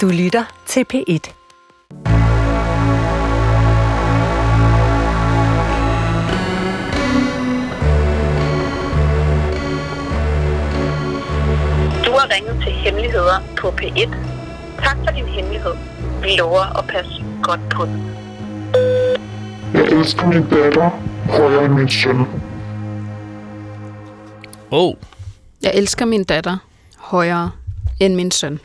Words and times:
Du 0.00 0.06
lytter 0.08 0.44
til 0.66 0.84
P1. 0.94 1.32
Du 12.06 12.10
har 12.12 12.34
ringet 12.34 12.62
til 12.62 12.72
Hemmeligheder 12.72 13.42
på 13.60 13.68
P1. 13.68 14.08
Tak 14.84 14.96
for 15.04 15.12
din 15.16 15.24
hemmelighed. 15.26 15.72
Vi 16.22 16.28
lover 16.38 16.78
at 16.78 16.84
passe 16.86 17.24
godt 17.42 17.60
på 17.70 17.84
den. 17.84 18.10
Jeg 19.74 19.84
elsker 19.84 20.26
min 20.26 20.44
datter 20.50 20.90
højere 21.28 21.64
end 21.64 21.72
min 21.74 21.88
søn. 21.88 22.16
Oh, 24.70 24.94
Jeg 25.62 25.70
elsker 25.74 26.04
min 26.04 26.24
datter 26.24 26.56
højere 26.98 27.50
end 28.00 28.14
min 28.14 28.30
søn. 28.30 28.60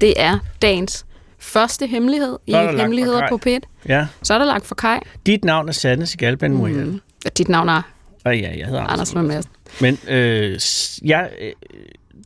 Det 0.00 0.14
er 0.16 0.38
dagens 0.62 1.06
første 1.38 1.86
hemmelighed 1.86 2.38
i 2.46 2.52
er 2.52 2.76
Hemmeligheder 2.76 3.28
på 3.28 3.40
P1. 3.46 3.58
ja. 3.88 4.06
Så 4.22 4.34
er 4.34 4.38
der 4.38 4.44
lagt 4.44 4.66
for 4.66 4.74
kaj. 4.74 5.00
Dit 5.26 5.44
navn 5.44 5.68
er 5.68 5.72
Sanne 5.72 6.06
Sigalben 6.06 6.54
Muriel. 6.54 6.84
Mm. 6.84 6.90
Mm. 6.92 7.00
Dit 7.38 7.48
navn 7.48 7.68
er 7.68 7.82
Og 8.24 8.38
ja, 8.38 8.54
jeg 8.58 8.66
hedder 8.66 8.80
Anders 8.80 9.14
Anders. 9.14 9.44
Men 9.80 9.98
øh, 10.08 10.60
jeg, 11.04 11.30
øh, 11.40 11.52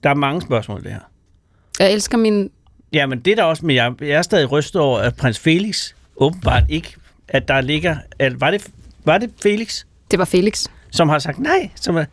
der 0.02 0.10
er 0.10 0.15
mange 0.15 0.43
spørgsmål 0.43 0.82
det 0.82 0.91
her. 0.91 1.01
Jeg 1.79 1.93
elsker 1.93 2.19
min... 2.19 2.51
Ja, 2.93 3.06
men 3.06 3.20
det 3.20 3.30
er 3.30 3.37
der 3.37 3.43
også, 3.43 3.66
men 3.66 3.77
jeg, 3.77 3.93
jeg 4.01 4.09
er 4.09 4.23
stadig 4.23 4.52
rystet 4.52 4.80
over, 4.80 4.98
at 4.98 5.16
prins 5.16 5.38
Felix 5.38 5.93
åbenbart 6.16 6.62
ikke, 6.68 6.95
at 7.29 7.48
der 7.48 7.60
ligger, 7.60 7.96
at, 8.18 8.41
var, 8.41 8.51
det, 8.51 8.66
var 9.04 9.18
det 9.18 9.30
Felix, 9.43 9.84
Det 10.10 10.18
var 10.18 10.24
Felix. 10.24 10.66
som 10.91 11.09
har 11.09 11.18
sagt 11.18 11.38
nej, 11.38 11.70
som 11.74 11.96
er, 11.96 12.04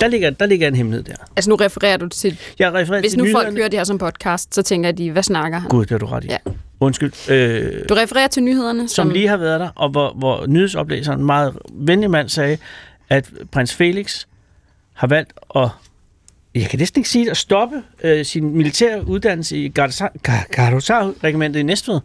der 0.00 0.08
ligger, 0.08 0.30
der 0.30 0.46
ligger 0.46 0.68
en 0.68 0.74
hemmelighed 0.74 1.04
der. 1.04 1.14
Altså 1.36 1.50
nu 1.50 1.56
refererer 1.56 1.96
du 1.96 2.08
til... 2.08 2.38
Jeg 2.58 2.72
refererer 2.74 3.00
Hvis 3.00 3.12
til 3.12 3.18
nu 3.18 3.24
folk 3.24 3.34
nyhederne. 3.34 3.56
hører 3.56 3.68
det 3.68 3.78
her 3.78 3.84
som 3.84 3.98
podcast, 3.98 4.54
så 4.54 4.62
tænker 4.62 4.92
de, 4.92 5.10
hvad 5.10 5.22
snakker 5.22 5.58
han? 5.58 5.68
Gud, 5.70 5.80
det 5.82 5.90
har 5.90 5.98
du 5.98 6.06
ret 6.06 6.24
i. 6.24 6.26
Ja. 6.26 6.36
Undskyld. 6.80 7.30
Øh, 7.30 7.88
Du 7.88 7.94
refererer 7.94 8.28
til 8.28 8.42
nyhederne, 8.42 8.88
som 8.88 9.10
lige 9.10 9.28
har 9.28 9.36
været 9.36 9.60
der, 9.60 9.68
og 9.76 9.88
hvor, 9.90 10.12
hvor 10.12 10.46
nyhedsoplæseren, 10.46 11.18
en 11.20 11.26
meget 11.26 11.58
venlig 11.72 12.10
mand, 12.10 12.28
sagde, 12.28 12.58
at 13.08 13.30
prins 13.52 13.74
Felix 13.74 14.24
har 14.92 15.06
valgt 15.06 15.32
at, 15.56 15.68
jeg 16.54 16.62
kan 16.68 16.78
næsten 16.78 17.00
ikke 17.00 17.10
sige 17.10 17.24
det, 17.24 17.30
at 17.30 17.36
stoppe 17.36 17.82
øh, 18.04 18.24
sin 18.24 18.56
militære 18.56 19.06
uddannelse 19.06 19.56
i 19.56 19.68
Gardosar-regimentet 19.68 21.60
i 21.60 21.62
Næstved, 21.62 22.00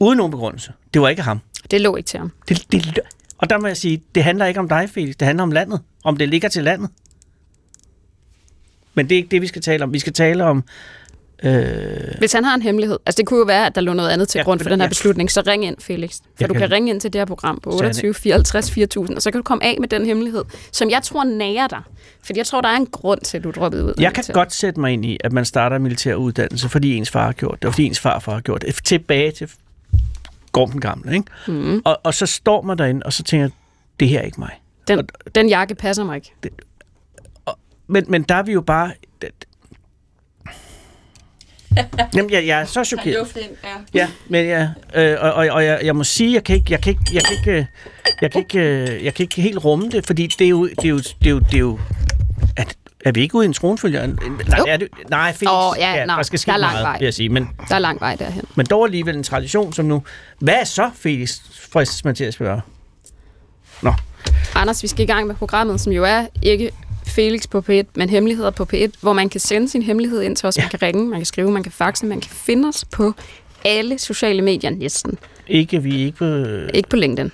uden 0.00 0.16
nogen 0.16 0.30
begrundelse. 0.30 0.72
Det 0.94 1.02
var 1.02 1.08
ikke 1.08 1.22
ham. 1.22 1.40
Det 1.70 1.80
lå 1.80 1.96
ikke 1.96 2.06
til 2.06 2.18
ham. 2.18 2.32
Det, 2.48 2.72
det, 2.72 2.98
og 3.38 3.50
der 3.50 3.58
må 3.58 3.66
jeg 3.66 3.76
sige, 3.76 4.02
det 4.14 4.24
handler 4.24 4.46
ikke 4.46 4.60
om 4.60 4.68
dig, 4.68 4.90
Felix. 4.90 5.14
Det 5.16 5.26
handler 5.26 5.42
om 5.42 5.52
landet. 5.52 5.80
Om 6.04 6.16
det 6.16 6.28
ligger 6.28 6.48
til 6.48 6.64
landet. 6.64 6.90
Men 8.94 9.08
det 9.08 9.14
er 9.14 9.16
ikke 9.16 9.28
det, 9.30 9.42
vi 9.42 9.46
skal 9.46 9.62
tale 9.62 9.84
om. 9.84 9.92
Vi 9.92 9.98
skal 9.98 10.12
tale 10.12 10.44
om... 10.44 10.64
Øh, 11.42 11.54
Hvis 12.18 12.32
han 12.32 12.44
har 12.44 12.54
en 12.54 12.62
hemmelighed, 12.62 12.98
altså 13.06 13.16
det 13.16 13.26
kunne 13.26 13.38
jo 13.38 13.44
være, 13.44 13.66
at 13.66 13.74
der 13.74 13.80
lå 13.80 13.92
noget 13.92 14.10
andet 14.10 14.28
til 14.28 14.38
Ja, 14.38 14.42
grund 14.44 14.60
for 14.60 14.68
den 14.68 14.80
her 14.80 14.84
ja. 14.84 14.88
beslutning, 14.88 15.30
så 15.30 15.42
ring 15.46 15.64
ind, 15.64 15.76
Felix. 15.80 16.10
For 16.16 16.20
Jeg 16.40 16.48
du 16.48 16.54
kan- 16.54 16.60
kan 16.60 16.70
ringe 16.72 16.90
ind 16.90 17.00
til 17.00 17.12
det 17.12 17.18
her 17.20 17.26
program 17.26 17.60
på 17.62 17.70
Sanne. 17.70 17.84
28 17.84 18.14
54 18.14 18.70
4000, 18.70 19.16
og 19.16 19.22
så 19.22 19.30
kan 19.30 19.38
du 19.38 19.42
komme 19.42 19.64
af 19.64 19.76
med 19.80 19.88
den 19.88 20.06
hemmelighed, 20.06 20.44
som 20.72 20.90
jeg 20.90 21.02
tror 21.02 21.24
nærer 21.24 21.66
dig. 21.66 21.80
Fordi 22.22 22.38
jeg 22.38 22.46
tror, 22.46 22.60
der 22.60 22.68
er 22.68 22.76
en 22.76 22.86
grund 22.86 23.20
til, 23.20 23.38
at 23.38 23.44
du 23.44 23.50
droppet 23.50 23.82
ud. 23.82 23.86
Jeg 23.88 23.94
kan 23.96 24.04
militæret. 24.20 24.34
godt 24.34 24.52
sætte 24.52 24.80
mig 24.80 24.92
ind 24.92 25.04
i, 25.04 25.18
at 25.24 25.32
man 25.32 25.44
starter 25.44 25.76
en 25.76 25.82
militær 25.82 26.14
uddannelse, 26.14 26.68
fordi 26.68 26.94
ens 26.94 27.10
far 27.10 27.24
har 27.24 27.32
gjort 27.32 27.58
det, 27.62 27.64
og 27.64 27.72
fordi 27.74 27.84
ens 27.86 28.00
farfar 28.00 28.32
har 28.32 28.40
gjort 28.40 28.62
det. 28.62 28.74
Tilbage 28.84 29.30
til 29.32 29.50
Gorm 30.52 30.80
gamle, 30.80 31.12
ikke? 31.14 31.26
Mm. 31.48 31.82
Og, 31.84 32.00
og 32.02 32.14
så 32.14 32.26
står 32.26 32.62
man 32.62 32.78
derinde, 32.78 33.02
og 33.06 33.12
så 33.12 33.22
tænker 33.22 33.44
jeg, 33.44 33.50
det 34.00 34.08
her 34.08 34.18
er 34.18 34.22
ikke 34.24 34.40
mig. 34.40 34.60
Den, 34.88 35.08
den 35.34 35.48
jakke 35.48 35.74
passer 35.74 36.04
mig 36.04 36.16
ikke. 36.16 36.32
Men, 37.88 38.04
men 38.08 38.22
der 38.22 38.34
er 38.34 38.42
vi 38.42 38.52
jo 38.52 38.60
bare... 38.60 38.92
Jamen, 42.14 42.30
jeg, 42.30 42.46
jeg 42.46 42.60
er 42.60 42.64
så 42.64 42.84
chokeret. 42.84 43.36
Ja, 43.94 44.08
men 44.28 44.46
ja, 44.46 44.68
øh, 44.94 45.16
og, 45.20 45.32
og, 45.32 45.46
og 45.50 45.64
jeg, 45.64 45.80
jeg 45.84 45.96
må 45.96 46.04
sige, 46.04 46.34
jeg 46.34 46.44
kan 46.44 46.56
ikke, 46.56 46.66
jeg 46.72 46.80
kan 46.80 46.90
ikke, 46.90 47.04
jeg 47.12 47.22
kan 47.22 47.36
ikke, 47.38 47.50
øh, 47.50 47.64
jeg 48.22 48.30
kan 48.32 48.40
ikke, 48.40 48.58
øh, 48.58 49.04
jeg 49.04 49.14
kan 49.14 49.22
ikke 49.24 49.42
helt 49.42 49.64
rumme 49.64 49.90
det, 49.90 50.06
fordi 50.06 50.26
det 50.26 50.44
er 50.44 50.48
jo, 50.48 50.66
det 50.68 50.84
er 50.84 50.88
jo, 50.88 50.98
det 50.98 51.26
er 51.26 51.30
jo, 51.30 51.38
det 51.38 51.54
er 51.54 51.58
jo 51.58 51.78
at, 52.56 52.76
er 53.04 53.12
vi 53.12 53.20
ikke 53.20 53.34
ude 53.34 53.44
i 53.44 53.48
en 53.48 53.52
tronfølger? 53.52 54.06
Nej, 54.06 54.16
er 54.68 54.76
det, 54.76 54.88
nej, 55.10 55.32
Felix, 55.32 55.52
Åh, 55.52 55.74
ja, 55.78 56.04
nej, 56.04 56.16
der 56.16 56.22
skal 56.22 56.38
ske 56.38 56.46
der 56.46 56.52
er 56.52 56.56
lang 56.56 56.72
meget, 56.72 56.84
vej. 56.84 56.98
vil 56.98 57.04
jeg 57.04 57.14
sige. 57.14 57.28
Men, 57.28 57.50
Der 57.68 57.74
er 57.74 57.78
lang 57.78 58.00
vej 58.00 58.14
derhen. 58.16 58.44
men 58.54 58.66
dog 58.66 58.84
alligevel 58.84 59.16
en 59.16 59.22
tradition 59.22 59.72
som 59.72 59.84
nu. 59.86 60.02
Hvad 60.38 60.54
er 60.54 60.64
så, 60.64 60.90
Felix, 60.94 61.38
fristes 61.72 62.04
man 62.04 62.14
til 62.14 62.24
at 62.24 62.34
spørge? 62.34 62.60
Nå, 63.82 63.92
Anders, 64.54 64.82
vi 64.82 64.88
skal 64.88 65.02
i 65.04 65.06
gang 65.06 65.26
med 65.26 65.34
programmet, 65.34 65.80
som 65.80 65.92
jo 65.92 66.04
er 66.04 66.26
ikke 66.42 66.70
Felix 67.18 67.48
på 67.48 67.64
P1, 67.70 67.82
men 67.94 68.08
Hemmeligheder 68.08 68.50
på 68.50 68.66
P1, 68.74 68.88
hvor 69.00 69.12
man 69.12 69.28
kan 69.28 69.40
sende 69.40 69.68
sin 69.68 69.82
hemmelighed 69.82 70.22
ind 70.22 70.36
til 70.36 70.46
os. 70.46 70.56
Ja. 70.56 70.62
Man 70.62 70.70
kan 70.70 70.82
ringe, 70.82 71.06
man 71.06 71.18
kan 71.18 71.26
skrive, 71.26 71.50
man 71.50 71.62
kan 71.62 71.72
faxe, 71.72 72.06
man 72.06 72.20
kan 72.20 72.30
finde 72.30 72.68
os 72.68 72.84
på 72.84 73.12
alle 73.64 73.98
sociale 73.98 74.42
medier 74.42 74.70
næsten. 74.70 75.18
ikke, 75.48 75.82
vi 75.82 76.04
ikke 76.04 76.18
på... 76.18 76.24
Ikke 76.74 76.88
på 76.88 76.96
LinkedIn. 76.96 77.32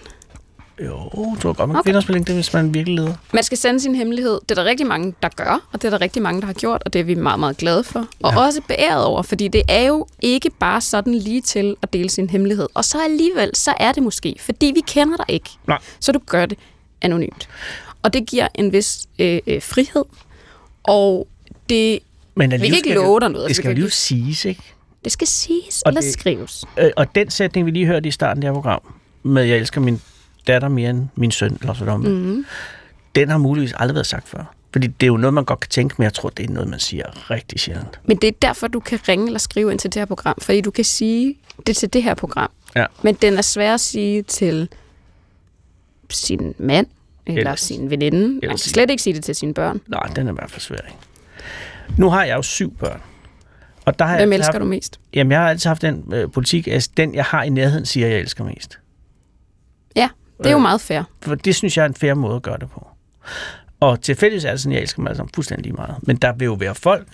Jo, 0.85 1.11
du 1.43 1.49
har 1.49 1.53
godt, 1.53 1.69
man 1.69 1.77
Okay. 1.77 1.89
finde 1.89 1.99
os 1.99 2.05
på 2.05 2.13
LinkedIn, 2.13 2.35
hvis 2.35 2.53
man 2.53 2.75
virkelig 2.75 2.99
leder. 2.99 3.15
Man 3.33 3.43
skal 3.45 3.59
sende 3.59 3.81
sin 3.81 3.95
hemmelighed. 3.95 4.41
Det 4.49 4.51
er 4.51 4.55
der 4.63 4.65
rigtig 4.65 4.87
mange, 4.87 5.15
der 5.23 5.29
gør, 5.29 5.69
og 5.73 5.83
det 5.83 5.85
er 5.85 5.91
der 5.91 6.01
rigtig 6.01 6.23
mange, 6.23 6.41
der 6.41 6.47
har 6.47 6.55
gjort, 6.55 6.83
og 6.87 6.93
det 6.93 7.01
er 7.01 7.05
vi 7.05 7.15
meget, 7.15 7.41
meget 7.41 7.57
glade 7.57 7.85
for. 7.85 8.07
Og 8.23 8.33
ja. 8.33 8.41
også 8.41 8.61
beæret 8.69 9.05
over, 9.05 9.23
fordi 9.23 9.49
det 9.49 9.63
er 9.69 9.83
jo 9.83 10.07
ikke 10.23 10.51
bare 10.51 10.81
sådan 10.81 11.15
lige 11.15 11.41
til 11.41 11.77
at 11.83 11.93
dele 11.93 12.11
sin 12.11 12.31
hemmelighed. 12.31 12.69
Og 12.75 12.85
så 12.85 12.99
alligevel, 13.05 13.51
så 13.55 13.75
er 13.81 13.93
det 13.93 14.03
måske, 14.03 14.37
fordi 14.41 14.73
vi 14.75 14.81
kender 14.87 15.17
dig 15.17 15.27
ikke. 15.29 15.51
Nej. 15.67 15.79
Så 16.01 16.13
du 16.13 16.21
gør 16.27 16.47
det 16.47 16.59
anonymt. 17.03 17.49
Og 18.05 18.13
det 18.13 18.27
giver 18.27 18.49
en 18.55 18.73
vis 18.73 19.07
øh, 19.19 19.41
øh, 19.47 19.63
frihed, 19.63 20.05
og 20.83 21.29
det, 21.69 21.99
Men 22.35 22.51
vi 22.53 22.57
kan 22.59 22.77
ikke 22.77 22.95
love 22.95 23.15
det- 23.15 23.23
dig 23.23 23.31
noget. 23.31 23.49
Det 23.49 23.57
skal 23.57 23.69
jo 23.69 23.75
lige 23.75 23.91
siges, 23.91 24.45
ikke? 24.45 24.63
det 25.05 25.13
skal 25.13 25.27
siges 25.27 25.83
Og 25.83 25.89
eller 25.91 26.01
det- 26.01 26.13
skrives. 26.13 26.65
Øh, 26.79 26.91
og 26.97 27.15
den 27.15 27.31
sætning, 27.31 27.67
vi 27.67 27.71
lige 27.71 27.87
hørte 27.87 28.09
i 28.09 28.11
starten 28.11 28.43
af 28.43 28.47
det 28.47 28.49
her 28.57 28.63
program, 28.63 28.81
med 29.23 29.43
jeg 29.45 29.57
elsker 29.59 29.81
min 29.81 30.01
datter 30.47 30.69
mere 30.69 30.91
end 30.91 31.09
min 31.15 31.31
søn, 31.31 31.59
eller 31.61 31.75
sådan 31.75 32.01
noget, 32.01 32.19
Mm. 32.23 32.45
den 33.15 33.29
har 33.29 33.39
muligvis 33.39 33.73
aldrig 33.77 33.95
været 33.95 34.07
sagt 34.07 34.29
før. 34.29 34.55
Fordi 34.73 34.87
det 34.87 35.07
er 35.07 35.11
jo 35.11 35.17
noget, 35.17 35.35
man 35.35 35.45
godt 35.45 35.61
kan 35.61 35.71
tænke, 35.71 35.95
men 35.99 36.05
jeg 36.05 36.15
tror, 36.15 36.29
det 36.29 36.45
er 36.45 36.51
noget, 36.51 36.69
man 36.69 36.79
siger 36.81 37.31
rigtig 37.31 37.61
sjældent. 37.61 38.01
Men 38.05 38.17
det 38.17 38.29
er 38.29 38.33
derfor, 38.43 38.67
du 38.69 38.81
kan 38.81 38.99
ringe 39.09 39.27
eller 39.27 39.39
skrive 39.39 39.71
ind 39.71 39.79
til 39.79 39.93
det 39.95 40.01
her 40.01 40.07
program, 40.07 40.35
fordi 40.41 40.61
du 40.61 40.71
kan 40.71 40.85
sige 40.85 41.37
det 41.67 41.77
til 41.77 41.93
det 41.93 42.03
her 42.03 42.15
program. 42.15 42.51
Ja. 42.77 42.87
Men 43.03 43.15
den 43.15 43.35
er 43.35 43.43
svær 43.43 43.75
at 43.75 43.81
sige 43.81 44.23
til 44.23 44.69
sin 46.11 46.55
mand 46.59 46.87
eller 47.27 47.41
Ellers. 47.41 47.61
sin 47.61 47.91
veninde. 47.91 48.29
Man 48.29 48.41
kan 48.51 48.59
slet 48.59 48.91
ikke 48.91 49.03
sige 49.03 49.15
det 49.15 49.25
til 49.25 49.35
sine 49.35 49.55
børn. 49.55 49.81
Nej, 49.89 50.01
den 50.17 50.27
er 50.29 50.33
i 50.33 50.35
hvert 50.35 50.51
fald 50.51 50.61
svær, 50.61 50.77
ikke? 50.77 50.99
Nu 51.99 52.11
har 52.11 52.25
jeg 52.25 52.37
jo 52.37 52.43
syv 52.43 52.77
børn. 52.77 53.01
Og 53.85 53.99
der 53.99 54.05
har 54.05 54.17
Hvem 54.17 54.33
jeg 54.33 54.37
elsker 54.37 54.53
haft, 54.53 54.61
du 54.61 54.67
mest? 54.67 55.01
Jamen, 55.15 55.31
jeg 55.33 55.41
har 55.41 55.49
altid 55.51 55.71
haft 55.71 55.83
den 55.83 56.13
øh, 56.15 56.31
politik, 56.31 56.69
at 56.69 56.89
den, 56.97 57.15
jeg 57.15 57.25
har 57.25 57.43
i 57.43 57.49
nærheden, 57.49 57.87
siger, 57.87 58.07
jeg 58.09 58.19
elsker 58.21 58.45
mest. 58.45 58.79
Ja, 59.97 60.09
det 60.39 60.47
er 60.47 60.51
jo 60.51 60.57
Øh. 60.57 60.63
meget 60.63 60.81
fair. 60.81 61.03
For 61.23 61.35
det 61.35 61.55
synes 61.55 61.77
jeg 61.77 61.83
er 61.83 61.89
en 61.89 61.95
fair 61.95 62.15
måde 62.15 62.37
at 62.37 62.43
gøre 62.43 62.59
det 62.59 62.71
på. 62.71 62.87
Og 63.81 64.01
tilfældigvis 64.01 64.45
er 64.45 64.51
det 64.51 64.61
sådan, 64.61 64.73
jeg 64.73 64.83
elsker 64.83 65.03
mig 65.03 65.17
sammen 65.17 65.31
fuldstændig 65.35 65.65
lige 65.65 65.73
meget. 65.77 65.95
Men 66.03 66.17
der 66.17 66.33
vil 66.33 66.45
jo 66.45 66.53
være 66.55 66.75
folk, 66.75 67.07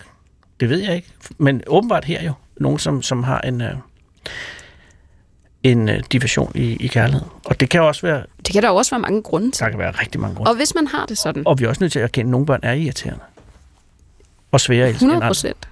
det 0.61 0.69
ved 0.69 0.79
jeg 0.79 0.97
ikke, 0.97 1.09
men 1.39 1.63
åbenbart 1.67 2.05
her 2.05 2.23
jo, 2.25 2.33
nogen, 2.57 2.79
som, 2.79 3.03
som 3.03 3.23
har 3.23 3.41
en, 3.41 3.61
øh, 3.61 3.75
en 5.63 5.89
øh, 5.89 6.03
diversion 6.13 6.53
i, 6.55 6.63
i 6.77 6.87
kærlighed. 6.87 7.23
Og 7.45 7.61
det 7.61 7.69
kan 7.71 7.81
også 7.83 8.03
være, 8.03 8.23
Det 8.47 8.53
kan 8.53 8.63
der 8.63 8.69
også 8.71 8.91
være 8.91 9.01
mange 9.01 9.23
grunde 9.23 9.51
til. 9.51 9.65
der 9.65 9.71
kan 9.71 9.79
være 9.79 9.91
rigtig 9.91 10.21
mange 10.21 10.37
grunde. 10.37 10.51
Og 10.51 10.57
hvis 10.57 10.75
man 10.75 10.87
har 10.87 11.07
det 11.07 11.19
sådan, 11.19 11.43
Og 11.47 11.59
vi 11.59 11.65
er 11.65 11.69
også 11.69 11.83
nødt 11.85 11.93
til 11.93 11.99
at 11.99 12.03
erkende, 12.05 12.29
at 12.29 12.31
nogle 12.31 12.47
børn 12.47 12.61
er 12.63 12.73
irriterende. 12.73 13.21
Og 14.53 14.61
svære 14.61 14.83
at 14.85 14.89
elske 14.89 15.03
end 15.05 15.11
100 15.11 15.17
andre. 15.17 15.29
procent. 15.29 15.69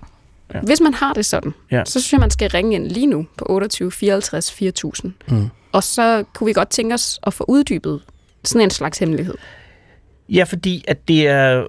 Ja. 0.55 0.61
Hvis 0.61 0.81
man 0.81 0.95
har 0.95 1.13
det 1.15 1.27
sådan, 1.27 1.55
Ja. 1.71 1.83
så 1.85 2.01
synes 2.01 2.13
jeg, 2.13 2.21
man 2.21 2.31
skal 2.31 2.51
ringe 2.51 2.75
ind 2.75 2.87
lige 2.87 3.07
nu 3.07 3.27
på 3.37 3.47
28 3.49 3.93
54 3.93 4.53
4000. 4.53 5.13
Mm. 5.29 5.49
Og 5.73 5.83
så 5.85 6.25
kunne 6.35 6.47
vi 6.47 6.53
godt 6.53 6.69
tænke 6.71 6.95
os 6.95 7.21
at 7.23 7.35
få 7.35 7.45
uddybet 7.49 8.01
sådan 8.45 8.61
en 8.63 8.71
slags 8.71 8.99
hemmelighed. 8.99 9.35
Ja, 10.29 10.45
fordi 10.45 10.85
at 10.89 11.09
det 11.09 11.29
er 11.29 11.59
øh, 11.59 11.65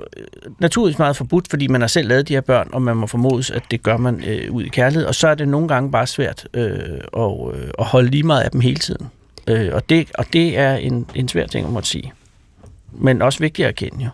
naturligvis 0.59 0.99
meget 0.99 1.15
forbudt, 1.15 1.47
fordi 1.49 1.67
man 1.67 1.81
har 1.81 1.87
selv 1.87 2.07
lavet 2.07 2.27
de 2.27 2.33
her 2.33 2.41
børn, 2.41 2.69
og 2.73 2.81
man 2.81 2.97
må 2.97 3.07
formodes, 3.07 3.51
at 3.51 3.63
det 3.71 3.83
gør 3.83 3.97
man 3.97 4.23
øh, 4.23 4.51
ud 4.51 4.63
i 4.63 4.67
kærlighed. 4.67 5.05
Og 5.05 5.15
så 5.15 5.27
er 5.27 5.35
det 5.35 5.47
nogle 5.47 5.67
gange 5.67 5.91
bare 5.91 6.07
svært 6.07 6.47
øh, 6.53 6.79
at, 7.17 7.55
øh, 7.55 7.71
at 7.79 7.85
holde 7.85 8.09
lige 8.09 8.23
meget 8.23 8.41
af 8.41 8.51
dem 8.51 8.61
hele 8.61 8.79
tiden. 8.79 9.07
Øh, 9.47 9.69
og, 9.73 9.89
det, 9.89 10.11
og 10.17 10.33
det 10.33 10.57
er 10.57 10.75
en, 10.75 11.05
en 11.15 11.27
svær 11.27 11.47
ting 11.47 11.67
at 11.67 11.73
måtte 11.73 11.89
sige. 11.89 12.13
Men 12.91 13.21
også 13.21 13.39
vigtigt 13.39 13.65
at 13.65 13.69
erkende, 13.69 14.03
jo. 14.03 14.09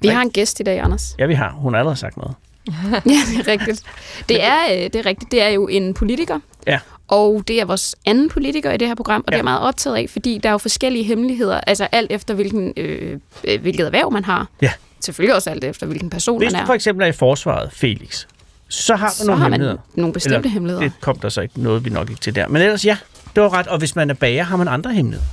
Vi 0.00 0.08
har 0.08 0.22
en 0.22 0.30
gæst 0.30 0.60
i 0.60 0.62
dag, 0.62 0.80
Anders. 0.80 1.14
Ja, 1.18 1.26
vi 1.26 1.34
har. 1.34 1.50
Hun 1.50 1.74
har 1.74 1.78
allerede 1.78 1.98
sagt 1.98 2.16
noget. 2.16 2.34
Ja, 3.06 3.20
det 3.30 3.38
er 3.38 3.48
rigtigt. 3.48 3.82
Det 4.28 4.44
er, 4.44 4.58
øh, 4.70 4.82
det 4.82 4.96
er 4.96 5.06
rigtigt. 5.06 5.30
Det 5.30 5.42
er 5.42 5.48
jo 5.48 5.68
en 5.68 5.94
politiker. 5.94 6.40
Ja. 6.66 6.80
Og 7.08 7.42
det 7.48 7.60
er 7.60 7.64
vores 7.64 7.94
anden 8.06 8.28
politiker 8.28 8.72
i 8.72 8.76
det 8.76 8.88
her 8.88 8.94
program, 8.94 9.20
og 9.20 9.26
det 9.26 9.32
Ja. 9.32 9.36
er 9.36 9.38
jeg 9.38 9.44
meget 9.44 9.60
optaget 9.60 9.96
af, 9.96 10.06
fordi 10.10 10.38
der 10.42 10.48
er 10.48 10.52
jo 10.52 10.58
forskellige 10.58 11.04
hemmeligheder, 11.04 11.60
altså 11.60 11.88
alt 11.92 12.12
efter 12.12 12.34
hvilken, 12.34 12.72
øh, 12.76 13.20
øh, 13.44 13.60
hvilket 13.60 13.86
erhverv 13.86 14.12
man 14.12 14.24
har. 14.24 14.48
Ja. 14.62 14.72
Selvfølgelig 15.00 15.34
også 15.34 15.50
alt 15.50 15.64
efter 15.64 15.86
hvilken 15.86 16.10
person 16.10 16.38
Hvis 16.38 16.52
man 16.52 16.60
du 16.60 16.62
er. 16.62 16.66
for 16.66 16.74
eksempel 16.74 17.02
er 17.04 17.06
i 17.08 17.12
forsvaret, 17.12 17.72
Felix, 17.72 18.26
så 18.68 18.96
har 18.96 19.08
du 19.08 19.14
så 19.14 19.26
nogle 19.26 19.42
har 19.42 19.48
man 19.48 19.52
hemmeligheder. 19.60 19.82
nogle 19.94 20.12
bestemte 20.12 20.36
Eller, 20.36 20.48
hemmeligheder. 20.50 20.82
Det 20.88 21.00
kom 21.00 21.18
der 21.18 21.28
så 21.28 21.40
ikke 21.40 21.62
noget, 21.62 21.84
vi 21.84 21.90
nok 21.90 22.10
ikke 22.10 22.20
til 22.20 22.34
der. 22.34 22.48
Men 22.48 22.62
ellers 22.62 22.84
ja, 22.84 22.96
det 23.34 23.42
var 23.42 23.52
ret. 23.52 23.66
Og 23.66 23.78
hvis 23.78 23.96
man 23.96 24.10
er 24.10 24.14
bager, 24.14 24.42
har 24.42 24.56
man 24.56 24.68
andre 24.68 24.92
hemmeligheder. 24.94 25.28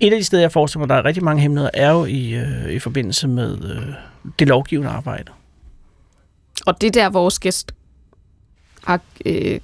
Et 0.00 0.12
af 0.12 0.18
de 0.18 0.24
steder, 0.24 0.42
jeg 0.42 0.52
forestiller 0.52 0.80
mig, 0.80 0.88
der 0.88 0.94
er 0.94 1.04
rigtig 1.04 1.24
mange 1.24 1.42
hemmeligheder, 1.42 1.70
er 1.74 1.90
jo 1.90 2.04
i, 2.04 2.30
øh, 2.34 2.72
i 2.72 2.78
forbindelse 2.78 3.28
med 3.28 3.58
øh, 3.64 3.82
det 4.38 4.48
lovgivende 4.48 4.90
arbejde. 4.90 5.32
Og 6.66 6.80
det 6.80 6.86
er 6.86 6.90
der, 7.02 7.10
vores 7.10 7.38
gæst 7.38 7.72
har 8.84 9.00
øh, 9.26 9.60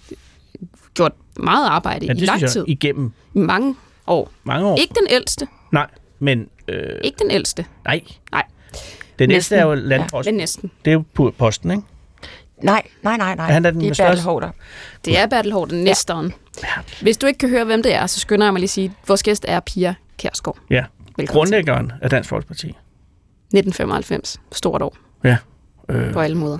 gjort 0.98 1.12
meget 1.36 1.66
arbejde 1.68 2.06
Ja, 2.06 2.12
i 2.12 2.16
lang 2.16 2.38
synes 2.38 2.52
tid. 2.52 2.60
jeg, 2.60 2.68
igennem 2.68 3.12
I 3.34 3.38
mange 3.38 3.74
år. 4.06 4.30
mange 4.44 4.66
år. 4.66 4.76
Ikke 4.78 4.94
den 4.94 5.06
ældste. 5.10 5.46
Nej, 5.72 5.86
men 6.18 6.48
øh, 6.68 6.98
Ikke 7.04 7.18
den 7.22 7.30
ældste. 7.30 7.66
nej. 7.84 8.00
Nej, 8.32 8.42
Det 9.18 9.28
næste 9.28 9.56
er 9.56 9.62
jo 9.62 9.74
men 9.74 9.78
landposten. 9.78 10.34
næsten. 10.34 10.70
Det 10.84 10.90
er 10.92 11.02
jo 11.18 11.30
posten, 11.38 11.70
ikke? 11.70 11.82
Nej, 12.62 12.82
nej, 13.02 13.16
nej, 13.16 13.34
nej. 13.34 13.50
Han 13.52 13.64
er 13.66 13.70
den 13.70 13.80
det 13.80 14.00
er 14.00 14.04
Bertel 14.06 14.22
Hårder. 14.22 14.50
Det 15.04 15.18
er 15.18 15.26
Bertel 15.26 15.52
Hården, 15.52 15.84
næsteren. 15.84 16.32
Hvis 17.02 17.16
du 17.16 17.26
ikke 17.26 17.38
kan 17.38 17.48
høre, 17.48 17.64
hvem 17.64 17.82
det 17.82 17.94
er, 17.94 18.06
så 18.06 18.20
skynder 18.20 18.46
jeg 18.46 18.52
mig 18.52 18.60
lige 18.60 18.66
at 18.66 18.70
sige, 18.70 18.84
at 19.02 19.08
vores 19.08 19.22
gæst 19.22 19.44
er 19.48 19.60
Pia 19.60 19.94
Kærsgaard. 20.18 20.58
Ja. 20.70 20.84
Velkommen 21.16 21.26
Grundlæggeren 21.26 21.92
af 22.02 22.10
Dansk 22.10 22.28
Folkeparti. 22.28 22.60
til. 22.60 22.68
1995. 22.68 24.40
Stort 24.52 24.82
år 24.82 24.96
Ja. 25.24 25.36
Øh, 25.88 26.12
på 26.12 26.20
alle 26.20 26.36
måder. 26.36 26.58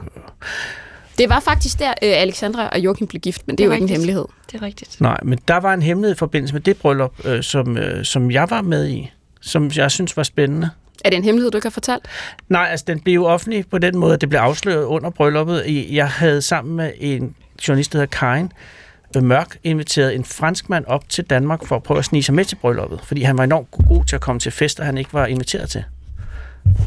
Det 1.18 1.28
var 1.28 1.40
faktisk 1.40 1.78
der, 1.78 1.88
øh, 1.88 1.94
Alexandra 2.02 2.68
og 2.68 2.78
Joachim 2.80 3.06
blev 3.06 3.20
gift, 3.20 3.42
men 3.46 3.58
det 3.58 3.64
er 3.64 3.68
Det 3.68 3.68
jo 3.68 3.70
er 3.70 3.74
ikke 3.82 3.84
en 3.84 3.88
hemmelighed. 3.88 4.24
Det 4.52 4.60
er 4.60 4.66
rigtigt. 4.66 5.00
nej, 5.00 5.16
men 5.22 5.38
der 5.48 5.56
var 5.56 5.74
en 5.74 5.82
hemmelighed 5.82 6.14
i 6.14 6.18
forbindelse 6.18 6.54
med 6.54 6.60
det 6.62 6.76
bryllup, 6.76 7.14
øh, 7.24 7.42
som, 7.42 7.78
øh, 7.78 8.04
som 8.04 8.30
jeg 8.30 8.46
var 8.50 8.62
med 8.62 8.88
i, 8.88 9.10
som 9.40 9.70
jeg 9.76 9.90
synes 9.90 10.16
var 10.16 10.22
spændende. 10.22 10.70
Er 11.04 11.10
det 11.10 11.16
en 11.16 11.24
hemmelighed, 11.24 11.50
du 11.50 11.56
ikke 11.58 11.66
har 11.66 11.70
fortalt? 11.70 12.02
Nej, 12.48 12.68
altså 12.70 12.84
den 12.88 13.00
blev 13.00 13.14
jo 13.14 13.24
offentlig 13.24 13.64
på 13.70 13.78
den 13.78 13.96
måde, 13.98 14.14
at 14.14 14.20
det 14.20 14.28
blev 14.28 14.40
afsløret 14.40 14.84
under 14.84 15.10
brylluppet. 15.10 15.62
I- 15.66 15.96
Jeg 15.96 16.08
havde 16.08 16.42
sammen 16.42 16.76
med 16.76 16.92
en 17.00 17.34
journalist, 17.68 17.92
der 17.92 17.98
hedder 17.98 18.16
Karin 18.18 18.52
øh, 19.16 19.22
Mørk, 19.22 19.56
inviteret 19.64 20.14
en 20.14 20.24
franskmand 20.24 20.84
op 20.86 21.08
til 21.08 21.24
Danmark 21.24 21.66
for 21.66 21.76
at 21.76 21.82
prøve 21.82 21.98
at 21.98 22.04
snige 22.04 22.22
sig 22.22 22.34
med 22.34 22.44
til 22.44 22.56
brylluppet, 22.56 23.00
fordi 23.04 23.22
han 23.22 23.38
var 23.38 23.44
enormt 23.44 23.70
god 23.70 24.04
til 24.04 24.14
at 24.16 24.20
komme 24.20 24.40
til 24.40 24.52
fester, 24.52 24.84
han 24.84 24.98
ikke 24.98 25.12
var 25.12 25.26
inviteret 25.26 25.70
til. 25.70 25.84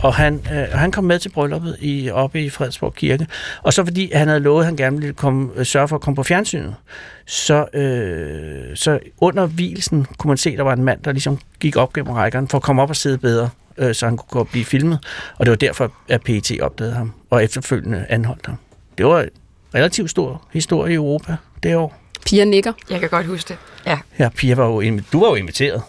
Og 0.03 0.13
han, 0.13 0.41
øh, 0.53 0.79
han 0.79 0.91
kom 0.91 1.03
med 1.03 1.19
til 1.19 1.29
brylluppet 1.29 1.77
i, 1.79 2.09
oppe 2.09 2.41
i 2.41 2.49
Fredensborg 2.49 2.95
Kirke. 2.95 3.27
Og 3.61 3.73
så 3.73 3.83
fordi 3.85 4.11
han 4.13 4.27
havde 4.27 4.39
lovet, 4.39 4.61
at 4.61 4.65
han 4.65 4.75
gerne 4.75 4.97
ville 4.97 5.13
komme, 5.13 5.49
øh, 5.55 5.65
sørge 5.65 5.87
for 5.87 5.95
at 5.95 6.01
komme 6.01 6.15
på 6.15 6.23
fjernsynet, 6.23 6.75
så, 7.25 7.65
øh, 7.73 8.75
så 8.75 8.99
under 9.17 9.45
hvilesen 9.45 10.07
kunne 10.17 10.29
man 10.29 10.37
se, 10.37 10.49
at 10.49 10.57
der 10.57 10.63
var 10.63 10.73
en 10.73 10.83
mand, 10.83 11.03
der 11.03 11.11
ligesom 11.11 11.39
gik 11.59 11.75
op 11.75 11.93
gennem 11.93 12.13
rækkerne 12.13 12.47
for 12.47 12.57
at 12.57 12.63
komme 12.63 12.81
op 12.81 12.89
og 12.89 12.95
sidde 12.95 13.17
bedre, 13.17 13.49
øh, 13.77 13.95
så 13.95 14.05
han 14.05 14.17
kunne 14.17 14.29
gå 14.29 14.39
og 14.39 14.47
blive 14.47 14.65
filmet. 14.65 14.99
Og 15.37 15.45
det 15.45 15.51
var 15.51 15.57
derfor, 15.57 15.91
at 16.09 16.21
PET 16.21 16.61
opdagede 16.61 16.93
ham, 16.95 17.13
og 17.29 17.43
efterfølgende 17.43 18.05
anholdt 18.09 18.45
ham. 18.45 18.55
Det 18.97 19.05
var 19.05 19.21
en 19.21 19.29
relativt 19.75 20.09
stor 20.09 20.47
historie 20.53 20.91
i 20.91 20.95
Europa 20.95 21.35
det 21.63 21.75
år. 21.75 21.97
Pia 22.25 22.45
nikker. 22.45 22.73
Jeg 22.89 22.99
kan 22.99 23.09
godt 23.09 23.25
huske 23.25 23.47
det. 23.47 23.57
Ja. 23.85 23.99
Ja, 24.19 24.29
Pia 24.29 24.55
var 24.55 24.67
jo, 24.67 24.99
du 25.13 25.19
var 25.19 25.29
jo 25.29 25.35
inviteret. 25.35 25.81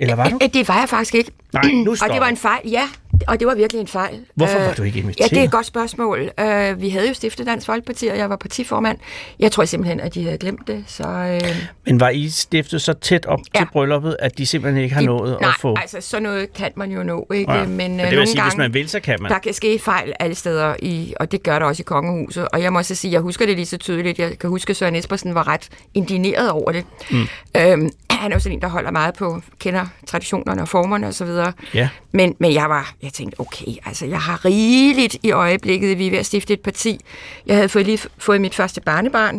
Eller 0.00 0.14
var 0.14 0.28
du? 0.28 0.38
Det 0.54 0.68
var 0.68 0.78
jeg 0.78 0.88
faktisk 0.88 1.14
ikke. 1.14 1.30
Nej, 1.52 1.72
nu 1.72 1.90
Og 1.90 1.96
stopper 1.96 2.14
det 2.14 2.20
var 2.20 2.28
en 2.28 2.36
fejl, 2.36 2.68
ja. 2.70 2.88
Og 3.28 3.40
det 3.40 3.46
var 3.46 3.54
virkelig 3.54 3.80
en 3.80 3.86
fejl. 3.86 4.20
Hvorfor 4.34 4.58
Øh, 4.58 4.66
var 4.66 4.74
du 4.74 4.82
ikke 4.82 4.98
Ja, 4.98 5.02
inviteret? 5.02 5.30
det 5.30 5.38
er 5.38 5.42
et 5.42 5.50
godt 5.50 5.66
spørgsmål. 5.66 6.20
Uh, 6.40 6.82
vi 6.82 6.88
havde 6.88 7.08
jo 7.08 7.14
stiftet 7.14 7.46
Dansk 7.46 7.66
Folkeparti, 7.66 8.06
og 8.06 8.18
jeg 8.18 8.30
var 8.30 8.36
partiformand. 8.36 8.98
Jeg 9.40 9.52
tror 9.52 9.64
simpelthen, 9.64 10.00
at 10.00 10.14
de 10.14 10.24
havde 10.24 10.38
glemt 10.38 10.66
det. 10.66 10.84
Så, 10.86 11.38
uh, 11.42 11.56
Men 11.86 12.00
var 12.00 12.08
I 12.08 12.28
stiftet 12.28 12.82
så 12.82 12.92
tæt 12.92 13.26
op 13.26 13.38
Ja. 13.54 13.58
til 13.60 13.66
brylluppet, 13.72 14.16
at 14.18 14.38
de 14.38 14.46
simpelthen 14.46 14.82
ikke 14.82 14.94
har 14.94 15.02
nået 15.02 15.36
nej, 15.40 15.48
at 15.48 15.54
få... 15.60 15.74
altså 15.80 16.00
sådan 16.00 16.22
noget 16.22 16.52
kan 16.52 16.70
man 16.76 16.90
jo 16.90 17.02
nå, 17.02 17.26
ikke? 17.34 17.52
Ja. 17.52 17.64
Men, 17.64 17.76
Men 17.76 17.92
uh, 17.92 17.98
det 17.98 18.06
vil 18.06 18.14
nogle 18.14 18.26
sige, 18.26 18.36
gange, 18.36 18.50
hvis 18.50 18.58
man 18.58 18.74
vil, 18.74 18.88
så 18.88 19.00
kan 19.00 19.16
man. 19.22 19.30
der 19.30 19.38
kan 19.38 19.52
ske 19.52 19.78
fejl 19.78 20.12
alle 20.20 20.34
steder, 20.34 20.74
i, 20.82 21.14
og 21.20 21.32
det 21.32 21.42
gør 21.42 21.58
der 21.58 21.66
også 21.66 21.80
i 21.80 21.84
kongehuset. 21.84 22.48
Og 22.52 22.62
jeg 22.62 22.72
må 22.72 22.78
også 22.78 22.94
sige, 22.94 23.12
jeg 23.12 23.20
husker 23.20 23.46
det 23.46 23.54
lige 23.56 23.66
så 23.66 23.76
tydeligt. 23.76 24.18
Jeg 24.18 24.38
kan 24.38 24.50
huske, 24.50 24.70
at 24.70 24.76
Søren 24.76 24.94
Espersen 24.96 25.34
var 25.34 25.48
ret 25.48 25.68
indineret 25.94 26.50
over 26.50 26.72
det. 26.72 26.84
Mm. 27.10 27.26
Øhm, 27.56 27.90
han 28.10 28.32
er 28.32 28.36
jo 28.36 28.40
sådan 28.40 28.56
en, 28.58 28.62
der 28.62 28.68
holder 28.68 28.90
meget 28.90 29.14
på, 29.14 29.42
kender 29.60 29.86
traditionerne 30.06 30.62
og 30.62 30.68
formerne 30.68 31.06
osv. 31.06 31.28
Ja. 31.74 31.88
Men, 32.12 32.34
men 32.38 32.54
jeg 32.54 32.64
var, 32.68 32.94
jeg 33.06 33.12
tænkte, 33.12 33.40
okay, 33.40 33.72
altså 33.84 34.06
jeg 34.06 34.20
har 34.20 34.44
rigeligt 34.44 35.16
i 35.22 35.30
øjeblikket, 35.30 35.98
vi 35.98 36.06
er 36.06 36.10
ved 36.10 36.18
at 36.18 36.26
stifte 36.26 36.52
et 36.52 36.60
parti. 36.60 37.00
Jeg 37.46 37.56
havde 37.56 37.68
fået 37.68 37.86
lige 37.86 37.98
fået 38.18 38.40
mit 38.40 38.54
første 38.54 38.80
barnebarn, 38.80 39.36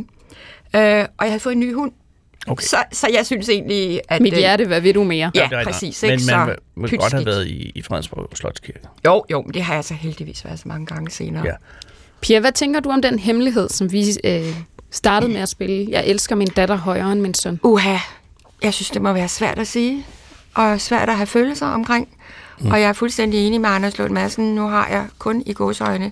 øh, 0.76 1.06
og 1.18 1.26
jeg 1.26 1.30
havde 1.30 1.40
fået 1.40 1.54
en 1.54 1.60
ny 1.60 1.74
hund. 1.74 1.92
Okay. 2.48 2.66
Så, 2.66 2.78
så 2.92 3.08
jeg 3.14 3.26
synes 3.26 3.50
egentlig, 3.50 4.02
at... 4.10 4.22
Mit 4.22 4.34
øh, 4.34 4.40
hjerte, 4.40 4.66
hvad 4.66 4.82
vil 4.82 4.96
du 4.96 5.04
mere? 5.04 5.32
Ja, 5.36 5.44
det 5.44 5.54
er 5.54 5.58
rigtigt. 5.60 5.74
præcis, 5.74 6.04
Men 6.04 6.12
ikke? 6.12 6.24
man 6.26 6.48
Så 6.48 6.56
må 6.76 6.88
pyt 6.88 7.00
godt 7.00 7.14
have 7.14 7.26
været 7.26 7.48
i, 7.48 7.72
i 7.76 7.82
Fredensborg 7.82 8.30
Slotskirke. 8.38 8.80
Jo, 9.06 9.24
jo, 9.32 9.42
men 9.42 9.54
det 9.54 9.62
har 9.62 9.74
jeg 9.74 9.84
så 9.84 9.94
heldigvis 9.94 10.46
været 10.46 10.60
så 10.60 10.68
mange 10.68 10.86
gange 10.86 11.12
senere. 11.12 11.46
Ja. 11.46 11.52
Pia, 12.22 12.40
hvad 12.40 12.52
tænker 12.52 12.80
du 12.80 12.90
om 12.90 13.02
den 13.02 13.20
hemmelighed, 13.20 13.70
som 13.70 13.92
vi 13.92 14.06
øh, 14.24 14.56
startede 14.92 15.32
med 15.32 15.42
at 15.42 15.50
spille? 15.50 15.88
Jeg 15.90 16.06
elsker 16.08 16.36
min 16.36 16.48
datter 16.48 16.76
højere 16.76 17.12
end 17.12 17.22
min 17.22 17.34
søn. 17.34 17.60
Uha, 17.64 17.98
jeg 18.64 18.74
synes, 18.74 18.90
det 18.90 19.02
må 19.02 19.14
være 19.14 19.28
svært 19.28 19.60
at 19.60 19.68
sige, 19.68 20.06
og 20.54 20.82
svært 20.82 21.10
at 21.10 21.16
have 21.16 21.28
følelser 21.28 21.68
omkring. 21.68 22.08
Mm. 22.60 22.72
Og 22.72 22.82
jeg 22.82 22.90
er 22.90 22.94
fuldstændig 22.94 23.48
enig 23.48 23.62
med 23.62 23.70
Anders 23.70 23.98
Lund 23.98 24.12
Madsen. 24.12 24.56
Nu 24.56 24.68
har 24.68 24.88
jeg 24.88 25.08
kun 25.18 25.44
i 25.46 25.54
gåsøjne 25.54 26.12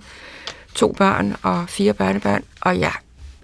to 0.74 0.92
børn 0.98 1.36
og 1.42 1.68
fire 1.68 1.92
børnebørn, 1.94 2.42
og 2.60 2.80
jeg 2.80 2.92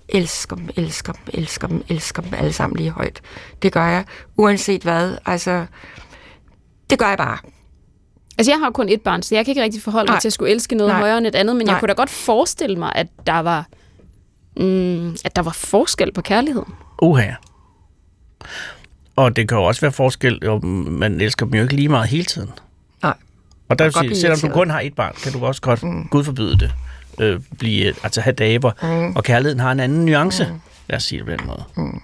elsker 0.08 0.56
dem, 0.56 0.68
elsker 0.76 1.12
dem, 1.12 1.22
elsker 1.34 1.68
dem, 1.68 1.84
elsker 1.88 2.22
dem 2.22 2.34
alle 2.34 2.52
sammen 2.52 2.76
lige 2.76 2.90
højt. 2.90 3.20
Det 3.62 3.72
gør 3.72 3.86
jeg, 3.86 4.04
uanset 4.36 4.82
hvad. 4.82 5.16
Altså, 5.26 5.66
det 6.90 6.98
gør 6.98 7.08
jeg 7.08 7.18
bare. 7.18 7.38
Altså, 8.38 8.52
jeg 8.52 8.58
har 8.58 8.70
kun 8.70 8.88
et 8.88 9.00
barn, 9.00 9.22
så 9.22 9.34
jeg 9.34 9.44
kan 9.44 9.52
ikke 9.52 9.62
rigtig 9.62 9.82
forholde 9.82 10.06
mig 10.10 10.14
Nej. 10.14 10.20
til 10.20 10.28
at 10.28 10.32
skulle 10.32 10.50
elske 10.52 10.74
noget 10.74 10.90
Nej. 10.92 11.00
højere 11.00 11.18
end 11.18 11.26
et 11.26 11.34
andet, 11.34 11.56
men 11.56 11.66
jeg 11.66 11.72
Nej. 11.72 11.80
kunne 11.80 11.88
da 11.88 11.92
godt 11.92 12.10
forestille 12.10 12.76
mig, 12.76 12.92
at 12.94 13.06
der 13.26 13.38
var, 13.38 13.66
mm, 14.56 15.10
at 15.24 15.36
der 15.36 15.42
var 15.42 15.50
forskel 15.52 16.12
på 16.12 16.20
kærligheden. 16.22 16.72
Uha. 17.02 17.30
Og 19.16 19.36
det 19.36 19.48
kan 19.48 19.58
jo 19.58 19.64
også 19.64 19.80
være 19.80 19.92
forskel, 19.92 20.38
jo, 20.44 20.58
man 20.58 21.20
elsker 21.20 21.46
dem 21.46 21.54
jo 21.54 21.62
ikke 21.62 21.76
lige 21.76 21.88
meget 21.88 22.08
hele 22.08 22.24
tiden. 22.24 22.50
Og 23.72 23.78
der 23.78 23.84
vil 23.84 23.92
sige, 23.92 24.20
selvom 24.20 24.38
du 24.38 24.48
kun 24.48 24.70
har 24.70 24.80
et 24.80 24.94
barn, 24.94 25.14
kan 25.22 25.32
du 25.32 25.46
også 25.46 25.60
godt, 25.60 25.82
mm. 25.82 26.08
Gud 26.10 26.24
forbyde 26.24 26.58
det, 26.58 26.72
øh, 27.18 27.40
blive, 27.58 27.94
altså 28.02 28.20
have 28.20 28.34
dage, 28.34 28.58
hvor, 28.58 28.76
mm. 28.82 29.16
og 29.16 29.24
kærligheden 29.24 29.60
har 29.60 29.72
en 29.72 29.80
anden 29.80 30.04
nuance. 30.04 30.44
Mm. 30.44 30.60
Lad 30.88 30.96
os 30.96 31.02
sige 31.02 31.18
det 31.18 31.26
på 31.26 31.32
den 31.32 31.40
måde. 31.46 31.64
Mm. 31.76 32.00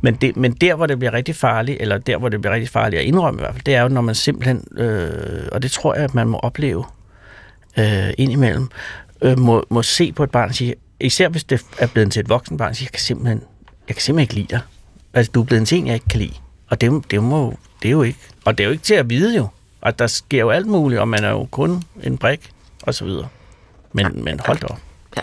Men, 0.00 0.14
det, 0.14 0.36
men 0.36 0.52
der, 0.52 0.74
hvor 0.74 0.86
det 0.86 0.98
bliver 0.98 1.12
rigtig 1.12 1.36
farligt, 1.36 1.80
eller 1.80 1.98
der, 1.98 2.16
hvor 2.16 2.28
det 2.28 2.40
bliver 2.40 2.54
rigtig 2.54 2.68
farligt 2.68 3.00
at 3.00 3.06
indrømme 3.06 3.40
i 3.40 3.42
hvert 3.42 3.54
fald, 3.54 3.64
det 3.64 3.74
er 3.74 3.82
jo, 3.82 3.88
når 3.88 4.00
man 4.00 4.14
simpelthen, 4.14 4.64
øh, 4.76 5.48
og 5.52 5.62
det 5.62 5.70
tror 5.70 5.94
jeg, 5.94 6.04
at 6.04 6.14
man 6.14 6.28
må 6.28 6.38
opleve 6.38 6.84
øh, 7.78 8.10
indimellem, 8.18 8.68
øh, 9.22 9.38
må, 9.38 9.64
må 9.70 9.82
se 9.82 10.12
på 10.12 10.24
et 10.24 10.30
barn 10.30 10.48
og 10.48 10.54
sige, 10.54 10.74
især 11.00 11.28
hvis 11.28 11.44
det 11.44 11.64
er 11.78 11.86
blevet 11.86 12.12
til 12.12 12.20
et 12.20 12.28
voksen 12.28 12.56
barn, 12.56 12.74
sige, 12.74 12.86
jeg 12.86 12.92
kan 12.92 13.00
simpelthen, 13.00 13.42
jeg 13.88 13.96
kan 13.96 14.02
simpelthen 14.02 14.22
ikke 14.22 14.34
lide 14.34 14.46
dig. 14.50 14.60
Altså, 15.14 15.32
du 15.32 15.40
er 15.40 15.44
blevet 15.44 15.72
en, 15.72 15.86
jeg 15.86 15.94
ikke 15.94 16.08
kan 16.08 16.20
lide. 16.20 16.34
Og 16.68 16.80
det, 16.80 17.10
det, 17.10 17.22
må, 17.22 17.58
det 17.82 17.88
er 17.88 17.92
jo 17.92 18.02
ikke, 18.02 18.18
og 18.44 18.58
det 18.58 18.64
er 18.64 18.68
jo 18.68 18.72
ikke 18.72 18.84
til 18.84 18.94
at 18.94 19.10
vide 19.10 19.36
jo. 19.36 19.48
Og 19.82 19.98
der 19.98 20.06
sker 20.06 20.40
jo 20.40 20.50
alt 20.50 20.66
muligt, 20.66 21.00
og 21.00 21.08
man 21.08 21.24
er 21.24 21.30
jo 21.30 21.48
kun 21.50 21.82
en 22.02 22.18
brik, 22.18 22.50
og 22.82 22.94
så 22.94 23.04
videre. 23.04 23.28
Men, 23.92 24.24
men 24.24 24.40
hold 24.46 24.58
da 24.58 24.66
op. 24.66 24.78
Ja. 25.16 25.22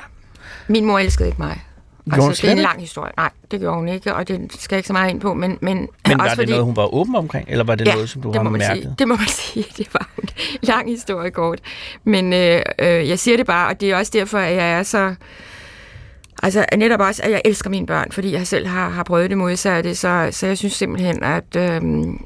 Min 0.67 0.85
mor 0.85 0.99
elskede 0.99 1.27
ikke 1.27 1.41
mig. 1.41 1.63
Gjorde 2.13 2.27
Altså, 2.29 2.41
det 2.41 2.47
er 2.47 2.55
en 2.55 2.61
lang 2.61 2.79
historie. 2.81 3.11
Nej, 3.17 3.29
det 3.51 3.59
gjorde 3.59 3.75
hun 3.75 3.87
ikke, 3.89 4.15
og 4.15 4.27
det 4.27 4.53
skal 4.59 4.75
jeg 4.75 4.79
ikke 4.79 4.87
så 4.87 4.93
meget 4.93 5.09
ind 5.09 5.21
på. 5.21 5.33
Men, 5.33 5.57
men, 5.61 5.77
Men 6.07 6.17
var 6.17 6.23
også 6.23 6.29
det 6.29 6.35
fordi, 6.35 6.51
noget, 6.51 6.65
hun 6.65 6.75
var 6.75 6.93
åben 6.93 7.15
omkring, 7.15 7.45
eller 7.49 7.63
var 7.63 7.75
det 7.75 7.87
ja, 7.87 7.93
noget, 7.93 8.09
som 8.09 8.21
du 8.21 8.27
det 8.27 8.35
har 8.35 8.43
må 8.43 8.49
mærket? 8.49 8.83
Sige. 8.83 8.95
Det 8.99 9.07
må 9.07 9.15
man 9.15 9.27
sige. 9.43 9.65
Det 9.77 9.87
var 9.93 10.09
en 10.19 10.29
lang 10.61 10.89
historie 10.89 11.31
kort. 11.31 11.59
Men 12.03 12.33
øh, 12.33 12.61
øh, 12.79 13.09
jeg 13.09 13.19
siger 13.19 13.37
det 13.37 13.45
bare, 13.45 13.67
og 13.67 13.81
det 13.81 13.91
er 13.91 13.97
også 13.97 14.11
derfor, 14.15 14.37
at 14.37 14.55
jeg 14.55 14.71
er 14.71 14.83
så... 14.83 15.15
Altså 16.43 16.65
netop 16.77 16.99
også, 16.99 17.23
at 17.23 17.31
jeg 17.31 17.41
elsker 17.45 17.69
mine 17.69 17.85
børn, 17.85 18.11
fordi 18.11 18.31
jeg 18.31 18.47
selv 18.47 18.67
har, 18.67 18.89
har 18.89 19.03
prøvet 19.03 19.29
det 19.29 19.37
modsatte, 19.37 19.95
så, 19.95 20.29
så 20.31 20.47
jeg 20.47 20.57
synes 20.57 20.73
simpelthen, 20.73 21.23
at 21.23 21.55
øh, 21.55 21.81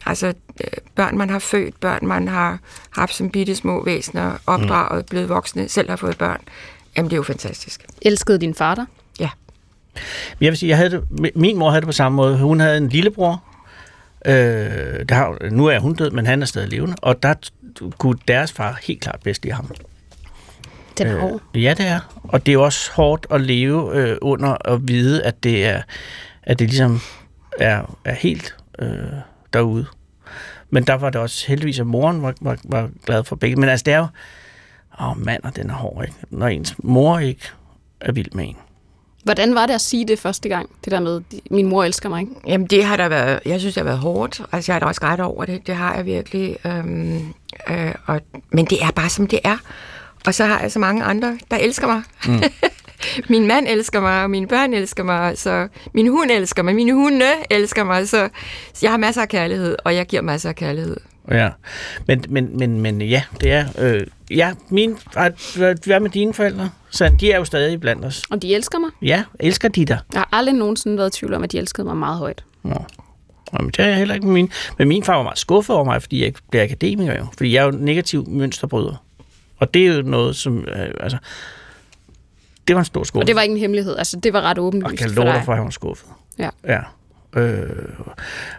altså, 0.05 0.27
øh, 0.27 0.67
børn, 0.95 1.17
man 1.17 1.29
har 1.29 1.39
født, 1.39 1.79
børn, 1.79 2.07
man 2.07 2.27
har 2.27 2.59
haft 2.89 3.15
som 3.15 3.29
bitte 3.29 3.55
små 3.55 3.85
væsener, 3.85 4.37
opdraget, 4.47 5.05
blevet 5.05 5.29
voksne, 5.29 5.69
selv 5.69 5.89
har 5.89 5.95
fået 5.95 6.17
børn, 6.17 6.41
jamen 6.97 7.09
det 7.09 7.15
er 7.15 7.17
jo 7.17 7.23
fantastisk. 7.23 7.85
Elskede 8.01 8.39
din 8.39 8.55
far 8.55 8.75
dig? 8.75 8.85
Ja. 9.19 9.29
Jeg 10.41 10.51
vil 10.51 10.57
sige, 10.57 10.69
jeg 10.69 10.77
havde 10.77 10.89
det, 10.89 11.35
min 11.35 11.57
mor 11.57 11.69
havde 11.69 11.81
det 11.81 11.87
på 11.87 11.91
samme 11.91 12.15
måde. 12.15 12.37
Hun 12.37 12.59
havde 12.59 12.77
en 12.77 12.89
lillebror. 12.89 13.43
Øh, 14.25 14.33
der 15.09 15.13
har, 15.13 15.49
nu 15.49 15.65
er 15.65 15.79
hun 15.79 15.93
død, 15.93 16.11
men 16.11 16.25
han 16.25 16.41
er 16.41 16.45
stadig 16.45 16.69
levende. 16.69 16.95
Og 17.01 17.23
der 17.23 17.33
kunne 17.97 18.17
deres 18.27 18.51
far 18.51 18.79
helt 18.83 19.01
klart 19.01 19.19
bedst 19.23 19.43
lide 19.43 19.55
ham. 19.55 19.71
Den 20.97 21.07
er 21.07 21.19
hård. 21.19 21.41
Ja, 21.55 21.73
det 21.77 21.87
er. 21.87 21.99
Og 22.23 22.45
det 22.45 22.51
er 22.51 22.53
jo 22.53 22.63
også 22.63 22.91
hårdt 22.93 23.27
at 23.31 23.41
leve 23.41 23.95
øh, 23.95 24.17
under 24.21 24.49
og 24.49 24.87
vide, 24.87 25.23
at 25.23 25.43
det 25.43 25.65
er, 25.65 25.81
at 26.43 26.59
det 26.59 26.67
ligesom 26.67 26.99
er, 27.59 27.97
er 28.05 28.13
helt 28.13 28.55
øh, 28.79 28.97
derude. 29.53 29.85
Men 30.69 30.83
der 30.83 30.93
var 30.93 31.09
det 31.09 31.21
også 31.21 31.47
heldigvis, 31.47 31.79
at 31.79 31.87
moren 31.87 32.21
var, 32.21 32.33
var, 32.41 32.57
var 32.63 32.89
glad 33.05 33.23
for 33.23 33.35
begge. 33.35 33.55
Men 33.55 33.69
altså, 33.69 33.83
det 33.83 33.93
er 33.93 33.97
jo... 33.97 34.07
Åh, 35.01 35.17
mand, 35.17 35.43
og 35.43 35.55
den 35.55 35.69
er 35.69 35.73
hård, 35.73 36.03
ikke? 36.03 36.15
Når 36.29 36.47
ens 36.47 36.75
mor 36.77 37.19
ikke 37.19 37.51
er 38.01 38.11
vild 38.11 38.31
med 38.31 38.47
en. 38.47 38.55
Hvordan 39.23 39.55
var 39.55 39.65
det 39.65 39.73
at 39.73 39.81
sige 39.81 40.07
det 40.07 40.19
første 40.19 40.49
gang? 40.49 40.69
Det 40.85 40.91
der 40.91 40.99
med, 40.99 41.21
min 41.51 41.67
mor 41.67 41.83
elsker 41.83 42.09
mig, 42.09 42.21
ikke? 42.21 42.33
Jamen 42.47 42.67
det 42.67 42.85
har 42.85 42.97
der 42.97 43.09
været, 43.09 43.39
jeg 43.45 43.59
synes 43.59 43.73
det 43.73 43.81
har 43.81 43.89
været 43.89 43.99
hårdt, 43.99 44.41
altså 44.51 44.71
jeg 44.71 44.75
har 44.75 44.79
da 44.79 44.85
også 44.85 45.01
ret 45.03 45.19
over 45.19 45.45
det, 45.45 45.67
det 45.67 45.75
har 45.75 45.95
jeg 45.95 46.05
virkelig, 46.05 46.57
øhm, 46.65 47.33
øh, 47.69 47.95
og, 48.05 48.21
men 48.49 48.65
det 48.65 48.83
er 48.83 48.91
bare 48.91 49.09
som 49.09 49.27
det 49.27 49.39
er, 49.43 49.57
og 50.27 50.33
så 50.33 50.45
har 50.45 50.59
jeg 50.59 50.71
så 50.71 50.79
mange 50.79 51.03
andre, 51.03 51.37
der 51.51 51.57
elsker 51.57 51.87
mig. 51.87 52.03
Mm. 52.27 52.43
min 53.29 53.47
mand 53.47 53.67
elsker 53.67 53.99
mig, 53.99 54.23
og 54.23 54.29
mine 54.29 54.47
børn 54.47 54.73
elsker 54.73 55.03
mig, 55.03 55.37
så 55.37 55.67
min 55.93 56.07
hund 56.07 56.31
elsker 56.31 56.63
mig, 56.63 56.75
mine 56.75 56.93
hunde 56.93 57.31
elsker 57.49 57.83
mig, 57.83 58.09
så, 58.09 58.29
jeg 58.81 58.91
har 58.91 58.97
masser 58.97 59.21
af 59.21 59.29
kærlighed, 59.29 59.75
og 59.85 59.95
jeg 59.95 60.05
giver 60.05 60.21
masser 60.21 60.49
af 60.49 60.55
kærlighed. 60.55 60.97
Ja, 61.31 61.49
men, 62.07 62.23
men, 62.29 62.57
men, 62.57 62.81
men 62.81 63.01
ja, 63.01 63.23
det 63.41 63.51
er... 63.51 63.65
Øh, 63.77 64.01
ja, 64.31 64.53
min, 64.69 64.97
hvad 65.85 65.99
med 65.99 66.09
dine 66.09 66.33
forældre? 66.33 66.69
Så 66.89 67.11
de 67.19 67.31
er 67.31 67.37
jo 67.37 67.45
stadig 67.45 67.79
blandt 67.79 68.05
os. 68.05 68.23
Og 68.31 68.41
de 68.41 68.55
elsker 68.55 68.79
mig. 68.79 68.89
Ja, 69.01 69.23
elsker 69.39 69.67
de 69.69 69.85
dig? 69.85 69.99
Jeg 70.13 70.19
har 70.19 70.29
aldrig 70.31 70.55
nogensinde 70.55 70.97
været 70.97 71.15
i 71.15 71.19
tvivl 71.19 71.33
om, 71.33 71.43
at 71.43 71.51
de 71.51 71.57
elskede 71.57 71.85
mig 71.87 71.97
meget 71.97 72.17
højt. 72.17 72.43
Nå. 72.63 72.85
Jamen, 73.53 73.71
det 73.71 73.79
er 73.79 73.87
jeg 73.87 73.97
heller 73.97 74.13
ikke 74.15 74.25
med 74.25 74.33
min. 74.33 74.51
Men 74.77 74.87
min 74.87 75.03
far 75.03 75.15
var 75.15 75.23
meget 75.23 75.39
skuffet 75.39 75.75
over 75.75 75.85
mig, 75.85 76.01
fordi 76.01 76.19
jeg 76.19 76.27
ikke 76.27 76.39
blev 76.51 76.61
akademiker 76.61 77.17
jo. 77.17 77.25
Fordi 77.37 77.53
jeg 77.53 77.61
er 77.61 77.65
jo 77.65 77.71
negativ 77.71 78.29
mønsterbryder. 78.29 79.03
Og 79.63 79.73
det 79.73 79.87
er 79.87 79.95
jo 79.95 80.01
noget, 80.01 80.35
som... 80.35 80.57
Øh, 80.57 80.87
altså, 80.99 81.17
det 82.67 82.75
var 82.75 82.79
en 82.81 82.85
stor 82.85 83.03
skuffelse. 83.03 83.23
Og 83.23 83.27
det 83.27 83.35
var 83.35 83.41
ikke 83.41 83.53
en 83.53 83.59
hemmelighed. 83.59 83.97
Altså, 83.97 84.19
det 84.19 84.33
var 84.33 84.41
ret 84.41 84.57
Og 84.57 84.65
åbenlyst 84.65 84.97
kan 84.97 85.09
for 85.09 85.15
love 85.15 85.27
dig. 85.27 85.35
dig 85.35 85.45
for, 85.45 85.51
at 85.51 85.57
han 85.57 85.65
var 85.65 85.71
skuffet. 85.71 86.09
Ja. 86.39 86.49
Ja. 86.67 86.79
Øh, 87.35 87.69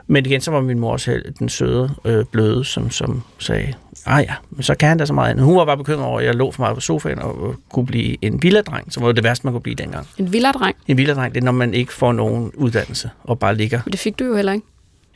men 0.06 0.26
igen, 0.26 0.40
så 0.40 0.50
var 0.50 0.60
min 0.60 0.78
mor 0.78 0.96
selv 0.96 1.32
den 1.38 1.48
søde, 1.48 1.94
øh, 2.04 2.24
bløde, 2.32 2.64
som, 2.64 2.90
som 2.90 3.22
sagde, 3.38 3.74
ah 4.06 4.24
ja, 4.28 4.34
men 4.50 4.62
så 4.62 4.74
kan 4.74 4.88
han 4.88 4.98
da 4.98 5.06
så 5.06 5.12
meget 5.12 5.30
andet. 5.30 5.44
Hun 5.44 5.56
var 5.56 5.64
bare 5.64 5.76
bekymret 5.76 6.06
over, 6.06 6.20
at 6.20 6.26
jeg 6.26 6.34
lå 6.34 6.50
for 6.50 6.62
meget 6.62 6.74
på 6.74 6.80
sofaen 6.80 7.18
og 7.18 7.48
øh, 7.48 7.54
kunne 7.70 7.86
blive 7.86 8.24
en 8.24 8.42
villadreng, 8.42 8.92
som 8.92 9.02
var 9.02 9.12
det 9.12 9.24
værste, 9.24 9.46
man 9.46 9.54
kunne 9.54 9.60
blive 9.62 9.74
dengang. 9.76 10.06
En 10.18 10.32
villadreng. 10.32 10.76
En 10.86 10.96
villadreng, 10.96 11.34
det 11.34 11.40
er, 11.40 11.44
når 11.44 11.52
man 11.52 11.74
ikke 11.74 11.92
får 11.92 12.12
nogen 12.12 12.52
uddannelse 12.54 13.10
og 13.24 13.38
bare 13.38 13.56
ligger. 13.56 13.80
Men 13.84 13.92
det 13.92 14.00
fik 14.00 14.18
du 14.18 14.24
jo 14.24 14.36
heller 14.36 14.52
ikke. 14.52 14.66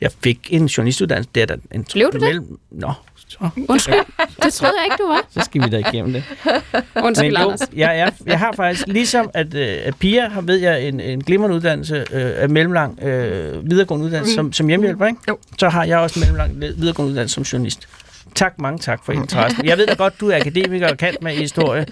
Jeg 0.01 0.11
fik 0.23 0.47
en 0.51 0.65
journalistuddannelse, 0.65 1.29
det 1.35 1.41
er 1.41 1.45
da 1.45 1.55
en... 1.71 1.85
Blev 1.93 2.11
du 2.13 2.17
det? 2.19 2.43
Nå, 2.71 2.93
så, 3.29 3.49
Undskyld. 3.69 3.95
det 4.43 4.53
troede 4.53 4.73
jeg 4.77 4.85
ikke, 4.85 5.03
du 5.03 5.07
var. 5.07 5.25
så 5.29 5.41
skal 5.45 5.61
vi 5.63 5.69
da 5.69 5.77
igennem 5.77 6.13
det. 6.13 6.23
Undskyld, 7.05 7.31
Men 7.31 7.41
jo, 7.41 7.45
Anders. 7.45 7.61
jeg, 7.75 7.97
jeg, 7.97 8.13
jeg 8.25 8.39
har 8.39 8.51
faktisk, 8.55 8.87
ligesom 8.87 9.29
at, 9.33 9.53
øh, 9.53 9.77
at 9.83 9.95
Pia 9.95 10.29
har, 10.29 10.41
ved 10.41 10.55
jeg, 10.55 10.87
en, 10.87 10.99
en 10.99 11.23
glimrende 11.23 11.55
uddannelse, 11.55 11.95
øh, 12.11 12.31
af 12.35 12.49
mellemlang 12.49 13.03
øh, 13.03 13.69
videregående 13.69 14.05
uddannelse 14.05 14.35
som, 14.35 14.53
som 14.53 14.67
hjemmehjælper, 14.67 15.05
ikke? 15.05 15.19
Jo. 15.29 15.37
Så 15.59 15.69
har 15.69 15.83
jeg 15.83 15.97
også 15.99 16.19
en 16.19 16.21
mellemlang 16.21 16.77
videregående 16.77 17.11
uddannelse 17.11 17.33
som 17.33 17.43
journalist. 17.43 17.87
Tak, 18.35 18.59
mange 18.59 18.79
tak 18.79 19.05
for 19.05 19.11
interessen. 19.13 19.65
Jeg 19.65 19.77
ved 19.77 19.87
da 19.87 19.93
godt, 19.93 20.19
du 20.19 20.29
er 20.29 20.35
akademiker 20.35 20.89
og 20.91 20.97
kan 20.97 21.15
med 21.21 21.31
historie, 21.31 21.85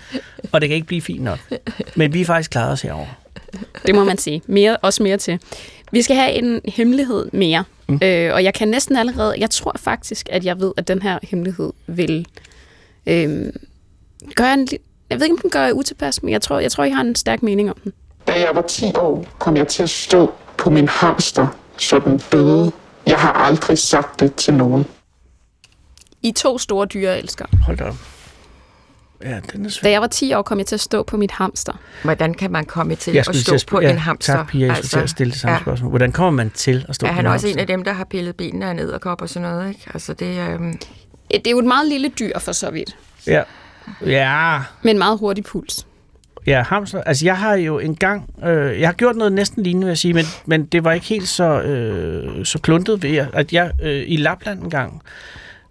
og 0.52 0.62
det 0.62 0.70
kan 0.70 0.76
ikke 0.76 0.88
blive 0.88 1.02
fint 1.02 1.24
nok. 1.24 1.40
Men 1.96 2.14
vi 2.14 2.22
er 2.22 2.26
faktisk 2.26 2.52
klaret 2.52 2.72
os 2.72 2.82
herovre. 2.82 3.08
Det 3.86 3.96
må 3.96 4.04
man 4.04 4.18
sige. 4.18 4.42
Mere, 4.48 4.78
også 4.78 5.04
mere 5.04 5.18
til. 5.18 5.40
Vi 5.92 6.02
skal 6.02 6.16
have 6.16 6.32
en 6.32 6.62
hemmelighed 6.66 7.30
mere. 7.34 7.64
Mm. 7.88 8.00
Øh, 8.04 8.34
og 8.34 8.44
jeg 8.44 8.54
kan 8.54 8.68
næsten 8.68 8.96
allerede... 8.96 9.36
Jeg 9.38 9.50
tror 9.50 9.74
faktisk, 9.76 10.30
at 10.32 10.46
jeg 10.46 10.60
ved, 10.60 10.72
at 10.78 10.88
den 10.88 11.02
her 11.02 11.20
hemmelighed 11.24 11.74
vil 11.88 12.28
øh, 13.06 13.54
gøre 14.36 14.54
en... 14.54 14.68
Jeg 15.10 15.20
ved 15.20 15.26
ikke, 15.26 15.34
om 15.34 15.40
den 15.42 15.50
gør 15.50 15.62
jer 15.66 15.72
utilpas, 15.72 16.24
men 16.24 16.32
jeg 16.32 16.42
tror, 16.42 16.60
jeg 16.60 16.72
tror, 16.72 16.84
I 16.84 16.90
har 16.90 17.02
en 17.02 17.16
stærk 17.16 17.44
mening 17.44 17.70
om 17.70 17.78
den. 17.84 17.94
Da 18.28 18.34
jeg 18.34 18.50
var 18.54 18.62
10 18.62 18.86
år, 18.96 19.26
kom 19.40 19.58
jeg 19.58 19.68
til 19.68 19.84
at 19.84 19.90
stå 19.90 20.34
på 20.58 20.70
min 20.70 20.88
hamster, 20.88 21.48
så 21.78 22.00
den 22.00 22.22
døde. 22.32 22.72
Jeg 23.06 23.18
har 23.20 23.34
aldrig 23.34 23.78
sagt 23.78 24.20
det 24.20 24.36
til 24.36 24.54
nogen. 24.54 24.86
I 26.24 26.32
to 26.32 26.58
store 26.58 26.86
dyreelskere. 26.86 27.48
Hold 27.66 27.78
da 27.78 27.84
op. 27.84 27.96
Ja, 29.24 29.40
den 29.54 29.66
er 29.66 29.70
svær. 29.70 29.88
Da 29.88 29.92
jeg 29.92 30.02
var 30.02 30.08
10 30.08 30.34
år, 30.34 30.42
kom 30.42 30.58
jeg 30.58 30.66
til 30.66 30.76
at 30.76 30.80
stå 30.82 31.04
på 31.04 31.18
mit 31.18 31.32
hamster. 31.32 31.74
Hvordan 32.04 32.34
kan 32.34 32.52
man 32.52 32.66
komme 32.66 32.96
til 32.96 33.14
Jeg 33.14 33.20
at 33.20 33.26
stå 33.26 33.32
til 33.34 33.52
at 33.52 33.54
på 33.54 33.58
spørge- 33.58 33.90
en 33.90 33.98
hamster? 33.98 34.34
Tak, 34.34 34.48
Pia, 34.48 34.66
jeg 34.68 34.76
skulle 34.76 34.90
til 34.90 35.00
at 35.00 35.10
stille 35.10 35.32
det 35.32 35.40
samme 35.40 35.54
ja. 35.56 35.62
spørgsmål. 35.62 35.90
Hvordan 35.90 36.12
kommer 36.12 36.32
man 36.32 36.50
til 36.50 36.86
at 36.90 36.96
stå 36.96 37.06
Er 37.08 37.10
på 37.12 37.16
han 37.16 37.26
en 37.26 37.32
også 37.32 37.48
en 37.48 37.52
hamster? 37.52 37.62
af 37.62 37.68
dem, 37.68 37.84
der 37.84 37.94
har 37.94 38.04
pillet 38.06 38.36
benene 38.36 38.66
af 38.66 38.76
ned 38.76 38.92
og 38.92 39.02
kopper 39.02 39.26
og 39.26 39.30
sådan 39.30 39.50
noget, 39.50 39.70
ikke? 39.70 39.82
Altså, 39.94 40.14
det 40.14 40.40
er... 40.40 40.54
Øhm, 40.54 40.78
Det 41.32 41.48
er 41.48 41.52
jo 41.52 41.60
et 41.60 41.66
meget 41.66 41.88
lille 41.88 42.10
dyr 42.20 42.40
for 42.40 42.52
så 42.52 42.72
vidt, 42.72 42.98
Ja. 43.28 43.44
Ja, 44.06 44.60
med 44.82 44.92
en 44.92 44.98
meget 44.98 45.20
hurtig 45.20 45.44
puls. 45.44 45.88
Ja, 46.48 46.64
hamster. 46.64 47.02
Altså, 47.02 47.26
jeg 47.26 47.38
har 47.38 47.56
jo 47.56 47.80
engang... 47.80 48.30
Øh, 48.46 48.80
jeg 48.80 48.88
har 48.88 48.94
gjort 48.94 49.16
noget 49.16 49.34
næsten 49.34 49.64
lignende, 49.64 49.86
vil 49.86 49.92
jeg 49.92 49.98
sige, 49.98 50.14
men, 50.14 50.26
men 50.46 50.66
det 50.66 50.84
var 50.84 50.92
ikke 50.92 51.06
helt 51.06 51.28
så, 51.28 51.62
øh, 51.62 52.46
så 52.46 52.60
kluntet 52.60 53.04
ved, 53.04 53.10
jeg- 53.10 53.28
at 53.34 53.54
jeg 53.54 53.72
øh, 53.84 54.04
i 54.08 54.18
Lapland 54.18 54.64
en 54.64 54.70
gang... 54.70 55.02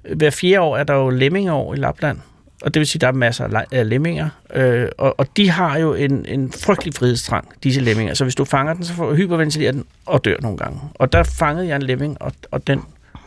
øh, 0.04 0.16
Hver 0.16 0.30
fjerde 0.30 0.60
år 0.60 0.76
er 0.76 0.84
der 0.84 0.94
jo 0.94 1.10
lemmingeår 1.10 1.74
i 1.74 1.76
Lapland. 1.76 2.18
Og 2.66 2.74
det 2.74 2.80
vil 2.80 2.86
sige, 2.86 2.96
at 2.96 3.00
der 3.00 3.08
er 3.08 3.12
masser 3.12 3.44
af 3.44 3.50
le- 3.50 3.74
af 3.78 3.88
lemminger. 3.88 4.28
Øh, 4.54 4.88
og, 4.98 5.14
og 5.18 5.26
de 5.36 5.50
har 5.50 5.78
jo 5.78 5.94
en, 5.94 6.26
en 6.26 6.52
frygtelig 6.52 6.94
frihedstrang, 6.94 7.48
disse 7.62 7.80
lemminger. 7.80 8.14
Så 8.14 8.24
hvis 8.24 8.34
du 8.34 8.44
fanger 8.44 8.74
den, 8.74 8.84
så 8.84 8.92
får 8.94 9.14
hyperventilerer 9.14 9.72
den 9.72 9.84
og 10.06 10.24
dør 10.24 10.36
nogle 10.40 10.58
gange. 10.58 10.80
Og 10.94 11.12
der 11.12 11.22
fangede 11.22 11.68
jeg 11.68 11.76
en 11.76 11.82
lemming, 11.82 12.22
og, 12.22 12.32
og 12.50 12.66
den, 12.66 12.82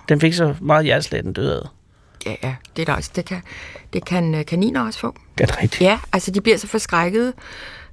den 0.09 0.21
fik 0.21 0.33
så 0.33 0.55
meget 0.61 0.85
hjerteslag, 0.85 1.23
den 1.23 1.33
døde 1.33 1.55
af. 1.55 1.67
ja, 2.25 2.35
ja, 2.47 2.55
det 2.75 2.81
er 2.81 2.85
der 2.85 2.93
også. 2.93 3.11
Det 3.15 3.25
kan, 3.25 3.41
det 3.93 4.05
kan 4.05 4.35
øh, 4.35 4.45
kaniner 4.45 4.85
også 4.85 4.99
få. 4.99 5.15
Er 5.41 5.45
det 5.45 5.57
rigtigt? 5.61 5.81
Ja, 5.81 5.99
altså 6.13 6.31
de 6.31 6.41
bliver 6.41 6.57
så 6.57 6.67
forskrækket. 6.67 7.33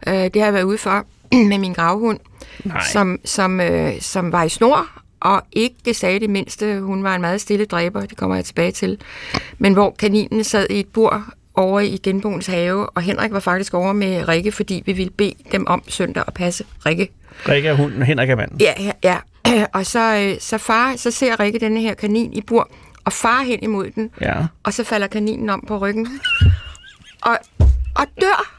Øh, 0.06 0.14
det 0.14 0.36
har 0.36 0.44
jeg 0.44 0.54
været 0.54 0.64
ude 0.64 0.78
for 0.78 1.06
med 1.50 1.58
min 1.58 1.72
gravhund, 1.72 2.18
Nej. 2.64 2.82
som, 2.92 3.18
som, 3.24 3.60
øh, 3.60 4.00
som 4.00 4.32
var 4.32 4.42
i 4.42 4.48
snor, 4.48 4.86
og 5.26 5.42
ikke 5.52 5.94
sagde 5.94 6.20
det 6.20 6.30
mindste. 6.30 6.80
Hun 6.80 7.02
var 7.04 7.14
en 7.14 7.20
meget 7.20 7.40
stille 7.40 7.64
dræber, 7.64 8.00
det 8.06 8.16
kommer 8.16 8.36
jeg 8.36 8.44
tilbage 8.44 8.72
til. 8.72 8.98
Men 9.58 9.72
hvor 9.72 9.94
kaninen 9.98 10.44
sad 10.44 10.66
i 10.70 10.80
et 10.80 10.86
bur 10.86 11.22
over 11.54 11.80
i 11.80 11.96
genboens 12.02 12.46
have, 12.46 12.86
og 12.90 13.02
Henrik 13.02 13.32
var 13.32 13.40
faktisk 13.40 13.74
over 13.74 13.92
med 13.92 14.28
Rikke, 14.28 14.52
fordi 14.52 14.82
vi 14.86 14.92
ville 14.92 15.10
bede 15.10 15.34
dem 15.52 15.66
om 15.66 15.82
søndag 15.88 16.24
at 16.26 16.34
passe 16.34 16.64
Rikke. 16.86 17.08
Rikke 17.48 17.68
er 17.68 17.74
hunden, 17.74 18.02
Henrik 18.02 18.30
er 18.30 18.36
manden. 18.36 18.60
Ja, 18.60 18.72
ja, 18.80 18.92
ja. 19.04 19.18
Og 19.78 19.86
så, 19.86 20.16
øh, 20.16 20.40
så, 20.40 20.58
far, 20.58 20.96
så 20.96 21.10
ser 21.10 21.40
Rikke 21.40 21.58
denne 21.58 21.80
her 21.80 21.94
kanin 21.94 22.32
i 22.32 22.40
bur, 22.40 22.70
og 23.04 23.12
far 23.12 23.42
hen 23.42 23.58
imod 23.62 23.90
den, 23.90 24.10
Ja. 24.20 24.34
og 24.62 24.72
så 24.74 24.84
falder 24.84 25.06
kaninen 25.06 25.50
om 25.50 25.64
på 25.68 25.78
ryggen. 25.78 26.08
Og, 27.22 27.38
og 27.94 28.06
dør. 28.20 28.52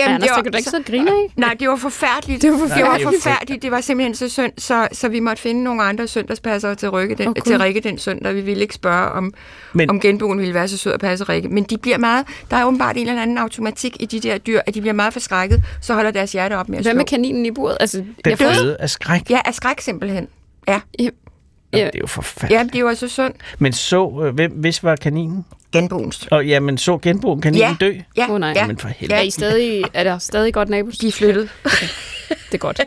Jamen, 0.00 0.14
Anders, 0.14 0.30
det 0.30 0.42
kan 0.44 0.52
du 0.52 0.56
ikke 0.56 0.70
så 0.70 0.82
grine 0.86 1.10
af. 1.10 1.32
Nej, 1.36 1.54
det 1.60 1.68
var 1.68 1.76
forfærdeligt. 1.76 2.42
Det 2.42 2.50
var 2.50 2.56
det 2.56 2.64
var 2.64 2.68
forfærdeligt. 2.68 3.22
forfærdeligt. 3.22 3.62
Det 3.62 3.70
var 3.70 3.80
simpelthen 3.80 4.14
så 4.14 4.28
synd, 4.28 4.52
så, 4.58 4.88
så 4.92 5.08
vi 5.08 5.20
måtte 5.20 5.42
finde 5.42 5.62
nogle 5.64 5.82
andre 5.82 6.06
søndagspasser 6.08 6.74
til, 6.74 6.90
Rikke 6.90 7.14
den, 7.14 7.28
Okay. 7.28 7.40
til 7.46 7.58
Rikke 7.58 7.80
den 7.80 7.98
søndag. 7.98 8.34
Vi 8.34 8.40
ville 8.40 8.62
ikke 8.62 8.74
spørge, 8.74 9.08
om, 9.12 9.34
Men- 9.72 9.90
om 9.90 10.00
genboen 10.00 10.38
ville 10.38 10.54
være 10.54 10.68
så 10.68 10.76
sød 10.76 10.92
at 10.92 11.00
passe 11.00 11.24
Rikke. 11.24 11.48
Men 11.48 11.64
de 11.64 11.78
bliver 11.78 11.98
meget, 11.98 12.26
der 12.50 12.56
er 12.56 12.64
åbenbart 12.64 12.96
en 12.96 13.08
eller 13.08 13.22
anden 13.22 13.38
automatik 13.38 13.96
i 14.00 14.06
de 14.06 14.20
der 14.20 14.38
dyr, 14.38 14.60
at 14.66 14.74
de 14.74 14.80
bliver 14.80 14.94
meget 14.94 15.12
forskrækket, 15.12 15.62
så 15.80 15.94
holder 15.94 16.10
deres 16.10 16.32
hjerte 16.32 16.54
op 16.56 16.68
med 16.68 16.78
at 16.78 16.84
Hvad 16.84 16.92
slå. 16.92 16.96
med 16.96 17.04
kaninen 17.04 17.46
i 17.46 17.50
buret? 17.50 17.76
Altså, 17.80 17.98
Den 17.98 18.14
jeg 18.24 18.38
døde 18.38 18.76
af 18.80 18.90
skræk. 18.90 19.30
Ja, 19.30 19.40
af 19.44 19.54
skræk 19.54 19.80
simpelthen. 19.80 20.28
Ja, 20.68 20.80
Jamen, 21.72 21.80
Ja. 21.84 21.86
det 21.86 21.94
er 21.94 21.98
jo 22.00 22.06
forfærdeligt. 22.06 22.58
ja 22.74 22.78
det 22.78 22.84
var 22.84 22.94
så 22.94 23.08
synd. 23.08 23.34
Men 23.58 23.72
så, 23.72 24.22
øh, 24.26 24.34
hvem, 24.34 24.52
hvis 24.52 24.82
var 24.84 24.96
kaninen? 24.96 25.44
Genboens. 25.72 26.26
Og 26.30 26.46
jamen, 26.46 26.78
så 26.78 26.98
genboen 26.98 27.40
kaninen 27.40 27.60
Ja. 27.70 27.76
dø? 27.86 27.92
Ja, 28.16 28.30
Åh, 28.30 28.40
nej. 28.40 28.52
ja, 28.56 28.66
Men 28.66 28.78
for 28.78 28.88
helvede. 28.88 29.18
er, 29.18 29.22
I 29.22 29.30
stadig, 29.30 29.84
er 29.94 30.04
der 30.04 30.18
stadig 30.18 30.54
godt 30.54 30.68
nabos? 30.68 30.98
de 30.98 31.08
er 31.08 31.12
flyttet. 31.12 31.48
Det 32.28 32.54
er 32.54 32.58
godt. 32.58 32.80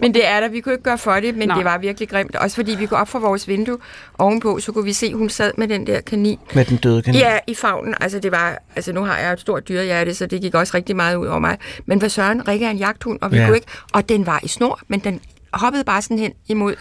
Men 0.00 0.14
det 0.14 0.26
er 0.26 0.40
der. 0.40 0.48
Vi 0.48 0.60
kunne 0.60 0.74
ikke 0.74 0.84
gøre 0.84 0.98
for 0.98 1.12
det, 1.14 1.36
men 1.36 1.48
Nej. 1.48 1.56
Det 1.56 1.64
var 1.64 1.78
virkelig 1.78 2.08
grimt. 2.08 2.36
Også 2.36 2.56
fordi 2.56 2.74
vi 2.78 2.86
går 2.86 2.96
op 2.96 3.08
fra 3.08 3.18
vores 3.18 3.48
vindue 3.48 3.78
ovenpå, 4.18 4.60
så 4.60 4.72
kunne 4.72 4.84
vi 4.84 4.92
se, 4.92 5.14
hun 5.14 5.28
sad 5.28 5.52
med 5.58 5.68
den 5.68 5.86
der 5.86 6.00
kanin. 6.00 6.38
Med 6.54 6.64
den 6.64 6.76
døde 6.76 7.02
kanin? 7.02 7.20
Ja, 7.20 7.38
i 7.46 7.54
favnen. 7.54 7.94
Altså, 8.00 8.18
det 8.18 8.32
var, 8.32 8.62
altså, 8.76 8.92
nu 8.92 9.04
har 9.04 9.18
jeg 9.18 9.32
et 9.32 9.40
stort 9.40 9.68
dyrehjerte, 9.68 10.14
så 10.14 10.26
det 10.26 10.40
gik 10.40 10.54
også 10.54 10.76
rigtig 10.76 10.96
meget 10.96 11.16
ud 11.16 11.26
over 11.26 11.38
mig. 11.38 11.58
Men 11.86 11.98
hvad 11.98 12.08
søren, 12.08 12.48
Rikke 12.48 12.66
er 12.66 12.70
en 12.70 12.78
jagthund, 12.78 13.18
og 13.22 13.30
vi 13.32 13.36
Ja. 13.36 13.42
ja. 13.42 13.48
kunne 13.48 13.56
ikke... 13.56 13.68
Og 13.92 14.08
den 14.08 14.26
var 14.26 14.40
i 14.42 14.48
snor, 14.48 14.80
men 14.88 15.00
den 15.00 15.20
hoppede 15.52 15.84
bare 15.84 16.02
sådan 16.02 16.18
hen 16.18 16.32
imod 16.48 16.74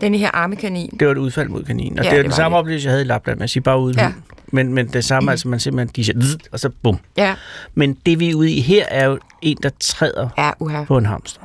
den 0.00 0.14
her 0.14 0.30
arme 0.34 0.56
kanin. 0.56 0.96
Det 1.00 1.06
var 1.08 1.12
et 1.12 1.18
udfald 1.18 1.48
mod 1.48 1.64
kaninen. 1.64 1.98
Og 1.98 2.04
Ja, 2.04 2.10
det 2.10 2.16
er 2.18 2.22
det 2.22 2.24
den 2.24 2.30
var 2.30 2.36
samme 2.36 2.54
det. 2.56 2.60
oplevelse, 2.60 2.86
jeg 2.86 2.92
havde 2.92 3.02
i 3.04 3.06
Lapland. 3.06 3.38
Man 3.38 3.48
siger 3.48 3.62
bare 3.62 3.78
uden 3.80 3.98
Ja. 3.98 4.12
Men, 4.52 4.72
men 4.74 4.88
det 4.88 5.04
samme, 5.04 5.30
altså 5.30 5.48
man 5.48 5.60
simpelthen, 5.60 5.92
de 5.96 6.04
siger, 6.04 6.36
og 6.52 6.60
så 6.60 6.70
bum. 6.82 6.98
Ja, 7.16 7.34
Men 7.74 7.96
det 8.06 8.20
vi 8.20 8.30
er 8.30 8.34
ude 8.34 8.50
i 8.52 8.60
her, 8.60 8.84
er 8.88 9.06
jo 9.06 9.18
en, 9.42 9.56
der 9.62 9.70
træder 9.80 10.28
ja, 10.38 10.50
uha. 10.60 10.84
på 10.84 10.98
en 10.98 11.06
hamster. 11.06 11.40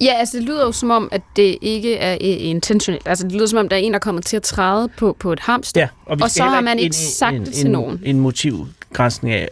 Ja, 0.00 0.12
altså 0.12 0.36
det 0.36 0.46
lyder 0.46 0.64
jo 0.64 0.72
som 0.72 0.90
om, 0.90 1.08
at 1.12 1.22
det 1.36 1.58
ikke 1.62 1.96
er 1.96 2.12
øh, 2.12 2.18
intentionelt. 2.20 3.08
Altså 3.08 3.24
det 3.24 3.32
lyder 3.32 3.46
som 3.46 3.58
om, 3.58 3.68
der 3.68 3.76
er 3.76 3.80
en, 3.80 3.92
der 3.92 3.98
kommer 3.98 4.22
til 4.22 4.36
at 4.36 4.42
træde 4.42 4.88
på, 4.96 5.16
på 5.18 5.32
et 5.32 5.40
hamster. 5.40 5.80
Ja, 5.80 5.88
og, 6.06 6.18
vi 6.18 6.22
Og 6.22 6.30
så 6.30 6.42
har 6.42 6.60
man 6.60 6.78
ikke 6.78 6.94
i 6.94 6.96
sagt 6.96 7.36
en, 7.36 7.46
det 7.46 7.54
til 7.54 7.66
en, 7.66 7.72
nogen. 7.72 8.00
En 8.04 8.20
motivgrænsning 8.20 9.34
af, 9.34 9.48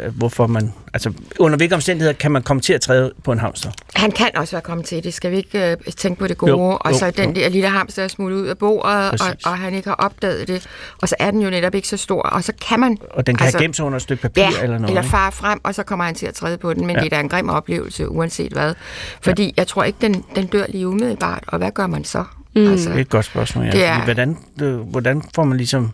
øh, 0.00 0.16
hvorfor 0.16 0.46
man... 0.46 0.72
Altså, 0.94 1.12
under 1.38 1.56
hvilke 1.56 1.74
omstændigheder 1.74 2.12
kan 2.12 2.30
man 2.30 2.42
komme 2.42 2.60
til 2.60 2.72
at 2.72 2.80
træde 2.80 3.12
på 3.24 3.32
en 3.32 3.38
hamster? 3.38 3.70
Han 3.94 4.10
kan 4.10 4.30
også 4.36 4.52
være 4.52 4.62
kommet 4.62 4.86
til 4.86 5.04
det. 5.04 5.14
Skal 5.14 5.30
vi 5.30 5.36
ikke 5.36 5.70
øh, 5.70 5.76
tænke 5.96 6.18
på 6.18 6.26
det 6.26 6.38
gode? 6.38 6.50
Jo, 6.50 6.78
og 6.80 6.94
så 6.94 7.06
jo, 7.06 7.12
den 7.16 7.36
jo. 7.36 7.42
der 7.42 7.48
lille 7.48 7.68
hamster 7.68 8.02
er 8.02 8.08
smuttet 8.08 8.38
ud 8.38 8.46
af 8.46 8.58
bordet, 8.58 9.10
og, 9.10 9.18
Præcis. 9.18 9.46
og 9.46 9.58
han 9.58 9.74
ikke 9.74 9.88
har 9.88 9.94
opdaget 9.94 10.48
det. 10.48 10.66
Og 11.02 11.08
så 11.08 11.14
er 11.18 11.30
den 11.30 11.40
jo 11.40 11.50
netop 11.50 11.74
ikke 11.74 11.88
så 11.88 11.96
stor. 11.96 12.22
Og 12.22 12.44
så 12.44 12.52
kan 12.68 12.80
man... 12.80 12.98
Og 13.10 13.26
den 13.26 13.36
kan 13.36 13.44
altså, 13.44 13.58
have 13.58 13.64
gemt 13.64 13.76
sig 13.76 13.84
under 13.84 13.96
et 13.96 14.02
stykke 14.02 14.22
papir 14.22 14.42
Ja, 14.42 14.50
eller 14.62 14.78
noget. 14.78 14.88
eller 14.88 15.10
far 15.10 15.30
frem, 15.30 15.60
og 15.62 15.74
så 15.74 15.82
kommer 15.82 16.04
han 16.04 16.14
til 16.14 16.26
at 16.26 16.34
træde 16.34 16.58
på 16.58 16.74
den. 16.74 16.86
Men 16.86 16.96
ja. 16.96 17.02
det 17.02 17.12
er 17.12 17.16
da 17.16 17.20
en 17.20 17.28
grim 17.28 17.48
oplevelse, 17.48 18.08
uanset 18.08 18.52
hvad. 18.52 18.74
Fordi 19.20 19.44
ja. 19.44 19.50
jeg 19.56 19.66
tror 19.66 19.84
ikke, 19.92 20.14
den, 20.14 20.24
den 20.36 20.46
dør 20.46 20.64
lige 20.68 20.88
umiddelbart. 20.88 21.44
Og 21.46 21.58
hvad 21.58 21.70
gør 21.70 21.86
man 21.86 22.04
så? 22.04 22.24
Mm. 22.56 22.70
Altså, 22.70 22.88
Det 22.88 22.96
er 22.96 23.00
et 23.00 23.08
godt 23.08 23.24
spørgsmål, 23.24 23.64
ja. 23.64 23.70
Det 23.70 23.84
er- 23.84 24.04
Hvordan, 24.04 24.38
øh, 24.62 24.74
hvordan 24.76 25.22
får 25.34 25.44
man 25.44 25.56
ligesom 25.56 25.90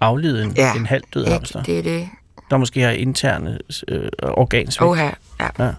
aflevet 0.00 0.42
en, 0.44 0.52
Ja, 0.56 0.74
en 0.74 0.86
halvt 0.86 1.14
død 1.14 1.26
hamster, 1.26 1.62
Det 1.62 1.78
er 1.78 1.82
det. 1.82 2.08
der 2.50 2.56
måske 2.56 2.80
har 2.80 2.90
interne 2.90 3.58
øh, 3.88 4.08
organsvigt? 4.22 4.82
Oha, 4.82 5.10
ja. 5.40 5.48
Ja. 5.58 5.70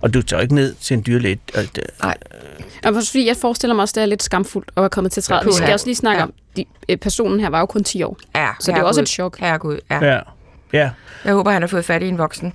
Og 0.00 0.14
du 0.14 0.22
tager 0.22 0.40
ikke 0.40 0.54
ned 0.54 0.74
til 0.74 0.94
en 0.96 1.02
dyrlæge. 1.06 1.38
og 1.54 1.62
det- 1.74 1.84
Nej. 2.02 2.16
Også 2.84 3.10
fordi 3.10 3.26
jeg 3.26 3.36
forestiller 3.36 3.74
mig 3.74 3.82
også, 3.82 3.92
det 3.96 4.02
er 4.02 4.06
lidt 4.06 4.22
skamfuldt 4.22 4.70
at 4.76 4.80
være 4.80 4.90
kommet 4.90 5.12
til 5.12 5.22
træet. 5.22 5.46
Vi 5.46 5.52
skal 5.52 5.72
også 5.72 5.86
lige 5.86 5.96
snakke 5.96 6.18
Ja. 6.18 6.24
om, 6.24 6.32
de, 6.56 6.64
øh, 6.88 6.96
personen 6.96 7.40
her 7.40 7.50
var 7.50 7.58
jo 7.60 7.66
kun 7.66 7.84
10 7.84 8.02
år. 8.02 8.16
Ja, 8.34 8.48
Så 8.60 8.72
det 8.72 8.78
er 8.78 8.82
også 8.82 9.00
et 9.00 9.08
chok. 9.08 9.38
Herregud, 9.38 9.78
ja. 9.90 10.04
Ja. 10.04 10.20
Ja. 10.72 10.90
Jeg 11.24 11.32
håber, 11.34 11.50
han 11.50 11.62
har 11.62 11.66
fået 11.66 11.84
fat 11.84 12.02
i 12.02 12.08
en 12.08 12.18
voksen. 12.18 12.52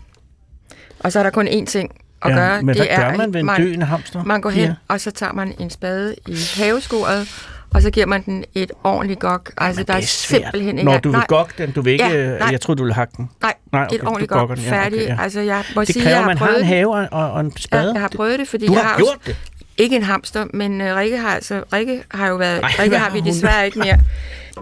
Og 0.99 1.11
så 1.11 1.19
er 1.19 1.23
der 1.23 1.29
kun 1.29 1.47
én 1.47 1.65
ting 1.65 1.91
at 2.25 2.31
ja. 2.31 2.35
gøre. 2.35 2.61
Men 2.61 2.67
det 2.67 2.77
hvad 2.77 2.87
er, 2.89 3.09
gør 3.11 3.17
man 3.17 3.33
ved 3.33 3.39
en 3.41 3.47
døende 3.57 3.85
hamster? 3.85 4.23
Man 4.23 4.41
går 4.41 4.49
hen, 4.49 4.65
Pia? 4.67 4.75
og 4.87 5.01
så 5.01 5.11
tager 5.11 5.33
man 5.33 5.53
en 5.59 5.69
spade 5.69 6.15
i 6.27 6.35
haveskuret, 6.55 7.29
og 7.73 7.81
så 7.81 7.91
giver 7.91 8.05
man 8.05 8.25
den 8.25 8.43
et 8.55 8.71
ordentligt 8.83 9.19
gok. 9.19 9.51
Altså, 9.57 9.79
Men 9.79 9.87
der 9.87 9.93
er, 9.93 9.97
er 9.97 10.01
simpelthen 10.01 10.77
ikke... 10.77 10.91
Når 10.91 10.97
du 10.97 11.11
vil 11.11 11.21
gokke 11.27 11.53
den, 11.57 11.71
du 11.71 11.81
vil 11.81 11.93
ikke... 11.93 12.05
Ja, 12.05 12.13
Ja, 12.31 12.37
nej. 12.39 12.47
jeg 12.51 12.61
troede, 12.61 12.77
du 12.77 12.83
ville 12.83 12.93
hakke 12.93 13.13
den. 13.17 13.29
nej, 13.41 13.53
Nej, 13.73 13.83
okay, 13.85 13.95
et 13.95 14.01
ordentligt 14.03 14.31
gok. 14.31 14.49
den, 14.49 14.59
ja, 14.63 14.71
Færdig. 14.71 14.99
okay, 15.01 15.07
ja. 15.17 15.17
Altså, 15.23 15.39
jeg 15.41 15.63
må 15.75 15.81
Det 15.81 15.87
sige, 15.93 16.03
kræver, 16.03 16.09
jeg 16.17 16.17
at 16.17 16.37
har 16.39 16.45
man 16.45 16.53
har 16.53 16.57
en 16.59 16.65
have 16.65 16.95
og, 17.13 17.31
og, 17.33 17.39
en 17.41 17.47
Ja, 17.55 17.61
spade. 17.61 17.91
jeg 17.93 18.01
har 18.01 18.11
prøvet 18.15 18.39
det, 18.39 18.47
fordi 18.47 18.67
Du 18.67 18.73
jeg 18.73 18.81
har 18.81 18.89
har 18.89 18.97
gjort 18.97 19.17
det. 19.25 19.35
Ikke 19.77 19.95
en 19.95 20.03
hamster, 20.03 20.45
men 20.53 20.81
uh, 20.81 20.87
Rikke 20.87 21.17
har 21.17 21.29
altså 21.35 21.63
Rikke 21.73 22.03
har 22.11 22.27
jo 22.27 22.35
været 22.35 22.59
Ej, 22.63 22.71
Rikke 22.79 22.97
har 22.97 23.09
vi 23.11 23.19
desværre 23.19 23.65
ikke 23.65 23.79
mere. 23.79 23.99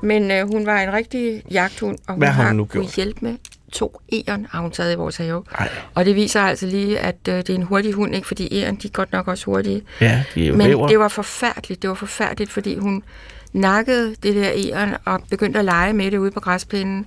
Men 0.03 0.31
uh, 0.43 0.51
hun 0.53 0.65
var 0.65 0.79
en 0.79 0.93
rigtig 0.93 1.41
jagthund, 1.51 1.97
og 2.07 2.13
hun 2.13 2.19
Hvad 2.19 2.27
har 2.27 2.41
har 2.43 2.49
hun 2.49 2.57
nu 2.57 2.65
gjort? 2.65 2.85
hjælpe 2.95 3.19
med 3.21 3.35
to 3.75 4.01
egern, 4.11 4.47
har 4.49 4.59
hun 4.61 4.71
taget 4.71 4.93
i 4.93 4.95
vores 4.95 5.17
have. 5.17 5.43
Ej. 5.59 5.69
Og 5.93 6.05
det 6.05 6.15
viser 6.15 6.41
altså 6.41 6.65
lige, 6.65 6.99
at 6.99 7.15
uh, 7.29 7.33
det 7.33 7.49
er 7.49 7.55
en 7.55 7.63
hurtig 7.63 7.93
hund, 7.93 8.15
ikke? 8.15 8.27
fordi 8.27 8.47
egern, 8.59 8.75
de 8.75 8.87
er 8.87 8.91
godt 8.91 9.11
nok 9.11 9.27
også 9.27 9.45
hurtige. 9.45 9.81
Ja, 10.01 10.23
de 10.35 10.47
er 10.47 10.51
Men 10.53 10.67
væver. 10.67 10.87
det 10.87 10.99
var 10.99 11.07
forfærdeligt, 11.07 11.81
det 11.81 11.87
var 11.89 11.93
forfærdeligt, 11.95 12.51
fordi 12.51 12.77
hun 12.77 13.03
nakkede 13.53 14.15
det 14.23 14.35
der 14.35 14.51
egern 14.53 14.95
og 15.05 15.21
begyndte 15.29 15.59
at 15.59 15.65
lege 15.65 15.93
med 15.93 16.11
det 16.11 16.17
ude 16.17 16.31
på 16.31 16.39
græsplænen. 16.39 17.05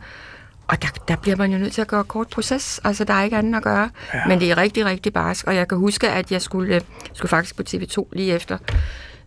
Og 0.66 0.82
der, 0.82 0.88
der 1.08 1.16
bliver 1.16 1.36
man 1.36 1.52
jo 1.52 1.58
nødt 1.58 1.72
til 1.72 1.80
at 1.80 1.86
gøre 1.88 2.04
kort 2.04 2.28
proces. 2.28 2.80
Altså, 2.84 3.04
der 3.04 3.14
er 3.14 3.24
ikke 3.24 3.36
andet 3.36 3.56
at 3.56 3.62
gøre. 3.62 3.90
Ja. 4.14 4.26
Men 4.26 4.40
det 4.40 4.50
er 4.50 4.56
rigtig, 4.56 4.84
rigtig 4.84 5.12
barsk. 5.12 5.46
Og 5.46 5.54
jeg 5.56 5.68
kan 5.68 5.78
huske, 5.78 6.08
at 6.10 6.32
jeg 6.32 6.42
skulle, 6.42 6.74
øh, 6.74 6.80
skulle 7.12 7.28
faktisk 7.30 7.56
på 7.56 7.62
TV2 7.70 8.08
lige 8.12 8.32
efter. 8.34 8.58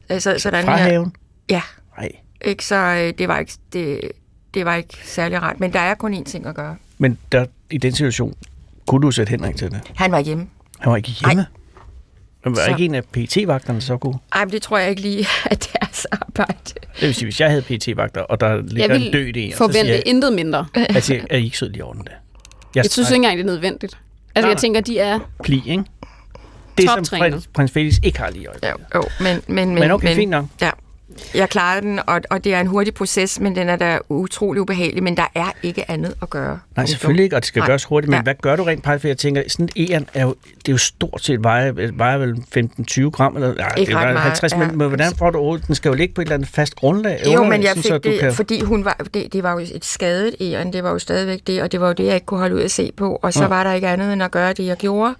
Altså, 0.09 0.35
sådan 0.39 0.65
Fra 0.65 0.77
her. 0.77 0.83
haven? 0.83 1.13
Ja, 1.49 1.61
Nej. 1.97 2.09
ikke? 2.45 2.65
Så 2.65 2.75
øh, 2.75 3.13
det 3.17 3.27
var 3.27 3.37
ikke, 3.39 3.53
det, 3.73 4.11
det 4.53 4.65
var 4.65 4.75
ikke 4.75 4.97
særlig 5.03 5.41
rart. 5.41 5.59
Men 5.59 5.73
der 5.73 5.79
er 5.79 5.95
kun 5.95 6.13
én 6.13 6.23
ting 6.23 6.45
at 6.45 6.55
gøre. 6.55 6.75
Men 7.01 7.17
der, 7.31 7.45
i 7.71 7.77
den 7.77 7.91
situation, 7.95 8.33
kunne 8.87 9.01
du 9.01 9.11
sætte 9.11 9.29
Henrik 9.29 9.55
til 9.55 9.71
det? 9.71 9.81
Han 9.95 10.11
var 10.11 10.19
hjemme. 10.19 10.47
Han 10.79 10.91
var 10.91 10.97
ikke 10.97 11.09
hjemme. 11.09 11.45
Men 12.45 12.55
var 12.55 12.61
Så- 12.65 12.69
ikke 12.71 12.85
en 12.85 12.95
af 12.95 13.03
PT-vagterne 13.05 13.81
så 13.81 13.97
god? 13.97 14.13
Ej, 14.33 14.45
men 14.45 14.51
det 14.51 14.61
tror 14.61 14.77
jeg 14.77 14.89
ikke 14.89 15.01
lige, 15.01 15.25
at 15.51 15.69
deres 15.79 16.05
arbejde. 16.05 16.53
Det 16.65 17.01
vil 17.01 17.13
sige, 17.15 17.25
hvis 17.25 17.39
jeg 17.41 17.49
havde 17.49 17.61
PT-vagter, 17.61 18.21
og 18.21 18.39
der 18.39 18.61
ligger 18.61 18.95
Jeg 18.95 19.05
en 19.05 19.13
død 19.13 19.35
i, 19.35 19.51
forvente 19.57 19.91
jeg, 19.91 20.03
intet 20.05 20.33
mindre. 20.33 20.65
at 20.75 21.09
jeg, 21.09 21.25
er 21.29 21.37
I 21.37 21.43
ikke 21.43 21.57
sød 21.57 21.69
lige 21.69 21.83
over 21.83 21.93
den 21.93 22.03
der? 22.03 22.11
Jeg 22.75 22.85
synes 22.85 23.09
ikke 23.09 23.15
engang, 23.15 23.37
det 23.37 23.43
er 23.43 23.47
nødvendigt. 23.47 23.93
Altså, 23.93 23.97
Nej, 24.35 24.41
jeg 24.49 24.53
nej. 24.53 24.59
tænker, 24.59 24.81
de 24.81 24.99
er... 24.99 25.19
Pli, 25.43 25.61
ikke? 25.65 25.83
Det, 26.77 26.89
som 26.89 27.19
prins, 27.19 27.47
prins 27.53 27.71
Felix 27.71 27.93
ikke 28.03 28.19
har 28.19 28.29
lige 28.29 28.43
i 28.43 28.47
øjeblikket. 28.47 28.79
Jo, 28.95 28.99
jo 28.99 29.03
men, 29.23 29.41
men, 29.47 29.69
men, 29.69 29.79
Men 29.79 29.91
okay, 29.91 30.15
fint 30.15 30.31
nok. 30.31 30.45
Ja, 30.61 30.69
jeg 31.35 31.49
klarede 31.49 31.81
den, 31.81 31.99
og, 32.07 32.21
og 32.29 32.43
det 32.43 32.53
er 32.53 32.59
en 32.59 32.67
hurtig 32.67 32.93
proces, 32.93 33.39
men 33.39 33.55
den 33.55 33.69
er 33.69 33.75
da 33.75 33.99
utrolig 34.09 34.61
ubehagelig, 34.61 35.03
men 35.03 35.17
der 35.17 35.27
er 35.35 35.51
ikke 35.63 35.91
andet 35.91 36.13
at 36.21 36.29
gøre. 36.29 36.59
Nej, 36.75 36.85
selvfølgelig 36.85 37.23
ikke, 37.23 37.35
og 37.35 37.41
det 37.41 37.47
skal 37.47 37.59
Nej. 37.59 37.67
gøres 37.67 37.83
hurtigt, 37.83 38.09
men 38.09 38.17
Ja. 38.17 38.21
hvad 38.23 38.33
gør 38.41 38.55
du 38.55 38.63
rent 38.63 38.83
faktisk? 38.85 39.01
For 39.01 39.07
jeg 39.07 39.17
tænker, 39.17 39.43
sådan 39.47 39.69
en 39.75 39.91
æren 39.91 40.07
er 40.13 40.23
jo, 40.23 40.35
det 40.57 40.67
er 40.67 40.71
jo 40.73 40.77
stort 40.77 41.23
set, 41.23 41.43
vejer, 41.43 41.91
vejer 41.93 42.17
vel 42.17 42.35
15-20 42.57 43.09
gram, 43.09 43.35
eller 43.35 43.53
nej, 43.55 43.73
Ikke 43.77 43.89
det 43.89 43.95
er 43.95 43.99
ret 43.99 44.05
meget, 44.13 44.19
50, 44.19 44.51
ja. 44.53 44.57
men, 44.57 44.77
men 44.77 44.87
hvordan 44.87 45.15
får 45.15 45.29
du 45.29 45.37
overhovedet? 45.37 45.67
Den 45.67 45.75
skal 45.75 45.89
jo 45.89 45.95
ligge 45.95 46.13
på 46.13 46.21
et 46.21 46.25
eller 46.25 46.35
andet 46.35 46.49
fast 46.49 46.75
grundlag. 46.75 47.21
Jo, 47.33 47.43
men 47.43 47.63
jeg 47.63 47.71
fik 47.75 47.83
så 47.85 47.97
det, 47.97 48.19
kan... 48.19 48.33
fordi 48.33 48.61
hun 48.61 48.85
var, 48.85 48.97
det, 49.13 49.33
det 49.33 49.43
var 49.43 49.51
jo 49.51 49.59
et 49.59 49.85
skadet 49.85 50.35
æren, 50.41 50.73
det 50.73 50.83
var 50.83 50.91
jo 50.91 50.99
stadigvæk 50.99 51.39
det, 51.47 51.61
og 51.61 51.71
det 51.71 51.81
var 51.81 51.87
jo 51.87 51.93
det, 51.93 52.05
jeg 52.05 52.13
ikke 52.15 52.25
kunne 52.25 52.39
holde 52.39 52.55
ud 52.55 52.61
at 52.61 52.71
se 52.71 52.91
på, 52.97 53.19
og 53.21 53.33
så 53.33 53.41
Ja. 53.41 53.47
var 53.47 53.63
der 53.63 53.73
ikke 53.73 53.87
andet 53.87 54.13
end 54.13 54.23
at 54.23 54.31
gøre 54.31 54.53
det, 54.53 54.65
jeg 54.65 54.77
gjorde. 54.77 55.15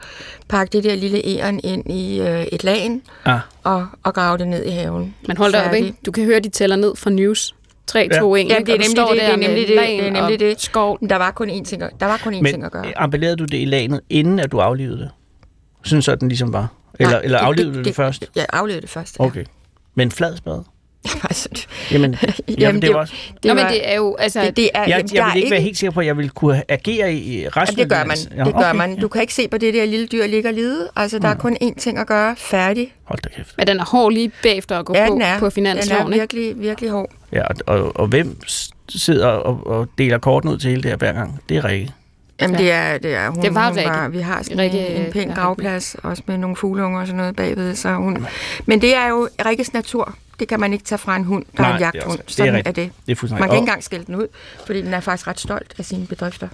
Pakke 0.49 0.71
det 0.73 0.83
der 0.83 0.95
lille 0.95 1.25
æren 1.27 1.59
ind 1.63 1.91
i 1.91 2.21
øh, 2.21 2.43
et 2.43 2.63
lagen, 2.63 3.01
Ah, 3.25 3.39
og, 3.63 3.87
og 4.03 4.13
grave 4.13 4.37
det 4.37 4.47
ned 4.47 4.65
i 4.65 4.69
haven. 4.69 5.15
Men 5.27 5.37
hold 5.37 5.51
da 5.51 5.67
op, 5.67 5.73
ikke? 5.73 5.93
Du 6.05 6.11
kan 6.11 6.25
høre, 6.25 6.39
de 6.39 6.49
tæller 6.49 6.75
ned 6.75 6.95
fra 6.95 7.09
news. 7.09 7.55
3, 7.87 8.09
2, 8.19 8.35
1. 8.35 8.49
Ja, 8.49 8.59
det 8.59 8.69
er 8.69 8.71
nemlig 8.73 8.85
står 8.85 9.07
det, 9.09 9.17
der 9.17 9.23
det 9.25 9.33
er 9.33 9.47
nemlig 9.47 9.67
det, 9.67 9.77
det 9.77 10.07
er 10.07 10.11
nemlig 10.11 10.39
det. 10.39 10.61
skov. 10.61 10.97
Men 11.01 11.09
Der 11.09 11.15
var 11.15 11.31
kun 11.31 11.49
én 11.49 11.63
ting, 11.63 11.81
at- 11.81 11.91
der 11.99 12.05
var 12.05 12.17
kun 12.23 12.33
én 12.33 12.43
ting 12.51 12.63
at 12.63 12.71
gøre. 12.71 12.83
men 12.83 12.93
ambulerede 12.97 13.35
du 13.35 13.45
det 13.45 13.61
i 13.61 13.65
lagenet, 13.65 14.01
inden 14.09 14.39
at 14.39 14.51
du 14.51 14.59
aflivede 14.59 14.97
det? 14.99 15.09
Synes 15.83 16.05
så, 16.05 16.15
den 16.15 16.27
ligesom 16.27 16.53
var? 16.53 16.67
Eller, 16.99 17.11
Nej, 17.11 17.21
eller 17.23 17.37
aflivede 17.39 17.75
du 17.75 17.81
det, 17.83 17.95
først? 17.95 18.25
Jeg 18.35 18.45
aflevede 18.53 18.81
det 18.81 18.89
først, 18.89 19.19
ja. 19.19 19.25
Okay. 19.25 19.45
Men 19.95 20.11
flad 20.11 20.37
spade? 20.37 20.63
Altså, 21.29 21.49
Jamen, 21.91 22.15
jamen, 22.57 22.75
det, 22.75 22.81
det- 22.81 22.93
var 22.93 22.99
også... 22.99 23.13
det 23.43 23.45
Nå, 23.45 23.53
men 23.53 23.65
det 23.65 23.89
er 23.91 23.95
jo... 23.95 24.15
Altså, 24.15 24.41
det, 24.41 24.57
det 24.57 24.69
er, 24.73 24.79
Jeg, 24.79 24.87
jamen, 24.89 25.09
jeg 25.13 25.29
er 25.29 25.33
vil 25.33 25.37
ikke 25.43 25.51
være 25.51 25.61
helt 25.61 25.77
sikker 25.77 25.91
på, 25.91 25.99
at 25.99 26.05
jeg 26.05 26.17
ville 26.17 26.29
kunne 26.29 26.63
agere 26.71 27.13
i 27.13 27.47
resten 27.47 27.77
Ja, 27.77 27.83
det 27.83 27.91
gør 27.91 27.97
af 27.97 28.07
man. 28.07 28.17
Ja, 28.37 28.43
Det 28.43 28.53
gør 28.53 28.59
okay. 28.69 28.75
man. 28.77 28.99
Du 28.99 29.07
kan 29.07 29.21
ikke 29.21 29.33
se 29.33 29.47
på 29.47 29.57
det 29.57 29.73
der 29.73 29.85
lille 29.85 30.07
dyr 30.07 30.27
ligge 30.27 30.49
og 30.49 30.53
lide. 30.53 30.89
Altså, 30.95 31.19
der 31.19 31.27
er 31.27 31.35
kun 31.35 31.57
én 31.63 31.79
ting 31.79 31.97
at 31.97 32.07
gøre. 32.07 32.35
Færdig. 32.37 32.93
Hold 33.03 33.19
da 33.21 33.29
kæft. 33.29 33.57
men 33.57 33.67
den 33.67 33.79
er 33.79 33.85
hård 33.85 34.11
lige 34.13 34.31
bagefter 34.43 34.79
at 34.79 34.85
gå 34.85 34.95
Ja, 34.95 35.07
på, 35.07 35.13
den 35.13 35.21
er. 35.21 35.39
på 35.39 35.45
Den 35.45 35.51
finansloven, 35.51 36.07
er 36.07 36.07
ikke? 36.13 36.19
virkelig, 36.35 36.61
virkelig 36.61 36.89
hård. 36.89 37.11
Ja, 37.33 37.43
og, 37.47 37.55
og, 37.67 37.95
og 37.99 38.07
hvem 38.07 38.37
sidder 38.89 39.27
og, 39.27 39.67
og 39.67 39.87
deler 39.97 40.17
korten 40.17 40.49
ud 40.49 40.57
til 40.57 40.69
hele 40.69 40.81
det 40.83 40.91
her 40.91 40.97
hver 40.97 41.11
gang? 41.13 41.41
Det 41.49 41.57
er 41.57 41.65
Rikke. 41.65 41.91
Jamen, 42.41 42.55
Ja. 42.59 42.63
det 42.63 42.71
er, 42.71 42.97
det 42.97 43.13
er 43.15 43.29
hun, 43.29 43.41
Det 43.43 43.55
var 43.55 43.67
hun 43.67 43.77
var, 43.85 44.07
vi 44.07 44.19
har 44.19 44.43
sådan 44.43 44.57
Rikke, 44.59 44.87
en, 44.87 45.05
en 45.05 45.11
pæn 45.11 45.27
ja, 45.29 45.33
gravplads, 45.33 45.95
også 46.03 46.23
med 46.25 46.37
nogle 46.37 46.55
fugleunger 46.55 46.99
og 47.01 47.07
sådan 47.07 47.17
noget 47.17 47.35
bagved. 47.35 47.75
Så 47.75 47.93
hun, 47.93 48.27
men 48.65 48.81
det 48.81 48.95
er 48.95 49.07
jo 49.07 49.27
Rikkes 49.45 49.73
natur. 49.73 50.15
Det 50.41 50.49
kan 50.49 50.59
man 50.59 50.73
ikke 50.73 50.85
tage 50.85 50.99
fra 50.99 51.15
en 51.15 51.23
hund, 51.23 51.45
der 51.57 51.61
Nej, 51.63 51.69
er 51.71 51.73
en 51.73 51.79
det 51.79 51.85
er 51.87 51.91
jagthund. 51.93 52.19
også- 52.19 52.23
det 52.27 52.31
er 52.31 52.35
Sådan 52.35 52.53
er, 52.53 52.57
rigtigt. 52.57 52.75
det. 52.75 52.91
Det 53.05 53.11
er 53.11 53.15
fuldstændig 53.15 53.39
Man 53.41 53.49
kan 53.49 53.55
ikke 53.55 53.61
engang 53.63 53.83
skælde 53.83 54.05
den 54.05 54.15
ud, 54.15 54.27
fordi 54.65 54.81
den 54.81 54.93
er 54.93 54.99
faktisk 54.99 55.27
ret 55.27 55.39
stolt 55.39 55.73
af 55.77 55.85
sine 55.85 56.07
bedrifter. 56.07 56.47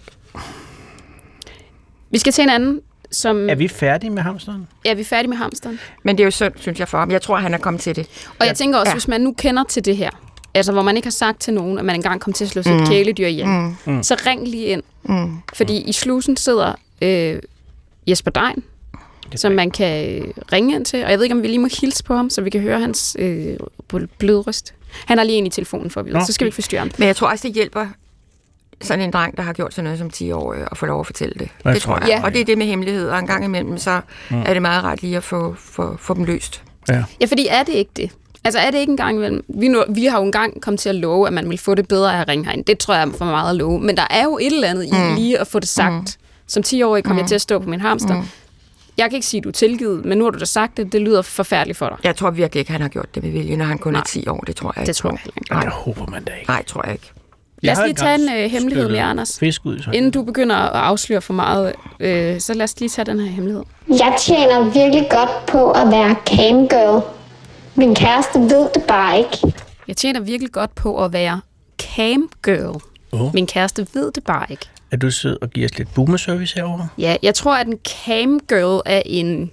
Vi 2.09 2.17
skal 2.17 2.33
til 2.33 2.41
en 2.41 2.49
anden, 2.49 2.81
som... 3.11 3.49
Er 3.49 3.55
vi 3.55 3.67
færdige 3.67 4.09
med 4.09 4.21
hamsteren? 4.23 4.67
er 4.85 4.95
vi 4.95 5.03
færdige 5.03 5.29
med 5.29 5.37
hamsteren? 5.37 5.79
Men 6.03 6.17
det 6.17 6.23
er 6.23 6.25
jo 6.25 6.31
synd, 6.31 6.53
synes 6.57 6.79
jeg, 6.79 6.87
for 6.87 6.97
ham. 6.97 7.11
Jeg 7.11 7.21
tror, 7.21 7.37
han 7.37 7.53
er 7.53 7.57
kommet 7.57 7.81
til 7.81 7.95
det. 7.95 8.07
Og 8.39 8.45
jeg 8.47 8.55
tænker 8.55 8.79
også, 8.79 8.89
Ja. 8.89 8.93
hvis 8.95 9.07
man 9.07 9.21
nu 9.21 9.33
kender 9.37 9.63
til 9.63 9.85
det 9.85 9.97
her, 9.97 10.09
altså 10.53 10.71
hvor 10.71 10.81
man 10.81 10.95
ikke 10.95 11.05
har 11.05 11.11
sagt 11.11 11.39
til 11.39 11.53
nogen, 11.53 11.79
at 11.79 11.85
man 11.85 11.95
engang 11.95 12.21
kom 12.21 12.33
til 12.33 12.43
at 12.45 12.49
slå 12.51 12.61
sit 12.63 12.73
mm. 12.73 12.85
kæledyr 12.87 13.27
ihjel, 13.27 13.47
Mm. 13.47 13.75
Mm. 13.85 14.03
så 14.03 14.15
ring 14.25 14.47
lige 14.47 14.65
ind. 14.65 14.83
Mm. 15.03 15.37
Fordi 15.53 15.77
i 15.81 15.91
slusen 15.91 16.37
sidder 16.37 16.73
øh, 17.01 17.39
Jesper 18.07 18.31
Dein, 18.31 18.63
som 19.35 19.51
man 19.51 19.71
kan 19.71 20.09
øh, 20.21 20.27
ringe 20.53 20.75
ind 20.75 20.85
til. 20.85 21.03
Og 21.03 21.09
jeg 21.11 21.17
ved 21.19 21.25
ikke, 21.25 21.35
om 21.35 21.41
vi 21.43 21.47
lige 21.47 21.59
må 21.59 21.67
hilse 21.81 22.03
på 22.03 22.15
ham, 22.15 22.29
så 22.29 22.41
vi 22.41 22.49
kan 22.49 22.61
høre 22.61 22.79
hans 22.79 23.15
øh, 23.19 23.57
blødryst. 24.17 24.73
Han 25.05 25.17
har 25.17 25.25
lige 25.25 25.37
en 25.37 25.45
i 25.45 25.49
telefonen 25.49 25.89
for. 25.91 26.03
Nå, 26.07 26.19
så 26.25 26.33
skal 26.33 26.45
vi 26.45 26.47
ikke 26.47 26.55
forstyrre 26.55 26.79
ham. 26.79 26.91
Men 26.97 27.07
jeg 27.07 27.15
tror 27.15 27.27
også, 27.27 27.47
det 27.47 27.55
hjælper 27.55 27.87
sådan 28.81 29.05
en 29.05 29.11
dreng, 29.11 29.37
der 29.37 29.43
har 29.43 29.53
gjort 29.53 29.73
sådan 29.73 29.83
noget 29.83 29.99
som 29.99 30.09
10 30.09 30.31
år, 30.31 30.53
at 30.71 30.77
få 30.77 30.85
lov 30.85 30.99
at 30.99 31.05
fortælle 31.05 31.33
det. 31.39 31.49
Jeg 31.65 31.73
det 31.73 31.81
tror 31.81 31.97
jeg. 31.99 32.07
Ja. 32.07 32.23
Og 32.23 32.33
det 32.33 32.41
er 32.41 32.45
det 32.45 32.57
med 32.57 32.65
hemmelighed, 32.65 33.09
og 33.09 33.19
en 33.19 33.27
gang 33.27 33.43
imellem, 33.45 33.77
så 33.77 34.01
Mm. 34.29 34.41
er 34.45 34.53
det 34.53 34.61
meget 34.61 34.83
rart 34.83 35.01
lige 35.01 35.17
at 35.17 35.23
få, 35.23 35.55
få, 35.59 35.97
få 35.99 36.13
dem 36.13 36.23
løst. 36.23 36.63
Ja. 36.89 37.03
Ja, 37.21 37.25
fordi 37.25 37.47
er 37.49 37.63
det 37.63 37.73
ikke 37.73 37.91
det? 37.95 38.11
Altså 38.43 38.59
er 38.59 38.71
det 38.71 38.77
ikke 38.77 38.91
engang 38.91 39.15
imellem? 39.17 39.43
Vi, 39.47 39.67
nu, 39.67 39.83
vi 39.89 40.05
har 40.05 40.17
jo 40.19 40.25
engang 40.25 40.61
kommet 40.61 40.79
til 40.79 40.89
at 40.89 40.95
love, 40.95 41.27
at 41.27 41.33
man 41.33 41.49
vil 41.49 41.57
få 41.57 41.75
det 41.75 41.87
bedre 41.87 42.17
af 42.17 42.21
at 42.21 42.27
ringe 42.27 42.45
herind. 42.45 42.65
Det 42.65 42.77
tror 42.77 42.93
jeg 42.93 43.03
er 43.07 43.11
for 43.17 43.25
meget 43.25 43.49
at 43.49 43.55
love. 43.55 43.79
Men 43.79 43.97
der 43.97 44.07
er 44.09 44.23
jo 44.23 44.37
et 44.37 44.45
eller 44.53 44.67
andet 44.67 44.89
mm. 44.91 44.97
i 44.97 45.19
lige 45.19 45.39
at 45.39 45.47
få 45.47 45.59
det 45.59 45.69
sagt. 45.69 45.93
Mm. 45.93 46.07
Som 46.47 46.63
10-årig 46.67 47.03
kom 47.03 47.15
mm. 47.15 47.19
jeg 47.19 47.27
til 47.27 47.35
at 47.35 47.41
stå 47.41 47.59
på 47.59 47.69
min 47.69 47.79
hamster. 47.81 48.15
Mm. 48.15 48.23
Jeg 48.97 49.09
kan 49.09 49.15
ikke 49.15 49.27
sige, 49.27 49.39
at 49.39 49.43
du 49.43 49.49
er 49.49 49.53
tilgivet, 49.53 50.05
men 50.05 50.17
nu 50.17 50.23
har 50.23 50.31
du 50.31 50.39
da 50.39 50.45
sagt 50.45 50.77
det. 50.77 50.91
Det 50.93 51.01
lyder 51.01 51.21
forfærdeligt 51.21 51.77
for 51.77 51.89
dig. 51.89 51.97
Jeg 52.03 52.15
tror 52.15 52.29
virkelig 52.31 52.59
ikke, 52.59 52.71
han 52.71 52.81
har 52.81 52.87
gjort 52.89 53.15
det 53.15 53.23
med 53.23 53.31
vilje, 53.31 53.55
når 53.55 53.65
han 53.65 53.77
kun 53.77 53.93
Nej. 53.93 53.99
er 53.99 54.03
10 54.03 54.27
år. 54.27 54.39
Det 54.39 54.55
tror 54.55 54.73
jeg 54.75 54.81
ikke. 54.81 54.87
Det 54.87 54.95
tror 54.95 55.09
jeg 55.09 55.19
ikke. 55.37 55.53
Nej, 55.53 55.61
det 55.63 55.71
håber 55.71 56.05
man 56.05 56.23
da 56.23 56.31
ikke. 56.33 56.49
nej, 56.49 56.63
tror 56.63 56.81
jeg 56.85 56.93
ikke. 56.93 57.11
Lad 57.61 57.73
os 57.77 57.79
lige 57.85 57.93
tage 57.93 58.15
en 58.15 58.29
øh, 58.43 58.51
hemmelighed 58.51 58.89
med 58.89 58.99
Anders. 58.99 59.39
Fisk 59.39 59.65
ud, 59.65 59.79
så. 59.79 59.91
Inden 59.91 60.11
du 60.11 60.23
begynder 60.23 60.55
at 60.55 60.81
afsløre 60.83 61.21
for 61.21 61.33
meget, 61.33 61.73
øh, 61.99 62.39
så 62.39 62.53
lad 62.53 62.63
os 62.63 62.79
lige 62.79 62.89
tage 62.89 63.05
den 63.05 63.19
her 63.19 63.27
hemmelighed. 63.31 63.63
Jeg 63.89 64.15
tjener 64.19 64.63
virkelig 64.63 65.07
godt 65.09 65.45
på 65.47 65.71
at 65.71 65.87
være 65.91 66.15
camgirl. 66.25 67.01
Min 67.75 67.95
kæreste 67.95 68.39
ved 68.39 68.69
det 68.75 68.83
bare 68.87 69.17
ikke. 69.17 69.53
Jeg 69.87 69.97
tjener 69.97 70.19
virkelig 70.19 70.51
godt 70.51 70.75
på 70.75 71.03
at 71.03 71.13
være 71.13 71.41
camgirl. 71.81 72.81
Åh. 73.13 73.33
Min 73.33 73.47
kæreste 73.47 73.87
ved 73.93 74.11
det 74.11 74.23
bare 74.23 74.45
ikke. 74.49 74.65
Er 74.91 74.97
du 74.97 75.11
sød 75.11 75.37
og 75.41 75.49
giver 75.49 75.67
os 75.67 75.77
lidt 75.77 75.93
boomerservice 75.93 76.55
herovre? 76.55 76.87
Ja, 76.97 77.15
jeg 77.23 77.35
tror, 77.35 77.55
at 77.55 77.67
en 77.67 77.79
camgirl 78.05 78.81
er 78.85 79.01
en 79.05 79.51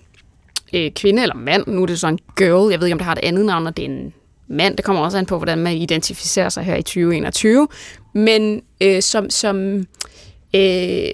øh, 0.73 0.91
kvinde 0.91 1.23
eller 1.23 1.35
mand. 1.35 1.65
Nu 1.67 1.83
er 1.83 1.87
det 1.87 2.01
så 2.01 2.09
en 2.09 2.19
girl. 2.37 2.71
Jeg 2.71 2.81
ved 2.81 2.87
ikke, 2.87 2.93
om 2.95 2.99
det 2.99 3.05
har 3.07 3.13
et 3.13 3.19
andet 3.23 3.45
navn, 3.47 3.67
og 3.67 3.77
det 3.77 3.83
er 3.85 3.89
en 3.89 4.13
mand. 4.49 4.77
Det 4.77 4.85
kommer 4.85 5.03
også 5.03 5.19
an 5.19 5.27
på, 5.27 5.37
hvordan 5.37 5.59
man 5.59 5.77
identificerer 5.77 6.49
sig 6.49 6.65
her 6.65 6.77
i 6.77 6.83
2021. 6.83 7.69
Men 8.15 8.63
øh, 8.81 9.03
som, 9.03 9.31
som 9.31 9.87
øh, 10.55 11.09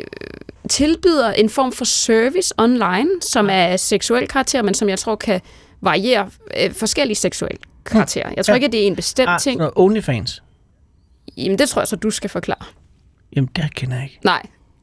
tilbyder 0.68 1.32
en 1.32 1.48
form 1.50 1.72
for 1.72 1.84
service 1.84 2.54
online, 2.58 3.08
som 3.20 3.48
er 3.50 3.76
seksuel 3.76 4.28
karakter, 4.28 4.62
men 4.62 4.74
som 4.74 4.88
jeg 4.88 4.98
tror 4.98 5.16
kan 5.16 5.40
variere 5.80 6.30
øh, 6.62 6.72
forskellige 6.74 7.16
seksuelle 7.16 7.58
karakterer. 7.86 8.30
Jeg 8.36 8.44
tror 8.44 8.52
Ja. 8.52 8.56
ikke, 8.56 8.66
at 8.66 8.72
det 8.72 8.82
er 8.82 8.86
en 8.86 8.96
bestemt 8.96 9.28
Ah, 9.28 9.40
ting. 9.40 9.60
OnlyFans. 9.76 10.42
Jamen, 11.36 11.58
det 11.58 11.68
tror 11.68 11.80
jeg 11.82 11.88
så, 11.88 11.96
du 11.96 12.10
skal 12.10 12.30
forklare. 12.30 12.64
Jamen, 13.36 13.50
det 13.56 13.74
kender 13.74 13.94
jeg 13.96 14.04
ikke. 14.04 14.18
Nej. 14.24 14.42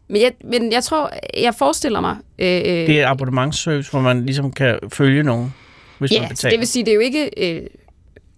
Men 0.10 0.21
jeg, 0.21 0.31
men 0.43 0.71
jeg 0.71 0.83
tror, 0.83 1.12
jeg 1.41 1.55
forestiller 1.55 1.99
mig... 2.01 2.15
Øh, 2.39 2.47
Det 2.47 2.89
er 2.89 3.07
et 3.07 3.12
abonnementsservice, 3.12 3.91
hvor 3.91 3.99
man 4.01 4.25
ligesom 4.25 4.51
kan 4.51 4.79
følge 4.93 5.23
nogen, 5.23 5.53
hvis 5.99 6.12
man 6.12 6.21
Ja, 6.21 6.27
så 6.27 6.29
betaler. 6.29 6.49
det 6.51 6.60
vil 6.60 6.67
sige, 6.67 6.86
det 6.86 6.91
er 6.91 6.95
jo 6.95 7.01
ikke... 7.01 7.29
Øh, 7.38 7.62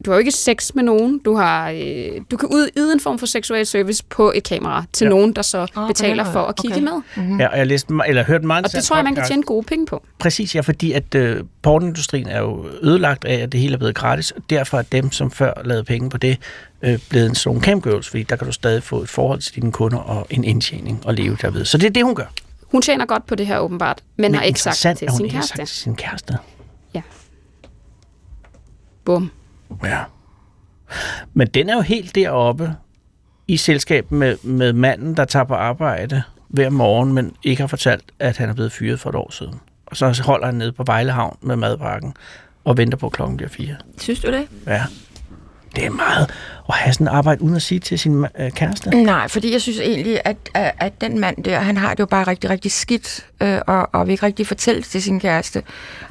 du 0.06 0.12
har 0.12 0.16
jo 0.16 0.20
ikke 0.20 0.32
sex 0.32 0.74
med 0.76 0.84
nogen. 0.84 1.20
Du, 1.26 1.36
har, 1.36 1.70
øh, 1.70 2.22
du 2.32 2.38
kan 2.38 2.50
ud, 2.50 2.70
yde 2.78 2.94
en 2.94 3.00
form 3.00 3.20
for 3.20 3.26
seksuel 3.26 3.66
service 3.66 4.04
på 4.10 4.32
et 4.36 4.44
kamera 4.44 4.84
til 4.94 5.06
Ja. 5.06 5.10
ja. 5.10 5.16
nogen, 5.16 5.34
der 5.34 5.42
så 5.42 5.68
på 5.74 5.88
betaler 5.88 6.32
for 6.32 6.40
at 6.40 6.56
kigge 6.56 6.76
Okay. 6.76 6.84
med. 6.84 7.02
Mm-hmm. 7.16 7.40
Ja, 7.40 7.48
og 7.48 7.58
jeg 7.58 7.68
læste, 7.68 7.94
eller 8.08 8.24
hørte 8.24 8.46
meget 8.48 8.66
Og 8.66 8.72
det 8.72 8.84
tror 8.84 8.96
jeg, 8.96 9.04
man 9.06 9.16
kan 9.16 9.26
tjene 9.28 9.44
gode 9.44 9.64
penge 9.64 9.86
på. 9.86 10.04
Præcis, 10.20 10.56
ja, 10.56 10.62
fordi 10.62 10.92
at 10.92 11.16
øh, 11.16 11.44
portindustrien 11.62 12.28
er 12.28 12.40
jo 12.40 12.66
ødelagt 12.82 13.26
af, 13.26 13.36
at 13.36 13.52
det 13.52 13.60
hele 13.60 13.74
er 13.74 13.78
blevet 13.78 13.96
gratis, 13.96 14.32
og 14.32 14.42
derfor 14.50 14.78
er 14.78 14.82
dem, 14.82 15.12
som 15.12 15.32
før 15.32 15.54
lavede 15.66 15.84
penge 15.84 16.10
på 16.10 16.18
det, 16.18 16.38
øh, 16.82 17.00
blevet 17.10 17.30
en 17.30 17.36
sådan 17.36 17.62
camgirls, 17.62 18.10
fordi 18.10 18.24
der 18.24 18.36
kan 18.36 18.48
du 18.48 18.54
stadig 18.54 18.84
få 18.84 19.02
et 19.02 19.10
forhold 19.10 19.40
til 19.42 19.56
dine 19.56 19.72
kunder 19.72 19.98
og 19.98 20.28
en 20.30 20.44
indtjening 20.44 21.02
og 21.06 21.14
leve 21.14 21.38
derved. 21.42 21.66
Så 21.66 21.78
det 21.78 21.86
er 21.86 21.90
det, 21.92 22.04
hun 22.04 22.16
gør. 22.16 22.26
Hun 22.64 22.82
tjener 22.82 23.06
godt 23.06 23.26
på 23.28 23.36
det 23.36 23.48
her 23.48 23.60
åbenbart, 23.60 24.02
men, 24.18 24.22
men 24.32 24.36
har 24.36 24.44
ikke 24.44 24.62
sagt 24.62 24.84
det 24.84 24.86
interessant, 24.86 25.00
til 25.00 25.10
hun 25.10 25.18
sin 25.18 25.26
ikke 25.26 25.36
har 25.36 25.42
kæreste. 25.42 25.58
sagt 25.58 25.68
til 25.70 25.78
sin 25.78 25.96
kæreste. 25.96 26.38
Bum. 29.06 29.32
Ja. 29.84 30.04
Men 31.34 31.48
den 31.48 31.70
er 31.70 31.74
jo 31.74 31.82
helt 31.82 32.16
deroppe 32.16 32.76
i 33.48 33.58
selskab 33.58 34.12
med, 34.12 34.38
med 34.44 34.74
manden, 34.74 35.18
der 35.18 35.26
tager 35.26 35.46
på 35.46 35.54
arbejde 35.54 36.24
hver 36.48 36.70
morgen, 36.70 37.14
men 37.14 37.36
ikke 37.44 37.62
har 37.62 37.68
fortalt, 37.68 38.04
at 38.20 38.38
han 38.38 38.50
er 38.50 38.54
blevet 38.54 38.72
fyret 38.72 39.00
for 39.00 39.10
et 39.10 39.16
år 39.16 39.32
siden. 39.32 39.56
Og 39.86 39.98
så 39.98 40.22
holder 40.26 40.46
han 40.46 40.56
nede 40.56 40.72
på 40.72 40.84
Vejlehavn 40.84 41.38
med 41.42 41.56
madpakken 41.56 42.14
og 42.64 42.78
venter 42.78 42.98
på, 42.98 43.06
at 43.06 43.12
klokken 43.12 43.38
bliver 43.38 43.50
fire. 43.50 43.76
Synes 43.98 44.20
du 44.20 44.32
det? 44.32 44.48
Ja. 44.68 44.84
Det 45.76 45.86
er 45.86 45.90
meget 45.90 46.32
at 46.70 46.76
have 46.76 46.94
sådan 46.94 47.08
et 47.08 47.12
arbejde 47.12 47.42
uden 47.42 47.56
at 47.56 47.62
sige 47.62 47.80
til 47.80 48.00
sin 48.00 48.26
øh, 48.40 48.52
kæreste. 48.52 48.90
Nej, 48.90 49.28
fordi 49.28 49.54
jeg 49.54 49.62
synes 49.62 49.80
egentlig, 49.80 50.22
at, 50.26 50.38
at, 50.54 50.72
at 50.80 51.02
den 51.02 51.20
mand 51.20 51.44
der, 51.44 51.60
han 51.60 51.78
har 51.78 51.90
det 51.90 52.00
jo 52.00 52.06
bare 52.06 52.28
rigtig, 52.28 52.50
rigtig 52.50 52.72
skidt, 52.72 53.26
øh, 53.42 53.60
og, 53.68 53.90
og 53.94 54.08
vil 54.08 54.12
ikke 54.12 54.26
rigtig 54.26 54.48
fortælle 54.48 54.82
til 54.82 55.02
sin 55.02 55.20
kæreste. 55.20 55.64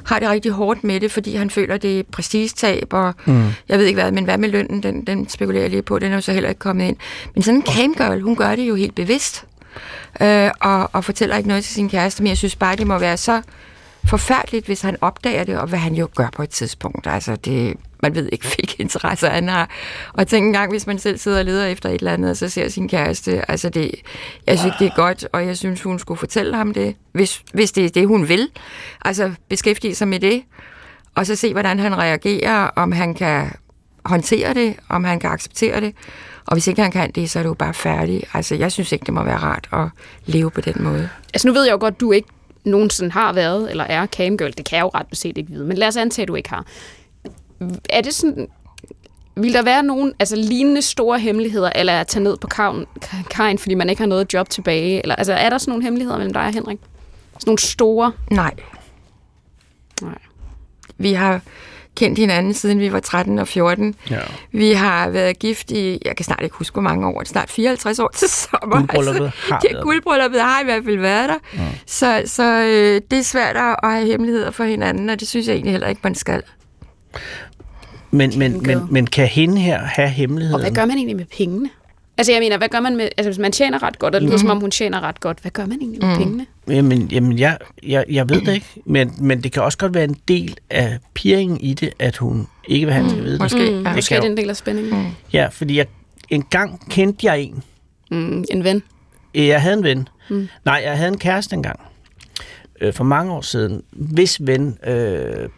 Har 0.05 0.19
det 0.19 0.29
rigtig 0.29 0.51
hårdt 0.51 0.83
med 0.83 0.99
det, 0.99 1.11
fordi 1.11 1.35
han 1.35 1.49
føler, 1.49 1.77
det 1.77 1.99
er 1.99 2.03
prestigetab, 2.11 2.93
og 2.93 3.13
mm. 3.25 3.47
jeg 3.69 3.79
ved 3.79 3.85
ikke 3.85 4.01
hvad, 4.01 4.11
men 4.11 4.23
hvad 4.23 4.37
med 4.37 4.49
lønnen, 4.49 4.83
den, 4.83 5.05
den 5.05 5.29
spekulerer 5.29 5.63
jeg 5.63 5.69
lige 5.71 5.81
på, 5.81 5.99
den 5.99 6.11
er 6.11 6.15
jo 6.15 6.21
så 6.21 6.33
heller 6.33 6.49
ikke 6.49 6.59
kommet 6.59 6.87
ind. 6.87 6.97
Men 7.33 7.43
sådan 7.43 7.55
en 7.55 7.65
camgirl, 7.65 8.21
hun 8.21 8.35
gør 8.35 8.55
det 8.55 8.63
jo 8.63 8.75
helt 8.75 8.95
bevidst, 8.95 9.45
øh, 10.21 10.51
og, 10.61 10.89
og 10.93 11.05
fortæller 11.05 11.37
ikke 11.37 11.47
noget 11.47 11.63
til 11.63 11.73
sin 11.73 11.89
kæreste, 11.89 12.23
men 12.23 12.29
jeg 12.29 12.37
synes 12.37 12.55
bare, 12.55 12.75
det 12.75 12.87
må 12.87 12.97
være 12.97 13.17
så 13.17 13.41
forfærdeligt, 14.05 14.65
hvis 14.65 14.81
han 14.81 14.97
opdager 15.01 15.43
det, 15.43 15.57
og 15.57 15.67
hvad 15.67 15.79
han 15.79 15.93
jo 15.93 16.09
gør 16.15 16.29
på 16.35 16.43
et 16.43 16.49
tidspunkt. 16.49 17.07
Altså, 17.07 17.35
det, 17.35 17.77
man 18.03 18.15
ved 18.15 18.29
ikke, 18.31 18.47
hvilke 18.55 18.75
interesser 18.79 19.29
han 19.29 19.47
har. 19.47 19.69
Og 20.13 20.27
tænk 20.27 20.45
en 20.45 20.53
gang, 20.53 20.71
hvis 20.71 20.87
man 20.87 20.99
selv 20.99 21.17
sidder 21.17 21.39
og 21.39 21.45
leder 21.45 21.65
efter 21.65 21.89
et 21.89 21.95
eller 21.95 22.13
andet, 22.13 22.29
og 22.31 22.37
så 22.37 22.49
ser 22.49 22.69
sin 22.69 22.89
kæreste, 22.89 23.51
altså 23.51 23.69
det, 23.69 23.91
jeg 24.47 24.59
synes 24.59 24.75
det 24.79 24.87
er 24.87 24.95
godt, 24.95 25.27
og 25.33 25.45
jeg 25.45 25.57
synes, 25.57 25.81
hun 25.81 25.99
skulle 25.99 26.17
fortælle 26.17 26.55
ham 26.55 26.73
det, 26.73 26.95
hvis, 27.11 27.41
hvis 27.53 27.71
det 27.71 27.85
er 27.85 27.89
det, 27.89 28.07
hun 28.07 28.29
vil. 28.29 28.47
Altså 29.05 29.31
beskæftige 29.49 29.95
sig 29.95 30.07
med 30.07 30.19
det, 30.19 30.43
og 31.15 31.25
så 31.25 31.35
se, 31.35 31.51
hvordan 31.51 31.79
han 31.79 31.97
reagerer, 31.97 32.69
om 32.75 32.91
han 32.91 33.13
kan 33.13 33.51
håndtere 34.05 34.53
det, 34.53 34.75
om 34.89 35.03
han 35.03 35.19
kan 35.19 35.29
acceptere 35.29 35.81
det. 35.81 35.95
Og 36.45 36.55
hvis 36.55 36.67
ikke 36.67 36.81
han 36.81 36.91
kan 36.91 37.11
det, 37.11 37.29
så 37.29 37.39
er 37.39 37.43
det 37.43 37.57
bare 37.57 37.73
færdigt. 37.73 38.25
Altså, 38.33 38.55
jeg 38.55 38.71
synes 38.71 38.91
ikke, 38.91 39.05
det 39.05 39.13
må 39.13 39.23
være 39.23 39.37
rart 39.37 39.69
at 39.73 39.87
leve 40.25 40.51
på 40.51 40.61
den 40.61 40.83
måde. 40.83 41.09
Altså 41.33 41.47
nu 41.47 41.53
ved 41.53 41.63
jeg 41.63 41.71
jo 41.71 41.77
godt, 41.79 41.99
du 41.99 42.11
ikke 42.11 42.29
nogensinde 42.63 43.11
har 43.11 43.33
været 43.33 43.71
eller 43.71 43.83
er 43.83 44.05
camgirl. 44.05 44.51
Det 44.57 44.65
kan 44.65 44.77
jeg 44.77 44.83
jo 44.83 44.91
ret 44.93 45.07
beset 45.07 45.37
ikke 45.37 45.51
vide. 45.51 45.65
Men 45.65 45.77
lad 45.77 45.87
os 45.87 45.97
antage, 45.97 46.23
at 46.23 46.27
du 46.27 46.35
ikke 46.35 46.49
har. 46.49 46.65
Er 47.89 48.01
det 48.01 48.13
sådan... 48.13 48.47
Vil 49.35 49.53
der 49.53 49.61
være 49.61 49.83
nogen 49.83 50.13
altså, 50.19 50.35
lignende 50.35 50.81
store 50.81 51.19
hemmeligheder, 51.19 51.71
eller 51.75 51.99
at 51.99 52.07
tage 52.07 52.23
ned 52.23 52.37
på 52.37 52.47
kajen, 52.47 52.85
kajen, 53.29 53.57
fordi 53.57 53.75
man 53.75 53.89
ikke 53.89 54.01
har 54.01 54.07
noget 54.07 54.33
job 54.33 54.49
tilbage? 54.49 55.01
Eller, 55.01 55.15
altså, 55.15 55.33
er 55.33 55.49
der 55.49 55.57
sådan 55.57 55.71
nogle 55.71 55.83
hemmeligheder 55.83 56.17
mellem 56.17 56.33
dig 56.33 56.45
og 56.45 56.53
Henrik? 56.53 56.77
Sådan 57.33 57.43
nogle 57.45 57.59
store? 57.59 58.11
Nej. 58.31 58.53
Nej. 60.01 60.17
Vi 60.97 61.13
har 61.13 61.41
kendt 61.99 62.19
hinanden, 62.19 62.53
siden 62.53 62.79
vi 62.79 62.91
var 62.91 62.99
13 62.99 63.39
og 63.39 63.47
14. 63.47 63.95
Ja. 64.09 64.19
Vi 64.51 64.71
har 64.71 65.09
været 65.09 65.39
gift 65.39 65.71
i, 65.71 65.99
jeg 66.05 66.15
kan 66.15 66.25
snart 66.25 66.39
ikke 66.43 66.55
huske, 66.55 66.73
hvor 66.73 66.81
mange 66.81 67.07
år, 67.07 67.19
det 67.19 67.27
snart 67.27 67.49
54 67.49 67.99
år 67.99 68.11
til 68.15 68.27
sommer. 68.29 68.75
Guldbrylluppet 68.75 69.31
har 69.35 69.59
det, 69.69 69.77
guldbrylluppet 69.83 70.41
har 70.41 70.61
i 70.61 70.63
hvert 70.63 70.83
fald 70.85 70.97
været 70.97 71.29
der. 71.29 71.37
Ja. 71.53 71.67
Så, 71.85 72.21
så 72.25 72.43
øh, 72.43 73.01
det 73.11 73.19
er 73.19 73.23
svært 73.23 73.55
at 73.55 73.91
have 73.91 74.05
hemmeligheder 74.05 74.51
for 74.51 74.63
hinanden, 74.63 75.09
og 75.09 75.19
det 75.19 75.27
synes 75.27 75.47
jeg 75.47 75.53
egentlig 75.53 75.71
heller 75.71 75.87
ikke, 75.87 76.01
man 76.03 76.15
skal. 76.15 76.41
Men, 78.11 78.39
men, 78.39 78.63
men, 78.63 78.87
men 78.91 79.07
kan 79.07 79.27
hende 79.27 79.61
her 79.61 79.79
have 79.79 80.09
hemmeligheden? 80.09 80.55
Og 80.55 80.61
hvad 80.61 80.71
gør 80.71 80.85
man 80.85 80.97
egentlig 80.97 81.15
med 81.15 81.25
pengene? 81.37 81.69
Altså 82.17 82.31
jeg 82.31 82.39
mener, 82.41 82.57
hvad 82.57 82.69
gør 82.69 82.79
man 82.79 82.97
med... 82.97 83.09
Altså 83.17 83.29
hvis 83.29 83.39
man 83.39 83.51
tjener 83.51 83.83
ret 83.83 83.99
godt, 83.99 84.15
og 84.15 84.21
det 84.21 84.29
lyder 84.29 84.37
som 84.37 84.49
om 84.49 84.59
hun 84.59 84.71
tjener 84.71 85.01
ret 85.01 85.19
godt, 85.19 85.39
hvad 85.39 85.51
gør 85.51 85.65
man 85.65 85.77
egentlig 85.81 86.05
med 86.05 86.17
pengene? 86.17 86.45
Jamen, 86.69 87.07
jamen 87.07 87.39
jeg, 87.39 87.57
jeg, 87.83 88.05
jeg 88.09 88.29
ved 88.29 88.41
det 88.41 88.53
ikke, 88.53 88.67
men, 88.85 89.13
men 89.19 89.43
det 89.43 89.51
kan 89.51 89.63
også 89.63 89.77
godt 89.77 89.93
være 89.93 90.03
en 90.03 90.15
del 90.27 90.57
af 90.69 90.99
piringen 91.13 91.61
i 91.61 91.73
det, 91.73 91.89
at 91.99 92.17
hun 92.17 92.47
ikke 92.67 92.85
vil 92.85 92.93
have, 92.93 93.05
at 93.05 93.11
skal 93.11 93.23
vide 93.23 93.33
det. 93.33 93.41
Måske, 93.41 93.71
Mm, 93.71 93.83
ja. 93.83 93.95
måske 93.95 94.15
er 94.15 94.21
det 94.21 94.29
en 94.31 94.37
del 94.37 94.49
af 94.49 94.55
spændingen. 94.57 94.99
Mm. 95.03 95.07
Ja, 95.33 95.47
fordi 95.47 95.77
jeg, 95.77 95.85
en 96.29 96.43
gang 96.43 96.89
kendte 96.89 97.27
jeg 97.27 97.39
en. 97.39 97.63
Mm, 98.11 98.43
en 98.51 98.63
ven. 98.63 98.83
Jeg 99.35 99.61
havde 99.61 99.77
en 99.77 99.83
ven. 99.83 100.07
Mm. 100.29 100.47
Nej, 100.65 100.81
jeg 100.85 100.97
havde 100.97 101.07
en 101.11 101.17
kæreste 101.17 101.55
engang. 101.55 101.79
Øh, 102.81 102.93
for 102.93 103.03
mange 103.03 103.31
år 103.33 103.41
siden. 103.41 103.81
Hvis 103.91 104.37
ven 104.47 104.77
øh, 104.87 105.49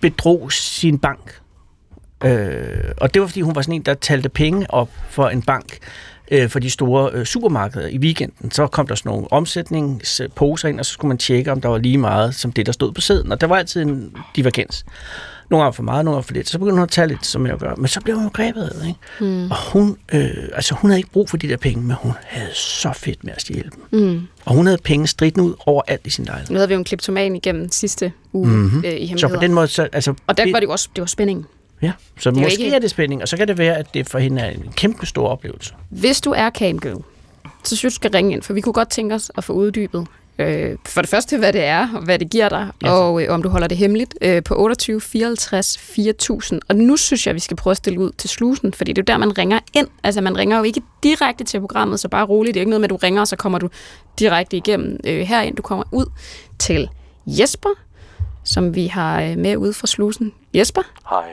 bedrog 0.00 0.52
sin 0.52 0.98
bank. 0.98 1.40
Øh, 2.24 2.66
og 2.96 3.14
det 3.14 3.22
var, 3.22 3.28
fordi 3.28 3.40
hun 3.40 3.54
var 3.54 3.62
sådan 3.62 3.74
en, 3.74 3.82
der 3.82 3.94
talte 3.94 4.28
penge 4.28 4.66
op 4.70 4.90
for 5.10 5.28
en 5.28 5.42
bank 5.42 5.78
øh, 6.30 6.48
for 6.48 6.58
de 6.58 6.70
store 6.70 7.10
øh, 7.12 7.24
supermarkeder 7.24 7.88
i 7.88 7.98
weekenden. 7.98 8.50
Så 8.50 8.66
kom 8.66 8.86
der 8.86 8.94
sådan 8.94 9.10
nogle 9.10 9.32
omsætningsposer 9.32 10.68
ind, 10.68 10.80
og 10.80 10.86
så 10.86 10.92
skulle 10.92 11.08
man 11.08 11.18
tjekke, 11.18 11.52
om 11.52 11.60
der 11.60 11.68
var 11.68 11.78
lige 11.78 11.98
meget 11.98 12.34
som 12.34 12.52
det, 12.52 12.66
der 12.66 12.72
stod 12.72 12.92
på 12.92 13.00
sæden. 13.00 13.32
Og 13.32 13.40
der 13.40 13.46
var 13.46 13.56
altid 13.56 13.82
en 13.82 14.14
divergens. 14.36 14.84
Nogle 15.50 15.62
gange 15.64 15.74
for 15.74 15.82
meget, 15.82 16.04
nogle 16.04 16.16
gange 16.16 16.26
for 16.26 16.34
lidt. 16.34 16.48
Så 16.48 16.58
begyndte 16.58 16.74
hun 16.74 16.82
at 16.82 16.88
tage 16.88 17.08
lidt, 17.08 17.26
som 17.26 17.46
jeg 17.46 17.56
gør. 17.58 17.74
Men 17.74 17.88
så 17.88 18.00
blev 18.00 18.16
hun 18.16 18.24
jo 18.24 18.30
grebet 18.34 18.62
af 18.62 18.70
det, 18.70 18.86
ikke? 18.86 18.98
Mm. 19.20 19.50
Og 19.50 19.56
hun, 19.72 19.96
øh, 20.12 20.28
altså 20.52 20.74
hun 20.74 20.90
havde 20.90 20.98
ikke 20.98 21.10
brug 21.10 21.30
for 21.30 21.36
de 21.36 21.48
der 21.48 21.56
penge, 21.56 21.82
men 21.82 21.96
hun 22.00 22.12
havde 22.24 22.54
så 22.54 22.92
fedt 22.92 23.24
med 23.24 23.32
at 23.36 23.40
stjæle 23.40 23.70
dem. 23.90 24.00
Mm. 24.00 24.20
Og 24.44 24.54
hun 24.54 24.66
havde 24.66 24.78
penge 24.84 25.06
stridende 25.06 25.44
ud 25.48 25.54
overalt 25.66 26.06
i 26.06 26.10
sin 26.10 26.24
lejlighed. 26.24 26.50
Nu 26.50 26.56
havde 26.56 26.68
vi 26.68 26.74
jo 26.74 26.78
en 26.78 26.84
kliptoman 26.84 27.36
igennem 27.36 27.72
sidste 27.72 28.12
uge 28.32 28.48
mm-hmm. 28.48 28.78
øh, 28.78 28.84
i 28.84 28.84
Så 28.84 28.90
hemmeligheder. 28.90 29.34
på 29.34 29.40
den 29.40 29.54
måde, 29.54 29.66
så, 29.68 29.88
altså, 29.92 30.14
og 30.26 30.36
der 30.38 30.52
var 30.52 30.60
det 30.60 30.66
jo 30.66 30.72
også 30.72 30.88
det 30.96 31.00
var 31.00 31.06
spændingen. 31.06 31.46
Ja, 31.82 31.92
så 32.18 32.28
er 32.28 32.32
jo 32.34 32.40
måske 32.40 32.62
ikke- 32.64 32.74
er 32.76 32.78
det 32.80 32.90
spænding, 32.90 33.22
og 33.22 33.28
så 33.28 33.36
kan 33.36 33.48
det 33.48 33.58
være, 33.58 33.76
at 33.76 33.94
det 33.94 34.08
for 34.08 34.18
hende 34.18 34.42
er 34.42 34.50
en 34.50 34.72
kæmpe 34.76 35.06
stor 35.06 35.28
oplevelse. 35.28 35.74
Hvis 35.90 36.20
du 36.20 36.30
er 36.36 36.50
camgirl, 36.50 37.02
så 37.64 37.76
synes 37.76 37.84
jeg, 37.84 37.90
du 37.90 37.94
skal 37.94 38.10
ringe 38.10 38.32
ind, 38.32 38.42
for 38.42 38.52
vi 38.52 38.60
kunne 38.60 38.72
godt 38.72 38.90
tænke 38.90 39.14
os 39.14 39.30
at 39.36 39.44
få 39.44 39.52
uddybet 39.52 40.06
øh, 40.38 40.76
for 40.86 41.00
det 41.00 41.10
første, 41.10 41.38
hvad 41.38 41.52
det 41.52 41.64
er, 41.64 41.88
og 41.94 42.02
hvad 42.04 42.18
det 42.18 42.30
giver 42.30 42.48
dig, 42.48 42.68
Ja. 42.82 42.90
og 42.92 43.22
øh, 43.22 43.34
om 43.34 43.42
du 43.42 43.48
holder 43.48 43.66
det 43.66 43.76
hemmeligt, 43.76 44.14
øh, 44.20 44.42
på 44.42 44.54
28 44.54 45.00
54 45.00 45.78
4000. 45.78 46.60
Og 46.68 46.76
nu 46.76 46.96
synes 46.96 47.26
jeg, 47.26 47.34
vi 47.34 47.40
skal 47.40 47.56
prøve 47.56 47.70
at 47.72 47.76
stille 47.76 48.00
ud 48.00 48.10
til 48.18 48.30
slusen, 48.30 48.72
fordi 48.72 48.92
det 48.92 48.98
er 48.98 49.12
jo 49.12 49.14
der, 49.14 49.18
man 49.26 49.38
ringer 49.38 49.58
ind. 49.74 49.88
Altså, 50.02 50.20
man 50.20 50.38
ringer 50.38 50.56
jo 50.58 50.62
ikke 50.62 50.82
direkte 51.02 51.44
til 51.44 51.60
programmet, 51.60 52.00
så 52.00 52.08
bare 52.08 52.24
roligt. 52.26 52.54
Det 52.54 52.60
er 52.60 52.62
jo 52.62 52.66
ikke 52.66 52.70
noget 52.70 52.80
med, 52.80 52.86
at 52.86 52.90
du 52.90 52.96
ringer, 52.96 53.20
og 53.20 53.28
så 53.28 53.36
kommer 53.36 53.58
du 53.58 53.68
direkte 54.18 54.56
igennem 54.56 55.00
øh, 55.04 55.20
herind. 55.20 55.56
Du 55.56 55.62
kommer 55.62 55.84
ud 55.92 56.06
til 56.58 56.88
Jesper, 57.26 57.70
som 58.44 58.74
vi 58.74 58.86
har 58.86 59.22
øh, 59.22 59.38
med 59.38 59.56
ude 59.56 59.72
fra 59.72 59.86
slusen. 59.86 60.32
Jesper, 60.54 60.82
Hej. 61.10 61.24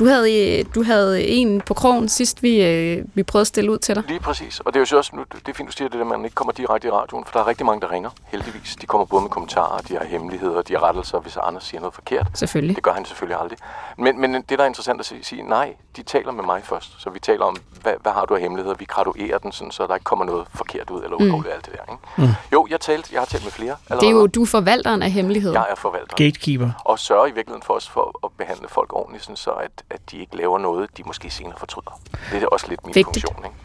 Du 0.00 0.06
havde, 0.06 0.58
øh, 0.58 0.64
du 0.74 0.82
havde 0.82 1.24
en 1.24 1.60
på 1.60 1.74
krogen 1.74 2.08
sidst, 2.08 2.42
vi, 2.42 2.62
øh, 2.62 3.04
vi 3.14 3.22
prøvede 3.22 3.40
at 3.40 3.46
stille 3.46 3.72
ud 3.72 3.78
til 3.78 3.94
dig. 3.94 4.04
Lige 4.08 4.20
præcis. 4.20 4.60
Og 4.60 4.72
det 4.72 4.76
er 4.76 4.80
jo 4.80 4.86
så 4.86 4.96
også, 4.96 5.16
nu, 5.16 5.24
det 5.32 5.48
er 5.48 5.52
fint, 5.54 5.68
du 5.68 5.72
siger 5.72 5.88
det, 5.88 6.00
at 6.00 6.06
man 6.06 6.24
ikke 6.24 6.34
kommer 6.34 6.52
direkte 6.52 6.88
i 6.88 6.90
radioen, 6.90 7.24
for 7.24 7.32
der 7.32 7.40
er 7.40 7.46
rigtig 7.46 7.66
mange, 7.66 7.80
der 7.80 7.90
ringer, 7.92 8.10
heldigvis. 8.26 8.76
De 8.80 8.86
kommer 8.86 9.04
både 9.04 9.22
med 9.22 9.30
kommentarer, 9.30 9.78
de 9.78 9.96
har 9.96 10.04
hemmeligheder, 10.04 10.62
de 10.62 10.72
har 10.72 10.82
rettelser, 10.82 11.20
hvis 11.20 11.36
Anders 11.42 11.64
siger 11.64 11.80
noget 11.80 11.94
forkert. 11.94 12.26
Selvfølgelig. 12.34 12.76
Det 12.76 12.84
gør 12.84 12.92
han 12.92 13.04
selvfølgelig 13.04 13.40
aldrig. 13.40 13.58
Men, 13.98 14.20
men 14.20 14.34
det, 14.34 14.48
der 14.48 14.58
er 14.58 14.66
interessant 14.66 15.00
at 15.00 15.06
sige, 15.06 15.24
sige, 15.24 15.42
nej, 15.42 15.74
de 15.96 16.02
taler 16.02 16.32
med 16.32 16.44
mig 16.44 16.60
først. 16.64 17.02
Så 17.02 17.10
vi 17.10 17.18
taler 17.18 17.44
om, 17.44 17.56
hvad, 17.82 17.92
hvad 18.02 18.12
har 18.12 18.24
du 18.24 18.34
af 18.34 18.40
hemmeligheder? 18.40 18.76
Vi 18.76 18.84
graduerer 18.84 19.38
den, 19.38 19.52
sådan, 19.52 19.70
så 19.70 19.86
der 19.86 19.94
ikke 19.94 20.04
kommer 20.04 20.24
noget 20.24 20.46
forkert 20.54 20.90
ud, 20.90 21.02
eller 21.02 21.16
ulovligt, 21.16 21.46
mm. 21.46 21.52
alt 21.52 21.66
det 21.66 21.74
der. 21.74 21.92
Ikke? 21.92 22.02
Mm. 22.16 22.34
Jo, 22.52 22.66
jeg, 22.70 22.80
talte, 22.80 23.08
jeg 23.12 23.20
har 23.20 23.26
talt 23.26 23.44
med 23.44 23.52
flere 23.52 23.76
Det 23.88 24.02
er 24.02 24.10
jo, 24.10 24.26
du 24.26 24.42
er 24.42 24.46
forvalteren 24.46 25.02
af 25.02 25.10
hemmeligheder. 25.10 25.60
Jeg 25.60 25.66
er 25.70 25.74
forvalter. 25.74 26.16
Gatekeeper. 26.16 26.70
og 26.84 26.98
sørger 26.98 27.26
i 27.26 27.32
virkeligheden 27.32 27.62
for 27.62 27.74
os 27.74 27.88
for 27.88 28.20
at 28.24 28.30
behandle 28.38 28.68
folk 28.68 28.92
ordentligt, 28.92 29.24
sådan 29.24 29.36
så 29.36 29.50
at, 29.50 29.70
at 29.90 30.10
de 30.10 30.18
ikke 30.18 30.36
laver 30.36 30.58
noget, 30.58 30.96
de 30.96 31.02
måske 31.02 31.30
senere 31.30 31.58
fortryder. 31.58 32.00
Det 32.32 32.42
er 32.42 32.46
også 32.46 32.68
lidt 32.68 32.86
min 32.86 32.94
Vigtigt. 32.94 33.26
funktion. 33.26 33.44
Ikke? 33.44 33.56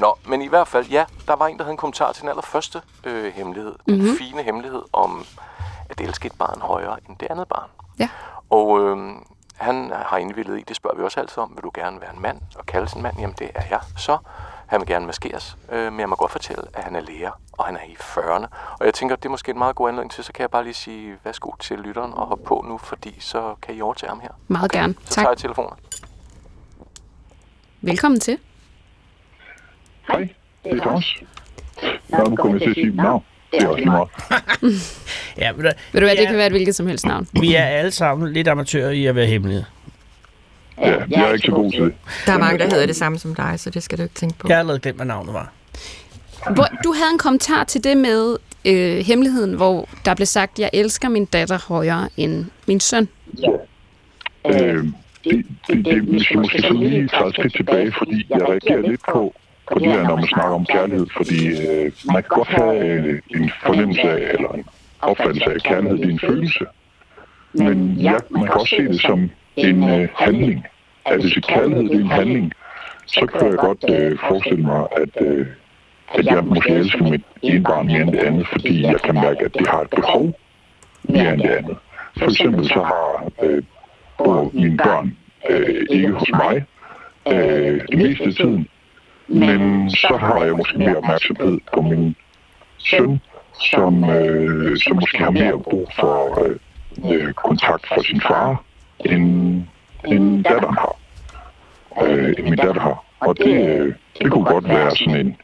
Nå, 0.00 0.14
men 0.26 0.42
i 0.42 0.46
hvert 0.48 0.68
fald, 0.68 0.86
ja, 0.86 1.04
der 1.26 1.36
var 1.36 1.46
en, 1.46 1.58
der 1.58 1.64
havde 1.64 1.72
en 1.72 1.76
kommentar 1.76 2.12
til 2.12 2.20
den 2.22 2.28
allerførste 2.30 2.82
øh, 3.04 3.32
hemmelighed. 3.32 3.74
Den 3.86 3.94
Mhm. 3.94 4.02
mm-hmm. 4.04 4.16
fine 4.18 4.42
hemmelighed 4.42 4.82
om 4.92 5.24
at 5.90 6.00
elske 6.00 6.26
et 6.26 6.32
barn 6.38 6.60
højere 6.60 6.96
end 7.08 7.16
det 7.20 7.26
andet 7.30 7.48
barn. 7.48 7.68
Ja. 7.98 8.08
Og 8.50 8.80
øh, 8.80 8.96
han 9.56 9.92
har 10.06 10.16
indvildet 10.16 10.58
i, 10.58 10.62
det 10.68 10.76
spørger 10.76 10.96
vi 10.96 11.02
også 11.02 11.20
altid 11.20 11.38
om, 11.38 11.50
vil 11.54 11.62
du 11.62 11.70
gerne 11.74 12.00
være 12.00 12.14
en 12.14 12.22
mand 12.22 12.40
og 12.56 12.66
kaldes 12.66 12.92
en 12.92 13.02
mand? 13.02 13.18
Jamen 13.18 13.34
det 13.38 13.50
er 13.54 13.62
jeg. 13.70 13.80
Så 13.96 14.18
han 14.66 14.80
vil 14.80 14.86
gerne 14.88 15.06
maskeres, 15.06 15.56
øh, 15.72 15.92
men 15.92 16.00
jeg 16.00 16.08
må 16.08 16.14
godt 16.16 16.32
fortælle, 16.32 16.62
at 16.74 16.84
han 16.84 16.96
er 16.96 17.00
lærer, 17.00 17.40
og 17.52 17.64
han 17.64 17.76
er 17.76 17.80
i 17.88 17.94
40'erne. 18.00 18.46
Og 18.80 18.86
jeg 18.86 18.94
tænker, 18.94 19.16
det 19.16 19.24
er 19.24 19.28
måske 19.30 19.50
en 19.50 19.58
meget 19.58 19.76
god 19.76 19.88
anledning 19.88 20.12
til, 20.12 20.24
så 20.24 20.32
kan 20.32 20.42
jeg 20.42 20.50
bare 20.50 20.64
lige 20.64 20.74
sige 20.74 21.14
værsgo 21.24 21.50
til 21.60 21.78
lytteren 21.78 22.12
og 22.12 22.26
hoppe 22.26 22.44
på 22.44 22.64
nu, 22.68 22.78
fordi 22.78 23.14
så 23.20 23.54
kan 23.62 23.74
I 23.74 23.80
overtage 23.80 24.08
ham 24.10 24.20
her. 24.20 24.28
Meget 24.48 24.72
gerne. 24.72 24.94
Så 25.04 25.14
Tak. 25.14 25.14
tager 25.22 25.30
jeg 25.30 25.38
telefonen. 25.38 25.72
Velkommen 27.80 28.20
til. 28.20 28.38
Hej, 30.08 30.28
det 30.64 30.72
er 30.72 30.80
Thomas. 30.80 31.04
Nå, 32.08 32.18
nu 32.30 32.36
kommer 32.36 32.54
jeg 32.54 32.62
til 32.62 32.68
at 32.70 32.74
sige 32.74 32.86
mit 32.86 32.96
navn. 32.96 33.24
Det 33.52 33.62
er 33.62 33.68
også 33.68 33.76
lige 33.76 33.90
meget. 33.90 34.08
Ja, 35.38 35.50
ved 35.52 35.62
du, 35.62 35.70
Ved 35.92 36.00
du 36.00 36.06
hvad, 36.06 36.16
det 36.16 36.26
kan 36.26 36.36
være 36.36 36.46
et 36.46 36.52
hvilket 36.52 36.74
som 36.74 36.86
helst 36.86 37.06
navn. 37.06 37.28
Vi 37.40 37.54
er 37.54 37.64
alle 37.64 37.90
sammen 37.90 38.32
lidt 38.32 38.48
amatører 38.48 38.90
i 38.90 39.06
at 39.06 39.14
være 39.14 39.26
hemmelige. 39.26 39.66
Ja, 40.78 40.96
jeg 41.10 41.28
er 41.28 41.32
ikke 41.32 41.46
så 41.46 41.52
god 41.52 41.70
til 41.72 41.80
det. 41.82 41.94
Der 42.26 42.32
er 42.32 42.38
mange, 42.38 42.58
der 42.58 42.64
hedder 42.64 42.86
det 42.86 42.96
samme 42.96 43.18
som 43.18 43.34
dig, 43.34 43.54
så 43.56 43.70
det 43.70 43.82
skal 43.82 43.98
du 43.98 44.02
ikke 44.02 44.14
tænke 44.14 44.38
på. 44.38 44.48
Jeg 44.48 44.56
har 44.56 44.60
allerede 44.60 44.80
glemt, 44.80 44.98
hvad 44.98 45.06
navnet 45.06 45.34
var. 45.34 45.52
Hvor, 46.54 46.66
du 46.84 46.92
havde 46.92 47.10
en 47.12 47.18
kommentar 47.18 47.64
til 47.64 47.84
det 47.84 47.96
med 47.96 48.36
øh, 48.64 48.96
hemmeligheden, 48.96 49.54
hvor 49.54 49.88
der 50.04 50.14
blev 50.14 50.26
sagt, 50.26 50.58
jeg 50.58 50.70
elsker 50.72 51.08
min 51.08 51.24
datter 51.24 51.58
højere 51.68 52.08
end 52.16 52.46
min 52.66 52.80
søn. 52.80 53.08
Øh, 54.46 54.84
det, 55.24 55.46
det, 55.68 55.84
det, 55.84 56.12
vi 56.12 56.24
skal 56.24 56.38
måske 56.38 56.62
sådan 56.62 56.76
lige 56.76 57.08
tage 57.08 57.28
et 57.28 57.34
skridt 57.34 57.54
tilbage, 57.56 57.92
fordi 57.98 58.26
jeg 58.30 58.42
reagerer 58.42 58.88
lidt 58.88 59.00
på, 59.12 59.34
på 59.72 59.78
det 59.78 59.92
her, 59.92 60.02
når 60.02 60.16
man 60.16 60.26
snakker 60.26 60.54
om 60.54 60.66
kærlighed. 60.66 61.06
Fordi 61.16 61.46
øh, 61.46 61.92
man 62.12 62.22
kan 62.22 62.28
godt 62.28 62.48
have 62.48 62.78
øh, 62.78 63.20
en 63.30 63.50
fornemmelse 63.66 64.02
af, 64.02 64.34
eller 64.34 64.48
en 64.48 64.64
opfattelse 65.02 65.50
af, 65.50 65.54
at 65.54 65.62
kærlighed 65.62 65.98
det 65.98 66.06
er 66.06 66.10
en 66.10 66.20
følelse. 66.20 66.64
Men 67.52 67.92
ja, 67.92 68.14
man 68.30 68.42
kan 68.42 68.52
også 68.52 68.74
se 68.76 68.82
det 68.88 69.00
som 69.00 69.30
en 69.56 69.90
øh, 69.90 70.08
handling. 70.14 70.66
at 71.06 71.20
hvis 71.20 71.34
kærlighed 71.48 71.84
det 71.84 71.96
er 71.96 72.00
en 72.00 72.10
handling, 72.10 72.52
så 73.06 73.26
kan 73.26 73.48
jeg 73.48 73.56
godt 73.56 73.84
øh, 73.90 74.18
forestille 74.28 74.64
mig, 74.64 74.86
at, 74.96 75.26
øh, 75.26 75.46
at 76.14 76.26
jeg 76.26 76.44
måske 76.44 76.70
elsker 76.70 77.02
mit 77.02 77.24
ene 77.42 77.62
barn 77.62 77.86
mere 77.86 78.00
end 78.00 78.12
det 78.12 78.18
andet, 78.18 78.46
fordi 78.48 78.82
jeg 78.82 79.00
kan 79.04 79.14
mærke, 79.14 79.44
at 79.44 79.54
det 79.54 79.66
har 79.66 79.80
et 79.80 79.90
behov 79.90 80.34
mere 81.02 81.34
end 81.34 81.42
det 81.42 81.50
andet. 81.50 81.76
For 82.18 82.24
eksempel 82.24 82.68
så 82.68 82.82
har 82.82 83.30
øh, 83.42 83.62
bor 84.18 84.50
mine 84.52 84.76
børn 84.76 85.16
øh, 85.50 85.86
ikke 85.90 86.12
hos 86.12 86.30
mig 86.32 86.64
øh, 87.32 87.80
det 87.90 87.98
meste 87.98 88.24
af 88.24 88.32
tiden, 88.32 88.68
men 89.28 89.90
så 89.90 90.16
har 90.20 90.44
jeg 90.44 90.56
måske 90.56 90.78
mere 90.78 90.96
opmærksomhed 90.96 91.58
på 91.74 91.82
min 91.82 92.16
søn, 92.78 93.20
som, 93.60 94.10
øh, 94.10 94.76
som 94.78 94.96
måske 94.96 95.18
har 95.18 95.30
mere 95.30 95.58
brug 95.58 95.88
for 95.98 96.44
øh, 96.44 96.56
øh, 97.12 97.32
kontakt 97.32 97.88
fra 97.88 98.02
sin 98.02 98.20
far, 98.20 98.62
end, 99.04 99.62
end 100.06 100.44
datteren 100.44 100.74
har. 100.74 100.96
Øh, 102.02 102.34
end 102.38 102.44
min 102.44 102.56
datter 102.56 102.80
har. 102.80 103.04
Og 103.20 103.38
det, 103.38 103.68
øh, 103.68 103.94
det 104.18 104.30
kunne 104.30 104.44
godt 104.44 104.68
være 104.68 104.96
sådan 104.96 105.26
en, 105.26 105.36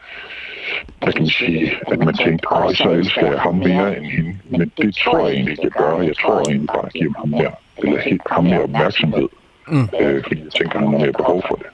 hvad 1.02 1.12
kan 1.12 1.22
man 1.22 1.30
sige, 1.30 1.72
at 1.92 1.98
man 1.98 2.14
tænkte, 2.14 2.48
at 2.68 2.76
så 2.76 2.90
elsker 2.90 3.26
jeg 3.26 3.40
ham 3.40 3.54
mere 3.54 3.96
end 3.96 4.06
hende. 4.06 4.36
Men 4.50 4.72
det 4.78 4.94
tror 4.94 5.18
jeg 5.18 5.34
egentlig 5.34 5.52
ikke, 5.52 5.62
jeg 5.62 5.70
gør. 5.70 6.00
Jeg 6.00 6.16
tror 6.22 6.40
egentlig 6.40 6.66
bare, 6.66 6.78
at 6.78 6.94
jeg 6.94 7.00
giver 7.00 7.12
ham 7.18 7.28
mere, 7.28 7.52
eller 7.78 8.00
helt, 8.00 8.22
ham 8.30 8.44
mere 8.44 8.62
opmærksomhed. 8.62 9.28
Mm. 9.68 9.88
Øh, 10.00 10.22
fordi 10.22 10.40
jeg 10.44 10.52
tænker, 10.52 10.74
at 10.76 10.80
han 10.80 10.92
har 10.92 10.98
mere 10.98 11.12
behov 11.12 11.42
for 11.48 11.54
det. 11.54 11.66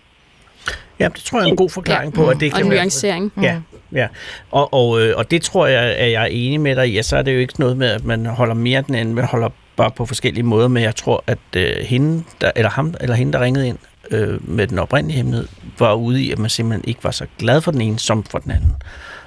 Ja, 0.99 1.09
det 1.09 1.22
tror 1.25 1.38
jeg 1.38 1.46
er 1.46 1.51
en 1.51 1.57
god 1.57 1.70
forklaring 1.70 2.14
på, 2.14 2.29
at 2.29 2.40
det 2.40 2.53
Og 2.53 2.57
kan 2.57 2.66
en 2.66 2.70
være... 2.70 2.79
nuancering. 2.79 3.33
Ja, 3.42 3.61
ja. 3.92 4.09
Og, 4.51 4.75
og, 4.75 5.01
øh, 5.01 5.14
og 5.16 5.31
det 5.31 5.42
tror 5.42 5.66
jeg, 5.66 5.83
at 5.83 6.12
jeg 6.12 6.22
er 6.22 6.29
enig 6.31 6.61
med 6.61 6.77
dig 6.77 6.88
i. 6.88 6.94
Ja, 6.94 7.03
så 7.03 7.16
er 7.16 7.22
det 7.22 7.35
jo 7.35 7.38
ikke 7.38 7.61
noget 7.61 7.77
med, 7.77 7.88
at 7.90 8.05
man 8.05 8.27
holder 8.27 8.55
mere 8.55 8.83
den 8.87 8.94
anden, 8.94 9.14
man 9.14 9.25
holder 9.25 9.49
bare 9.76 9.90
på 9.90 10.06
forskellige 10.06 10.44
måder, 10.44 10.68
men 10.68 10.82
jeg 10.82 10.96
tror, 10.96 11.24
at 11.26 11.38
øh, 11.56 11.76
hende, 11.76 12.24
der, 12.40 12.50
eller 12.56 12.70
ham, 12.70 12.94
eller 13.00 13.16
hende, 13.16 13.32
der 13.32 13.40
ringede 13.40 13.68
ind 13.68 13.78
øh, 14.10 14.48
med 14.48 14.66
den 14.66 14.78
oprindelige 14.78 15.16
hemmelighed, 15.16 15.48
var 15.78 15.94
ude 15.94 16.22
i, 16.22 16.32
at 16.32 16.38
man 16.38 16.50
simpelthen 16.50 16.88
ikke 16.88 17.04
var 17.04 17.10
så 17.10 17.26
glad 17.38 17.60
for 17.60 17.70
den 17.70 17.80
ene, 17.80 17.98
som 17.98 18.24
for 18.24 18.38
den 18.38 18.50
anden. 18.50 18.76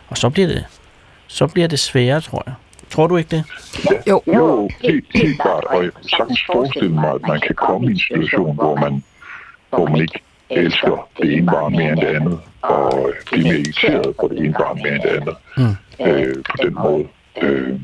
Og 0.07 0.17
så 0.17 0.29
bliver 0.29 0.47
det, 0.47 0.65
så 1.27 1.47
bliver 1.47 1.67
det 1.67 1.79
sværere, 1.79 2.21
tror 2.21 2.43
jeg. 2.45 2.53
Tror 2.89 3.07
du 3.07 3.17
ikke 3.17 3.35
det? 3.35 3.43
Jo. 4.07 4.21
Jo, 4.27 4.69
helt, 4.81 5.05
helt 5.15 5.41
klart. 5.41 5.63
Og 5.63 5.83
jeg 5.83 5.93
kan 5.93 6.03
sagtens 6.03 6.43
forestille 6.45 6.93
mig, 6.93 7.12
at 7.13 7.21
man 7.27 7.41
kan 7.41 7.55
komme 7.55 7.88
i 7.88 7.91
en 7.91 7.99
situation, 7.99 8.55
hvor 8.55 8.75
man, 8.75 9.03
hvor 9.69 9.88
man 9.88 10.01
ikke 10.01 10.19
elsker 10.49 11.07
det 11.21 11.33
ene 11.33 11.45
barn 11.45 11.71
mere 11.71 11.91
end 11.91 12.01
det 12.01 12.07
andet, 12.07 12.39
og 12.62 13.13
blive 13.31 13.43
mere 13.43 13.59
irriteret 13.59 14.15
på 14.19 14.27
det 14.31 14.38
ene 14.38 14.53
barn 14.53 14.79
mere 14.83 14.95
end 14.95 15.03
det 15.03 15.09
andet. 15.09 15.35
Mm. 15.57 16.05
Øh, 16.05 16.35
på 16.35 16.57
den 16.63 16.73
måde. 16.73 17.07
Øh, 17.41 17.79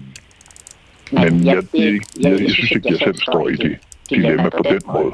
men 1.11 1.45
jeg, 1.45 1.63
jeg, 1.73 1.99
jeg, 2.19 2.41
jeg 2.41 2.51
synes 2.51 2.71
ikke, 2.71 2.89
jeg 2.89 2.97
selv 2.97 3.15
står 3.21 3.49
i 3.49 3.55
det 3.55 3.77
dilemma 4.09 4.49
på 4.49 4.63
den 4.69 4.81
måde. 4.87 5.11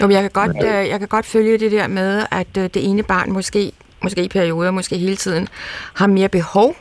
Jo, 0.00 0.06
men 0.06 0.10
jeg 0.12 0.20
kan 0.22 0.30
godt, 0.30 0.56
øh, 0.64 0.88
jeg 0.88 0.98
kan 0.98 1.08
godt 1.08 1.26
følge 1.26 1.58
det 1.58 1.72
der 1.72 1.86
med, 1.86 2.26
at 2.30 2.46
øh, 2.58 2.62
det 2.64 2.84
ene 2.88 3.02
barn 3.02 3.32
måske, 3.32 3.72
måske 4.02 4.24
i 4.24 4.28
perioder, 4.28 4.70
måske 4.70 4.96
hele 4.98 5.16
tiden, 5.16 5.48
har 5.94 6.06
mere 6.06 6.28
behov 6.28 6.76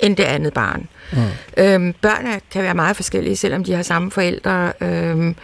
end 0.00 0.16
det 0.16 0.24
andet 0.24 0.52
barn. 0.54 0.88
Mm. 1.12 1.18
Øhm, 1.56 1.94
børn 2.02 2.26
er- 2.26 2.38
kan 2.50 2.62
være 2.62 2.74
meget 2.74 2.96
forskellige, 2.96 3.36
selvom 3.36 3.64
de 3.64 3.72
har 3.74 3.82
samme 3.82 4.10
forældre. 4.10 4.72
Øhm, 4.80 5.36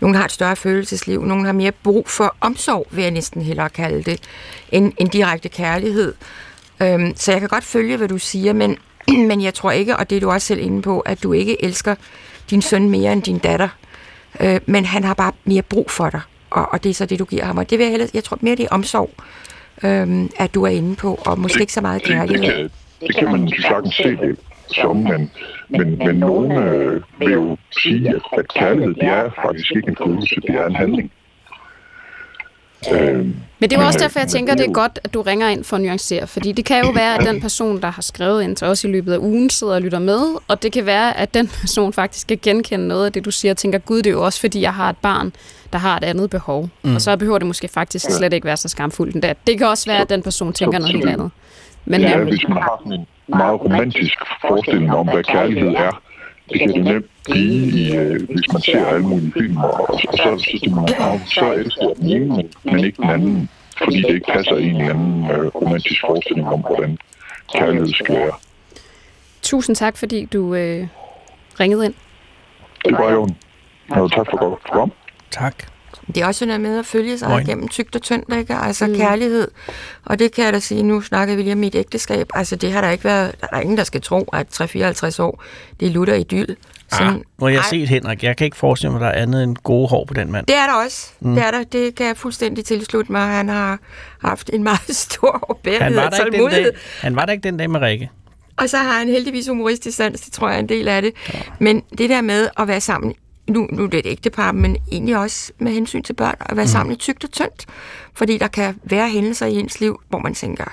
nogle 0.00 0.16
har 0.16 0.24
et 0.24 0.32
større 0.32 0.56
følelsesliv, 0.56 1.24
nogle 1.24 1.44
har 1.46 1.52
mere 1.52 1.72
brug 1.72 2.08
for 2.08 2.36
omsorg, 2.40 2.86
vil 2.90 3.02
jeg 3.02 3.10
næsten 3.10 3.42
hellere 3.42 3.68
kalde 3.68 4.02
det, 4.02 4.20
end, 4.72 4.92
end 4.98 5.08
direkte 5.10 5.48
kærlighed. 5.48 6.14
Øhm, 6.82 7.12
så 7.16 7.32
jeg 7.32 7.40
kan 7.40 7.48
godt 7.48 7.64
følge, 7.64 7.96
hvad 7.96 8.08
du 8.08 8.18
siger, 8.18 8.52
men, 8.52 8.76
men 9.28 9.42
jeg 9.42 9.54
tror 9.54 9.70
ikke, 9.70 9.96
og 9.96 10.10
det 10.10 10.16
er 10.16 10.20
du 10.20 10.30
også 10.30 10.46
selv 10.46 10.60
inde 10.60 10.82
på, 10.82 11.00
at 11.00 11.22
du 11.22 11.32
ikke 11.32 11.64
elsker 11.64 11.94
din 12.50 12.62
søn 12.62 12.90
mere 12.90 13.12
end 13.12 13.22
din 13.22 13.38
datter. 13.38 13.68
Øh, 14.40 14.60
men 14.66 14.84
han 14.84 15.04
har 15.04 15.14
bare 15.14 15.32
mere 15.44 15.62
brug 15.62 15.90
for 15.90 16.10
dig, 16.10 16.20
og, 16.50 16.72
og 16.72 16.84
det 16.84 16.90
er 16.90 16.94
så 16.94 17.06
det, 17.06 17.18
du 17.18 17.24
giver 17.24 17.44
ham. 17.44 17.58
Og 17.58 17.70
det 17.70 17.78
vil 17.78 17.84
jeg, 17.84 17.90
hellere, 17.90 18.08
jeg 18.14 18.24
tror 18.24 18.38
mere, 18.40 18.56
det 18.56 18.64
er 18.64 18.68
omsorg, 18.70 19.10
øhm, 19.82 20.30
at 20.38 20.54
du 20.54 20.62
er 20.62 20.68
inde 20.70 20.96
på, 20.96 21.20
og 21.26 21.38
måske 21.38 21.60
ikke 21.60 21.72
så 21.72 21.80
meget 21.80 22.02
Det, 22.02 22.08
det, 22.08 22.16
kærlighed. 22.16 22.54
kan, 22.56 22.70
det 23.08 23.16
kan 23.16 23.30
man 23.32 23.44
jo 23.44 23.62
sagtens 23.62 23.94
se 23.94 24.16
det 24.16 24.38
som, 24.74 24.96
men, 24.96 25.30
men, 25.68 25.98
men 25.98 26.16
nogen 26.16 26.52
øh, 26.52 27.02
vil 27.18 27.32
jo 27.32 27.56
sige, 27.82 28.08
at, 28.08 28.22
at 28.38 28.48
kærlighed, 28.54 28.94
det 28.94 29.04
er 29.04 29.30
faktisk 29.42 29.70
ikke 29.76 29.88
en 29.88 29.96
følelse, 30.06 30.34
det 30.40 30.50
er 30.50 30.66
en 30.66 30.76
handling. 30.76 31.10
Øh, 32.92 33.16
Men 33.58 33.70
det 33.70 33.72
er 33.72 33.80
jo 33.80 33.86
også 33.86 33.98
derfor, 33.98 34.20
jeg 34.20 34.28
tænker, 34.28 34.54
det 34.54 34.64
er 34.64 34.68
er 34.68 34.72
godt, 34.72 34.98
at 35.04 35.14
du 35.14 35.22
ringer 35.22 35.48
ind 35.48 35.64
for 35.64 35.76
at 35.76 35.82
nuancere. 35.82 36.26
Fordi 36.26 36.52
det 36.52 36.64
kan 36.64 36.84
jo 36.84 36.90
være, 36.90 37.20
at 37.20 37.26
den 37.26 37.40
person, 37.40 37.80
der 37.80 37.90
har 37.90 38.02
skrevet 38.02 38.42
ind 38.42 38.56
til 38.56 38.66
os 38.66 38.84
i 38.84 38.86
løbet 38.86 39.12
af 39.12 39.18
ugen, 39.18 39.50
sidder 39.50 39.74
og 39.74 39.80
lytter 39.82 39.98
med. 39.98 40.20
Og 40.48 40.62
det 40.62 40.72
kan 40.72 40.86
være, 40.86 41.16
at 41.16 41.34
den 41.34 41.48
person 41.60 41.92
faktisk 41.92 42.26
kan 42.26 42.38
genkende 42.42 42.88
noget 42.88 43.06
af 43.06 43.12
det, 43.12 43.24
du 43.24 43.30
siger, 43.30 43.52
og 43.52 43.56
tænker, 43.56 43.78
gud, 43.78 43.96
det 43.98 44.06
er 44.06 44.10
jo 44.10 44.24
også, 44.24 44.40
fordi 44.40 44.60
jeg 44.60 44.74
har 44.74 44.90
et 44.90 44.96
barn, 44.96 45.32
der 45.72 45.78
har 45.78 45.96
et 45.96 46.04
andet 46.04 46.30
behov. 46.30 46.68
Mm. 46.82 46.94
Og 46.94 47.00
så 47.00 47.16
behøver 47.16 47.38
det 47.38 47.46
måske 47.46 47.68
faktisk 47.68 48.06
slet 48.10 48.32
ikke 48.32 48.44
være 48.44 48.56
så 48.56 48.68
skamfuldt 48.68 49.14
endda. 49.14 49.34
Det 49.46 49.58
kan 49.58 49.66
også 49.66 49.86
være, 49.90 50.00
at 50.00 50.10
den 50.10 50.22
person 50.22 50.52
tænker 50.52 50.78
noget 50.78 50.94
helt 50.94 51.08
andet. 51.08 51.30
Men 51.84 52.00
Ja, 52.00 52.18
hvis 52.18 52.48
man 52.48 52.56
har 52.62 52.80
sådan 52.84 52.92
en 53.00 53.06
meget 53.28 53.60
romantisk 53.60 54.14
forestilling 54.40 54.94
om, 54.94 55.08
hvad 55.08 55.22
kærlighed 55.24 55.68
er, 55.68 56.00
det 56.50 56.60
kan 56.60 56.68
det 56.68 56.84
nemt 56.84 57.06
blive, 57.24 57.66
i, 57.80 57.96
øh, 57.96 58.26
hvis 58.28 58.52
man 58.52 58.62
ser 58.62 58.86
alle 58.86 59.06
mulige 59.06 59.32
film, 59.32 59.56
og, 59.56 59.90
og 59.90 60.00
så, 60.00 60.08
så, 60.12 60.44
så, 60.44 60.58
så, 60.64 60.70
man, 60.70 60.84
"Nå, 60.98 61.20
så 61.26 61.52
elsker 61.52 61.82
jeg 61.88 61.96
den 61.96 62.10
ene, 62.22 62.42
men, 62.64 62.84
ikke 62.84 63.02
den 63.02 63.10
anden, 63.10 63.48
fordi 63.82 64.02
det 64.02 64.14
ikke 64.14 64.26
passer 64.32 64.56
i 64.56 64.64
en 64.68 64.80
eller 64.80 64.94
anden 64.94 65.30
øh, 65.30 65.46
romantisk 65.46 66.00
forestilling 66.00 66.48
om, 66.48 66.60
hvordan 66.60 66.98
kærlighed 67.54 67.88
skal 67.88 68.14
være. 68.14 68.32
tusind 69.42 69.76
tak, 69.76 69.96
fordi 69.96 70.24
du 70.24 70.54
øh, 70.54 70.86
ringede 71.60 71.84
ind. 71.84 71.94
Det 72.84 72.92
var 72.92 73.12
jo 73.12 73.24
en 73.24 73.36
tak 74.10 74.26
for 74.30 74.36
godt 74.38 74.62
program. 74.66 74.92
Tak. 75.30 75.54
Det 76.06 76.16
er 76.16 76.26
også 76.26 76.46
noget 76.46 76.60
med 76.60 76.78
at 76.78 76.86
følge 76.86 77.18
sig 77.18 77.28
Moin. 77.28 77.46
gennem 77.46 77.68
tygt 77.68 77.96
og 77.96 78.02
tyndt, 78.02 78.34
ikke? 78.36 78.54
Altså 78.54 78.86
mm. 78.86 78.96
kærlighed. 78.96 79.48
Og 80.04 80.18
det 80.18 80.32
kan 80.32 80.44
jeg 80.44 80.52
da 80.52 80.58
sige, 80.60 80.82
nu 80.82 81.00
snakker 81.00 81.36
vi 81.36 81.42
lige 81.42 81.52
om 81.52 81.58
mit 81.58 81.74
ægteskab. 81.74 82.28
Altså 82.34 82.56
det 82.56 82.72
har 82.72 82.80
der 82.80 82.90
ikke 82.90 83.04
været, 83.04 83.34
der 83.40 83.46
er 83.52 83.60
ingen, 83.60 83.76
der 83.76 83.84
skal 83.84 84.00
tro, 84.00 84.28
at 84.32 84.60
3-54 84.60 85.22
år, 85.22 85.42
det 85.80 85.88
er 85.88 85.92
lutter 85.92 86.14
idyll. 86.14 86.56
Ah, 86.92 87.14
nu 87.14 87.22
har 87.40 87.48
jeg 87.48 87.58
Ej, 87.58 87.64
set 87.70 87.88
Henrik. 87.88 88.24
Jeg 88.24 88.36
kan 88.36 88.44
ikke 88.44 88.56
forestille 88.56 88.92
mig, 88.92 89.00
at 89.00 89.04
der 89.04 89.18
er 89.18 89.22
andet 89.22 89.42
end 89.42 89.56
gode 89.56 89.88
hår 89.88 90.04
på 90.04 90.14
den 90.14 90.32
mand. 90.32 90.46
Det 90.46 90.56
er 90.56 90.66
der 90.66 90.84
også. 90.84 91.10
Mm. 91.20 91.34
Det 91.34 91.44
er 91.44 91.50
der. 91.50 91.64
Det 91.64 91.94
kan 91.94 92.06
jeg 92.06 92.16
fuldstændig 92.16 92.64
tilslutte 92.64 93.12
mig. 93.12 93.22
Han 93.28 93.48
har 93.48 93.78
haft 94.20 94.50
en 94.52 94.62
meget 94.62 94.96
stor 95.06 95.58
var, 95.64 96.06
og 96.06 96.12
tålmodighed. 96.16 96.72
han 97.00 97.16
var 97.16 97.24
der 97.24 97.32
ikke 97.32 97.42
den 97.42 97.56
dag 97.56 97.70
med 97.70 97.80
Rikke. 97.80 98.10
Og 98.56 98.68
så 98.68 98.76
har 98.76 98.98
han 98.98 99.08
heldigvis 99.08 99.48
humoristisk 99.48 99.96
sans, 99.96 100.20
det 100.20 100.32
tror 100.32 100.48
jeg 100.48 100.56
er 100.56 100.60
en 100.60 100.68
del 100.68 100.88
af 100.88 101.02
det. 101.02 101.12
Ja. 101.34 101.38
Men 101.58 101.82
det 101.98 102.10
der 102.10 102.20
med 102.20 102.48
at 102.58 102.68
være 102.68 102.80
sammen, 102.80 103.14
nu, 103.48 103.68
nu 103.72 103.84
er 103.84 103.88
det 103.88 103.98
et 103.98 104.06
ægtepar, 104.06 104.52
men 104.52 104.76
egentlig 104.92 105.18
også 105.18 105.52
med 105.58 105.72
hensyn 105.72 106.02
til 106.02 106.12
børn, 106.12 106.34
at 106.40 106.56
være 106.56 106.64
mm. 106.64 106.68
sammen 106.68 106.92
i 106.92 106.96
tygt 106.96 107.24
og 107.24 107.30
tyndt. 107.30 107.66
Fordi 108.14 108.38
der 108.38 108.48
kan 108.48 108.80
være 108.84 109.10
hændelser 109.10 109.46
i 109.46 109.54
ens 109.54 109.80
liv, 109.80 110.00
hvor 110.08 110.18
man 110.18 110.34
tænker, 110.34 110.64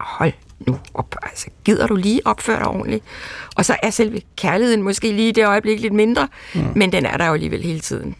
hold 0.00 0.32
nu 0.66 0.78
op, 0.94 1.16
altså 1.22 1.46
gider 1.64 1.86
du 1.86 1.96
lige 1.96 2.20
opføre 2.24 2.58
dig 2.58 2.68
ordentligt? 2.68 3.04
Og 3.56 3.64
så 3.64 3.76
er 3.82 3.90
selve 3.90 4.20
kærligheden 4.36 4.82
måske 4.82 5.12
lige 5.12 5.28
i 5.28 5.32
det 5.32 5.46
øjeblik 5.46 5.80
lidt 5.80 5.92
mindre, 5.92 6.28
mm. 6.54 6.60
men 6.76 6.92
den 6.92 7.06
er 7.06 7.16
der 7.16 7.26
jo 7.26 7.32
alligevel 7.32 7.62
hele 7.62 7.80
tiden. 7.80 8.14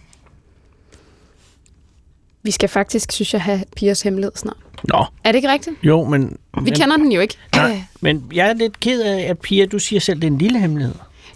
Vi 2.43 2.51
skal 2.51 2.69
faktisk, 2.69 3.13
synes 3.13 3.33
jeg, 3.33 3.43
have 3.43 3.65
Piers 3.77 4.03
hemmelighed 4.03 4.33
snart. 4.35 4.57
Nå, 4.85 5.05
Er 5.25 5.33
det 5.33 5.37
ikke 5.37 5.53
rigtigt? 5.53 5.77
jo, 5.83 6.05
men... 6.05 6.23
Vi 6.29 6.61
men, 6.61 6.75
kender 6.75 6.97
den 6.97 7.13
jo 7.13 7.21
ikke. 7.21 7.37
Nej, 7.55 7.83
men 8.01 8.31
jeg 8.35 8.49
er 8.49 8.53
lidt 8.53 8.81
ked 8.81 9.03
af, 9.03 9.21
at 9.21 9.39
Pia, 9.39 9.67
du 9.67 9.79
siger 9.79 10.01
selv, 10.01 10.21
det 10.21 10.27
er 10.27 10.31
en 10.31 10.39
lille 10.39 10.59
hemmelighed. 10.61 10.95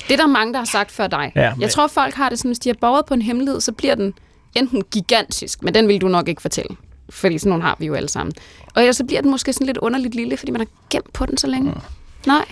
Det 0.09 0.13
er 0.13 0.17
der 0.17 0.27
mange, 0.27 0.53
der 0.53 0.59
har 0.59 0.67
sagt 0.67 0.91
før 0.93 1.07
dig. 1.07 1.33
Ja, 1.37 1.51
men- 1.55 1.61
Jeg 1.61 1.71
tror, 1.71 1.87
folk 1.87 2.15
har 2.15 2.29
det 2.29 2.39
sådan, 2.39 2.49
hvis 2.49 2.59
de 2.59 2.69
har 2.69 2.77
borget 2.81 3.07
på 3.07 3.15
en 3.15 3.23
hemmelighed, 3.23 3.61
så 3.61 3.73
bliver 3.73 3.95
den 3.95 4.15
enten 4.55 4.83
gigantisk, 4.91 5.63
men 5.63 5.75
den 5.75 5.89
vil 5.89 6.01
du 6.01 6.09
nok 6.09 6.29
ikke 6.29 6.43
fortælle. 6.43 6.77
Fordi 7.11 7.39
sådan 7.39 7.51
nogle 7.51 7.65
har 7.65 7.77
vi 7.79 7.87
jo 7.87 7.95
alle 7.95 8.09
sammen. 8.09 8.33
Og 8.75 8.83
ellers 8.83 8.97
så 8.97 9.05
bliver 9.05 9.21
den 9.23 9.31
måske 9.31 9.53
sådan 9.53 9.67
lidt 9.67 9.79
underligt 9.79 10.15
lille, 10.15 10.37
fordi 10.37 10.53
man 10.53 10.61
har 10.61 10.67
gemt 10.91 11.13
på 11.13 11.27
den 11.27 11.37
så 11.39 11.47
længe. 11.47 11.71
Mm. 11.71 11.81
Nej. 12.27 12.45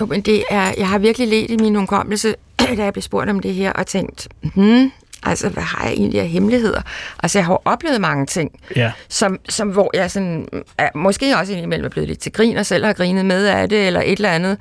Jo, 0.00 0.06
men 0.06 0.20
det 0.20 0.44
er, 0.50 0.74
jeg 0.78 0.88
har 0.88 0.98
virkelig 0.98 1.28
let 1.28 1.50
i 1.50 1.56
min 1.56 1.74
hukommelse, 1.76 2.34
da 2.76 2.84
jeg 2.84 2.92
blev 2.92 3.02
spurgt 3.02 3.30
om 3.30 3.40
det 3.40 3.54
her, 3.54 3.72
og 3.72 3.86
tænkt, 3.86 4.28
hmm, 4.54 4.92
altså, 5.22 5.48
hvad 5.48 5.62
har 5.62 5.84
jeg 5.84 5.92
egentlig 5.92 6.20
af 6.20 6.28
hemmeligheder? 6.28 6.82
Altså, 7.22 7.38
jeg 7.38 7.46
har 7.46 7.52
jo 7.52 7.58
oplevet 7.64 8.00
mange 8.00 8.26
ting, 8.26 8.50
Ja. 8.76 8.92
som, 9.08 9.38
som 9.48 9.68
hvor 9.68 9.90
jeg 9.94 10.10
sådan, 10.10 10.48
er, 10.78 10.88
måske 10.94 11.36
også 11.36 11.52
indimellem 11.52 11.84
er 11.84 11.88
blevet 11.88 12.08
lidt 12.08 12.18
til 12.18 12.32
grin, 12.32 12.56
og 12.56 12.66
selv 12.66 12.84
har 12.84 12.92
grinet 12.92 13.24
med 13.26 13.46
af 13.46 13.68
det, 13.68 13.86
eller 13.86 14.00
et 14.00 14.12
eller 14.12 14.30
andet. 14.30 14.58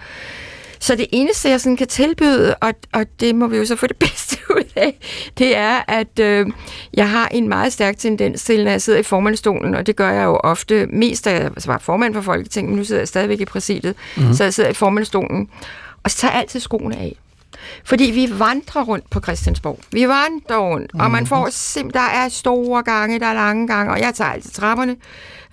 Så 0.83 0.95
det 0.95 1.07
eneste, 1.11 1.49
jeg 1.49 1.61
sådan 1.61 1.77
kan 1.77 1.87
tilbyde, 1.87 2.55
og, 2.55 2.73
og 2.93 3.05
det 3.19 3.35
må 3.35 3.47
vi 3.47 3.57
jo 3.57 3.65
så 3.65 3.75
få 3.75 3.87
det 3.87 3.97
bedste 4.05 4.37
ud 4.55 4.63
af, 4.75 4.99
det 5.37 5.57
er, 5.57 5.79
at 5.87 6.19
øh, 6.19 6.47
jeg 6.93 7.09
har 7.09 7.27
en 7.27 7.49
meget 7.49 7.73
stærk 7.73 7.97
tendens 7.97 8.43
til, 8.43 8.63
når 8.63 8.71
jeg 8.71 8.81
sidder 8.81 8.99
i 8.99 9.03
formandstolen, 9.03 9.75
og 9.75 9.87
det 9.87 9.95
gør 9.95 10.11
jeg 10.11 10.23
jo 10.25 10.35
ofte 10.43 10.85
mest, 10.85 11.25
da 11.25 11.31
jeg 11.33 11.51
var 11.65 11.77
formand 11.77 12.13
for 12.13 12.21
Folketinget, 12.21 12.69
men 12.69 12.77
nu 12.79 12.83
sidder 12.85 13.01
jeg 13.01 13.07
stadigvæk 13.07 13.39
i 13.41 13.45
præsidiet, 13.45 13.95
mm-hmm. 14.17 14.33
så 14.33 14.43
jeg 14.43 14.53
sidder 14.53 14.69
i 14.69 14.73
formandstolen, 14.73 15.49
og 16.03 16.11
så 16.11 16.17
tager 16.17 16.31
jeg 16.31 16.41
altid 16.41 16.59
skoene 16.59 16.97
af. 16.97 17.15
Fordi 17.83 18.03
vi 18.03 18.39
vandrer 18.39 18.83
rundt 18.83 19.09
på 19.09 19.19
Christiansborg. 19.19 19.79
Vi 19.91 20.07
vandrer 20.07 20.57
rundt, 20.57 20.91
og 20.99 21.11
man 21.11 21.27
får 21.27 21.49
sim- 21.49 21.91
der 21.91 21.99
er 22.13 22.29
store 22.29 22.83
gange, 22.83 23.19
der 23.19 23.25
er 23.25 23.33
lange 23.33 23.67
gange, 23.67 23.91
og 23.93 23.99
jeg 23.99 24.13
tager 24.15 24.31
altid 24.31 24.51
trapperne. 24.51 24.95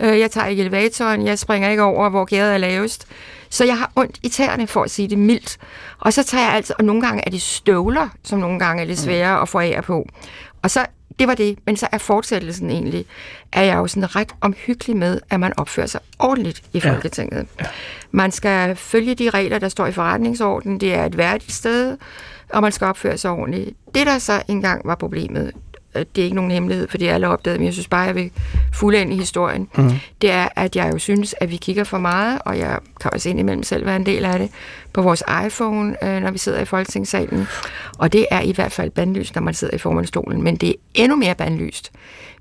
Øh, 0.00 0.18
Jeg 0.18 0.30
tager 0.30 0.46
ikke 0.46 0.60
elevatoren, 0.62 1.26
jeg 1.26 1.38
springer 1.38 1.70
ikke 1.70 1.82
over, 1.82 2.08
hvor 2.08 2.24
gæret 2.24 2.54
er 2.54 2.58
lavest. 2.58 3.06
Så 3.50 3.64
jeg 3.64 3.78
har 3.78 3.92
ondt 3.96 4.18
i 4.22 4.28
tæerne, 4.28 4.66
for 4.66 4.82
at 4.82 4.90
sige 4.90 5.08
det 5.08 5.18
mildt. 5.18 5.58
Og 5.98 6.12
så 6.12 6.22
tager 6.22 6.44
jeg 6.44 6.54
altid, 6.54 6.74
og 6.78 6.84
nogle 6.84 7.02
gange 7.02 7.22
er 7.26 7.30
det 7.30 7.42
støvler, 7.42 8.08
som 8.24 8.38
nogle 8.38 8.58
gange 8.58 8.82
er 8.82 8.86
lidt 8.86 8.98
svære 8.98 9.40
at 9.40 9.48
få 9.48 9.58
af 9.58 9.84
på. 9.84 10.08
Og 10.62 10.70
så 10.70 10.86
det 11.18 11.28
var 11.28 11.34
det. 11.34 11.58
Men 11.66 11.76
så 11.76 11.88
er 11.92 11.98
fortsættelsen 11.98 12.70
egentlig, 12.70 13.04
at 13.52 13.66
jeg 13.66 13.74
er 13.74 13.78
jo 13.78 13.86
sådan 13.86 14.16
ret 14.16 14.34
omhyggelig 14.40 14.96
med, 14.96 15.20
at 15.30 15.40
man 15.40 15.52
opfører 15.56 15.86
sig 15.86 16.00
ordentligt 16.18 16.62
i 16.72 16.80
Ja. 16.84 16.92
Folketinget. 16.92 17.46
Ja. 17.60 17.66
Man 18.10 18.32
skal 18.32 18.76
følge 18.76 19.14
de 19.14 19.30
regler, 19.30 19.58
der 19.58 19.68
står 19.68 19.86
i 19.86 19.92
forretningsordenen. 19.92 20.80
Det 20.80 20.94
er 20.94 21.04
et 21.04 21.16
værdigt 21.18 21.52
sted, 21.52 21.96
og 22.52 22.62
man 22.62 22.72
skal 22.72 22.86
opføre 22.86 23.18
sig 23.18 23.30
ordentligt. 23.30 23.70
Det, 23.94 24.06
der 24.06 24.18
så 24.18 24.42
engang 24.48 24.82
var 24.84 24.94
problemet, 24.94 25.52
det 25.94 26.18
er 26.18 26.22
ikke 26.22 26.36
nogen 26.36 26.50
hemmelighed, 26.50 26.88
for 26.88 26.98
det 26.98 27.10
er 27.10 27.14
alle 27.14 27.28
opdaget, 27.28 27.60
men 27.60 27.64
jeg 27.64 27.72
synes 27.72 27.88
bare, 27.88 28.00
jeg 28.00 28.14
vil 28.14 28.30
fuldende 28.74 29.16
historien, 29.16 29.68
mm. 29.76 29.90
det 30.20 30.30
er, 30.30 30.48
at 30.56 30.76
jeg 30.76 30.92
jo 30.92 30.98
synes, 30.98 31.34
at 31.40 31.50
vi 31.50 31.56
kigger 31.56 31.84
for 31.84 31.98
meget, 31.98 32.38
og 32.44 32.58
jeg 32.58 32.78
kan 33.00 33.10
også 33.14 33.28
indimellem 33.28 33.62
selv 33.62 33.86
være 33.86 33.96
en 33.96 34.06
del 34.06 34.24
af 34.24 34.38
det, 34.38 34.50
på 34.92 35.02
vores 35.02 35.22
iPhone, 35.46 36.04
øh, 36.04 36.22
når 36.22 36.30
vi 36.30 36.38
sidder 36.38 36.60
i 36.60 36.64
Folketingssalen. 36.64 37.46
Og 37.98 38.12
det 38.12 38.26
er 38.30 38.40
i 38.40 38.52
hvert 38.52 38.72
fald 38.72 38.90
bandlyst, 38.90 39.34
når 39.34 39.42
man 39.42 39.54
sidder 39.54 39.74
i 39.74 39.78
formandstolen, 39.78 40.42
men 40.42 40.56
det 40.56 40.68
er 40.68 40.74
endnu 40.94 41.16
mere 41.16 41.34
bandlyst, 41.34 41.92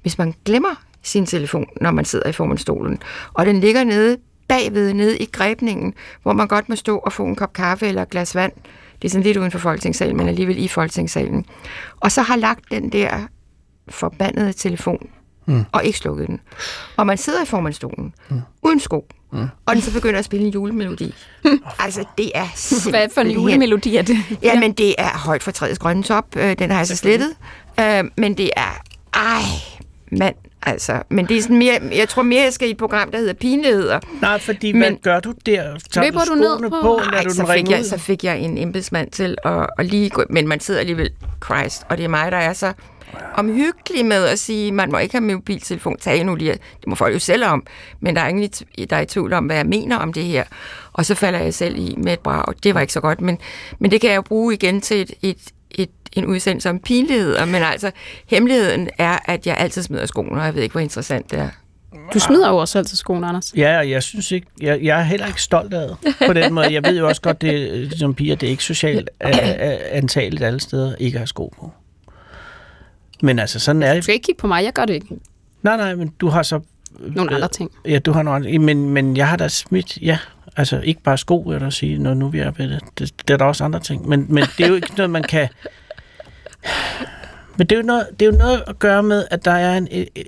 hvis 0.01 0.17
man 0.17 0.33
glemmer 0.45 0.75
sin 1.03 1.25
telefon, 1.25 1.65
når 1.81 1.91
man 1.91 2.05
sidder 2.05 2.29
i 2.29 2.31
formandstolen, 2.31 2.99
og 3.33 3.45
den 3.45 3.59
ligger 3.59 3.83
nede 3.83 4.17
bagved, 4.47 4.93
nede 4.93 5.17
i 5.17 5.25
grebningen, 5.31 5.93
hvor 6.23 6.33
man 6.33 6.47
godt 6.47 6.69
må 6.69 6.75
stå 6.75 6.97
og 6.97 7.13
få 7.13 7.25
en 7.25 7.35
kop 7.35 7.53
kaffe 7.53 7.87
eller 7.87 8.01
et 8.01 8.09
glas 8.09 8.35
vand. 8.35 8.51
Det 9.01 9.07
er 9.07 9.09
sådan 9.09 9.23
lidt 9.23 9.37
uden 9.37 9.51
for 9.51 9.59
Folketingssalen, 9.59 10.17
men 10.17 10.27
alligevel 10.27 10.57
i 10.57 10.67
Folketingssalen. 10.67 11.45
Og 11.99 12.11
så 12.11 12.21
har 12.21 12.35
lagt 12.35 12.71
den 12.71 12.89
der 12.89 13.27
forbandede 13.89 14.53
telefon, 14.53 15.09
mm. 15.45 15.65
og 15.71 15.85
ikke 15.85 15.97
slukket 15.97 16.27
den. 16.27 16.39
Og 16.97 17.07
man 17.07 17.17
sidder 17.17 17.43
i 17.43 17.45
formandstolen, 17.45 18.13
mm. 18.29 18.41
uden 18.61 18.79
sko, 18.79 19.05
mm. 19.31 19.47
og 19.65 19.75
den 19.75 19.81
så 19.81 19.93
begynder 19.93 20.19
at 20.19 20.25
spille 20.25 20.45
en 20.45 20.53
julemelodi. 20.53 21.13
altså, 21.79 22.05
det 22.17 22.31
er 22.35 22.89
Hvad 22.89 23.07
for 23.13 23.21
en 23.21 23.31
julemelodi 23.31 23.95
er 23.95 24.01
det? 24.01 24.17
Ja, 24.43 24.59
men 24.59 24.73
det 24.73 24.95
er 24.97 25.17
højt 25.17 25.43
for 25.43 25.51
træets 25.51 25.79
grønne 25.79 26.03
top. 26.03 26.25
Øh, 26.35 26.59
Den 26.59 26.71
har 26.71 26.77
jeg 26.77 26.87
så 26.87 26.95
slettet. 26.95 27.35
Øh, 27.79 28.03
Men 28.17 28.37
det 28.37 28.49
er... 28.55 28.81
Ej, 29.13 29.41
mand, 30.11 30.35
altså. 30.63 31.03
Men 31.09 31.25
det 31.27 31.37
er 31.37 31.41
sådan 31.41 31.57
mere... 31.57 31.79
Jeg 31.95 32.09
tror 32.09 32.23
mere, 32.23 32.43
jeg 32.43 32.53
skal 32.53 32.67
i 32.67 32.71
et 32.71 32.77
program, 32.77 33.11
der 33.11 33.17
hedder 33.17 33.33
Pinligheder. 33.33 33.99
Nej, 34.21 34.39
fordi 34.39 34.71
hvad 34.77 34.89
Men- 34.91 34.99
gør 35.03 35.19
du 35.19 35.33
der? 35.45 35.77
Tager 35.91 36.05
Løber 36.05 36.19
du 36.19 36.25
skoene 36.25 36.41
ned 36.41 36.59
på- 36.69 36.69
på, 36.81 36.99
lader 37.03 37.17
Ej, 37.17 37.23
du 37.23 37.29
så 37.29 37.45
fik, 37.53 37.69
jeg, 37.71 37.79
ud? 37.79 37.83
så 37.83 37.97
fik 37.97 38.23
jeg 38.23 38.39
en 38.39 38.57
embedsmand 38.57 39.11
til 39.11 39.35
at, 39.45 39.67
at 39.77 39.85
lige 39.85 40.09
gå... 40.09 40.23
Men 40.29 40.47
man 40.47 40.59
sidder 40.59 40.79
alligevel... 40.79 41.09
Christ. 41.45 41.83
Og 41.89 41.97
det 41.97 42.03
er 42.03 42.09
mig, 42.09 42.31
der 42.31 42.37
er 42.37 42.53
så 42.53 42.73
omhyggelig 43.35 44.05
med 44.05 44.25
at 44.25 44.39
sige, 44.39 44.71
man 44.71 44.91
må 44.91 44.97
ikke 44.97 45.13
have 45.17 45.33
mobiltelefon. 45.33 45.97
Tag 45.97 46.23
nu 46.23 46.35
lige. 46.35 46.51
Det 46.51 46.87
må 46.87 46.95
folk 46.95 47.13
jo 47.13 47.19
selv 47.19 47.45
om. 47.45 47.63
Men 47.99 48.15
der 48.15 48.21
er 48.21 48.27
ingen, 48.27 48.49
der 48.89 48.95
er 48.95 49.01
i 49.01 49.05
tvivl 49.05 49.33
om, 49.33 49.45
hvad 49.45 49.55
jeg 49.55 49.65
mener 49.65 49.97
om 49.97 50.13
det 50.13 50.23
her. 50.23 50.43
Og 50.93 51.05
så 51.05 51.15
falder 51.15 51.39
jeg 51.39 51.53
selv 51.53 51.75
i 51.77 51.95
med 51.97 52.13
et 52.13 52.19
brag. 52.19 52.43
Det 52.63 52.73
var 52.75 52.81
ikke 52.81 52.93
så 52.93 52.99
godt. 53.01 53.21
Men, 53.21 53.37
men 53.79 53.91
det 53.91 54.01
kan 54.01 54.09
jeg 54.09 54.15
jo 54.17 54.21
bruge 54.21 54.53
igen 54.53 54.81
til 54.81 55.01
et, 55.01 55.11
et 55.21 55.37
en 56.17 56.25
udsendelse 56.25 56.69
om 56.69 56.79
pinligheder, 56.79 57.45
men 57.45 57.63
altså, 57.63 57.91
hemmeligheden 58.27 58.89
er, 58.97 59.17
at 59.25 59.47
jeg 59.47 59.57
altid 59.57 59.83
smider 59.83 60.05
skoene, 60.05 60.41
og 60.41 60.45
jeg 60.45 60.55
ved 60.55 60.63
ikke, 60.63 60.73
hvor 60.73 60.81
interessant 60.81 61.31
det 61.31 61.39
er. 61.39 61.49
Du 62.13 62.19
smider 62.19 62.49
jo 62.49 62.57
også 62.57 62.77
altid 62.77 62.97
skoene, 62.97 63.27
Anders. 63.27 63.53
Ja, 63.57 63.77
og 63.77 63.89
jeg 63.89 64.03
synes 64.03 64.31
ikke, 64.31 64.47
jeg, 64.61 64.79
jeg 64.83 64.99
er 64.99 65.03
heller 65.03 65.27
ikke 65.27 65.41
stolt 65.41 65.73
af 65.73 65.87
det 65.87 66.15
på 66.27 66.33
den 66.33 66.53
måde. 66.53 66.73
Jeg 66.73 66.83
ved 66.83 66.97
jo 66.97 67.07
også 67.07 67.21
godt, 67.21 67.41
det 67.41 67.69
øh, 67.71 67.91
som 67.91 68.13
piger, 68.13 68.35
det 68.35 68.47
er 68.47 68.51
ikke 68.51 68.63
socialt 68.63 69.09
øh, 69.23 69.29
øh, 69.29 69.77
antageligt 69.91 70.43
alle 70.43 70.59
steder 70.59 70.95
ikke 70.95 71.15
at 71.15 71.19
have 71.19 71.27
sko 71.27 71.53
på. 71.59 71.71
Men 73.21 73.39
altså, 73.39 73.59
sådan 73.59 73.83
er 73.83 73.89
Du 73.91 73.95
det. 73.95 74.03
skal 74.03 74.13
ikke 74.13 74.25
kigge 74.25 74.39
på 74.39 74.47
mig, 74.47 74.63
jeg 74.63 74.73
gør 74.73 74.85
det 74.85 74.93
ikke. 74.93 75.07
Nej, 75.63 75.77
nej, 75.77 75.95
men 75.95 76.13
du 76.19 76.27
har 76.29 76.43
så... 76.43 76.59
Nogle 76.99 77.35
andre 77.35 77.47
ting. 77.47 77.71
Ja, 77.85 77.99
du 77.99 78.11
har 78.11 78.23
nogle 78.23 78.35
andre, 78.35 78.59
men, 78.59 78.89
men 78.89 79.17
jeg 79.17 79.27
har 79.27 79.37
da 79.37 79.47
smidt, 79.47 79.97
ja, 80.01 80.17
altså 80.57 80.79
ikke 80.79 81.01
bare 81.01 81.17
sko, 81.17 81.37
vil 81.37 81.51
jeg 81.53 81.61
da 81.61 81.69
sige, 81.69 81.97
når 81.97 82.13
nu 82.13 82.27
vi 82.29 82.39
er 82.39 82.51
ved 82.51 82.69
det. 82.69 82.81
det. 82.99 83.13
Det 83.27 83.33
er 83.33 83.37
der 83.37 83.45
også 83.45 83.63
andre 83.63 83.79
ting, 83.79 84.09
men, 84.09 84.25
men 84.29 84.43
det 84.57 84.63
er 84.63 84.67
jo 84.67 84.75
ikke 84.75 84.91
noget, 84.97 85.09
man 85.09 85.23
kan... 85.23 85.47
Men 87.57 87.67
det 87.67 87.75
er, 87.75 87.79
jo 87.79 87.85
noget, 87.85 88.05
det 88.19 88.27
er 88.27 88.31
jo 88.31 88.37
noget 88.37 88.63
at 88.67 88.79
gøre 88.79 89.03
med, 89.03 89.25
at 89.31 89.45
der 89.45 89.51
er 89.51 89.77
en, 89.77 89.87
en, 89.91 90.07
en 90.15 90.25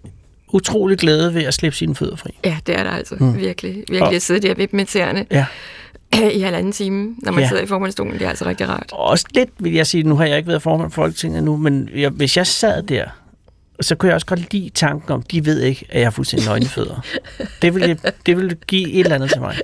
utrolig 0.53 0.97
glæde 0.97 1.33
ved 1.33 1.43
at 1.43 1.53
slippe 1.53 1.77
sine 1.77 1.95
fødder 1.95 2.15
fri. 2.15 2.29
Ja, 2.45 2.57
det 2.67 2.79
er 2.79 2.83
der 2.83 2.91
altså. 2.91 3.15
Mm. 3.19 3.37
Virkelig. 3.37 3.73
Virkelig 3.75 4.01
Og- 4.03 4.15
at 4.15 4.21
sidde 4.21 4.47
der 4.47 4.53
ved 4.55 4.67
med 4.71 4.85
tæerne 4.85 5.25
Ja. 5.31 5.45
i 6.37 6.39
halvanden 6.39 6.71
time, 6.71 7.15
når 7.17 7.31
man 7.31 7.41
ja. 7.43 7.47
sidder 7.47 7.63
i 7.63 7.65
formandstolen. 7.67 8.13
Det 8.13 8.21
er 8.21 8.29
altså 8.29 8.45
rigtig 8.45 8.69
rart. 8.69 8.89
Også 8.91 9.25
lidt, 9.35 9.49
vil 9.59 9.73
jeg 9.73 9.87
sige, 9.87 10.03
nu 10.03 10.15
har 10.15 10.25
jeg 10.25 10.37
ikke 10.37 10.47
været 10.47 10.61
formand 10.61 10.91
for 10.91 11.01
Folketinget 11.01 11.43
nu, 11.43 11.57
men 11.57 11.89
jeg, 11.95 12.09
hvis 12.09 12.37
jeg 12.37 12.47
sad 12.47 12.83
der, 12.83 13.05
så 13.81 13.95
kunne 13.95 14.07
jeg 14.07 14.15
også 14.15 14.27
godt 14.27 14.53
lide 14.53 14.69
tanken 14.69 15.11
om, 15.11 15.21
de 15.23 15.45
ved 15.45 15.61
ikke, 15.61 15.85
at 15.89 15.99
jeg 15.99 16.05
har 16.05 16.11
fuldstændig 16.11 16.47
nøgne 16.49 16.65
fødder. 16.65 17.01
Det 17.61 17.75
ville, 17.75 17.99
det 18.25 18.37
ville 18.37 18.57
give 18.67 18.91
et 18.91 18.99
eller 18.99 19.15
andet 19.15 19.31
til 19.31 19.41
mig. 19.41 19.55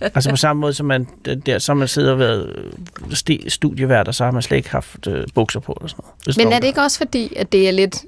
Altså 0.00 0.30
på 0.30 0.36
samme 0.36 0.60
måde, 0.60 0.72
som 0.72 0.86
man, 0.86 1.08
der, 1.24 1.58
har 1.66 1.74
man 1.74 1.88
sidder 1.88 2.12
og 2.12 2.18
været 2.18 2.56
øh, 3.28 3.38
studievært, 3.48 4.08
og 4.08 4.14
så 4.14 4.24
har 4.24 4.30
man 4.30 4.42
slet 4.42 4.56
ikke 4.56 4.70
haft 4.70 5.06
øh, 5.06 5.24
bukser 5.34 5.60
på. 5.60 5.72
Og 5.72 5.90
sådan 5.90 6.04
noget. 6.26 6.36
Men 6.38 6.52
er 6.52 6.58
det 6.60 6.66
ikke 6.66 6.80
også 6.80 6.98
fordi, 6.98 7.32
at 7.36 7.52
det 7.52 7.68
er 7.68 7.72
lidt... 7.72 8.02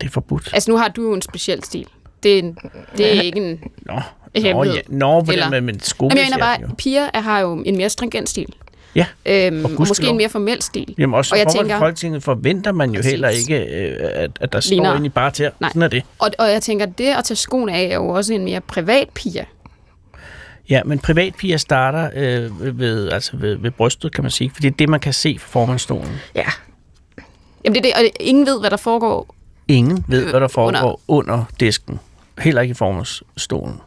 Det 0.00 0.06
er 0.06 0.10
forbudt. 0.10 0.50
Altså, 0.52 0.70
nu 0.70 0.76
har 0.76 0.88
du 0.88 1.02
jo 1.02 1.14
en 1.14 1.22
speciel 1.22 1.64
stil. 1.64 1.86
Det 2.22 2.34
er, 2.34 2.38
en, 2.38 2.58
det 2.96 3.16
er 3.16 3.20
ikke 3.22 3.38
en... 3.50 3.60
Nå, 3.86 3.92
nå, 4.34 4.64
ja, 4.64 4.80
nå 4.88 5.20
på 5.22 5.32
Eller- 5.32 5.44
den 5.44 5.50
med, 5.50 5.60
men 5.60 5.80
sko 5.80 6.04
Jamen, 6.04 6.18
jeg 6.18 6.24
mener 6.26 6.38
bare, 6.38 6.76
piger 6.78 7.10
er- 7.14 7.20
har 7.20 7.40
jo 7.40 7.62
en 7.66 7.76
mere 7.76 7.90
stringent 7.90 8.28
stil. 8.28 8.54
Ja, 8.94 9.06
Øhm, 9.26 9.64
og 9.64 9.70
måske 9.78 10.06
en 10.06 10.16
mere 10.16 10.28
formel 10.28 10.62
stil. 10.62 10.94
Jamen 10.98 11.14
også 11.14 11.34
og 11.34 11.38
jeg 11.38 11.46
tænker, 11.56 11.78
Folketinget 11.78 12.22
forventer 12.22 12.72
man 12.72 12.90
jo 12.90 12.96
Præcis. 12.98 13.10
heller 13.10 13.28
ikke, 13.28 13.58
øh, 13.66 13.96
at, 14.00 14.30
at 14.40 14.52
der 14.52 14.60
står 14.60 14.70
Ligner- 14.74 14.94
inde 14.96 15.06
i 15.06 15.08
bare 15.08 15.30
til. 15.30 15.50
Nej. 15.60 15.70
Sådan 15.70 15.82
er 15.82 15.88
det. 15.88 16.02
og, 16.18 16.30
og 16.38 16.50
jeg 16.50 16.62
tænker, 16.62 16.86
det 16.86 17.04
at 17.06 17.24
tage 17.24 17.36
skoene 17.36 17.72
af 17.74 17.82
er 17.84 17.94
jo 17.94 18.08
også 18.08 18.34
en 18.34 18.44
mere 18.44 18.60
privat 18.60 19.08
pige. 19.14 19.46
Ja, 20.70 20.80
men 20.84 20.98
privatpiger 20.98 21.56
starter 21.56 22.10
øh, 22.14 22.78
ved, 22.78 23.08
altså 23.10 23.36
ved, 23.36 23.56
ved 23.56 23.70
brystet, 23.70 24.14
kan 24.14 24.24
man 24.24 24.30
sige. 24.30 24.50
For 24.54 24.60
det 24.60 24.68
er 24.70 24.74
det, 24.78 24.88
man 24.88 25.00
kan 25.00 25.12
se 25.12 25.36
fra 25.40 25.46
formandstolen. 25.60 26.12
Ja, 26.34 26.44
Jamen 27.64 27.74
det 27.74 27.90
er 27.90 27.94
det, 27.98 28.04
og 28.10 28.10
ingen 28.20 28.46
ved, 28.46 28.60
hvad 28.60 28.70
der 28.70 28.76
foregår. 28.76 29.34
Ingen 29.68 30.04
ved, 30.08 30.30
hvad 30.30 30.40
der 30.40 30.48
foregår 30.48 31.00
Under. 31.08 31.32
under, 31.32 31.44
disken. 31.60 32.00
Heller 32.38 32.60
ikke 32.62 32.72
i 32.72 32.74
formandsstolen. 32.74 33.80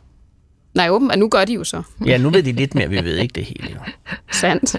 Nej, 0.75 0.89
åbenbart, 0.89 1.19
nu 1.19 1.27
gør 1.29 1.45
de 1.45 1.53
jo 1.53 1.63
så. 1.63 1.81
Ja, 2.05 2.17
nu 2.17 2.29
ved 2.29 2.43
de 2.43 2.51
lidt 2.51 2.75
mere, 2.75 2.89
vi 2.89 2.95
ved 3.03 3.17
ikke 3.17 3.31
det 3.33 3.43
hele. 3.45 3.69
Jo. 3.73 3.79
Sandt. 4.31 4.75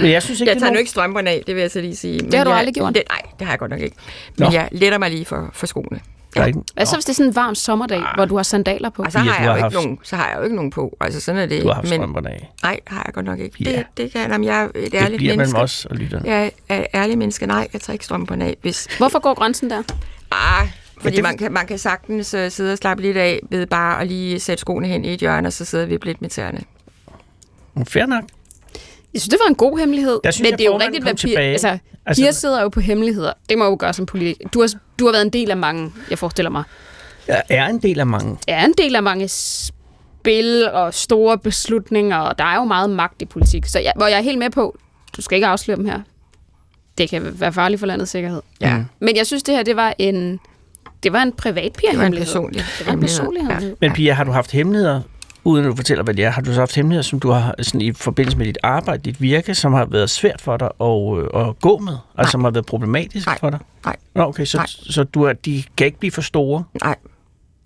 Men 0.00 0.10
jeg 0.10 0.22
synes 0.22 0.40
ikke, 0.40 0.50
jeg 0.50 0.54
det 0.56 0.62
er 0.62 0.66
tager 0.66 0.72
nu 0.72 0.78
ikke 0.78 0.90
strømperne 0.90 1.30
af, 1.30 1.42
det 1.46 1.54
vil 1.54 1.60
jeg 1.60 1.70
så 1.70 1.80
lige 1.80 1.96
sige. 1.96 2.20
Men 2.22 2.34
har 2.34 2.44
du 2.44 2.50
jeg, 2.50 2.58
aldrig 2.58 2.74
gjort? 2.74 2.94
Det, 2.94 3.02
nej, 3.10 3.20
det 3.38 3.46
har 3.46 3.52
jeg 3.52 3.58
godt 3.58 3.70
nok 3.70 3.80
ikke. 3.80 3.96
Men 4.38 4.46
Nå. 4.46 4.52
jeg 4.52 4.68
letter 4.72 4.98
mig 4.98 5.10
lige 5.10 5.24
for, 5.24 5.50
for 5.52 5.66
skoene. 5.66 6.00
Ikke, 6.46 6.58
Hvad 6.74 6.86
så, 6.86 6.96
hvis 6.96 7.04
det 7.04 7.12
er 7.12 7.14
sådan 7.14 7.30
en 7.30 7.34
varm 7.36 7.54
sommerdag, 7.54 8.02
hvor 8.14 8.24
du 8.24 8.36
har 8.36 8.42
sandaler 8.42 8.90
på? 8.90 9.02
Og 9.02 9.12
så 9.12 9.18
har, 9.18 9.42
jeg 9.44 9.46
jo 9.46 9.52
haft- 9.60 9.72
ikke 9.74 9.84
nogen, 9.84 9.98
så 10.02 10.16
har 10.16 10.28
jeg 10.28 10.38
jo 10.38 10.42
ikke 10.42 10.56
nogen 10.56 10.70
på. 10.70 10.96
Altså 11.00 11.20
sådan 11.20 11.40
er 11.40 11.46
det. 11.46 11.62
du 11.62 11.66
har 11.68 11.74
haft 11.74 11.84
men, 11.90 11.98
strømperne 11.98 12.30
af. 12.30 12.50
nej, 12.62 12.80
det 12.88 12.96
har 12.96 13.02
jeg 13.06 13.14
godt 13.14 13.26
nok 13.26 13.38
ikke. 13.38 13.56
Ja. 13.64 13.70
Det, 13.76 13.84
det 13.96 14.12
kan 14.12 14.30
jamen, 14.30 14.44
jeg 14.44 14.62
er 14.62 14.64
et 14.64 14.74
Det 14.74 14.94
ærligt 14.94 15.16
bliver 15.18 15.32
mellem 15.32 15.38
menneske. 15.38 15.60
os 15.60 15.84
og 15.84 15.96
lytterne. 15.96 16.28
Jeg 16.30 16.50
er 16.68 16.78
et 16.80 16.86
ærligt 16.94 17.18
menneske. 17.18 17.46
Nej, 17.46 17.68
jeg 17.72 17.80
tager 17.80 17.92
ikke 17.92 18.04
strømperne 18.04 18.44
af. 18.44 18.56
Hvis, 18.62 18.86
Hvorfor 18.98 19.18
går 19.18 19.34
grænsen 19.34 19.70
der? 19.70 19.82
ah, 20.30 20.68
fordi 21.04 21.20
man, 21.20 21.36
kan, 21.38 21.52
man 21.52 21.66
kan 21.66 21.78
sagtens 21.78 22.34
uh, 22.34 22.40
sidde 22.48 22.72
og 22.72 22.78
slappe 22.78 23.02
lidt 23.02 23.16
af 23.16 23.40
ved 23.50 23.66
bare 23.66 24.00
at 24.00 24.06
lige 24.06 24.40
sætte 24.40 24.60
skoene 24.60 24.86
hen 24.86 25.04
i 25.04 25.14
et 25.14 25.20
hjørne, 25.20 25.48
og 25.48 25.52
så 25.52 25.64
sidder 25.64 25.86
vi 25.86 25.98
lidt 26.02 26.22
med 26.22 26.30
tæerne. 26.30 26.60
Fair 27.88 28.06
nok. 28.06 28.24
Jeg 29.14 29.20
synes, 29.20 29.28
det 29.28 29.38
var 29.44 29.48
en 29.48 29.54
god 29.54 29.78
hemmelighed. 29.78 30.20
Der 30.24 30.30
synes 30.30 30.44
men 30.44 30.50
jeg, 30.50 30.58
det 30.58 30.64
er 30.66 30.70
jo 30.70 30.78
rigtigt, 30.78 31.02
hvad 31.04 31.14
piger... 31.14 31.28
tilbage. 31.28 31.52
Altså, 31.52 31.78
Altså- 32.06 32.22
piger 32.22 32.32
sidder 32.32 32.62
jo 32.62 32.68
på 32.68 32.80
hemmeligheder. 32.80 33.32
Det 33.48 33.58
må 33.58 33.64
jo 33.64 33.76
gøre 33.78 33.92
som 33.92 34.06
politiker. 34.06 34.48
Du 34.48 34.60
har, 34.60 34.72
du 34.98 35.04
har 35.04 35.12
været 35.12 35.24
en 35.24 35.30
del 35.30 35.50
af 35.50 35.56
mange, 35.56 35.92
jeg 36.10 36.18
forestiller 36.18 36.50
mig. 36.50 36.62
Jeg 37.28 37.42
er 37.48 37.66
en 37.66 37.78
del 37.78 38.00
af 38.00 38.06
mange. 38.06 38.38
er 38.48 38.64
en 38.64 38.74
del 38.78 38.96
af 38.96 39.02
mange 39.02 39.28
spil 39.28 40.70
og 40.72 40.94
store 40.94 41.38
beslutninger, 41.38 42.16
og 42.16 42.38
der 42.38 42.44
er 42.44 42.54
jo 42.54 42.64
meget 42.64 42.90
magt 42.90 43.22
i 43.22 43.24
politik. 43.24 43.66
Så 43.66 43.78
jeg, 43.78 43.92
hvor 43.96 44.06
jeg 44.06 44.18
er 44.18 44.22
helt 44.22 44.38
med 44.38 44.50
på, 44.50 44.78
du 45.16 45.22
skal 45.22 45.36
ikke 45.36 45.46
afsløre 45.46 45.76
dem 45.76 45.84
her. 45.84 46.00
Det 46.98 47.10
kan 47.10 47.40
være 47.40 47.52
farligt 47.52 47.78
for 47.80 47.86
landets 47.86 48.10
sikkerhed. 48.10 48.42
Ja. 48.60 48.76
Mm. 48.76 48.84
Men 49.00 49.16
jeg 49.16 49.26
synes, 49.26 49.42
det 49.42 49.54
her, 49.54 49.62
det 49.62 49.76
var 49.76 49.94
en, 49.98 50.40
det 51.04 51.12
var 51.12 51.22
en 51.22 51.32
privat 51.32 51.72
pige 51.78 51.90
Det 51.90 51.98
var 51.98 52.06
en 52.06 52.12
personlig 52.14 52.62
Det 52.78 52.86
var 52.86 52.92
en 52.92 53.00
personlig 53.00 53.42
hemmelighed. 53.42 53.76
Men 53.80 53.92
Pia, 53.92 54.12
har 54.12 54.24
du 54.24 54.30
haft 54.32 54.52
hemmeligheder, 54.52 55.00
uden 55.44 55.64
at 55.64 55.70
du 55.70 55.76
fortæller, 55.76 56.04
hvad 56.04 56.14
det 56.14 56.24
er, 56.24 56.30
har 56.30 56.42
du 56.42 56.52
så 56.54 56.60
haft 56.60 56.74
hemmeligheder, 56.74 57.02
som 57.02 57.20
du 57.20 57.30
har 57.30 57.54
sådan, 57.62 57.80
i 57.80 57.92
forbindelse 57.92 58.38
med 58.38 58.46
dit 58.46 58.58
arbejde, 58.62 59.02
dit 59.02 59.20
virke, 59.20 59.54
som 59.54 59.72
har 59.72 59.84
været 59.84 60.10
svært 60.10 60.40
for 60.40 60.56
dig 60.56 60.68
at, 60.80 61.18
øh, 61.18 61.48
at 61.48 61.60
gå 61.60 61.78
med? 61.78 61.96
Altså 62.18 62.32
som 62.32 62.44
har 62.44 62.50
været 62.50 62.66
problematisk 62.66 63.26
Nej. 63.26 63.38
for 63.38 63.50
dig? 63.50 63.58
Nej. 63.84 63.96
Nå, 64.14 64.22
okay, 64.22 64.44
så, 64.44 64.56
Nej. 64.56 64.66
så 64.68 65.04
du 65.04 65.22
er, 65.22 65.32
de 65.32 65.62
kan 65.76 65.86
ikke 65.86 65.98
blive 65.98 66.10
for 66.10 66.22
store? 66.22 66.64
Nej. 66.84 66.96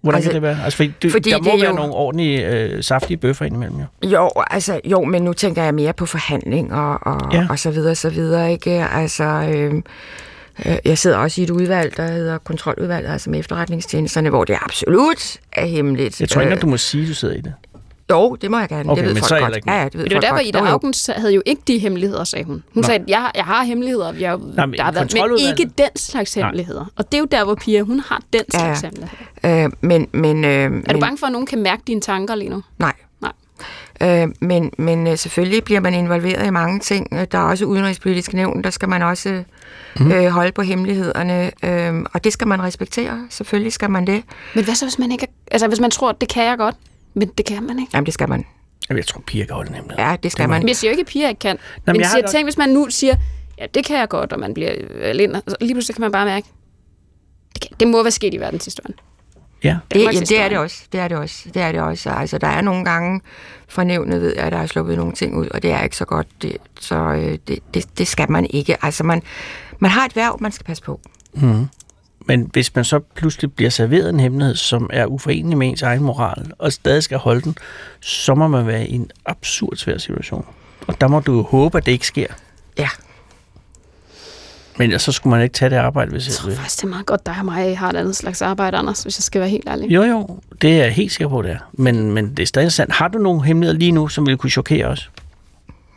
Hvordan 0.02 0.16
Altså, 0.16 0.30
kan 0.30 0.34
det 0.34 0.42
være? 0.42 0.64
Altså, 0.64 0.76
fordi, 0.76 0.92
du, 1.02 1.10
fordi 1.10 1.30
der 1.30 1.36
det 1.36 1.44
må 1.46 1.50
er 1.52 1.56
være 1.60 1.70
jo- 1.70 1.76
nogle 1.76 1.94
ordentlige, 1.94 2.46
øh, 2.46 2.82
saftige 2.82 3.16
bøffer 3.16 3.44
indimellem, 3.44 3.78
jo. 3.78 4.08
Jo, 4.08 4.30
altså, 4.50 4.80
jo, 4.84 5.04
men 5.04 5.22
nu 5.22 5.32
tænker 5.32 5.62
jeg 5.62 5.74
mere 5.74 5.92
på 5.92 6.06
forhandling 6.06 6.74
og, 6.74 6.98
og, 7.02 7.32
Ja. 7.32 7.38
ja. 7.38 7.46
og 7.50 7.58
så 7.58 7.70
videre, 7.70 7.94
så 7.94 8.10
videre, 8.10 8.52
ikke? 8.52 8.70
Altså, 8.84 9.24
øh, 9.24 9.82
jeg 10.84 10.98
sidder 10.98 11.16
også 11.16 11.40
i 11.40 11.44
et 11.44 11.50
udvalg, 11.50 11.96
der 11.96 12.06
hedder 12.06 12.38
kontroludvalget, 12.38 13.10
altså 13.10 13.30
med 13.30 13.38
efterretningstjenesterne, 13.40 14.28
hvor 14.30 14.44
det 14.44 14.56
absolut 14.60 15.36
er 15.52 15.66
hemmeligt. 15.66 16.20
Jeg 16.20 16.28
tror 16.28 16.40
ikke, 16.40 16.50
Øh, 16.50 16.56
at 16.56 16.62
du 16.62 16.66
må 16.66 16.76
sige, 16.76 17.02
at 17.02 17.08
du 17.08 17.14
sidder 17.14 17.34
i 17.34 17.40
det. 17.40 17.54
Jo, 18.10 18.34
det 18.34 18.50
må 18.50 18.58
jeg 18.58 18.68
gerne. 18.68 18.90
Okay, 18.92 19.00
det 19.02 19.06
ved 19.08 19.14
men 19.14 19.20
folk 19.20 19.28
så 19.28 19.36
er 19.36 19.40
godt. 19.40 19.56
ikke 19.56 19.70
Ja, 19.70 19.78
ja, 19.78 19.84
det 19.84 19.94
ved 19.94 20.00
Men 20.02 20.08
det 20.10 20.14
var 20.14 20.20
derfor, 20.20 20.36
godt. 20.36 20.46
Ida. 20.46 20.58
Augen 20.58 20.94
havde 21.16 21.34
jo 21.34 21.42
ikke 21.46 21.62
de 21.66 21.78
hemmeligheder, 21.78 22.24
sagde 22.24 22.44
hun. 22.44 22.54
Hun 22.74 22.80
Nå. 22.80 22.82
sagde, 22.82 23.00
at 23.02 23.08
jeg, 23.10 23.18
har- 23.18 23.32
jeg 23.34 23.44
har 23.44 23.64
hemmeligheder, 23.64 24.12
jeg, 24.12 24.36
Nej, 24.54 24.66
men 24.66 24.76
der 24.78 24.82
har 24.84 24.92
været, 24.92 25.14
men 25.14 25.38
ikke 25.50 25.70
den 25.78 25.88
slags 25.96 26.34
hemmeligheder. 26.34 26.84
Og 26.96 27.04
det 27.12 27.14
er 27.14 27.18
jo 27.18 27.24
der, 27.30 27.44
hvor 27.44 27.54
Pia, 27.54 27.80
hun 27.82 28.00
har 28.00 28.22
den 28.32 28.42
slags 28.50 28.82
ja. 28.82 28.88
hemmeligheder. 28.88 29.64
Øh, 29.64 29.70
men, 29.80 30.08
men, 30.12 30.44
øh, 30.44 30.82
Er 30.86 30.92
du 30.92 31.00
bange 31.00 31.18
for, 31.18 31.26
at 31.26 31.32
nogen 31.32 31.46
kan 31.46 31.62
mærke 31.62 31.82
dine 31.86 32.00
tanker 32.00 32.34
lige 32.34 32.48
nu? 32.50 32.62
Nej. 32.78 32.92
Øh, 34.02 34.28
men, 34.40 34.70
men 34.78 35.06
øh, 35.06 35.18
selvfølgelig 35.18 35.64
bliver 35.64 35.80
man 35.80 35.94
involveret 35.94 36.46
i 36.46 36.50
mange 36.50 36.80
ting. 36.80 37.08
Øh, 37.12 37.26
Der 37.32 37.38
er 37.38 37.42
også 37.42 37.64
udenrigspolitisk 37.64 38.32
nævn, 38.34 38.64
der 38.64 38.70
skal 38.70 38.88
man 38.88 39.02
også 39.02 39.42
Mhm. 40.00 40.12
øh, 40.12 40.26
holde 40.26 40.52
på 40.52 40.62
hemmelighederne, 40.62 41.50
øh, 41.64 42.04
og 42.12 42.24
det 42.24 42.32
skal 42.32 42.48
man 42.48 42.62
respektere. 42.62 43.26
Selvfølgelig 43.30 43.72
skal 43.72 43.90
man 43.90 44.06
det. 44.06 44.22
Men 44.54 44.64
hvad 44.64 44.74
så, 44.74 44.84
hvis 44.84 44.98
man 44.98 45.12
ikke 45.12 45.24
er, 45.26 45.30
altså 45.50 45.68
hvis 45.68 45.80
man 45.80 45.90
tror, 45.90 46.10
at 46.10 46.20
det 46.20 46.28
kan 46.28 46.44
jeg 46.44 46.58
godt, 46.58 46.74
men 47.14 47.28
det 47.28 47.46
kan 47.46 47.62
man 47.62 47.78
ikke? 47.78 47.90
Jamen, 47.94 48.06
det 48.06 48.14
skal 48.14 48.28
man. 48.28 48.44
Jamen, 48.90 48.98
Jeg 48.98 49.06
tror, 49.06 49.20
piger 49.26 49.46
kan 49.46 49.54
holde 49.54 49.72
nemlig. 49.72 49.94
Ja, 49.98 50.16
det 50.22 50.32
skal 50.32 50.48
man. 50.48 50.60
Men 50.60 50.68
jeg 50.68 50.76
siger 50.76 50.90
jo 50.90 50.92
ikke, 50.92 51.00
at 51.00 51.06
piger 51.06 51.28
ikke 51.28 51.38
kan. 51.38 51.56
men 51.86 51.92
men 51.92 52.00
jeg 52.00 52.10
siger, 52.10 52.26
tænk, 52.28 52.46
hvis 52.46 52.58
man 52.58 52.68
nu 52.68 52.86
siger, 52.90 53.14
ja, 53.58 53.66
det 53.74 53.84
kan 53.84 53.98
jeg 53.98 54.08
godt, 54.08 54.32
og 54.32 54.40
man 54.40 54.54
bliver 54.54 54.70
alene, 55.02 55.42
og 55.46 55.56
lige 55.60 55.74
pludselig 55.74 55.94
kan 55.94 56.00
man 56.00 56.12
bare 56.12 56.24
mærke, 56.24 56.46
det, 57.54 57.62
kan, 57.62 57.70
det 57.80 57.88
må 57.88 58.02
være 58.02 58.10
sket 58.10 58.34
i 58.34 58.36
verdenshistorien. 58.40 58.94
Ja. 59.64 59.76
Det, 59.92 60.00
jamen, 60.00 60.22
det 60.22 60.40
er 60.40 60.48
det 60.48 60.58
også. 60.58 60.82
Det 60.92 61.00
er 61.00 61.08
det 61.08 61.16
også. 61.16 61.48
Det 61.54 61.62
er 61.62 61.72
det 61.72 61.80
også. 61.80 62.10
Altså, 62.10 62.38
der 62.38 62.46
er 62.46 62.60
nogle 62.60 62.84
gange 62.84 63.20
fra 63.68 63.84
nævnet 63.84 64.20
ved, 64.20 64.34
jeg, 64.36 64.44
at 64.44 64.52
der 64.52 64.58
er 64.58 64.66
sluppet 64.66 64.96
nogle 64.96 65.12
ting 65.12 65.36
ud, 65.36 65.48
og 65.48 65.62
det 65.62 65.72
er 65.72 65.82
ikke 65.82 65.96
så 65.96 66.04
godt. 66.04 66.26
Det, 66.42 66.56
så 66.80 66.96
øh, 66.96 67.38
det, 67.48 67.58
det, 67.74 67.98
det 67.98 68.08
skal 68.08 68.30
man 68.30 68.46
ikke. 68.50 68.84
Altså, 68.84 69.04
man, 69.04 69.22
man 69.78 69.90
har 69.90 70.04
et 70.04 70.16
værv, 70.16 70.38
man 70.40 70.52
skal 70.52 70.64
passe 70.66 70.82
på. 70.82 71.00
Men 72.26 72.50
hvis 72.52 72.74
man 72.74 72.84
så 72.84 72.98
pludselig 72.98 73.52
bliver 73.52 73.70
serveret 73.70 74.08
en 74.08 74.20
hemmelighed, 74.20 74.56
som 74.56 74.90
er 74.92 75.06
uforenelig 75.06 75.58
med 75.58 75.68
ens 75.68 75.82
egen 75.82 76.02
moral, 76.02 76.52
og 76.58 76.72
stadig 76.72 77.02
skal 77.02 77.18
holde 77.18 77.40
den, 77.40 77.56
så 78.00 78.34
må 78.34 78.48
man 78.48 78.66
være 78.66 78.88
i 78.88 78.94
en 78.94 79.10
absurd 79.26 79.76
svær 79.76 79.98
situation. 79.98 80.46
Og 80.86 81.00
der 81.00 81.08
må 81.08 81.20
du 81.20 81.36
jo 81.36 81.42
håbe, 81.42 81.78
at 81.78 81.86
det 81.86 81.92
ikke 81.92 82.06
sker. 82.06 82.26
Ja. 82.78 82.88
Men 84.78 84.98
så 84.98 85.12
skulle 85.12 85.30
man 85.30 85.42
ikke 85.42 85.52
tage 85.52 85.70
det 85.70 85.76
arbejde, 85.76 86.10
hvis 86.10 86.26
Jeg 86.26 86.30
jeg 86.30 86.34
tror 86.36 86.50
faktisk, 86.62 86.76
det 86.76 86.84
er 86.84 86.88
meget 86.88 87.06
godt, 87.06 87.26
dig 87.26 87.34
og 87.38 87.44
mig 87.44 87.78
har 87.78 87.90
et 87.90 87.96
andet 87.96 88.16
slags 88.16 88.42
arbejde, 88.42 88.76
Anders, 88.76 89.02
hvis 89.02 89.18
jeg 89.18 89.22
skal 89.22 89.40
være 89.40 89.50
helt 89.50 89.68
ærlig. 89.68 89.90
Jo, 89.90 90.02
jo, 90.02 90.38
det 90.62 90.70
er 90.70 90.84
jeg 90.84 90.92
helt 90.92 91.12
sikker 91.12 91.28
på, 91.28 91.42
det 91.42 91.50
er. 91.50 91.58
Men, 91.72 92.12
men 92.12 92.30
det 92.30 92.42
er 92.42 92.46
stadig 92.46 92.72
sandt. 92.72 92.92
Har 92.92 93.08
du 93.08 93.18
nogle 93.18 93.44
hemmeligheder 93.44 93.78
lige 93.78 93.92
nu, 93.92 94.08
som 94.08 94.26
ville 94.26 94.36
kunne 94.38 94.50
chokere 94.50 94.86
os? 94.86 95.10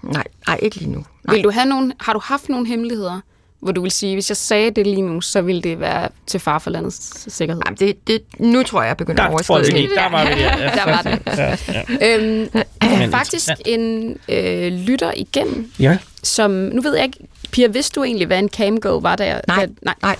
Nej, 0.03 0.23
nej, 0.47 0.59
ikke 0.61 0.75
lige 0.75 0.91
nu. 0.91 1.05
Nej. 1.23 1.35
Vil 1.35 1.43
du 1.43 1.51
have 1.51 1.65
nogle, 1.65 1.93
har 1.99 2.13
du 2.13 2.19
haft 2.23 2.49
nogle 2.49 2.67
hemmeligheder, 2.67 3.19
hvor 3.59 3.71
du 3.71 3.81
vil 3.81 3.91
sige, 3.91 4.15
hvis 4.15 4.29
jeg 4.29 4.37
sagde 4.37 4.71
det 4.71 4.87
lige 4.87 5.01
nu, 5.01 5.21
så 5.21 5.41
ville 5.41 5.61
det 5.61 5.79
være 5.79 6.09
til 6.27 6.39
far 6.39 6.59
for 6.59 6.69
landets 6.69 7.33
sikkerhed? 7.33 7.61
Jamen, 7.65 7.77
det, 7.77 8.07
det, 8.07 8.21
nu 8.39 8.63
tror 8.63 8.81
jeg, 8.81 8.87
jeg 8.87 8.97
begynder 8.97 9.23
at 9.23 9.31
Der 9.31 9.37
tror 9.37 9.55
overskride 9.55 9.81
det. 9.81 9.91
Der 9.95 10.09
var 10.09 10.25
vi 10.25 10.31
der. 10.31 10.57
Ja. 10.57 10.69
Der 10.79 10.85
var 10.85 11.01
det. 11.01 11.19
Ja, 11.37 11.57
ja. 11.99 12.17
Øhm, 12.17 13.11
faktisk 13.11 13.49
en 13.65 14.17
øh, 14.29 14.71
lytter 14.71 15.11
igennem, 15.15 15.71
ja. 15.79 15.97
Som, 16.23 16.51
nu 16.51 16.81
ved 16.81 16.95
jeg 16.95 17.05
ikke, 17.05 17.17
Pia, 17.51 17.67
vidste 17.67 17.95
du 17.99 18.03
egentlig, 18.03 18.27
hvad 18.27 18.39
en 18.39 18.49
camgirl 18.49 19.01
var 19.01 19.15
der? 19.15 19.41
Nej, 19.47 19.67
nej. 19.81 19.95
nej. 20.01 20.15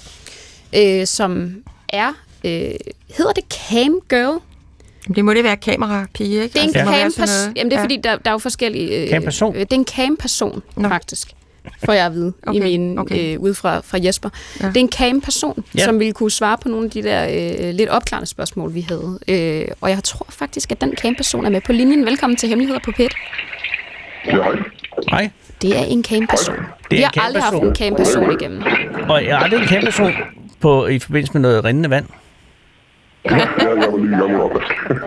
Øh, 0.76 1.08
som 1.08 1.56
er, 1.90 2.08
øh, 2.46 2.52
hedder 3.18 3.32
det 3.36 3.44
camgirl? 3.70 4.40
Det 5.16 5.26
må 5.26 5.34
det 5.34 5.44
være 5.44 5.58
kamerapige, 5.58 6.44
ikke? 6.44 6.54
Det 6.54 6.60
er 6.60 6.64
en 6.64 6.76
Altså, 6.76 6.94
camperson. 6.94 7.28
noget. 7.46 7.54
Jamen 7.58 7.72
det 7.72 7.76
er 7.76 7.80
Ja. 7.80 7.84
fordi, 7.84 7.98
der, 8.04 8.16
der 8.18 8.30
er 8.30 8.34
jo 8.34 8.38
forskellige... 8.38 9.04
Øh, 9.04 9.10
Camperson? 9.10 9.56
Øh, 9.56 9.60
det 9.62 9.72
er 9.74 9.76
en 9.76 9.86
camperson, 9.86 10.62
Nå. 10.76 10.90
faktisk. 10.90 11.32
Får 11.86 11.94
jeg 11.94 12.06
at 12.06 12.14
vide 12.14 12.34
okay, 12.48 12.60
i 12.60 12.78
min, 12.78 12.98
okay. 12.98 13.34
øh, 13.34 13.40
ude 13.40 13.56
fra, 13.56 13.80
fra 13.80 13.98
Jesper. 14.04 14.30
Ja. 14.62 14.68
Det 14.68 14.78
er 14.78 14.82
en 14.82 14.90
camperson, 14.92 15.64
Ja. 15.76 15.84
som 15.86 16.00
ville 16.00 16.14
kunne 16.14 16.32
svare 16.32 16.58
på 16.58 16.70
nogle 16.70 16.86
af 16.86 16.92
de 16.92 17.04
der 17.04 17.28
øh, 17.70 17.74
lidt 17.76 17.90
opklarende 17.90 18.28
spørgsmål, 18.28 18.74
vi 18.74 18.82
havde. 18.82 19.20
Øh, 19.28 19.68
og 19.82 19.90
jeg 19.90 20.04
tror 20.04 20.26
faktisk, 20.30 20.72
at 20.72 20.82
den 20.82 20.94
camperson 20.98 21.46
er 21.46 21.50
med 21.50 21.62
på 21.62 21.72
linjen. 21.72 22.06
Velkommen 22.06 22.38
til 22.38 22.50
Hemmeligheder 22.50 22.80
på 22.86 22.92
PET. 22.92 23.12
Ja, 24.26 24.32
hej. 24.32 24.52
Nej. 25.12 25.30
Det 25.62 25.78
er 25.80 25.84
en 25.84 26.04
camperson. 26.04 26.56
er 26.56 26.60
Vi 26.90 26.98
en 26.98 27.04
har 27.16 27.26
aldrig 27.26 27.44
haft 27.44 27.54
camperson. 27.54 27.68
en 27.70 27.76
camperson 27.76 28.32
igennem. 28.42 28.64
Og 29.10 29.26
jeg 29.26 29.38
har 29.38 29.44
aldrig 29.44 29.62
en 29.62 29.68
kæmpe 29.68 29.86
person 29.86 30.12
på, 30.60 30.88
i 30.88 31.00
forbindelse 31.00 31.34
med 31.34 31.42
noget 31.42 31.64
rindende 31.64 31.90
vand. 31.90 32.06
Jeg. 33.26 33.48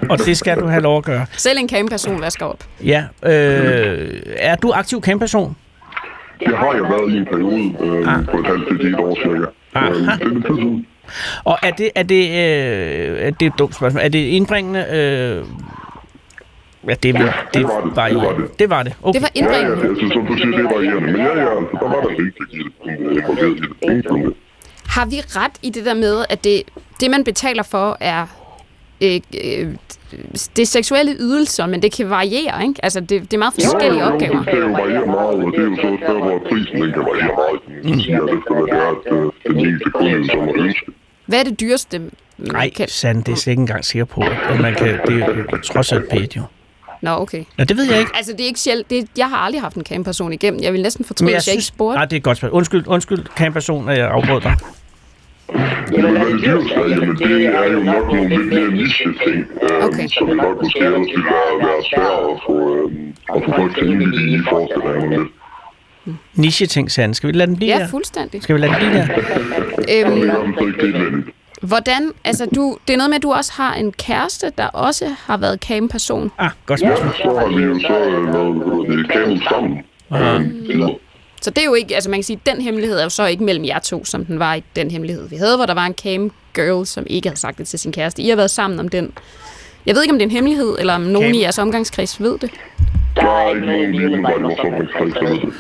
Og 0.11 0.19
det 0.19 0.37
skal 0.37 0.61
du 0.61 0.67
have 0.67 0.83
lov 0.83 0.99
at 0.99 1.05
gøre. 1.05 1.27
Selv 1.33 1.59
en 1.59 1.69
camperson 1.69 2.21
vasker 2.21 2.47
op. 2.47 2.65
Ja. 2.85 3.05
Øh, 3.27 4.23
er 4.37 4.57
du 4.57 4.73
aktiv 4.75 5.01
camperson? 5.03 5.57
Det 6.41 6.57
har 6.59 6.73
jeg 6.75 6.83
været 6.83 7.13
i 7.13 7.17
en 7.17 7.25
periode 7.25 7.75
øh, 7.81 8.25
på 8.31 8.39
et 8.39 8.47
halvt 8.47 8.81
til 8.81 8.95
et 8.95 9.01
år 9.01 9.15
cirka. 9.23 9.45
Aha. 9.75 9.89
Øh, 9.91 9.95
det 9.97 10.45
er 10.45 10.55
siden. 10.55 10.87
Og 11.45 11.59
er 11.63 11.71
det, 11.71 11.91
er 11.95 12.03
det, 12.03 12.25
øh, 12.29 13.27
er 13.27 13.31
det 13.31 13.47
et 13.47 13.53
dumt 13.59 13.75
spørgsmål, 13.75 14.03
er 14.05 14.09
det 14.09 14.19
indbringende, 14.19 14.87
øh, 14.93 15.45
ja, 16.89 16.95
det, 17.03 17.15
er 17.15 17.19
vel- 17.19 17.27
det, 17.27 17.55
det 17.55 17.63
var 17.65 17.81
det. 17.83 17.95
var, 17.95 18.09
Det 18.09 18.21
var 18.21 18.33
det. 18.33 18.59
det 18.59 18.71
var 18.71 18.83
det. 18.83 18.95
Okay. 19.03 19.21
Det 19.21 19.23
var 19.23 19.31
Ja, 19.35 19.41
ja, 19.41 19.59
indbringende. 19.61 19.89
altså, 19.89 20.09
som 20.15 20.27
du 20.27 20.35
siger, 20.37 20.47
det 20.57 20.59
er 20.67 20.75
varierende. 20.75 21.13
Men 21.13 21.17
ja, 21.17 21.23
ja, 21.23 21.51
altså, 21.59 21.77
der 21.81 21.89
var 21.89 22.01
der 22.01 22.09
rigtig 22.09 22.47
i 22.53 22.59
det, 22.59 22.73
involveret 23.19 23.57
i 23.57 23.97
det. 23.97 24.05
Det. 24.25 24.35
Har 24.87 25.07
vi 25.07 25.17
ret 25.21 25.53
i 25.63 25.71
det 25.71 25.85
der 25.85 25.95
med, 25.95 26.25
at 26.31 26.45
det, 26.45 26.63
det 27.01 27.11
man 27.11 27.25
betaler 27.25 27.63
for, 27.63 27.97
er 28.01 28.27
øh, 29.01 29.21
øh, 29.45 29.69
det 30.57 30.63
er 30.63 30.67
seksuelle 30.67 31.13
ydelser, 31.21 31.67
men 31.67 31.83
det 31.83 31.93
kan 31.93 32.11
variere, 32.11 32.63
ikke? 32.63 32.81
Altså, 32.83 33.01
det, 33.01 33.11
det 33.23 33.35
er 33.35 33.39
meget 33.39 33.55
forskellige 33.55 34.01
jo, 34.03 34.09
jo, 34.09 34.15
opgaver. 34.15 34.39
Det 34.39 34.47
kan 34.49 34.59
jo 34.59 34.67
variere 34.67 35.07
meget, 35.07 35.45
og 35.45 35.53
det 35.53 35.59
er 35.61 35.65
jo 35.65 35.77
så 35.77 35.83
også 35.89 36.05
der, 36.07 36.19
hvor 36.19 36.39
prisen 36.49 36.83
den 36.83 36.93
kan 36.93 37.03
variere 37.03 37.33
meget. 37.41 37.85
Man 37.85 38.01
siger, 38.01 38.23
at 38.23 38.29
det 38.33 38.41
skal 38.45 38.57
være 38.57 38.65
det, 38.65 38.73
er, 38.73 38.91
at 38.91 39.25
øh, 39.25 39.31
den 39.47 39.59
enkelte 39.67 39.91
kunde, 39.91 40.27
som 40.31 40.39
man 40.39 40.57
ønsker. 40.59 40.87
Hvad 41.27 41.39
er 41.41 41.45
det 41.45 41.61
dyreste, 41.61 41.99
man 41.99 42.11
Nej, 42.39 42.71
kan... 42.77 42.89
Sand, 42.89 43.25
det 43.25 43.33
er 43.33 43.43
jeg 43.47 43.53
ikke 43.53 43.61
engang 43.61 43.85
sikker 43.85 44.05
på, 44.05 44.21
at 44.51 44.61
man 44.61 44.75
kan, 44.75 44.99
det 45.07 45.23
er 45.23 45.29
jo 45.53 45.59
trods 45.65 45.93
alt 45.93 46.09
pænt 46.11 46.37
jo. 46.37 46.43
Nå, 47.05 47.11
okay. 47.11 47.45
Nå, 47.59 47.65
det 47.65 47.77
ved 47.77 47.85
jeg 47.91 47.99
ikke. 47.99 48.11
Altså, 48.15 48.33
det 48.33 48.41
er 48.41 48.47
ikke 48.47 48.61
sjældent. 48.61 48.91
Det, 48.91 49.09
jeg 49.17 49.29
har 49.29 49.37
aldrig 49.37 49.61
haft 49.63 49.77
en 49.77 49.85
camperson 49.85 50.33
igennem. 50.33 50.63
Jeg 50.63 50.73
vil 50.73 50.83
næsten 50.83 51.05
fortryde, 51.05 51.25
Men 51.27 51.35
hvis 51.35 51.47
jeg 51.47 51.55
ikke 51.55 51.65
spurgte. 51.65 51.97
Nej, 51.97 52.05
det 52.05 52.13
er 52.13 52.17
et 52.17 52.23
godt 52.23 52.37
spørgsmål. 52.39 52.57
Undskyld, 52.59 52.85
undskyld, 52.87 53.25
camperson, 53.37 53.89
at 53.89 53.99
jeg 53.99 54.09
afbrød 54.11 54.41
dig. 54.41 54.57
Det 55.49 55.99
er, 55.99 56.09
jamen 56.89 57.17
det 57.17 57.47
er 57.47 57.73
jo 57.73 57.83
nok 57.83 58.07
nogle 58.07 58.29
lidt 58.29 58.47
mere 58.47 58.71
niche-ting, 58.71 59.47
øh, 59.63 59.85
Okay. 59.85 60.09
som 60.09 60.27
nok 60.29 60.63
måske 60.63 60.79
ellers 60.79 61.01
ville 61.01 61.25
være, 61.25 61.67
være 61.67 61.83
svære 61.91 62.31
at 62.33 62.41
få, 62.47 62.77
øh, 62.77 63.37
at 63.37 63.43
få 63.45 63.51
folk 63.57 63.75
til 63.79 63.87
egentlig 63.89 64.33
i 64.35 64.39
forestillingerne 64.49 65.17
lidt. 65.17 65.29
Niche-ting, 66.35 66.91
Sand. 66.91 67.15
Skal 67.15 67.27
vi 67.27 67.33
lade 67.33 67.47
den 67.47 67.57
blive 67.57 67.71
Ja, 67.73 67.79
der? 67.79 67.89
fuldstændig. 67.89 68.43
Skal 68.43 68.55
vi 68.55 68.61
lade 68.61 68.73
den 68.73 68.79
blive 68.79 68.95
der? 68.95 69.07
Det 69.79 70.01
er 70.01 70.07
Øhm, 70.07 71.25
hvordan, 71.65 72.13
altså 72.25 72.47
du, 72.55 72.77
det 72.89 72.93
er 72.93 72.97
noget 72.97 73.11
med, 73.11 73.17
at 73.17 73.23
du 73.23 73.33
også 73.33 73.53
har 73.55 73.75
en 73.75 73.93
kæreste, 73.93 74.53
der 74.59 74.67
også 74.67 75.15
har 75.27 75.37
været 75.37 75.59
camperson. 75.61 76.31
Ah, 76.39 76.51
godt 76.67 76.81
spørgsmål. 76.81 77.15
Så 77.23 77.39
har 77.39 77.47
vi 77.47 77.63
jo 77.63 77.81
så 77.81 77.99
øh, 78.05 78.27
været 78.27 78.99
det 78.99 79.11
kamel 79.13 79.43
sammen. 79.51 79.79
Øh, 80.13 80.89
Så 81.43 81.51
det 81.51 81.59
er 81.59 81.65
jo 81.65 81.75
ikke, 81.75 81.95
altså 81.95 82.11
man 82.11 82.19
kan 82.19 82.25
sige, 82.25 82.41
at 82.47 82.53
den 82.55 82.63
hemmelighed 82.63 82.99
er 82.99 83.03
jo 83.03 83.09
så 83.11 83.27
ikke 83.27 83.45
mellem 83.45 83.65
jer 83.65 83.79
to, 83.79 84.05
som 84.05 84.25
den 84.25 84.39
var 84.39 84.55
i 84.55 84.63
den 84.77 84.91
hemmelighed, 84.91 85.29
vi 85.29 85.37
havde, 85.37 85.57
hvor 85.57 85.67
der 85.67 85.75
var 85.75 85.87
en 85.87 85.95
cam 85.95 86.33
girl, 86.55 86.87
som 86.87 87.05
ikke 87.07 87.29
havde 87.29 87.41
sagt 87.41 87.59
det 87.59 87.69
til 87.69 87.79
sin 87.79 87.93
kæreste. 87.93 88.23
I 88.23 88.29
har 88.29 88.37
været 88.37 88.51
sammen 88.51 88.81
om 88.81 88.89
den. 88.89 89.13
Jeg 89.87 89.95
ved 89.95 90.03
ikke, 90.03 90.13
om 90.13 90.19
det 90.19 90.23
er 90.25 90.27
en 90.29 90.35
hemmelighed, 90.35 90.77
eller 90.79 90.95
om 90.95 91.01
nogen 91.01 91.31
Cam- 91.33 91.37
i 91.37 91.41
jeres 91.43 91.59
omgangskreds 91.59 92.21
ved 92.23 92.39
det. 92.39 92.51
Der 93.17 93.23
er 93.27 93.55
ikke 93.55 93.67
nogen 93.67 93.93
lige 93.93 94.07
umiddelbart 94.07 94.39
i 94.39 94.43
vores 94.43 94.59
omgangskreds, 94.59 95.13
der 95.15 95.29
ved 95.29 95.41
det. 95.41 95.53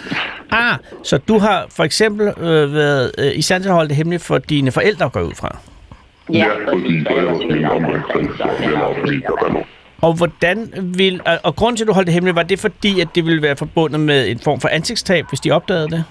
Ah, 0.51 0.77
så 1.05 1.19
du 1.19 1.39
har 1.39 1.67
for 1.71 1.85
eksempel 1.85 2.27
øh, 2.27 2.75
været 2.75 3.13
øh, 3.19 3.33
i 3.39 3.43
stand 3.43 3.63
til 3.63 3.69
at 3.69 3.75
holde 3.75 3.89
det 3.89 3.97
hemmeligt 3.97 4.23
for 4.23 4.39
dine 4.39 4.73
forældre 4.73 5.09
går 5.09 5.21
ud 5.23 5.35
fra. 5.35 5.57
Ja, 6.33 6.47
præcis. 6.69 7.07
Og 10.03 10.13
hvordan 10.17 10.73
vil, 10.97 11.21
og- 11.45 11.57
grunden 11.57 11.77
til, 11.77 11.85
at 11.85 11.89
du 11.89 11.93
holdt 11.93 12.07
det 12.07 12.15
hemmeligt, 12.15 12.37
var 12.37 12.43
det 12.43 12.59
fordi, 12.59 13.01
at 13.01 13.09
det 13.15 13.25
ville 13.27 13.43
være 13.43 13.57
forbundet 13.57 14.01
med 14.01 14.29
en 14.29 14.39
form 14.39 14.61
for 14.61 14.69
ansigtstab, 14.69 15.25
hvis 15.29 15.41
de 15.41 15.51
opdagede 15.51 15.89
det? 15.91 16.05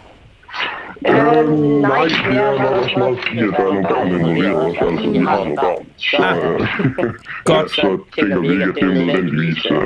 Øh, 1.08 1.14
nej, 1.16 2.04
det 2.06 2.38
er 2.38 2.62
nok 2.62 2.72
også 2.84 2.96
meget 2.98 3.18
fordi, 3.28 3.40
at 3.40 3.50
der 3.58 3.60
er 3.60 3.74
nogle 3.74 3.88
børn 3.88 4.08
involveret 4.08 4.56
også, 4.56 4.80
altså 4.90 5.10
vi 5.10 5.18
har 5.18 5.38
nogle 5.38 5.56
børn. 5.56 5.86
Så, 5.98 6.18
øh, 7.04 7.14
Godt. 7.52 7.72
så 7.72 7.98
tænker 8.20 8.40
vi 8.40 8.52
ikke, 8.52 8.64
at 8.64 8.70
det 8.76 8.84
nødvendigvis 8.94 9.66
øh, 9.66 9.78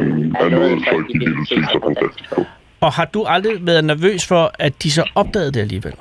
er 0.45 0.49
noget, 0.49 0.83
folk 0.91 1.07
de 1.13 1.19
vil 1.19 1.35
se 1.47 1.55
så 1.55 1.79
fantastisk 1.83 2.29
på. 2.35 2.43
Og 2.81 2.91
har 2.93 3.05
du 3.05 3.23
aldrig 3.25 3.53
været 3.67 3.83
nervøs 3.85 4.25
for, 4.27 4.51
at 4.59 4.83
de 4.83 4.91
så 4.91 5.03
opdagede 5.15 5.51
det 5.51 5.59
alligevel? 5.59 5.93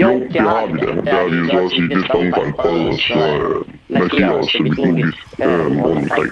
Jo, 0.00 0.22
det 0.32 0.40
har 0.40 0.66
vi 0.66 0.78
da. 0.80 0.86
Der 1.10 1.16
har 1.16 1.28
vi 1.28 1.36
jo 1.36 1.46
så 1.50 1.58
også 1.58 1.76
i 1.76 1.80
vist 1.80 2.10
omfang 2.10 2.56
prøvet 2.56 2.88
os 2.88 3.10
at 3.10 3.40
øh, 3.40 4.00
markere 4.00 4.34
os 4.34 4.50
så 4.52 4.62
vidt 4.62 4.78
muligt 4.78 5.16
øh, 5.42 5.84
rundt 5.84 5.98
omkring. 6.02 6.30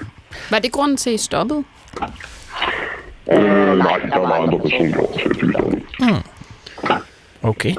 Var 0.51 0.59
det 0.59 0.71
grunden 0.71 0.97
til, 0.97 1.09
at 1.09 1.13
I 1.13 1.17
stoppede? 1.17 1.63
Øh, 3.31 3.77
nej, 3.77 3.99
der 3.99 4.19
var 4.19 4.31
andre 4.31 4.59
personer 4.59 5.05
til 5.17 5.29
at 5.29 5.37
blive 5.37 5.53
Okay. 7.43 7.75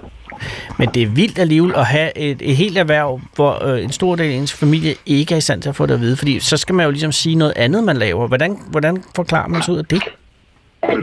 Men 0.78 0.88
det 0.94 1.02
er 1.02 1.06
vildt 1.06 1.38
alligevel 1.38 1.74
at 1.76 1.86
have 1.86 2.18
et, 2.18 2.42
et 2.42 2.56
helt 2.56 2.78
erhverv, 2.78 3.20
hvor 3.34 3.64
øh, 3.64 3.84
en 3.84 3.92
stor 3.92 4.16
del 4.16 4.32
af 4.32 4.34
ens 4.36 4.52
familie 4.52 4.94
ikke 5.06 5.34
er 5.34 5.38
i 5.38 5.40
stand 5.40 5.62
til 5.62 5.68
at 5.68 5.76
få 5.76 5.86
det 5.86 5.94
at 5.94 6.00
vide, 6.00 6.16
fordi 6.16 6.40
så 6.40 6.56
skal 6.56 6.74
man 6.74 6.84
jo 6.84 6.90
ligesom 6.90 7.12
sige 7.12 7.34
noget 7.34 7.52
andet, 7.56 7.84
man 7.84 7.96
laver. 7.96 8.28
Hvordan, 8.28 8.58
hvordan 8.70 9.04
forklarer 9.16 9.48
man 9.48 9.62
sig 9.62 9.74
ud 9.74 9.78
af 9.78 9.84
det? 9.84 10.02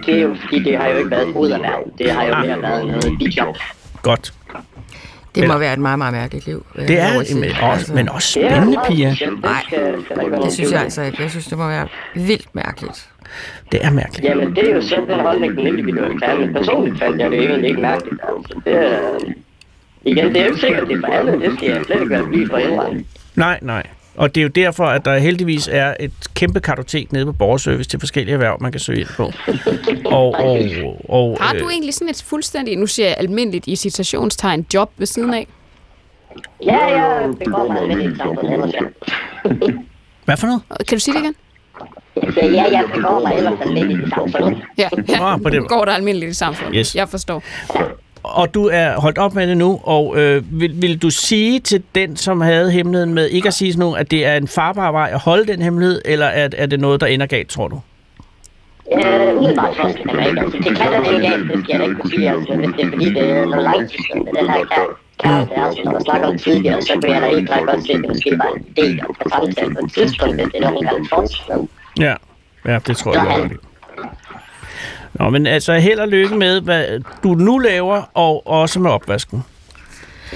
Det 0.06 0.18
er 0.18 0.22
jo 0.22 0.36
fordi, 0.42 0.64
det 0.64 0.78
har 0.78 0.88
jo 0.88 0.98
ikke 0.98 1.12
været 1.12 1.34
hovederhverv. 1.34 1.92
Det 1.98 2.12
har 2.12 2.24
jo 2.24 2.36
mere 2.36 2.62
været 2.62 2.88
noget 2.88 3.18
bijob. 3.20 3.58
Godt. 4.02 4.34
Det 5.36 5.42
må 5.42 5.44
Eller- 5.44 5.58
være 5.58 5.74
et 5.74 5.80
meget, 5.80 5.98
meget 5.98 6.14
mærkeligt 6.14 6.46
liv. 6.46 6.66
vil 6.76 6.88
Det 6.88 7.00
er 7.00 7.14
men 7.14 7.24
også, 7.52 7.62
Altså, 7.64 7.94
men 7.94 8.10
også 8.10 8.32
spændende, 8.32 8.78
Pia. 8.88 9.16
Nej, 9.44 9.64
det 10.44 10.54
synes 10.54 10.72
jeg 10.72 10.82
altså 10.82 11.02
ikke. 11.02 11.22
Jeg 11.22 11.30
synes, 11.30 11.46
det 11.46 11.58
må 11.58 11.68
være 11.68 11.88
vildt 12.16 12.56
mærkeligt. 12.56 13.10
Det 13.72 13.86
er 13.86 13.90
mærkeligt. 13.92 14.24
Jamen, 14.30 14.56
det 14.56 14.70
er 14.72 14.76
jo 14.76 14.82
selv 14.82 15.08
den 15.08 15.20
holdning, 15.20 15.58
den 15.58 15.68
individuelle 15.68 16.20
falde. 16.26 16.54
Personligt 16.54 17.00
faldt 17.00 17.22
jeg 17.22 17.32
det 17.32 17.40
egentlig 17.40 17.70
ikke 17.70 17.82
mærkeligt. 17.82 18.22
Altså, 18.24 18.62
det 18.66 18.74
er... 18.76 19.00
Igen, 20.06 20.26
det 20.28 20.38
er 20.38 20.42
jo 20.46 20.48
ikke 20.50 20.60
sikkert, 20.62 20.88
det 20.88 20.96
er 20.98 21.00
for 21.08 21.14
alle. 21.14 21.32
Det 21.32 21.54
skal 21.58 21.70
jeg 21.70 21.82
slet 21.86 22.00
ikke 22.02 22.10
være 22.10 22.24
blive 22.28 22.48
forældre. 22.50 22.94
Nej, 23.36 23.60
nej. 23.62 23.84
Og 24.16 24.36
det 24.36 24.42
er 24.42 24.44
jo 24.44 24.50
derfor, 24.50 24.86
at 24.86 25.06
der 25.06 25.18
heldigvis 25.18 25.70
er 25.72 25.94
et 26.00 26.12
kæmpe 26.36 26.60
kartotek 26.60 27.12
nede 27.12 27.26
på 27.26 27.32
borgerservice 27.32 27.90
til 27.90 28.00
forskellige 28.00 28.34
erhverv, 28.34 28.58
man 28.62 28.72
kan 28.72 28.80
søge 28.82 29.00
ind 29.00 29.08
på. 29.18 29.32
Og, 30.06 30.34
og, 30.36 30.58
og, 31.10 31.38
Har 31.42 31.54
du 31.54 31.66
øh, 31.66 31.72
egentlig 31.72 31.94
sådan 31.94 32.10
et 32.10 32.24
fuldstændig, 32.26 32.78
nu 32.78 32.88
siger 32.88 33.08
jeg 33.08 33.16
almindeligt 33.20 33.68
i 33.68 33.76
citationstegn, 33.76 34.66
job 34.74 34.92
ved 34.98 35.06
siden 35.08 35.34
af? 35.34 35.48
Ja, 36.66 36.86
jeg 36.86 37.30
begår 37.46 37.68
mig 37.74 37.88
lidt 37.98 38.00
i 38.10 38.12
et 38.12 38.18
samfund 38.18 38.74
ja. 38.74 39.72
Hvad 40.26 40.38
for 40.38 40.48
noget? 40.48 40.62
Kan 40.88 40.96
du 40.98 41.00
sige 41.00 41.14
det 41.14 41.22
igen? 41.24 41.36
Siger, 42.34 42.52
ja, 42.52 42.64
jeg 42.64 42.84
begår 42.96 43.22
mig 43.28 43.38
ellers 43.38 43.54
lidt 43.66 43.92
i 43.92 44.10
samfundet. 44.10 44.62
Ja, 44.78 44.90
Ah, 45.22 45.42
på 45.42 45.50
den- 45.50 45.68
går 45.68 45.86
der 45.86 45.92
almindeligt 45.92 46.32
i 46.32 46.34
samfundet. 46.34 46.76
Yes. 46.76 46.96
Jeg 46.96 47.10
forstår. 47.10 47.44
Og 48.24 48.54
du 48.54 48.70
er 48.74 49.00
holdt 49.00 49.18
op 49.18 49.34
med 49.36 49.48
det 49.48 49.58
nu, 49.58 49.80
og 49.84 50.18
øh, 50.18 50.60
vil, 50.60 50.82
vil 50.82 51.02
du 51.02 51.10
sige 51.10 51.60
til 51.60 51.84
den, 51.96 52.16
som 52.18 52.42
havde 52.42 52.72
hemmeligheden 52.72 53.14
med, 53.14 53.30
ikke 53.30 53.48
at 53.48 53.54
sige 53.54 53.74
sådan 53.74 53.80
noget, 53.80 54.00
at 54.00 54.12
det 54.12 54.26
er 54.26 54.36
en 54.38 54.48
farbar 54.48 54.92
vej 54.92 55.10
at 55.14 55.20
holde 55.20 55.48
den 55.48 55.62
hemmelighed, 55.62 56.02
eller 56.06 56.26
er, 56.26 56.50
er 56.58 56.66
det 56.66 56.80
noget, 56.80 57.02
der 57.02 57.08
ender 57.08 57.26
galt, 57.26 57.50
tror 57.50 57.68
du? 57.68 57.82
Øh, 58.94 59.38
umiddelbart 59.38 59.78
man 60.06 60.28
ikke. 60.28 60.42
Altså, 60.42 60.58
det 60.58 60.78
kan 60.78 60.92
der 60.92 61.10
ikke 61.12 61.28
galt, 61.28 61.52
det 61.52 61.64
skal 61.64 61.72
jeg 61.72 61.80
da 61.80 61.86
ikke 61.86 62.00
kunne 62.02 62.12
sige. 62.12 62.30
Altså, 62.30 62.56
hvis 62.56 62.70
det 62.78 62.86
er 62.86 62.90
fordi, 62.90 63.06
det 63.14 63.30
er 63.30 63.46
noget 63.46 63.64
langtidsskende, 63.64 64.26
den 64.40 64.50
her 64.50 64.64
kær- 64.74 64.96
kæreste, 65.24 65.56
altså, 65.56 65.82
når 65.86 65.92
man 65.92 66.02
snakker 66.04 66.28
om 66.28 66.38
tidligere, 66.38 66.82
så 66.82 66.94
kunne 66.94 67.14
jeg 67.14 67.22
da 67.22 67.28
helt 67.36 67.48
klart 67.48 67.66
godt 67.66 67.86
se, 67.88 67.94
at 67.94 68.00
det 68.00 68.08
måske 68.08 68.32
var 68.38 68.52
en 68.58 68.66
del 68.78 69.00
af 69.00 69.30
samtalen 69.32 69.76
på 69.76 69.86
et 69.86 69.94
tidspunkt, 69.94 70.36
hvis 70.36 70.48
det 70.54 70.64
er 70.64 70.70
nogen, 70.70 70.86
der 70.88 70.94
vil 71.00 71.08
fortsætte. 71.10 71.68
Ja, 72.00 72.16
ja 72.66 72.80
det 72.88 72.98
tror 72.98 73.14
jeg, 73.14 73.22
du 73.22 73.30
har 73.30 73.44
ret 73.44 73.52
i. 73.52 73.73
Nå, 75.14 75.30
men 75.30 75.48
altså 75.48 75.74
held 75.74 76.00
og 76.00 76.08
lykke 76.08 76.36
med, 76.36 76.62
hvad 76.62 76.86
du 77.24 77.34
nu 77.34 77.58
laver, 77.58 78.02
og 78.14 78.48
også 78.48 78.80
med 78.80 78.92
opvasken. 78.92 79.44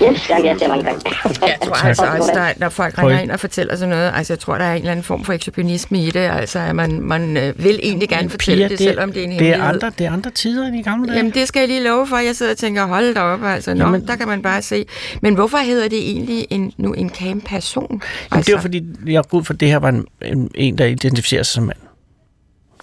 Yes, 0.03 0.29
jeg 0.29 0.57
mange 0.69 0.83
gange. 0.83 1.01
Jeg 1.41 1.57
tror 1.63 1.85
altså 1.85 2.05
også, 2.05 2.31
der, 2.33 2.47
når 2.57 2.69
folk 2.69 2.97
ringer 2.97 3.11
ikke. 3.11 3.23
ind 3.23 3.31
og 3.31 3.39
fortæller 3.39 3.75
sådan 3.75 3.89
noget, 3.89 4.11
altså 4.15 4.33
jeg 4.33 4.39
tror, 4.39 4.57
der 4.57 4.65
er 4.65 4.73
en 4.73 4.77
eller 4.79 4.91
anden 4.91 5.03
form 5.03 5.23
for 5.23 5.33
ekshibitionisme 5.33 5.99
i 5.99 6.11
det, 6.11 6.19
altså 6.19 6.59
at 6.59 6.75
man, 6.75 7.01
man 7.01 7.37
øh, 7.37 7.63
vil 7.63 7.79
egentlig 7.83 8.09
gerne 8.09 8.29
fortælle 8.29 8.63
Pia, 8.63 8.67
det, 8.67 8.79
selvom 8.79 9.11
det 9.11 9.19
er 9.23 9.27
en 9.27 9.39
det 9.39 9.49
er, 9.49 9.63
andre, 9.63 9.91
det 9.97 10.05
er 10.05 10.11
andre 10.11 10.31
tider 10.31 10.67
end 10.67 10.75
i 10.75 10.81
gamle 10.81 11.07
dage. 11.07 11.17
Jamen 11.17 11.31
det 11.31 11.47
skal 11.47 11.59
jeg 11.59 11.67
lige 11.67 11.83
love 11.83 12.07
for, 12.07 12.17
jeg 12.17 12.35
sidder 12.35 12.51
og 12.51 12.57
tænker, 12.57 12.85
hold 12.85 13.15
da 13.15 13.21
op, 13.21 13.43
altså, 13.43 13.73
nå, 13.73 13.85
Jamen- 13.85 14.07
der 14.07 14.15
kan 14.15 14.27
man 14.27 14.41
bare 14.41 14.61
se. 14.61 14.85
Men 15.21 15.35
hvorfor 15.35 15.57
hedder 15.57 15.89
det 15.89 15.99
egentlig 16.11 16.47
en, 16.49 16.73
nu 16.77 16.93
en 16.93 17.09
cam-person? 17.09 17.87
Jamen, 17.89 18.01
Altså, 18.31 18.47
det 18.47 18.55
var 18.55 18.61
fordi, 18.61 18.83
jeg 19.07 19.23
går 19.29 19.37
ud 19.37 19.43
for, 19.43 19.53
det 19.53 19.67
her 19.67 19.77
var 19.77 19.89
en, 19.89 20.05
en, 20.21 20.51
en, 20.55 20.77
der 20.77 20.85
identificerer 20.85 21.43
sig 21.43 21.53
som 21.53 21.63
mand. 21.63 21.77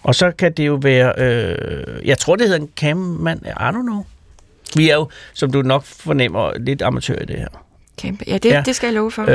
Og 0.04 0.14
så 0.14 0.30
kan 0.30 0.52
det 0.52 0.66
jo 0.66 0.74
være, 0.82 1.12
øh, 1.18 2.06
jeg 2.08 2.18
tror, 2.18 2.36
det 2.36 2.46
hedder 2.48 2.60
en 2.60 2.70
cammand, 2.76 3.40
I 3.46 3.50
don't 3.50 3.82
know. 3.82 4.04
Vi 4.76 4.90
er 4.90 4.94
jo, 4.94 5.08
som 5.34 5.52
du 5.52 5.62
nok 5.62 5.84
fornemmer, 5.84 6.52
lidt 6.58 6.82
amatør 6.82 7.18
i 7.22 7.24
det 7.24 7.36
her. 7.38 7.48
Camp. 8.00 8.22
Ja, 8.26 8.38
det, 8.38 8.50
Ja. 8.50 8.62
det 8.66 8.76
skal 8.76 8.86
jeg 8.86 8.94
love 8.94 9.10
for. 9.10 9.22
Øh, 9.22 9.28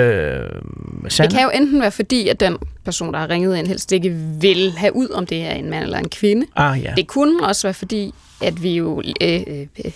Det 1.04 1.14
Sandra? 1.14 1.38
kan 1.38 1.44
jo 1.44 1.50
enten 1.50 1.82
være 1.82 1.92
fordi, 1.92 2.28
at 2.28 2.40
den 2.40 2.58
person, 2.86 3.14
der 3.14 3.20
har 3.20 3.30
ringet 3.30 3.58
ind, 3.58 3.68
helst 3.68 3.92
ikke 3.92 4.10
vil 4.42 4.72
have 4.78 4.96
ud, 4.96 5.10
om 5.10 5.26
det 5.26 5.42
er 5.46 5.52
en 5.52 5.70
mand 5.70 5.84
eller 5.84 5.98
en 5.98 6.10
kvinde. 6.10 6.46
Ah, 6.56 6.84
ja. 6.84 6.94
Det 6.98 7.08
kunne 7.08 7.46
også 7.48 7.68
være 7.68 7.74
fordi, 7.74 8.14
at 8.42 8.64
vi 8.64 8.76
jo 8.76 9.02
øh, 9.22 9.42
øh, 9.48 9.92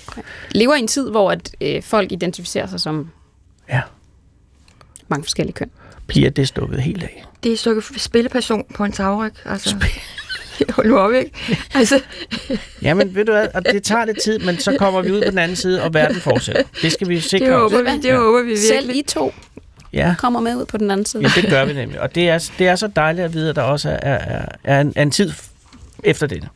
lever 0.51 0.75
i 0.75 0.79
en 0.79 0.87
tid, 0.87 1.09
hvor 1.09 1.31
at, 1.31 1.55
øh, 1.61 1.83
folk 1.83 2.11
identificerer 2.11 2.67
sig 2.67 2.79
som 2.79 3.09
Ja. 3.69 3.81
mange 5.07 5.23
forskellige 5.23 5.53
køn. 5.53 5.71
Pia, 6.07 6.29
det 6.29 6.41
er 6.41 6.45
stukket 6.45 6.81
helt 6.81 7.03
af. 7.03 7.25
Det 7.43 7.49
er 7.49 7.53
et 7.53 7.59
stykke 7.59 7.81
spilleperson 7.97 8.63
på 8.75 8.83
en 8.83 8.91
tagryg. 8.91 9.33
Altså. 9.45 9.75
Hold 10.69 10.87
nu 10.89 10.97
op, 10.97 11.13
ikke? 11.13 11.31
Altså, 11.73 12.01
Jamen, 12.81 13.15
ved 13.15 13.25
du 13.25 13.31
hvad, 13.31 13.47
og 13.53 13.65
det 13.65 13.83
tager 13.83 14.05
lidt 14.05 14.21
tid, 14.23 14.39
men 14.39 14.57
så 14.57 14.75
kommer 14.79 15.01
vi 15.01 15.11
ud 15.11 15.21
på 15.21 15.29
den 15.29 15.37
anden 15.37 15.55
side, 15.57 15.83
og 15.83 15.93
verden 15.93 16.21
fortsætter. 16.21 16.63
Det 16.81 16.91
skal 16.91 17.09
vi 17.09 17.19
sikre 17.19 17.45
det 17.45 17.53
os. 17.55 17.71
håber 17.71 17.91
vi, 17.91 17.97
det 17.97 18.05
Ja. 18.05 18.15
håber 18.17 18.43
vi 18.43 18.57
Selv 18.57 18.77
virkelig. 18.87 18.97
I 18.97 19.01
to 19.07 19.33
Ja, 19.93 20.15
kommer 20.19 20.39
med 20.39 20.55
ud 20.55 20.65
på 20.65 20.77
den 20.77 20.91
anden 20.91 21.05
side. 21.05 21.23
ja, 21.23 21.41
det 21.41 21.49
gør 21.49 21.65
vi 21.65 21.73
nemlig. 21.73 22.01
Og 22.01 22.15
det 22.15 22.29
er, 22.29 22.49
det 22.59 22.67
er 22.67 22.75
så 22.75 22.87
dejligt 22.87 23.25
at 23.25 23.33
vide, 23.33 23.49
at 23.49 23.55
der 23.55 23.61
også 23.61 23.89
er, 23.89 23.95
er, 24.13 24.45
er, 24.63 24.81
en, 24.81 24.93
er 24.95 25.01
en 25.01 25.11
tid 25.11 25.31
efter 26.03 26.27
det. 26.27 26.47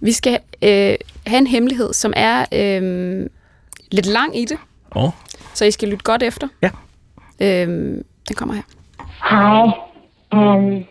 Vi 0.00 0.12
skal 0.12 0.38
øh, 0.62 0.94
have 1.26 1.38
en 1.38 1.46
hemmelighed, 1.46 1.92
som 1.92 2.12
er 2.16 2.44
øh, 2.52 3.26
lidt 3.92 4.06
lang 4.06 4.38
i 4.38 4.44
det, 4.44 4.56
Åh, 4.96 5.04
oh, 5.04 5.10
så 5.54 5.64
I 5.64 5.70
skal 5.70 5.88
lytte 5.88 6.04
godt 6.04 6.22
efter. 6.22 6.48
Ja. 6.62 6.70
Øh, 7.40 7.68
den 8.28 8.34
kommer 8.34 8.54
her. 8.54 8.62
Hej. 9.30 9.72
Øhm, 10.34 10.84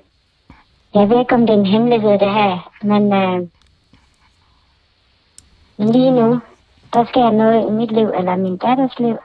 jeg 0.94 1.10
ved 1.10 1.20
ikke, 1.20 1.36
om 1.36 1.42
det 1.48 1.50
er 1.56 1.60
en 1.60 1.66
hemmelighed, 1.66 2.12
det 2.12 2.34
her, 2.34 2.72
men 2.82 3.14
øh, 3.14 3.48
lige 5.94 6.12
nu, 6.12 6.40
der 6.94 7.06
sker 7.06 7.32
noget 7.32 7.68
i 7.68 7.72
mit 7.72 7.92
liv, 7.92 8.08
eller 8.18 8.36
min 8.36 8.58
datters 8.58 9.00
liv, 9.00 9.18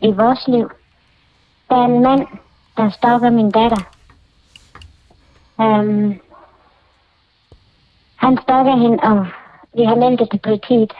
i 0.00 0.10
vores 0.10 0.48
liv. 0.48 0.70
Der 1.70 1.76
er 1.76 1.84
en 1.84 2.02
mand, 2.02 2.26
der 2.76 2.90
stalker 2.90 3.30
min 3.30 3.50
datter. 3.50 3.82
Øhm, 5.60 6.20
han 8.16 8.38
stalker 8.42 8.76
hende, 8.76 8.98
og 9.02 9.26
vi 9.74 9.84
har 9.84 9.94
meldt 9.94 10.20
det 10.20 10.30
til 10.30 10.38
politiet. 10.38 10.92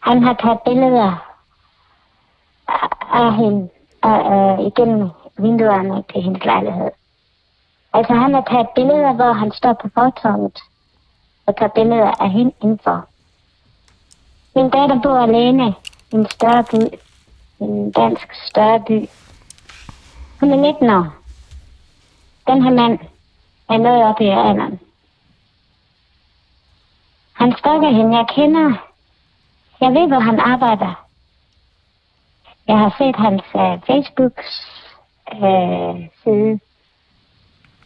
Han 0.00 0.22
har 0.22 0.34
taget 0.34 0.58
billeder 0.64 1.26
af- 2.68 3.22
af 3.24 3.34
hende 3.34 3.68
og, 4.02 4.18
øh, 4.32 4.66
igennem 4.66 5.08
vinduerne 5.38 6.04
til 6.12 6.22
hendes 6.22 6.44
lejlighed. 6.44 6.90
Altså 7.92 8.14
han 8.14 8.34
har 8.34 8.44
taget 8.50 8.68
billeder, 8.74 9.12
hvor 9.12 9.32
han 9.32 9.52
står 9.52 9.72
på 9.72 9.88
fortorvet 9.94 10.58
og 11.46 11.56
tager 11.56 11.72
billeder 11.74 12.22
af 12.22 12.30
hende 12.30 12.52
indenfor. 12.62 13.06
Min 14.54 14.70
datter 14.70 15.00
bor 15.02 15.18
alene 15.18 15.74
i 16.12 16.14
en 16.14 16.26
større 16.30 16.64
by, 16.70 16.98
en 17.60 17.92
dansk 17.92 18.34
større 18.34 18.80
by. 18.88 19.08
Hun 20.40 20.52
er 20.52 20.56
19 20.56 20.90
år. 20.90 21.06
Den 22.46 22.62
her 22.62 22.70
mand 22.70 22.98
er 23.68 23.76
noget 23.76 24.04
op 24.04 24.20
i 24.20 24.24
alderen. 24.24 24.80
Han 27.32 27.52
stalker 27.58 27.88
hende, 27.88 28.16
jeg 28.16 28.26
kender. 28.28 28.90
Jeg 29.80 29.90
ved, 29.90 30.08
hvor 30.08 30.18
han 30.18 30.40
arbejder. 30.40 31.06
Jeg 32.66 32.78
har 32.78 32.94
set 32.98 33.16
hans 33.16 33.42
uh, 33.54 33.86
Facebooks 33.86 34.66
uh, 35.32 36.06
side. 36.22 36.60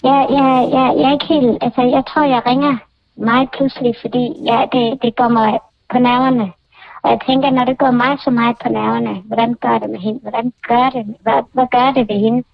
Jeg, 0.04 0.26
jeg, 0.30 0.68
jeg, 0.76 0.86
jeg 0.98 1.08
er 1.08 1.12
ikke 1.12 1.32
helt... 1.34 1.58
Altså, 1.60 1.82
jeg 1.82 2.04
tror, 2.06 2.24
jeg 2.24 2.46
ringer 2.46 2.76
meget 3.16 3.50
pludselig, 3.50 3.94
fordi 4.00 4.24
jeg, 4.44 4.68
det, 4.72 5.02
det 5.02 5.16
går 5.16 5.28
mig 5.28 5.60
på 5.92 5.98
nerverne. 5.98 6.52
Og 7.02 7.10
jeg 7.10 7.20
tænker, 7.26 7.50
når 7.50 7.64
det 7.64 7.78
går 7.78 7.90
mig 7.90 8.18
så 8.18 8.30
meget 8.30 8.56
på 8.62 8.68
nerverne, 8.68 9.14
hvordan 9.14 9.54
gør 9.54 9.78
det 9.78 9.90
med 9.90 9.98
hende? 9.98 10.20
Hvordan 10.20 10.52
gør 10.68 10.90
det? 10.90 11.16
Hvad, 11.20 11.42
hvad 11.52 11.66
gør 11.70 11.92
det 11.92 12.08
ved 12.08 12.18
hende? 12.20 12.44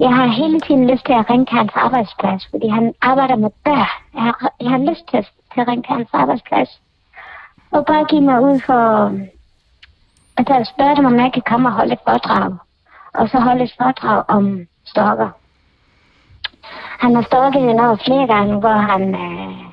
Jeg 0.00 0.14
har 0.14 0.26
hele 0.26 0.60
tiden 0.60 0.90
lyst 0.90 1.06
til 1.06 1.12
at 1.12 1.30
ringe 1.30 1.46
til 1.46 1.58
hans 1.58 1.72
arbejdsplads, 1.74 2.46
fordi 2.50 2.68
han 2.68 2.94
arbejder 3.00 3.36
med 3.36 3.50
børn. 3.64 3.88
Jeg 4.14 4.22
har, 4.22 4.52
jeg 4.60 4.70
har 4.70 4.78
lyst 4.78 5.04
til, 5.10 5.26
til 5.52 5.60
at 5.60 5.68
ringe 5.68 5.82
til 5.82 5.94
hans 5.94 6.08
arbejdsplads. 6.12 6.80
Og 7.70 7.86
bare 7.86 8.04
give 8.04 8.20
mig 8.20 8.40
ud 8.42 8.60
for... 8.60 9.12
Altså, 10.36 10.54
jeg 10.54 10.66
spørger 10.66 10.94
dem, 10.94 11.04
om 11.04 11.20
jeg 11.20 11.32
kan 11.32 11.42
komme 11.46 11.68
og 11.68 11.72
holde 11.72 11.92
et 11.92 12.04
foredrag. 12.08 12.56
Og 13.14 13.28
så 13.28 13.38
holde 13.40 13.64
et 13.64 13.74
foredrag 13.78 14.22
om 14.28 14.66
stokker. 14.84 15.30
Han 16.74 17.14
har 17.14 17.22
stalket 17.22 17.62
hende 17.62 17.82
over 17.86 17.96
flere 17.96 18.26
gange, 18.26 18.60
hvor 18.60 18.78
han... 18.90 19.14
Øh, 19.14 19.68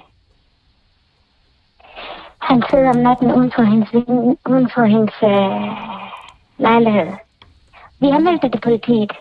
han 2.40 2.64
sidder 2.70 2.90
om 2.90 2.96
natten 2.96 3.32
uden 3.32 3.52
for 3.56 3.64
hendes, 3.64 3.94
uden 4.50 4.70
for 4.74 4.84
hendes 4.84 5.16
øh, 5.24 5.72
lejlighed. 6.58 7.12
Vi 8.00 8.10
har 8.10 8.20
meldt 8.20 8.42
det 8.42 8.52
til 8.52 8.62
politiet, 8.62 9.12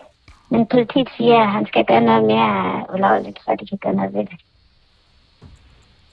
men 0.49 0.65
politiet 0.65 1.09
siger, 1.17 1.39
at 1.39 1.51
han 1.51 1.65
skal 1.65 1.85
gøre 1.85 2.01
noget 2.01 2.23
mere 2.23 2.85
ulovligt, 2.93 3.39
så 3.39 3.57
de 3.59 3.67
kan 3.67 3.77
gøre 3.77 3.93
noget 3.93 4.13
ved 4.13 4.25
det. 4.25 4.39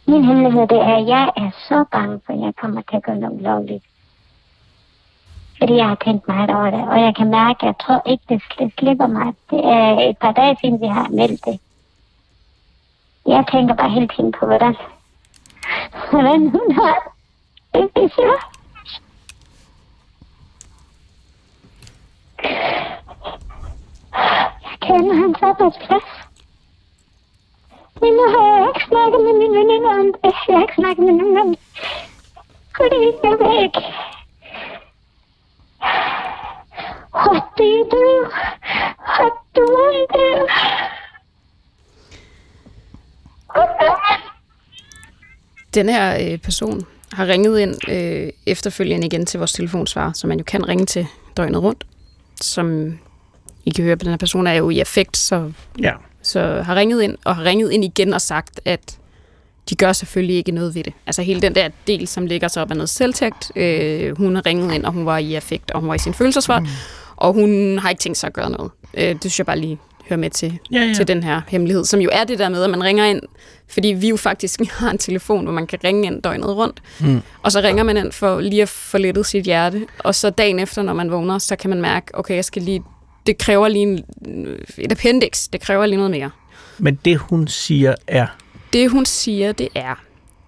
Min 0.07 0.25
hemmelighed 0.25 0.67
det 0.67 0.79
er, 0.79 0.97
at 0.97 1.07
jeg 1.09 1.31
er 1.37 1.51
så 1.69 1.85
bange 1.93 2.21
for, 2.27 2.33
at 2.33 2.41
jeg 2.41 2.53
kommer 2.61 2.83
til 2.83 2.97
at 2.97 3.03
gøre 3.03 3.17
noget 3.17 3.41
ulovligt. 3.41 3.85
Fordi 5.63 5.75
jeg 5.77 5.87
har 5.89 5.95
tænkt 6.05 6.29
meget 6.29 6.51
over 6.51 6.71
det, 6.71 6.89
og 6.89 7.01
jeg 7.01 7.15
kan 7.17 7.31
mærke, 7.31 7.59
at 7.63 7.67
jeg 7.67 7.75
tror 7.83 8.03
ikke, 8.07 8.25
det 8.29 8.43
sli- 8.43 8.71
slipper 8.79 9.07
mig. 9.07 9.35
Det 9.51 9.61
er 9.65 10.09
et 10.11 10.19
par 10.19 10.33
dage 10.33 10.57
siden, 10.61 10.81
vi 10.81 10.87
har 10.87 11.09
meldt 11.09 11.45
det. 11.45 11.61
Jeg 13.27 13.45
tænker 13.53 13.75
bare 13.75 13.91
hele 13.91 14.09
tiden 14.09 14.33
på, 14.33 14.47
hvordan, 14.47 14.77
hvordan 16.11 16.41
hun 16.51 16.67
har 16.81 16.97
det, 17.75 17.91
det 17.97 18.13
så. 18.13 18.37
Jeg 24.69 24.77
kender 24.81 25.15
hans 25.23 25.39
arbejdsplads. 25.43 26.09
Men 28.01 28.13
nu 28.19 28.25
har 28.35 28.45
jeg 28.57 28.69
ikke 28.69 28.85
snakket 28.89 29.21
med 29.27 29.35
min 29.41 29.53
veninde 29.59 29.89
om 29.89 30.07
det. 30.23 30.35
Jeg 30.49 30.57
har 30.57 30.63
ikke 30.63 30.75
snakket 30.81 31.05
med 31.05 31.13
nogen 31.13 31.39
om 31.39 31.49
det. 31.49 31.59
Fordi 32.77 33.01
jeg 33.25 33.35
ved 33.41 33.63
ikke. 33.67 33.83
Den 45.75 45.89
her 45.89 46.33
øh, 46.33 46.39
person 46.39 46.87
har 47.13 47.27
ringet 47.27 47.59
ind 47.61 47.89
øh, 47.91 48.31
efterfølgende 48.47 49.07
igen 49.07 49.27
til 49.27 49.39
vores 49.39 49.53
telefonsvar, 49.53 50.13
som 50.15 50.29
man 50.29 50.39
jo 50.39 50.45
kan 50.45 50.69
ringe 50.69 50.87
til 50.87 51.07
døgnet 51.37 51.63
rundt, 51.63 51.87
som 52.41 52.99
I 53.65 53.71
kan 53.71 53.83
høre, 53.85 53.93
at 53.93 54.01
den 54.01 54.09
her 54.11 54.17
person 54.17 54.47
er 54.47 54.53
jo 54.53 54.71
i 54.71 54.81
affekt, 54.81 55.17
så, 55.17 55.53
Ja. 55.79 55.93
så 56.23 56.63
har 56.63 56.75
ringet 56.75 57.03
ind, 57.03 57.17
og 57.25 57.37
har 57.37 57.45
ringet 57.45 57.73
ind 57.73 57.85
igen 57.85 58.15
og 58.15 58.21
sagt, 58.21 58.61
at 58.65 58.99
de 59.71 59.75
gør 59.75 59.93
selvfølgelig 59.93 60.37
ikke 60.37 60.53
noget 60.53 60.75
ved 60.75 60.85
det. 60.85 60.93
Altså 61.07 61.23
hele 61.23 61.41
den 61.41 61.55
der 61.55 61.69
del, 61.87 62.09
som 62.09 62.27
ligger 62.27 62.49
så 62.49 62.61
op 62.61 62.71
af 62.71 62.77
noget 62.77 62.89
selvtægt, 62.89 63.53
øh, 63.57 64.17
hun 64.17 64.35
har 64.35 64.47
ringet 64.47 64.75
ind, 64.75 64.85
og 64.85 64.93
hun 64.93 65.07
var 65.07 65.19
i 65.19 65.35
affekt, 65.35 65.71
og 65.71 65.81
hun 65.81 65.89
var 65.89 65.95
i 65.95 65.99
sin 65.99 66.15
følelsesvold, 66.15 66.61
mm. 66.63 66.69
og 67.17 67.33
hun 67.33 67.79
har 67.79 67.91
ikke 67.91 68.01
tænkt 68.01 68.19
sig 68.19 68.27
at 68.27 68.33
gøre 68.33 68.51
noget. 68.51 68.71
Øh, 68.95 69.05
det 69.09 69.21
synes 69.21 69.39
jeg 69.39 69.47
bare 69.47 69.59
lige 69.59 69.79
hører 70.09 70.19
med 70.21 70.31
til, 70.31 70.59
Ja, 70.73 70.81
ja. 70.81 70.95
til 70.95 71.09
den 71.09 71.23
her 71.23 71.41
hemmelighed, 71.49 71.85
som 71.85 72.01
jo 72.01 72.09
er 72.13 72.25
det 72.25 72.39
der 72.39 72.49
med, 72.49 72.63
at 72.65 72.71
man 72.71 72.85
ringer 72.85 73.05
ind, 73.05 73.21
fordi 73.69 73.89
vi 73.89 74.09
jo 74.09 74.17
faktisk 74.17 74.61
har 74.79 74.91
en 74.91 74.99
telefon, 74.99 75.45
hvor 75.45 75.53
man 75.53 75.67
kan 75.67 75.79
ringe 75.85 76.07
ind 76.07 76.23
døgnet 76.23 76.57
rundt, 76.57 76.83
Mm. 77.01 77.21
og 77.43 77.53
så 77.53 77.61
ringer 77.61 77.83
man 77.85 77.97
ind 77.97 78.13
for 78.13 78.41
lige 78.41 78.63
at 78.63 78.69
få 78.69 78.99
lettet 78.99 79.27
sit 79.27 79.45
hjerte, 79.45 79.87
og 79.99 80.15
så 80.15 80.31
dagen 80.31 80.59
efter, 80.59 80.83
når 80.83 80.93
man 80.95 81.11
vågner, 81.11 81.39
så 81.39 81.57
kan 81.57 81.71
man 81.71 81.81
mærke, 81.81 82.07
okay, 82.19 82.35
jeg 82.35 82.45
skal 82.45 82.63
lige, 82.63 82.83
det 83.27 83.39
kræver 83.39 83.69
lige 83.69 83.83
en, 83.83 84.05
et 84.79 84.93
appendix, 84.93 85.49
det 85.53 85.61
kræver 85.61 85.87
lige 85.87 85.97
noget 85.97 86.11
mere. 86.11 86.31
Men 86.79 86.99
det, 87.05 87.17
hun 87.19 87.49
siger, 87.49 87.95
er... 88.07 88.27
Det 88.73 88.91
hun 88.91 89.05
siger, 89.07 89.53
det 89.53 89.69
er, 89.75 89.95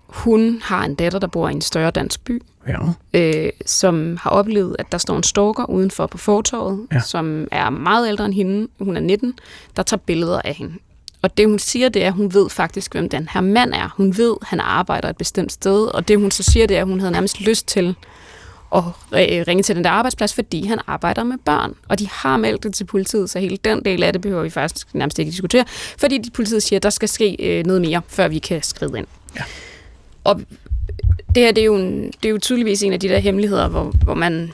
hun 0.07 0.61
har 0.65 0.85
en 0.85 0.95
datter, 0.95 1.19
der 1.19 1.27
bor 1.27 1.49
i 1.49 1.53
en 1.53 1.61
større 1.61 1.91
dansk 1.91 2.25
by, 2.25 2.43
Ja. 2.69 2.79
øh, 3.15 3.51
som 3.67 4.17
har 4.23 4.31
oplevet, 4.31 4.77
at 4.79 4.93
der 4.93 4.99
står 4.99 5.17
en 5.17 5.23
stalker 5.23 5.65
udenfor 5.71 6.07
på 6.07 6.19
fortorvet, 6.19 6.87
Ja. 6.93 7.01
som 7.01 7.49
er 7.51 7.71
meget 7.71 8.09
ældre 8.09 8.25
end 8.25 8.35
hende, 8.35 8.69
hun 8.81 8.97
er 8.97 9.01
19, 9.01 9.35
der 9.77 9.83
tager 9.83 10.01
billeder 10.07 10.41
af 10.45 10.55
hende. 10.55 10.75
Og 11.23 11.37
det 11.39 11.47
hun 11.49 11.59
siger, 11.59 11.89
det 11.89 12.03
er, 12.05 12.07
at 12.09 12.13
hun 12.13 12.35
ved 12.35 12.51
faktisk, 12.51 12.93
hvem 12.93 13.09
den 13.09 13.29
her 13.33 13.41
mand 13.41 13.75
er. 13.75 13.95
Hun 13.97 14.17
ved, 14.17 14.35
han 14.43 14.61
arbejder 14.61 15.09
et 15.09 15.17
bestemt 15.17 15.53
sted, 15.53 15.87
og 15.87 16.09
det 16.09 16.19
hun 16.19 16.31
så 16.31 16.43
siger, 16.43 16.67
det 16.67 16.77
er, 16.77 16.81
at 16.81 16.87
hun 16.87 17.01
havde 17.01 17.13
nærmest 17.13 17.41
lyst 17.41 17.67
til 17.69 17.95
øh, 18.75 19.45
ringe 19.49 19.63
til 19.63 19.77
den 19.77 19.85
der 19.85 19.91
arbejdsplads, 19.91 20.35
fordi 20.35 20.67
han 20.67 20.79
arbejder 20.87 21.25
med 21.25 21.37
børn. 21.45 21.75
Og 21.89 21.99
de 21.99 22.09
har 22.09 22.37
meldt 22.37 22.63
det 22.63 22.75
til 22.75 22.85
politiet, 22.85 23.31
så 23.31 23.39
hele 23.39 23.57
den 23.57 23.85
del 23.85 24.03
af 24.03 24.13
det 24.13 24.23
behøver 24.23 24.43
vi 24.43 24.51
faktisk 24.51 24.95
nærmest 24.95 25.19
ikke 25.19 25.31
diskutere, 25.31 25.65
fordi 25.99 26.31
politiet 26.35 26.63
siger, 26.63 26.79
at 26.79 26.83
der 26.83 26.91
skal 26.91 27.09
ske 27.09 27.37
øh, 27.39 27.67
noget 27.67 27.81
mere, 27.81 28.03
før 28.09 28.29
vi 28.29 28.39
kan 28.39 28.63
skride 28.63 28.99
ind. 28.99 29.07
Ja. 29.37 29.43
Og 30.25 30.41
det 31.35 31.43
her 31.43 31.53
det 31.53 31.61
er, 31.61 31.67
jo 31.67 31.77
en, 31.77 32.07
det 32.07 32.25
er 32.25 32.31
jo 32.31 32.39
tydeligvis 32.39 32.83
en 32.83 32.93
af 32.93 33.01
de 33.01 33.09
der 33.09 33.19
hemmeligheder, 33.19 33.69
hvor, 33.69 33.93
hvor 34.05 34.15
man 34.15 34.53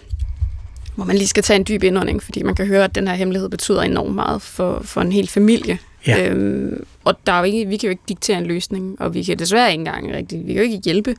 hvor 0.95 1.05
man 1.05 1.17
lige 1.17 1.29
skal 1.29 1.43
tage 1.43 1.57
en 1.57 1.65
dyb 1.69 1.83
indånding, 1.83 2.23
fordi 2.23 2.43
man 2.43 2.55
kan 2.55 2.67
høre, 2.67 2.85
at 2.85 2.95
den 2.95 3.09
her 3.09 3.15
hemmelighed 3.15 3.49
betyder 3.49 3.83
enormt 3.83 4.15
meget 4.15 4.43
for, 4.43 4.81
for 4.85 5.01
en 5.01 5.13
hel 5.13 5.29
familie. 5.29 5.79
Ja. 6.07 6.29
Øhm, 6.29 6.85
og 7.05 7.27
der 7.27 7.33
er 7.33 7.39
jo 7.39 7.45
ikke, 7.45 7.67
vi 7.67 7.77
kan 7.77 7.87
jo 7.87 7.91
ikke 7.91 8.03
diktere 8.09 8.39
en 8.39 8.47
løsning, 8.47 9.01
og 9.01 9.15
vi 9.15 9.23
kan 9.23 9.39
desværre 9.39 9.71
ikke 9.71 9.81
engang 9.81 10.15
rigtig, 10.15 10.39
vi 10.39 10.53
kan 10.53 10.57
jo 10.57 10.63
ikke 10.63 10.81
hjælpe. 10.85 11.15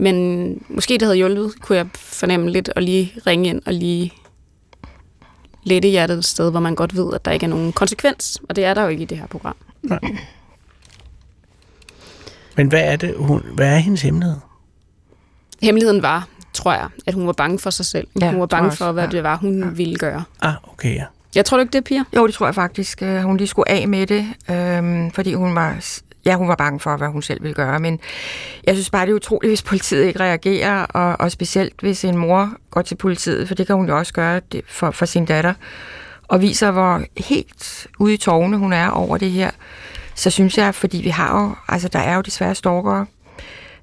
Men 0.00 0.64
måske 0.68 0.94
det 0.94 1.02
havde 1.02 1.16
hjulpet, 1.16 1.52
kunne 1.60 1.78
jeg 1.78 1.86
fornemme 1.94 2.50
lidt, 2.50 2.70
at 2.76 2.82
lige 2.82 3.12
ringe 3.26 3.48
ind 3.48 3.62
og 3.66 3.72
lige 3.72 4.12
lette 5.64 5.88
hjertet 5.88 6.18
et 6.18 6.24
sted, 6.24 6.50
hvor 6.50 6.60
man 6.60 6.74
godt 6.74 6.96
ved, 6.96 7.14
at 7.14 7.24
der 7.24 7.30
ikke 7.30 7.44
er 7.44 7.50
nogen 7.50 7.72
konsekvens. 7.72 8.38
Og 8.48 8.56
det 8.56 8.64
er 8.64 8.74
der 8.74 8.82
jo 8.82 8.88
ikke 8.88 9.02
i 9.02 9.06
det 9.06 9.18
her 9.18 9.26
program. 9.26 9.56
Nej. 9.82 9.98
Men 12.56 12.68
hvad 12.68 12.92
er 12.92 12.96
det, 12.96 13.14
hun, 13.18 13.42
hvad 13.54 13.74
er 13.74 13.78
hendes 13.78 14.02
hemmelighed? 14.02 14.36
Hemmeligheden 15.62 16.02
var, 16.02 16.28
tror 16.52 16.72
jeg, 16.72 16.88
at 17.06 17.14
hun 17.14 17.26
var 17.26 17.32
bange 17.32 17.58
for 17.58 17.70
sig 17.70 17.86
selv. 17.86 18.06
Ja, 18.20 18.30
hun 18.30 18.40
var 18.40 18.46
bange 18.46 18.72
for, 18.72 18.92
hvad 18.92 19.04
ja. 19.04 19.10
det 19.10 19.22
var, 19.22 19.36
hun 19.36 19.62
Ja. 19.62 19.68
ville 19.68 19.96
gøre. 19.96 20.24
Ah, 20.42 20.54
okay, 20.72 20.94
ja. 20.94 21.04
Jeg 21.34 21.44
tror 21.44 21.56
du 21.56 21.60
ikke 21.60 21.72
det, 21.72 21.84
Pia? 21.84 22.04
Jo, 22.16 22.26
det 22.26 22.34
tror 22.34 22.46
jeg 22.46 22.54
faktisk. 22.54 23.02
øh, 23.02 23.22
Hun 23.22 23.36
lige 23.36 23.48
skulle 23.48 23.70
af 23.70 23.88
med 23.88 24.06
det, 24.06 24.26
øhm, 24.50 25.10
fordi 25.10 25.34
hun 25.34 25.54
var, 25.54 25.76
ja, 26.24 26.34
hun 26.34 26.48
var 26.48 26.54
bange 26.54 26.80
for, 26.80 26.96
hvad 26.96 27.08
hun 27.08 27.22
selv 27.22 27.42
ville 27.42 27.54
gøre. 27.54 27.80
Men 27.80 28.00
jeg 28.64 28.74
synes 28.74 28.90
bare, 28.90 29.06
det 29.06 29.12
er 29.12 29.16
utroligt, 29.16 29.50
hvis 29.50 29.62
politiet 29.62 30.04
ikke 30.04 30.20
reagerer, 30.20 30.82
og, 30.84 31.20
og 31.20 31.30
specielt 31.30 31.80
hvis 31.80 32.04
en 32.04 32.16
mor 32.16 32.52
går 32.70 32.82
til 32.82 32.94
politiet, 32.94 33.48
for 33.48 33.54
det 33.54 33.66
kan 33.66 33.76
hun 33.76 33.88
jo 33.88 33.98
også 33.98 34.12
gøre 34.12 34.40
det 34.52 34.62
for, 34.68 34.90
for 34.90 35.06
sin 35.06 35.24
datter, 35.24 35.54
og 36.28 36.40
viser, 36.40 36.70
hvor 36.70 37.02
helt 37.16 37.86
ude 37.98 38.14
i 38.14 38.16
tårne 38.16 38.56
hun 38.56 38.72
er 38.72 38.88
over 38.88 39.16
det 39.16 39.30
her. 39.30 39.50
Så 40.14 40.30
synes 40.30 40.58
jeg, 40.58 40.74
fordi 40.74 40.96
vi 40.96 41.08
har 41.08 41.40
jo, 41.40 41.54
altså 41.68 41.88
der 41.88 41.98
er 41.98 42.14
jo 42.16 42.20
desværre 42.20 42.54
stalkere, 42.54 43.06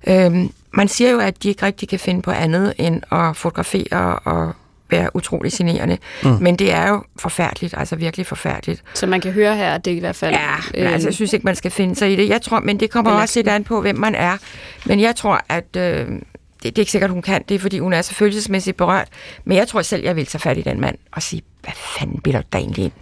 Øhm, 0.08 0.52
man 0.74 0.88
siger 0.88 1.12
jo, 1.12 1.20
at 1.20 1.44
de 1.44 1.50
ikke 1.50 1.66
rigtig 1.66 1.90
kan 1.90 2.00
finde 2.00 2.22
på 2.22 2.32
andet 2.32 2.74
end 2.78 3.02
at 3.12 3.38
fotografere 3.38 4.20
og 4.20 4.54
være 4.90 5.16
utrolig 5.16 5.52
generende. 5.52 5.98
Mm. 6.24 6.30
Men 6.42 6.56
det 6.56 6.74
er 6.74 6.90
jo 6.90 7.04
forfærdeligt, 7.20 7.74
altså 7.78 7.96
virkelig 7.96 8.26
forfærdeligt. 8.26 8.84
Så 8.94 9.08
man 9.08 9.22
kan 9.22 9.32
høre 9.32 9.56
her, 9.56 9.74
at 9.74 9.86
det 9.86 9.92
i 9.92 10.00
hvert 10.00 10.16
fald... 10.16 10.36
Ja, 10.36 10.56
men 10.74 10.84
altså, 10.84 11.08
jeg 11.08 11.14
synes 11.14 11.34
ikke, 11.34 11.46
man 11.46 11.56
skal 11.56 11.72
finde 11.72 11.96
sig 11.96 12.14
i 12.14 12.16
det. 12.16 12.30
Jeg 12.30 12.42
tror, 12.42 12.60
men 12.60 12.80
det 12.80 12.92
kommer 12.92 13.12
også 13.12 13.40
lidt 13.40 13.48
an 13.48 13.64
på, 13.64 13.82
hvem 13.82 13.96
man 13.96 14.16
er. 14.16 14.38
Men 14.86 15.00
jeg 15.00 15.16
tror, 15.16 15.42
at 15.50 15.76
øh, 15.78 15.82
det, 15.82 16.20
det 16.64 16.78
er 16.78 16.80
ikke 16.80 16.92
sikkert, 16.92 17.10
hun 17.10 17.22
kan 17.22 17.44
det, 17.50 17.62
fordi 17.62 17.80
hun 17.80 17.94
er 17.94 18.02
så 18.02 18.14
følelsesmæssigt 18.14 18.78
berørt. 18.78 19.08
Men 19.46 19.58
jeg 19.58 19.68
tror 19.68 19.82
selv, 19.82 20.04
jeg 20.04 20.16
vil 20.16 20.26
tage 20.26 20.40
fat 20.40 20.58
i 20.58 20.62
den 20.62 20.82
mand 20.82 20.98
og 21.12 21.24
sige, 21.24 21.42
hvad 21.62 21.74
fanden 21.76 22.22
bilder 22.22 22.42
du 22.42 22.48
dig 22.54 22.60
egentlig 22.60 22.84
ind? 22.84 22.94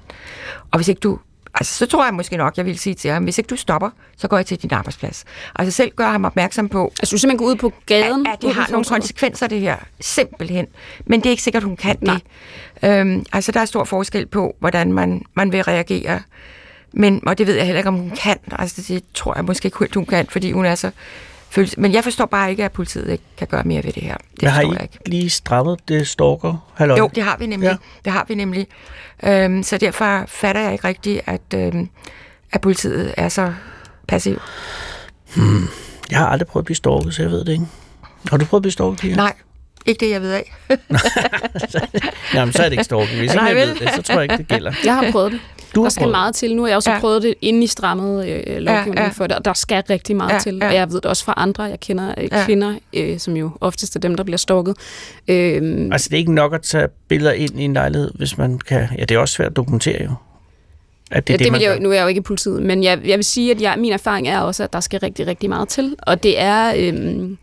Og 0.72 0.78
hvis 0.78 0.88
ikke 0.88 1.00
du 1.00 1.20
Altså, 1.56 1.74
så 1.78 1.86
tror 1.86 2.06
jeg 2.06 2.14
måske 2.14 2.38
nok, 2.38 2.58
jeg 2.58 2.66
vil 2.66 2.80
sige 2.80 2.94
til 2.94 3.12
ham, 3.12 3.24
hvis 3.24 3.38
ikke 3.38 3.48
du 3.48 3.56
stopper, 3.56 3.90
så 4.18 4.28
går 4.28 4.38
jeg 4.38 4.46
til 4.46 4.62
din 4.62 4.74
arbejdsplads. 4.74 5.26
Altså 5.56 5.72
selv 5.72 5.92
gør 5.96 6.08
ham 6.08 6.26
opmærksom 6.26 6.70
på, 6.70 6.94
Altså, 7.00 7.16
du 7.16 7.20
simpelthen 7.20 7.38
går 7.38 7.46
ud 7.46 7.56
på 7.56 7.74
gaden? 7.86 8.28
at, 8.28 8.34
at 8.34 8.42
det 8.42 8.54
har 8.54 8.68
nogle 8.72 8.86
konsekvenser, 8.86 9.48
det 9.48 9.60
her. 9.60 9.78
Simpelthen. 10.00 10.68
Men 11.06 11.20
det 11.20 11.26
er 11.26 11.32
ikke 11.32 11.44
sikkert, 11.44 11.64
hun 11.64 11.78
kan 11.78 11.96
det. 12.00 12.22
Øhm, 12.84 13.26
altså, 13.34 13.52
der 13.52 13.60
er 13.60 13.66
stor 13.66 13.84
forskel 13.84 14.26
på, 14.26 14.56
hvordan 14.60 14.94
man, 14.94 15.22
man 15.34 15.52
vil 15.52 15.64
reagere. 15.64 16.22
Men, 16.94 17.28
og 17.28 17.38
det 17.38 17.48
ved 17.48 17.56
jeg 17.56 17.66
heller 17.66 17.80
ikke, 17.80 17.90
om 17.90 17.96
hun 17.98 18.12
kan. 18.22 18.38
Altså, 18.52 18.84
det 18.88 19.04
tror 19.14 19.34
jeg 19.36 19.46
måske 19.46 19.66
ikke 19.66 19.80
helt, 19.80 19.96
hun 19.96 20.06
kan, 20.06 20.28
fordi 20.30 20.52
hun 20.52 20.66
er 20.66 20.76
så 20.76 20.92
følelse. 21.56 21.80
Men 21.80 21.94
jeg 21.94 22.04
forstår 22.04 22.26
bare 22.26 22.52
ikke, 22.52 22.66
at 22.66 22.72
politiet 22.72 23.12
ikke 23.12 23.24
kan 23.38 23.48
gøre 23.48 23.64
mere 23.64 23.84
ved 23.84 23.94
det 23.94 24.04
her. 24.04 24.18
Det 24.18 24.42
Men 24.42 24.52
har 24.52 24.62
I 24.62 24.68
jeg 24.72 24.82
ikke. 24.82 25.00
lige 25.10 25.30
strammet 25.30 25.80
det 25.88 26.08
stalker? 26.08 26.72
Halløj? 26.76 26.98
Jo, 26.98 27.10
det 27.16 27.24
har 27.24 27.38
vi 27.38 27.46
nemlig. 27.46 27.68
Ja. 27.68 27.76
Det 28.06 28.14
har 28.14 28.26
vi 28.28 28.36
nemlig. 28.36 28.68
Øhm, 29.24 29.64
så 29.64 29.78
derfor 29.78 30.24
fatter 30.28 30.62
jeg 30.62 30.72
ikke 30.74 30.88
rigtigt, 30.88 31.22
at, 31.26 31.42
øhm, 31.56 31.90
at 32.52 32.62
politiet 32.62 33.14
er 33.18 33.30
så 33.30 33.54
passiv. 34.08 34.42
Jeg 36.12 36.20
har 36.20 36.28
aldrig 36.28 36.48
prøvet 36.48 36.62
at 36.62 36.66
blive 36.66 36.76
stalket, 36.76 37.14
så 37.14 37.22
jeg 37.22 37.32
ved 37.32 37.46
det 37.46 37.52
ikke. 37.52 37.66
Har 38.30 38.38
du 38.38 38.46
prøvet 38.46 38.60
at 38.60 38.64
blive 38.64 38.72
stalket, 38.72 39.00
Pia? 39.00 39.16
Nej, 39.16 39.34
ikke 39.86 40.06
det, 40.06 40.12
jeg 40.12 40.22
ved 40.22 40.32
af. 40.32 40.54
Jamen, 42.34 42.54
så 42.54 42.60
er 42.60 42.66
det 42.66 42.72
ikke 42.72 42.84
stalking. 42.84 43.20
Hvis 43.20 43.32
ikke 43.32 43.36
Nej, 43.36 43.46
jeg 43.46 43.56
ved 43.56 43.76
det, 43.76 43.90
så 43.96 44.02
tror 44.02 44.14
jeg 44.16 44.24
ikke, 44.24 44.38
det 44.38 44.48
gælder. 44.48 44.74
Jeg 44.86 44.96
har 44.96 45.12
prøvet 45.12 45.32
det. 45.32 45.40
Der 45.84 45.90
skal 45.90 46.08
meget 46.08 46.36
til. 46.36 46.56
Nu 46.56 46.62
har 46.62 46.68
jeg 46.70 46.76
også 46.76 46.90
ja. 46.90 46.96
Ja. 46.96 47.00
prøvet 47.02 47.24
det, 47.24 47.34
inden 47.42 47.64
I 47.64 47.68
strammede 47.68 48.30
øh, 48.32 48.58
lovgivningen 48.58 48.66
ja, 48.68 48.72
Ja, 48.72 48.92
ja. 48.96 49.04
ja. 49.04 49.08
for 49.10 49.28
det, 49.28 49.38
og 49.38 49.46
der 49.46 49.54
skal 49.54 49.84
rigtig 49.90 50.16
meget 50.16 50.30
ja, 50.30 50.34
Ja, 50.36 50.40
til. 50.40 50.58
ja. 50.62 50.68
Og 50.68 50.76
jeg 50.76 50.88
ved 50.92 50.96
det 50.96 51.06
også 51.06 51.26
fra 51.26 51.34
andre. 51.38 51.64
Jeg 51.64 51.80
kender 51.80 52.14
øh, 52.18 52.28
Ja. 52.32 52.46
kvinder, 52.46 52.76
øh, 52.94 53.20
som 53.20 53.36
jo 53.38 53.52
oftest 53.62 53.96
er 53.96 54.00
dem, 54.00 54.16
der 54.16 54.24
bliver 54.24 54.38
stalket. 54.38 54.76
Øh, 55.28 55.90
Altså, 55.92 56.10
det 56.10 56.14
er 56.16 56.20
ikke 56.20 56.34
nok 56.34 56.54
at 56.54 56.62
tage 56.62 56.88
billeder 57.08 57.32
ind 57.32 57.60
i 57.60 57.64
en 57.64 57.74
lejlighed, 57.74 58.12
hvis 58.16 58.38
man 58.38 58.60
kan... 58.60 58.88
Ja, 58.98 59.04
det 59.06 59.16
er 59.16 59.20
også 59.20 59.34
svært 59.36 59.50
at 59.50 59.56
dokumentere 59.56 60.04
jo. 60.04 60.12
At 61.12 61.28
det, 61.28 61.40
det, 61.40 61.44
det 61.46 61.52
man 61.52 61.60
vil 61.60 61.68
jeg, 61.68 61.80
nu 61.80 61.90
er 61.90 61.94
jeg 61.94 62.02
jo 62.04 62.08
ikke 62.08 62.20
i 62.20 62.22
politiet, 62.22 62.62
men 62.62 62.84
jeg, 62.84 63.00
jeg 63.06 63.18
vil 63.18 63.26
sige, 63.26 63.52
at 63.52 63.62
jeg, 63.62 63.76
min 63.78 63.92
erfaring 63.94 64.28
er 64.28 64.40
også, 64.40 64.64
at 64.64 64.74
der 64.74 64.80
skal 64.80 65.00
rigtig, 65.00 65.28
rigtig 65.28 65.50
meget 65.50 65.70
til. 65.70 65.96
Og 66.00 66.24
det 66.24 66.40
er, 66.42 66.74
øhm, 66.78 67.38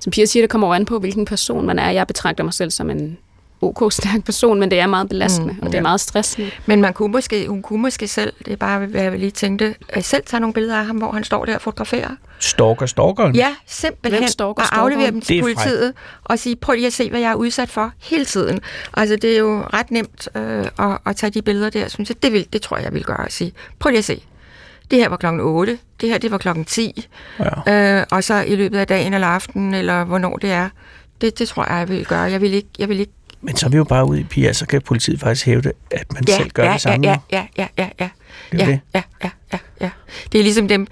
som 0.00 0.10
Pia 0.10 0.24
siger, 0.24 0.42
det 0.42 0.50
kommer 0.50 0.66
over 0.66 0.74
an 0.74 0.84
på, 0.84 0.98
hvilken 0.98 1.24
person 1.24 1.66
man 1.66 1.78
er. 1.78 1.90
Jeg 1.90 2.06
betragter 2.06 2.44
mig 2.44 2.54
selv 2.54 2.70
som 2.70 2.90
en 2.90 3.18
OK-stærk 3.62 4.24
person, 4.24 4.60
men 4.60 4.70
det 4.70 4.80
er 4.80 4.86
meget 4.86 5.08
belastende, 5.08 5.52
mm, 5.52 5.58
og 5.62 5.72
det 5.72 5.78
er 5.78 5.82
meget 5.82 6.00
stressende. 6.00 6.50
Men 6.66 6.80
man 6.80 6.92
kunne 6.92 7.12
måske, 7.12 7.48
hun 7.48 7.62
kunne 7.62 7.82
måske 7.82 8.08
selv, 8.08 8.32
det 8.44 8.52
er 8.52 8.56
bare, 8.56 8.86
hvad 8.86 9.02
jeg 9.02 9.18
lige 9.18 9.30
tænkte, 9.30 9.74
øh, 9.96 10.02
selv 10.02 10.22
tage 10.26 10.40
nogle 10.40 10.54
billeder 10.54 10.78
af 10.78 10.86
ham, 10.86 10.96
hvor 10.96 11.10
han 11.12 11.24
står 11.24 11.44
der 11.44 11.54
og 11.54 11.60
fotograferer. 11.60 12.10
Stalker 12.38 12.86
stalkeren? 12.86 13.34
Ja, 13.34 13.54
simpelthen. 13.66 14.20
Hvem 14.22 14.28
stalker 14.28 14.62
og 14.62 14.78
aflevere 14.78 15.02
stalkeren? 15.06 15.12
dem 15.14 15.20
Det 15.20 15.26
til 15.26 15.40
politiet 15.42 15.92
og 16.24 16.38
sige, 16.38 16.56
prøv 16.56 16.74
lige 16.74 16.86
at 16.86 16.92
se, 16.92 17.10
hvad 17.10 17.20
jeg 17.20 17.30
er 17.30 17.34
udsat 17.34 17.68
for 17.68 17.92
hele 17.98 18.24
tiden. 18.24 18.60
Altså, 18.94 19.16
det 19.16 19.34
er 19.34 19.38
jo 19.38 19.62
ret 19.72 19.90
nemt 19.90 20.28
øh, 20.34 20.66
at, 20.78 20.98
at 21.06 21.16
tage 21.16 21.30
de 21.30 21.42
billeder 21.42 21.70
der, 21.70 21.88
synes 21.88 22.08
jeg. 22.08 22.22
Det, 22.22 22.32
vil, 22.32 22.46
det 22.52 22.62
tror 22.62 22.76
jeg, 22.76 22.84
jeg 22.84 22.94
vil 22.94 23.04
gøre 23.04 23.24
at 23.26 23.32
sige. 23.32 23.52
Prøv 23.78 23.90
lige 23.90 23.98
at 23.98 24.04
se. 24.04 24.22
Det 24.90 24.98
her 24.98 25.08
var 25.08 25.16
klokken 25.16 25.40
8, 25.40 25.78
det 26.00 26.08
her 26.08 26.18
det 26.18 26.30
var 26.30 26.38
klokken 26.38 26.64
10, 26.64 27.08
Ja. 27.66 27.98
øh, 28.00 28.06
og 28.10 28.24
så 28.24 28.40
i 28.42 28.56
løbet 28.56 28.78
af 28.78 28.86
dagen 28.86 29.14
eller 29.14 29.26
aftenen, 29.26 29.74
eller 29.74 30.04
hvornår 30.04 30.36
det 30.36 30.50
er. 30.50 30.68
Det, 31.20 31.38
det 31.38 31.48
tror 31.48 31.64
jeg, 31.70 31.78
jeg 31.78 31.88
vil 31.88 32.06
gøre. 32.06 32.20
Jeg 32.20 32.40
vil 32.40 32.54
ikke, 32.54 32.68
jeg 32.78 32.88
vil 32.88 33.00
ikke 33.00 33.12
Men 33.42 33.56
så 33.56 33.66
er 33.66 33.70
vi 33.70 33.76
jo 33.76 33.84
bare 33.84 34.04
ude 34.06 34.20
i 34.20 34.24
Pia, 34.24 34.52
så 34.52 34.66
kan 34.66 34.82
politiet 34.82 35.20
faktisk 35.20 35.46
hævde, 35.46 35.72
at 35.90 36.12
man 36.12 36.24
ja, 36.28 36.36
selv 36.36 36.50
gør 36.50 36.64
ja, 36.64 36.72
det 36.72 36.80
samme. 36.80 37.06
Ja, 37.08 37.16
ja, 37.32 37.46
ja, 37.58 37.66
ja, 37.78 37.88
ja, 38.00 38.08
Det 38.52 38.60
er 38.62 38.66
ja, 38.66 38.72
jo 38.72 38.78
ja, 38.94 39.02
ja, 39.24 39.30
ja, 39.52 39.58
ja. 39.80 39.90
Det 40.32 40.38
er 40.38 40.42
ligesom 40.42 40.68
dem, 40.68 40.86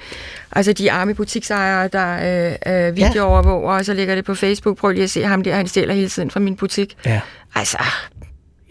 altså 0.53 0.73
de 0.73 0.93
arme 0.93 1.15
butiksejere, 1.15 1.89
der 1.89 2.49
øh, 2.67 2.87
øh, 2.89 2.97
videoovervåger, 2.97 3.73
og 3.73 3.85
så 3.85 3.95
lægger 3.95 4.15
det 4.15 4.25
på 4.25 4.35
Facebook. 4.35 4.77
Prøv 4.79 4.91
lige 4.91 5.05
at 5.05 5.11
se 5.11 5.25
ham 5.25 5.43
der, 5.43 5.55
han 5.55 5.69
stjæler 5.69 5.95
hele 5.95 6.09
tiden 6.09 6.31
fra 6.31 6.41
min 6.41 6.57
butik. 6.57 6.97
ja. 7.07 7.21
Altså, 7.55 7.79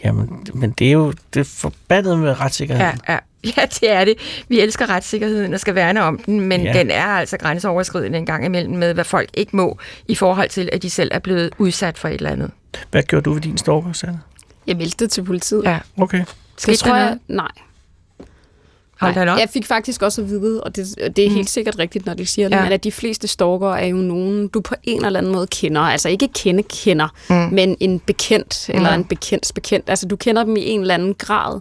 Jamen, 0.03 0.29
men 0.53 0.71
det 0.71 0.87
er 0.87 0.91
jo 0.91 1.13
det 1.33 1.39
er 1.39 1.43
forbandet 1.43 2.19
med 2.19 2.39
retssikkerheden. 2.39 2.99
ja, 3.07 3.13
ja. 3.13 3.19
Ja, 3.57 3.61
det 3.65 3.91
er 3.91 4.05
det. 4.05 4.43
Vi 4.47 4.59
elsker 4.59 4.89
retssikkerheden 4.89 5.53
og 5.53 5.59
skal 5.59 5.75
værne 5.75 6.03
om 6.03 6.17
den, 6.17 6.39
men 6.41 6.61
Ja. 6.61 6.71
ja. 6.71 6.79
den 6.79 6.91
er 6.91 7.05
altså 7.05 7.37
grænseoverskridende 7.37 8.17
en 8.17 8.25
gang 8.25 8.45
imellem 8.45 8.75
med, 8.75 8.93
hvad 8.93 9.03
folk 9.03 9.29
ikke 9.33 9.55
må, 9.55 9.77
i 10.07 10.15
forhold 10.15 10.49
til, 10.49 10.69
at 10.73 10.81
de 10.83 10.89
selv 10.89 11.11
er 11.13 11.19
blevet 11.19 11.49
udsat 11.57 11.97
for 11.97 12.07
et 12.07 12.13
eller 12.13 12.29
andet. 12.29 12.51
Hvad 12.91 13.03
gjorde 13.03 13.23
du 13.23 13.33
ved 13.33 13.41
din 13.41 13.57
stalker, 13.57 13.93
Sanne? 13.93 14.21
Jeg 14.67 14.77
meldte 14.77 15.07
til 15.07 15.23
politiet. 15.23 15.63
Ja. 15.63 15.79
Okay. 15.97 16.23
Skete 16.57 16.71
det 16.71 16.79
tror 16.79 16.95
jeg, 16.95 17.05
noget? 17.05 17.19
nej. 17.27 17.47
Op. 19.01 19.15
Jeg 19.15 19.47
fik 19.53 19.65
faktisk 19.65 20.01
også 20.01 20.21
at 20.21 20.29
vide, 20.29 20.63
og 20.63 20.75
det, 20.75 20.95
og 21.05 21.15
det 21.15 21.25
er 21.25 21.29
helt 21.29 21.49
sikkert 21.49 21.79
rigtigt, 21.79 22.05
når 22.05 22.13
de 22.13 22.25
siger 22.25 22.49
det, 22.49 22.55
Ja. 22.55 22.63
men 22.63 22.71
at 22.71 22.83
de 22.83 22.91
fleste 22.91 23.27
stalker 23.27 23.69
er 23.73 23.85
jo 23.85 23.95
nogen, 23.95 24.47
du 24.47 24.61
på 24.61 24.75
en 24.83 25.05
eller 25.05 25.19
anden 25.19 25.31
måde 25.31 25.47
kender. 25.47 25.81
Altså 25.81 26.09
ikke 26.09 26.27
kende 26.27 26.63
kender, 26.63 27.07
Mm. 27.29 27.35
men 27.35 27.77
en 27.79 27.99
bekendt 27.99 28.69
eller 28.69 28.89
Mm. 28.95 28.99
en 29.01 29.05
bekendts 29.05 29.51
bekendt. 29.53 29.89
Altså 29.89 30.07
du 30.07 30.15
kender 30.15 30.43
dem 30.43 30.55
i 30.55 30.65
en 30.65 30.81
eller 30.81 30.93
anden 30.93 31.13
grad. 31.13 31.59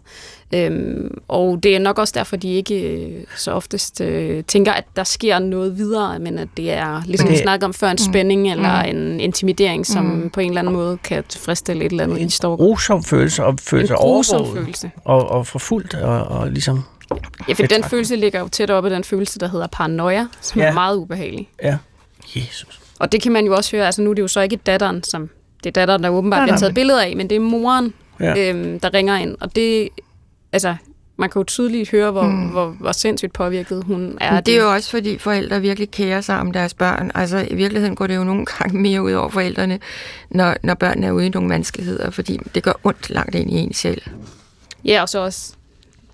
Øhm, 0.55 1.19
og 1.29 1.63
det 1.63 1.75
er 1.75 1.79
nok 1.79 1.99
også 1.99 2.13
derfor, 2.17 2.37
de 2.37 2.55
ikke 2.55 2.81
øh, 2.83 3.25
så 3.37 3.53
oftest 3.53 4.01
øh, 4.01 4.45
tænker, 4.45 4.73
at 4.73 4.85
der 4.97 5.05
sker 5.05 5.39
noget 5.39 5.77
videre, 5.79 6.19
men 6.19 6.39
at 6.39 6.49
det 6.57 6.73
er, 6.73 7.03
ligesom 7.07 7.29
vi 7.31 7.37
snakkede 7.37 7.65
om 7.67 7.75
før, 7.75 7.89
en 7.89 7.93
Mm. 8.01 8.13
spænding 8.13 8.51
eller 8.51 8.83
Mm. 8.83 8.89
en 8.99 9.21
intimidering, 9.21 9.87
som 9.87 10.05
Mm. 10.05 10.31
på 10.31 10.41
en 10.41 10.49
eller 10.49 10.61
anden 10.61 10.75
måde 10.75 10.99
kan 11.05 11.25
tilfredsstille 11.29 11.85
et 11.85 11.91
eller 11.91 12.05
andet 12.05 12.21
i 12.21 12.29
stalker. 12.31 12.57
Grusom 12.57 13.05
følelse 13.05 13.45
og 13.45 13.55
følelse 13.61 13.93
En 13.95 13.99
overvåget 13.99 14.57
følelse. 14.57 14.91
og, 15.05 15.29
og 15.31 15.47
forfulgt 15.47 15.95
og, 15.95 16.25
og 16.25 16.51
ligesom... 16.51 16.83
Ja, 17.49 17.53
for 17.55 17.63
den 17.67 17.85
følelse 17.85 18.17
ligger 18.17 18.41
jo 18.41 18.49
tæt 18.49 18.71
op 18.71 18.85
af 18.85 18.91
den 18.91 19.05
følelse, 19.05 19.39
der 19.39 19.49
hedder 19.49 19.67
paranoia, 19.73 20.27
som 20.41 20.61
Ja. 20.61 20.67
er 20.67 20.73
meget 20.73 20.97
ubehagelig. 20.97 21.49
Ja, 21.63 21.77
Jesus. 22.37 22.81
Og 22.99 23.13
det 23.13 23.23
kan 23.23 23.33
man 23.33 23.47
jo 23.47 23.55
også 23.57 23.77
høre, 23.77 23.87
altså 23.87 24.03
nu 24.03 24.11
er 24.11 24.15
det 24.15 24.23
jo 24.23 24.29
så 24.29 24.41
ikke 24.41 24.57
datteren, 24.57 25.03
som 25.03 25.31
det 25.65 25.71
er 25.71 25.73
datteren, 25.73 26.03
der 26.03 26.09
åbenbart 26.09 26.43
bliver 26.43 26.57
taget 26.59 26.75
billeder 26.75 27.03
af, 27.03 27.17
men 27.17 27.31
det 27.31 27.37
er 27.37 27.41
moren, 27.41 27.95
ja. 28.21 28.51
øhm, 28.51 28.81
der 28.81 28.95
ringer 28.95 29.17
ind. 29.17 29.37
Og 29.41 29.57
det, 29.57 29.89
altså, 30.57 30.75
man 31.17 31.31
kan 31.31 31.41
jo 31.41 31.45
tydeligt 31.45 31.91
høre, 31.91 32.11
hvor, 32.11 32.23
Mm. 32.23 32.49
hvor, 32.49 32.67
hvor 32.81 32.93
sindssygt 32.93 33.33
påvirket 33.33 33.85
hun 33.85 34.19
er. 34.21 34.33
Men 34.35 34.43
det 34.45 34.57
er 34.57 34.63
jo 34.63 34.73
også, 34.73 34.91
fordi 34.91 35.19
forældre 35.19 35.61
virkelig 35.61 35.91
kærer 35.91 36.21
sig 36.21 36.39
om 36.39 36.53
deres 36.53 36.75
børn. 36.75 37.11
Altså, 37.15 37.47
i 37.51 37.55
virkeligheden 37.55 37.97
går 37.97 38.07
det 38.07 38.17
jo 38.17 38.25
nogle 38.25 38.47
gange 38.47 38.79
mere 38.81 39.03
ud 39.03 39.13
over 39.13 39.29
forældrene, 39.29 39.79
når, 40.31 40.55
når 40.63 40.75
børnene 40.75 41.07
er 41.07 41.11
ude 41.13 41.27
i 41.27 41.29
nogle 41.29 41.49
vanskeligheder, 41.49 42.11
fordi 42.11 42.41
det 42.55 42.63
gør 42.63 42.73
ondt 42.85 43.11
langt 43.11 43.35
ind 43.35 43.51
i 43.51 43.55
en 43.57 43.73
selv. 43.75 44.03
Ja, 44.85 45.03
og 45.03 45.09
så 45.09 45.19
også, 45.19 45.53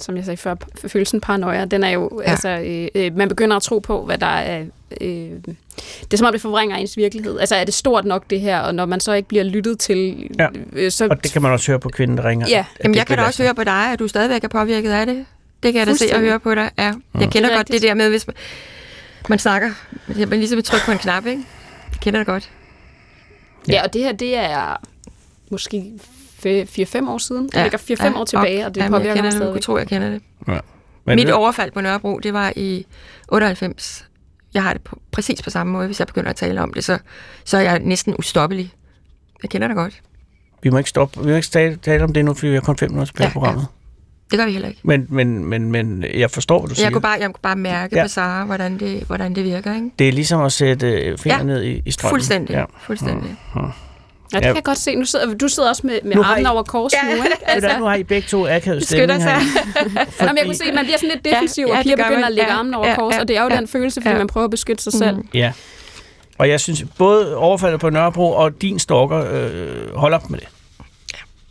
som 0.03 0.17
jeg 0.17 0.25
sagde 0.25 0.37
før, 0.37 0.55
følelsen 0.89 1.21
paranoia, 1.21 1.65
den 1.65 1.85
er 1.85 1.91
jo, 1.91 2.21
ja. 2.25 2.31
altså, 2.31 2.49
øh, 2.49 2.89
øh, 2.95 3.17
man 3.17 3.29
begynder 3.29 3.57
at 3.57 3.63
tro 3.63 3.79
på, 3.79 4.05
hvad 4.05 4.19
der 4.19 4.27
er, 4.27 4.65
øh, 5.01 5.07
det 5.07 6.13
er 6.13 6.17
som 6.17 6.27
om, 6.27 6.33
det 6.33 6.41
forvrænger 6.41 6.77
ens 6.77 6.97
virkelighed. 6.97 7.39
Altså, 7.39 7.55
er 7.57 7.65
det 7.65 7.75
stort 7.75 8.05
nok, 8.05 8.25
det 8.31 8.41
her, 8.41 8.61
og 8.61 8.75
når 8.75 8.87
man 8.87 9.01
så 9.01 9.13
ikke 9.13 9.29
bliver 9.29 9.45
lyttet 9.45 9.79
til, 9.79 10.29
Ja. 10.39 10.47
øh, 10.73 10.91
så... 10.91 11.09
Og 11.11 11.25
det 11.25 11.33
kan 11.33 11.43
man 11.43 11.51
også 11.53 11.73
høre 11.73 11.81
på 11.81 11.89
kvinden, 11.89 12.17
der 12.19 12.25
ringer. 12.25 12.47
Ja. 12.49 12.59
at- 12.59 12.65
at 12.79 12.85
Jamen, 12.85 12.95
jeg 12.95 13.07
kan 13.07 13.19
da 13.19 13.25
også 13.25 13.43
høre 13.43 13.55
på 13.55 13.65
dig, 13.65 13.93
at 13.93 13.99
du 13.99 14.09
stadigvæk 14.09 14.45
er 14.45 14.49
påvirket 14.49 14.91
af 14.91 15.07
det. 15.07 15.27
Det 15.63 15.73
kan 15.73 15.79
jeg 15.79 15.87
da 15.87 15.95
se 15.95 16.05
og 16.15 16.21
høre 16.21 16.41
på 16.41 16.55
dig. 16.55 16.71
Ja. 16.79 16.83
Jeg 16.85 16.95
Mm. 17.15 17.21
kender 17.21 17.49
Det 17.49 17.53
er 17.55 17.57
godt 17.59 17.69
det 17.69 17.83
der 17.83 17.95
med, 17.95 18.09
hvis 18.11 18.27
man, 18.27 18.35
man 19.29 19.39
snakker, 19.39 19.71
man 20.27 20.39
ligesom 20.39 20.57
vil 20.57 20.65
trykke 20.65 20.85
på 20.87 20.93
en 20.93 20.99
knap, 20.99 21.27
ikke? 21.27 21.43
Jeg 21.93 22.01
kender 22.01 22.21
det 22.21 22.27
godt. 22.27 22.51
Ja, 23.69 23.83
og 23.85 23.93
det 23.93 24.01
her, 24.03 24.13
det 24.13 24.37
er 24.37 24.77
måske 25.51 25.93
4-5 26.47 27.11
år 27.11 27.19
siden. 27.19 27.45
Det 27.49 27.63
ligger 27.63 27.79
4-5 27.79 28.05
ja, 28.05 28.21
år 28.21 28.25
tilbage, 28.25 28.67
og 28.67 28.75
det 28.75 28.81
Jamen, 28.81 28.93
jeg 28.93 29.01
påvirker 29.01 29.15
kender 29.15 29.23
mig 29.23 29.33
det, 29.33 29.33
du 29.33 29.37
stadigvæk. 29.37 29.55
kan 29.55 29.63
tro, 29.63 29.77
jeg 29.79 29.87
kender 29.87 30.11
det. 30.11 30.21
Ja. 30.49 30.59
Men 31.07 31.17
Mit 31.17 31.27
ved- 31.27 31.35
overfald 31.35 31.73
på 31.73 31.81
Nørrebro, 31.81 32.19
det 32.19 32.33
var 32.33 32.53
i 32.57 32.87
98. 33.29 34.09
Jeg 34.55 34.63
har 34.63 34.73
det 34.73 34.83
på, 34.83 34.99
præcis 35.13 35.43
på 35.43 35.51
samme 35.51 35.73
måde. 35.73 35.87
Hvis 35.87 35.99
jeg 35.99 36.07
begynder 36.07 36.31
at 36.31 36.37
tale 36.37 36.63
om 36.63 36.73
det, 36.73 36.85
så, 36.85 36.99
så 37.45 37.57
er 37.57 37.61
jeg 37.63 37.79
næsten 37.79 38.15
ustoppelig. 38.19 38.73
Jeg 39.43 39.51
kender 39.51 39.69
det 39.69 39.77
godt. 39.77 40.01
Vi 40.63 40.71
må 40.71 40.79
ikke 40.79 40.91
stoppe. 40.91 41.21
Vi 41.25 41.31
må 41.31 41.37
ikke 41.37 41.49
tale, 41.49 41.77
tale 41.77 42.05
om 42.05 42.13
det 42.13 42.25
nu, 42.25 42.35
fordi 42.35 42.47
vi 42.49 42.55
har 42.55 42.61
kun 42.61 42.77
fem 42.77 42.91
minutter 42.91 43.13
tilbage 43.13 43.27
Ja, 43.29 43.33
programmet. 43.33 43.67
Det 44.31 44.39
gør 44.39 44.47
vi 44.47 44.53
heller 44.53 44.69
ikke. 44.69 44.81
Men, 44.85 45.07
men, 45.09 45.45
men, 45.45 45.73
men 45.73 46.05
jeg 46.15 46.31
forstår, 46.31 46.61
hvad 46.61 46.69
du 46.69 46.75
siger. 46.75 46.87
Jeg 46.87 46.93
kunne 46.93 47.03
bare, 47.03 47.17
jeg 47.21 47.27
kunne 47.27 47.43
bare 47.43 47.57
mærke 47.57 47.95
Ja. 47.97 48.01
ja. 48.01 48.05
på 48.05 48.09
Sara, 48.09 48.45
hvordan 48.45 48.79
det, 48.79 49.03
hvordan 49.03 49.35
det 49.35 49.45
virker. 49.45 49.75
Ikke? 49.75 49.91
Det 49.99 50.09
er 50.09 50.13
ligesom 50.13 50.41
at 50.43 50.53
sætte 50.53 50.87
øh, 50.91 51.19
fingeren 51.19 51.49
Ja, 51.49 51.55
ned 51.55 51.63
i, 51.65 51.83
i 51.87 51.91
strømmen. 51.91 52.11
Fuldstændig. 52.13 52.55
Ja. 52.55 52.65
Fuldstændig. 52.81 53.37
Ja, 54.33 54.39
det 54.39 54.45
Ja. 54.45 54.49
kan 54.49 54.57
jeg 54.57 54.65
godt 54.65 54.79
se. 54.79 54.95
Nu 54.95 55.05
sidder, 55.05 55.35
du 55.35 55.49
sidder 55.49 55.69
også 55.69 55.87
med, 55.87 55.99
med 56.05 56.17
Nu 56.17 56.23
armen 56.23 56.45
I- 56.45 56.49
over 56.49 56.63
kors 56.63 56.93
Ja. 56.93 57.09
nu, 57.09 57.23
ikke? 57.25 57.29
Altså, 57.47 57.79
nu 57.79 57.85
har 57.85 57.95
I 57.95 58.03
begge 58.03 58.29
to 58.29 58.47
akavet 58.49 58.85
stemning 58.87 59.23
sig. 59.23 59.33
her. 59.41 60.05
Jamen, 60.21 60.37
jeg 60.37 60.45
kunne 60.45 60.55
se, 60.55 60.65
at 60.65 60.75
man 60.75 60.85
bliver 60.85 60.99
sådan 60.99 61.11
lidt 61.15 61.25
defensiv, 61.25 61.67
Ja, 61.67 61.73
ja, 61.73 61.79
og 61.79 61.83
piger 61.83 61.97
begynder 61.97 62.15
man. 62.17 62.25
at 62.25 62.33
lægge 62.33 62.53
Ja, 62.53 62.59
armen 62.59 62.75
over 62.75 62.89
ja, 62.89 62.95
kors, 62.95 63.15
ja, 63.15 63.21
og 63.21 63.29
det 63.29 63.37
er 63.37 63.43
jo 63.43 63.49
ja, 63.51 63.57
den 63.57 63.69
følelse, 63.69 64.01
fordi 64.01 64.13
ja. 64.13 64.19
man 64.19 64.27
prøver 64.27 64.45
at 64.45 64.51
beskytte 64.51 64.83
sig 64.83 64.93
selv. 64.93 65.17
Ja. 65.35 65.53
Og 66.39 66.49
jeg 66.49 66.61
synes, 66.61 66.85
både 66.99 67.37
overfaldet 67.37 67.81
på 67.81 67.91
Nørrebro 67.91 68.31
og 68.33 68.63
din 68.63 68.79
stalker, 68.79 69.25
øh, 69.33 69.95
hold 69.97 70.15
op 70.15 70.31
med 70.31 70.39
det. 70.39 70.49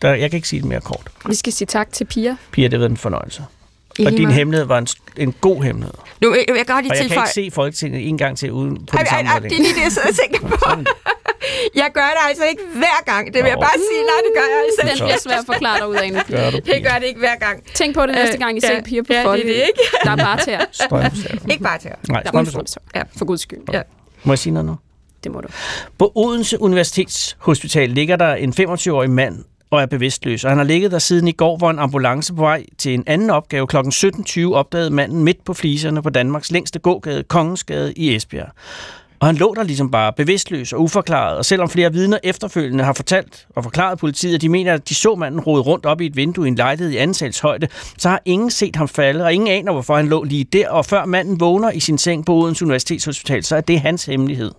Der, 0.01 0.13
jeg 0.13 0.29
kan 0.31 0.37
ikke 0.37 0.47
sige 0.47 0.59
det 0.61 0.69
mere 0.69 0.81
kort. 0.81 1.07
Vi 1.27 1.35
skal 1.35 1.53
sige 1.53 1.65
tak 1.65 1.91
til 1.93 2.05
Pia. 2.05 2.35
Pia, 2.51 2.67
det 2.67 2.79
været 2.79 2.89
en 2.89 2.97
fornøjelse. 2.97 3.43
I 3.99 4.05
Og 4.05 4.11
din 4.11 4.23
måde. 4.23 4.33
hemmelighed 4.33 4.65
var 4.67 4.77
en, 4.77 4.87
en 5.17 5.31
god 5.41 5.63
hemmelighed. 5.63 5.93
Nu 6.21 6.35
jeg 6.47 6.55
vil 6.55 6.65
godt 6.65 6.83
lige 6.83 6.91
Og 6.91 6.95
jeg 6.95 6.97
kan 6.97 6.97
tilføje... 7.09 7.25
ikke 7.25 7.33
se 7.51 7.55
Folketinget 7.55 8.07
en 8.09 8.17
gang 8.17 8.37
til 8.37 8.51
uden 8.51 8.85
på 8.85 8.97
Ej, 8.97 9.03
den 9.03 9.07
ej, 9.07 9.17
samme 9.17 9.29
ej, 9.31 9.39
måde. 9.39 9.49
det 9.49 9.57
er 9.57 9.61
lige 9.63 9.75
det, 9.75 9.83
jeg 9.83 9.91
sidder 9.91 10.07
og 10.07 10.15
tænker 10.15 10.47
på. 10.47 10.55
Jeg 11.81 11.89
gør 11.93 12.09
det 12.15 12.21
altså 12.29 12.43
ikke 12.51 12.61
hver 12.73 12.99
gang. 13.11 13.25
Det 13.33 13.39
vil 13.43 13.49
jeg 13.49 13.57
bare 13.67 13.77
sige. 13.89 14.01
Nej, 14.11 14.19
det 14.25 14.31
gør 14.37 14.47
jeg 14.53 14.59
altså 14.65 14.81
Den 14.81 14.89
ikke. 14.93 15.03
bliver 15.05 15.19
svær 15.25 15.37
at 15.43 15.45
forklare 15.45 15.77
dig 15.79 15.87
ud 15.89 15.95
af. 15.95 16.11
Gør 16.27 16.49
Det 16.49 16.63
Pia. 16.63 16.79
gør 16.89 16.99
det 16.99 17.07
ikke 17.07 17.19
hver 17.19 17.35
gang. 17.35 17.63
Tænk 17.73 17.95
på 17.95 18.05
det 18.05 18.15
næste 18.15 18.37
gang, 18.37 18.51
I 18.53 18.57
Øh, 18.57 18.61
ser 18.61 18.73
ja, 18.73 18.81
piger 18.81 19.03
på 19.03 19.13
ja, 19.13 19.19
det 19.19 19.27
er 19.29 19.33
det 19.35 19.53
ikke. 19.53 19.81
Der 20.03 20.11
er 20.11 20.15
bare. 20.15 20.37
Strømsager. 20.71 21.37
Ikke 21.51 21.63
bare 21.63 21.77
til. 21.79 21.89
Nej, 22.09 22.21
Der 22.23 22.29
er. 22.39 22.63
Ja. 22.95 23.03
For 23.17 23.25
guds 23.25 23.41
skyld. 23.41 23.59
Ja. 23.73 23.81
Må 24.23 24.31
jeg 24.33 24.39
sige 24.39 24.53
noget 24.53 24.65
nu? 24.65 24.75
Det 25.23 25.31
må 25.31 25.41
du. 25.41 25.47
På 25.97 26.11
Odense 26.15 26.61
Universitetshospital 26.61 27.89
ligger 27.89 28.15
der 28.15 28.33
en 28.35 28.53
25-årig 28.59 29.09
mand 29.09 29.43
og 29.71 29.81
er 29.81 29.85
bevidstløs. 29.85 30.43
Og 30.43 30.51
han 30.51 30.57
har 30.57 30.65
ligget 30.65 30.91
der 30.91 30.99
siden 30.99 31.27
i 31.27 31.31
går, 31.31 31.57
hvor 31.57 31.69
en 31.69 31.79
ambulance 31.79 32.33
på 32.33 32.41
vej 32.41 32.65
til 32.77 32.93
en 32.93 33.03
anden 33.07 33.29
opgave 33.29 33.67
kl. 33.67 33.77
17.20 33.77 34.53
opdagede 34.53 34.89
manden 34.89 35.23
midt 35.23 35.45
på 35.45 35.53
fliserne 35.53 36.03
på 36.03 36.09
Danmarks 36.09 36.51
længste 36.51 36.79
gågade, 36.79 37.23
Kongensgade 37.23 37.93
i 37.93 38.15
Esbjerg. 38.15 38.49
Og 39.21 39.27
han 39.27 39.35
lå 39.35 39.53
der 39.55 39.63
ligesom 39.63 39.91
bare 39.91 40.13
bevidstløs 40.13 40.73
og 40.73 40.81
uforklaret, 40.81 41.37
og 41.37 41.45
selvom 41.45 41.69
flere 41.69 41.93
vidner 41.93 42.17
efterfølgende 42.23 42.83
har 42.83 42.93
fortalt 42.93 43.47
og 43.55 43.63
forklaret 43.63 43.99
politiet, 43.99 44.35
at 44.35 44.41
de 44.41 44.49
mener, 44.49 44.73
at 44.73 44.89
de 44.89 44.95
så 44.95 45.15
manden 45.15 45.39
rode 45.39 45.61
rundt 45.61 45.85
op 45.85 46.01
i 46.01 46.05
et 46.05 46.15
vindue 46.15 46.45
i 46.45 46.47
en 46.47 46.55
lejlighed 46.55 46.93
i 46.93 46.97
antalshøjde, 46.97 47.67
så 47.97 48.09
har 48.09 48.21
ingen 48.25 48.51
set 48.51 48.75
ham 48.75 48.87
falde, 48.87 49.23
og 49.23 49.33
ingen 49.33 49.49
aner, 49.49 49.71
hvorfor 49.71 49.95
han 49.95 50.07
lå 50.07 50.23
lige 50.23 50.43
der, 50.43 50.69
og 50.69 50.85
før 50.85 51.05
manden 51.05 51.39
vågner 51.39 51.71
i 51.71 51.79
sin 51.79 51.97
seng 51.97 52.25
på 52.25 52.33
Odense 52.33 52.65
Universitetshospital, 52.65 53.43
så 53.43 53.55
er 53.55 53.61
det 53.61 53.79
hans 53.79 54.05
hemmelighed. 54.05 54.51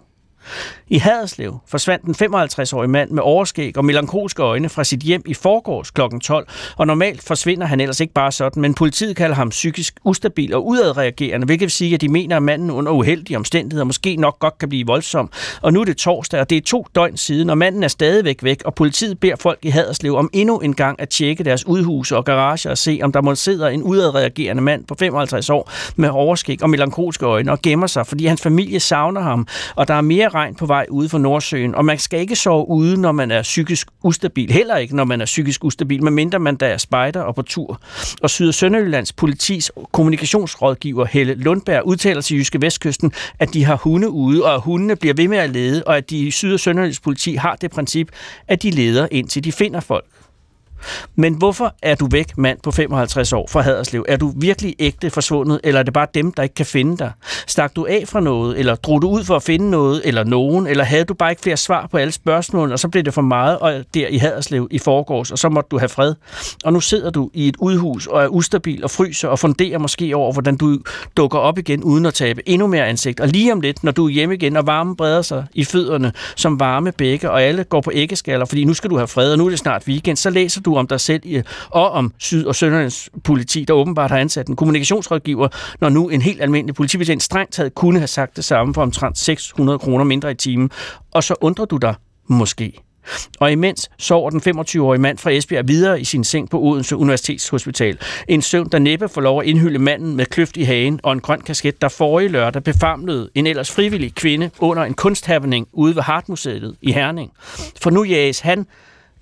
I 0.88 0.98
Haderslev 0.98 1.58
forsvandt 1.66 2.04
en 2.04 2.34
55-årig 2.34 2.90
mand 2.90 3.10
med 3.10 3.22
overskæg 3.22 3.76
og 3.76 3.84
melankolske 3.84 4.42
øjne 4.42 4.68
fra 4.68 4.84
sit 4.84 5.00
hjem 5.00 5.22
i 5.26 5.34
forgårs 5.34 5.90
kl. 5.90 6.00
12, 6.22 6.48
og 6.76 6.86
normalt 6.86 7.22
forsvinder 7.22 7.66
han 7.66 7.80
ellers 7.80 8.00
ikke 8.00 8.12
bare 8.12 8.32
sådan, 8.32 8.62
men 8.62 8.74
politiet 8.74 9.16
kalder 9.16 9.36
ham 9.36 9.50
psykisk 9.50 9.94
ustabil 10.04 10.54
og 10.54 10.66
udadreagerende, 10.66 11.46
hvilket 11.46 11.62
vil 11.62 11.70
sige, 11.70 11.94
at 11.94 12.00
de 12.00 12.08
mener, 12.08 12.36
at 12.36 12.42
manden 12.42 12.70
under 12.70 12.92
uheldige 12.92 13.36
omstændigheder 13.36 13.84
måske 13.84 14.16
nok 14.16 14.38
godt 14.38 14.58
kan 14.58 14.68
blive 14.68 14.86
voldsom. 14.86 15.30
Og 15.62 15.72
nu 15.72 15.80
er 15.80 15.84
det 15.84 15.96
torsdag, 15.96 16.40
og 16.40 16.50
det 16.50 16.56
er 16.56 16.62
to 16.66 16.86
døgn 16.94 17.16
siden, 17.16 17.50
og 17.50 17.58
manden 17.58 17.82
er 17.82 17.88
stadigvæk 17.88 18.42
væk, 18.42 18.62
og 18.64 18.74
politiet 18.74 19.20
beder 19.20 19.36
folk 19.36 19.58
i 19.62 19.68
Haderslev 19.68 20.16
om 20.16 20.30
endnu 20.32 20.58
en 20.58 20.74
gang 20.74 21.00
at 21.00 21.08
tjekke 21.08 21.44
deres 21.44 21.66
udhuse 21.66 22.16
og 22.16 22.24
garager 22.24 22.70
og 22.70 22.78
se, 22.78 23.00
om 23.02 23.12
der 23.12 23.20
må 23.20 23.34
sidder 23.34 23.68
en 23.68 23.82
udadreagerende 23.82 24.62
mand 24.62 24.84
på 24.84 24.94
55 24.94 25.50
år 25.50 25.70
med 25.96 26.08
overskæg 26.08 26.62
og 26.62 26.70
melankolske 26.70 27.26
øjne 27.26 27.52
og 27.52 27.62
gemmer 27.62 27.86
sig, 27.86 28.06
fordi 28.06 28.26
hans 28.26 28.42
familie 28.42 28.80
savner 28.80 29.20
ham, 29.20 29.46
og 29.74 29.88
der 29.88 29.94
er 29.94 30.00
mere 30.00 30.31
regn 30.34 30.54
på 30.54 30.66
vej 30.66 30.86
ude 30.90 31.08
for 31.08 31.18
Nordsøen, 31.18 31.74
og 31.74 31.84
man 31.84 31.98
skal 31.98 32.20
ikke 32.20 32.36
sove 32.36 32.68
ude, 32.68 33.00
når 33.00 33.12
man 33.12 33.30
er 33.30 33.42
psykisk 33.42 33.88
ustabil. 34.02 34.50
Heller 34.50 34.76
ikke, 34.76 34.96
når 34.96 35.04
man 35.04 35.20
er 35.20 35.24
psykisk 35.24 35.64
ustabil, 35.64 36.02
medmindre 36.02 36.38
man 36.38 36.56
der 36.56 36.66
er 36.66 36.76
spejder 36.76 37.20
og 37.20 37.34
på 37.34 37.42
tur. 37.42 37.80
Og 38.22 38.30
Syd- 38.30 38.48
og 38.48 38.54
Sønderjyllands 38.54 39.12
politis 39.12 39.72
kommunikationsrådgiver 39.92 41.04
Helle 41.04 41.34
Lundberg 41.34 41.86
udtaler 41.86 42.20
til 42.20 42.36
Jyske 42.36 42.60
Vestkysten, 42.60 43.12
at 43.38 43.54
de 43.54 43.64
har 43.64 43.76
hunde 43.76 44.10
ude, 44.10 44.44
og 44.44 44.54
at 44.54 44.60
hundene 44.60 44.96
bliver 44.96 45.14
ved 45.14 45.28
med 45.28 45.38
at 45.38 45.50
lede, 45.50 45.82
og 45.86 45.96
at 45.96 46.10
de 46.10 46.18
i 46.18 46.30
Syd- 46.30 46.54
og 46.54 46.60
Sønderjyllands 46.60 47.00
politi 47.00 47.34
har 47.34 47.56
det 47.56 47.70
princip, 47.70 48.08
at 48.48 48.62
de 48.62 48.70
leder 48.70 49.08
indtil 49.10 49.44
de 49.44 49.52
finder 49.52 49.80
folk. 49.80 50.04
Men 51.16 51.34
hvorfor 51.34 51.74
er 51.82 51.94
du 51.94 52.08
væk, 52.10 52.38
mand 52.38 52.58
på 52.62 52.70
55 52.70 53.32
år 53.32 53.48
fra 53.50 53.60
Haderslev? 53.60 54.04
Er 54.08 54.16
du 54.16 54.32
virkelig 54.36 54.74
ægte 54.78 55.10
forsvundet, 55.10 55.60
eller 55.64 55.78
er 55.78 55.82
det 55.82 55.94
bare 55.94 56.06
dem, 56.14 56.32
der 56.32 56.42
ikke 56.42 56.54
kan 56.54 56.66
finde 56.66 56.98
dig? 56.98 57.12
Stak 57.46 57.76
du 57.76 57.86
af 57.86 58.04
fra 58.06 58.20
noget, 58.20 58.58
eller 58.58 58.74
drog 58.74 59.02
du 59.02 59.08
ud 59.08 59.24
for 59.24 59.36
at 59.36 59.42
finde 59.42 59.70
noget, 59.70 60.02
eller 60.04 60.24
nogen, 60.24 60.66
eller 60.66 60.84
havde 60.84 61.04
du 61.04 61.14
bare 61.14 61.30
ikke 61.30 61.42
flere 61.42 61.56
svar 61.56 61.86
på 61.86 61.96
alle 61.96 62.12
spørgsmålene, 62.12 62.74
og 62.74 62.78
så 62.78 62.88
blev 62.88 63.02
det 63.02 63.14
for 63.14 63.22
meget 63.22 63.58
og 63.58 63.84
der 63.94 64.06
i 64.08 64.16
Haderslev 64.16 64.68
i 64.70 64.78
forgårs, 64.78 65.30
og 65.30 65.38
så 65.38 65.48
måtte 65.48 65.68
du 65.70 65.78
have 65.78 65.88
fred? 65.88 66.14
Og 66.64 66.72
nu 66.72 66.80
sidder 66.80 67.10
du 67.10 67.30
i 67.34 67.48
et 67.48 67.56
udhus 67.58 68.06
og 68.06 68.22
er 68.22 68.28
ustabil 68.28 68.84
og 68.84 68.90
fryser 68.90 69.28
og 69.28 69.38
funderer 69.38 69.78
måske 69.78 70.16
over, 70.16 70.32
hvordan 70.32 70.56
du 70.56 70.78
dukker 71.16 71.38
op 71.38 71.58
igen 71.58 71.84
uden 71.84 72.06
at 72.06 72.14
tabe 72.14 72.48
endnu 72.48 72.66
mere 72.66 72.86
ansigt. 72.86 73.20
Og 73.20 73.28
lige 73.28 73.52
om 73.52 73.60
lidt, 73.60 73.84
når 73.84 73.92
du 73.92 74.06
er 74.06 74.10
hjemme 74.10 74.34
igen, 74.34 74.56
og 74.56 74.66
varmen 74.66 74.96
breder 74.96 75.22
sig 75.22 75.46
i 75.54 75.64
fødderne 75.64 76.12
som 76.36 76.60
varme 76.60 76.92
bække, 76.92 77.30
og 77.30 77.42
alle 77.42 77.64
går 77.64 77.80
på 77.80 77.90
æggeskaller, 77.94 78.46
fordi 78.46 78.64
nu 78.64 78.74
skal 78.74 78.90
du 78.90 78.96
have 78.96 79.08
fred, 79.08 79.32
og 79.32 79.38
nu 79.38 79.46
er 79.46 79.50
det 79.50 79.58
snart 79.58 79.82
weekend, 79.88 80.16
så 80.16 80.30
læser 80.30 80.60
du 80.60 80.71
om 80.78 80.86
dig 80.86 81.00
selv 81.00 81.42
og 81.70 81.90
om 81.90 82.12
Syd- 82.18 82.46
og 82.46 82.54
Sønderlands 82.54 83.10
politi, 83.24 83.64
der 83.64 83.74
åbenbart 83.74 84.10
har 84.10 84.18
ansat 84.18 84.46
en 84.46 84.56
kommunikationsrådgiver, 84.56 85.48
når 85.80 85.88
nu 85.88 86.08
en 86.08 86.22
helt 86.22 86.42
almindelig 86.42 86.74
politibetjent 86.74 87.22
strengt 87.22 87.52
taget 87.52 87.74
kunne 87.74 87.98
have 87.98 88.08
sagt 88.08 88.36
det 88.36 88.44
samme 88.44 88.74
for 88.74 88.82
omtrent 88.82 89.18
600 89.18 89.78
kroner 89.78 90.04
mindre 90.04 90.30
i 90.30 90.34
timen. 90.34 90.70
Og 91.12 91.24
så 91.24 91.34
undrer 91.40 91.64
du 91.64 91.76
dig 91.76 91.94
måske. 92.26 92.72
Og 93.40 93.52
imens 93.52 93.90
sover 93.98 94.30
den 94.30 94.40
25-årige 94.40 95.00
mand 95.00 95.18
fra 95.18 95.30
Esbjerg 95.30 95.68
videre 95.68 96.00
i 96.00 96.04
sin 96.04 96.24
seng 96.24 96.50
på 96.50 96.60
Odense 96.60 96.96
Universitetshospital. 96.96 97.98
En 98.28 98.42
søvn, 98.42 98.68
der 98.68 98.78
næppe 98.78 99.08
får 99.08 99.20
lov 99.20 99.40
at 99.40 99.46
indhylde 99.46 99.78
manden 99.78 100.16
med 100.16 100.26
kløft 100.26 100.56
i 100.56 100.62
hagen 100.62 101.00
og 101.02 101.12
en 101.12 101.20
grøn 101.20 101.40
kasket, 101.40 101.82
der 101.82 101.88
forrige 101.88 102.28
lørdag 102.28 102.64
befamlede 102.64 103.30
en 103.34 103.46
ellers 103.46 103.70
frivillig 103.70 104.14
kvinde 104.14 104.50
under 104.58 104.82
en 104.82 104.94
kunsthavning 104.94 105.68
ude 105.72 105.96
ved 105.96 106.02
Hartmuseet 106.02 106.76
i 106.82 106.92
Herning. 106.92 107.30
For 107.82 107.90
nu 107.90 108.04
jages 108.04 108.40
han 108.40 108.66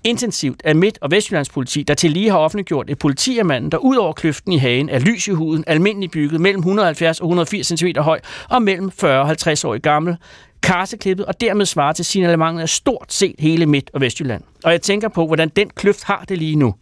intensivt 0.03 0.61
af 0.65 0.75
Midt- 0.75 0.97
og 1.01 1.11
Vestjyllands 1.11 1.49
politi, 1.49 1.83
der 1.83 1.93
til 1.93 2.11
lige 2.11 2.29
har 2.29 2.37
offentliggjort 2.37 2.89
et 2.89 2.99
politiermand, 2.99 3.71
der 3.71 3.77
ud 3.77 3.95
over 3.95 4.13
kløften 4.13 4.51
i 4.51 4.57
hagen 4.57 4.89
er 4.89 4.99
lys 4.99 5.27
i 5.27 5.31
huden, 5.31 5.63
almindelig 5.67 6.11
bygget, 6.11 6.41
mellem 6.41 6.59
170 6.59 7.19
og 7.19 7.25
180 7.25 7.67
cm 7.67 7.87
høj 7.97 8.19
og 8.49 8.61
mellem 8.61 8.91
40 8.91 9.19
og 9.19 9.27
50 9.27 9.63
år 9.63 9.77
gammel, 9.77 10.17
karseklippet 10.63 11.25
og 11.25 11.41
dermed 11.41 11.65
svarer 11.65 11.93
til 11.93 12.05
signalementet 12.05 12.61
af 12.61 12.69
stort 12.69 13.13
set 13.13 13.35
hele 13.39 13.65
Midt- 13.65 13.89
og 13.93 14.01
Vestjylland. 14.01 14.43
Og 14.63 14.71
jeg 14.71 14.81
tænker 14.81 15.07
på, 15.07 15.27
hvordan 15.27 15.49
den 15.49 15.69
kløft 15.75 16.03
har 16.03 16.25
det 16.29 16.37
lige 16.37 16.55
nu. 16.55 16.75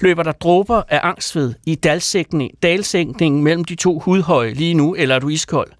Løber 0.00 0.22
der 0.22 0.32
dråber 0.32 0.82
af 0.88 1.00
angstved 1.02 1.54
i 1.66 1.74
dalsænkningen 2.62 3.44
mellem 3.44 3.64
de 3.64 3.74
to 3.74 3.98
hudhøje 3.98 4.52
lige 4.52 4.74
nu, 4.74 4.94
eller 4.94 5.14
er 5.14 5.18
du 5.18 5.28
iskold? 5.28 5.70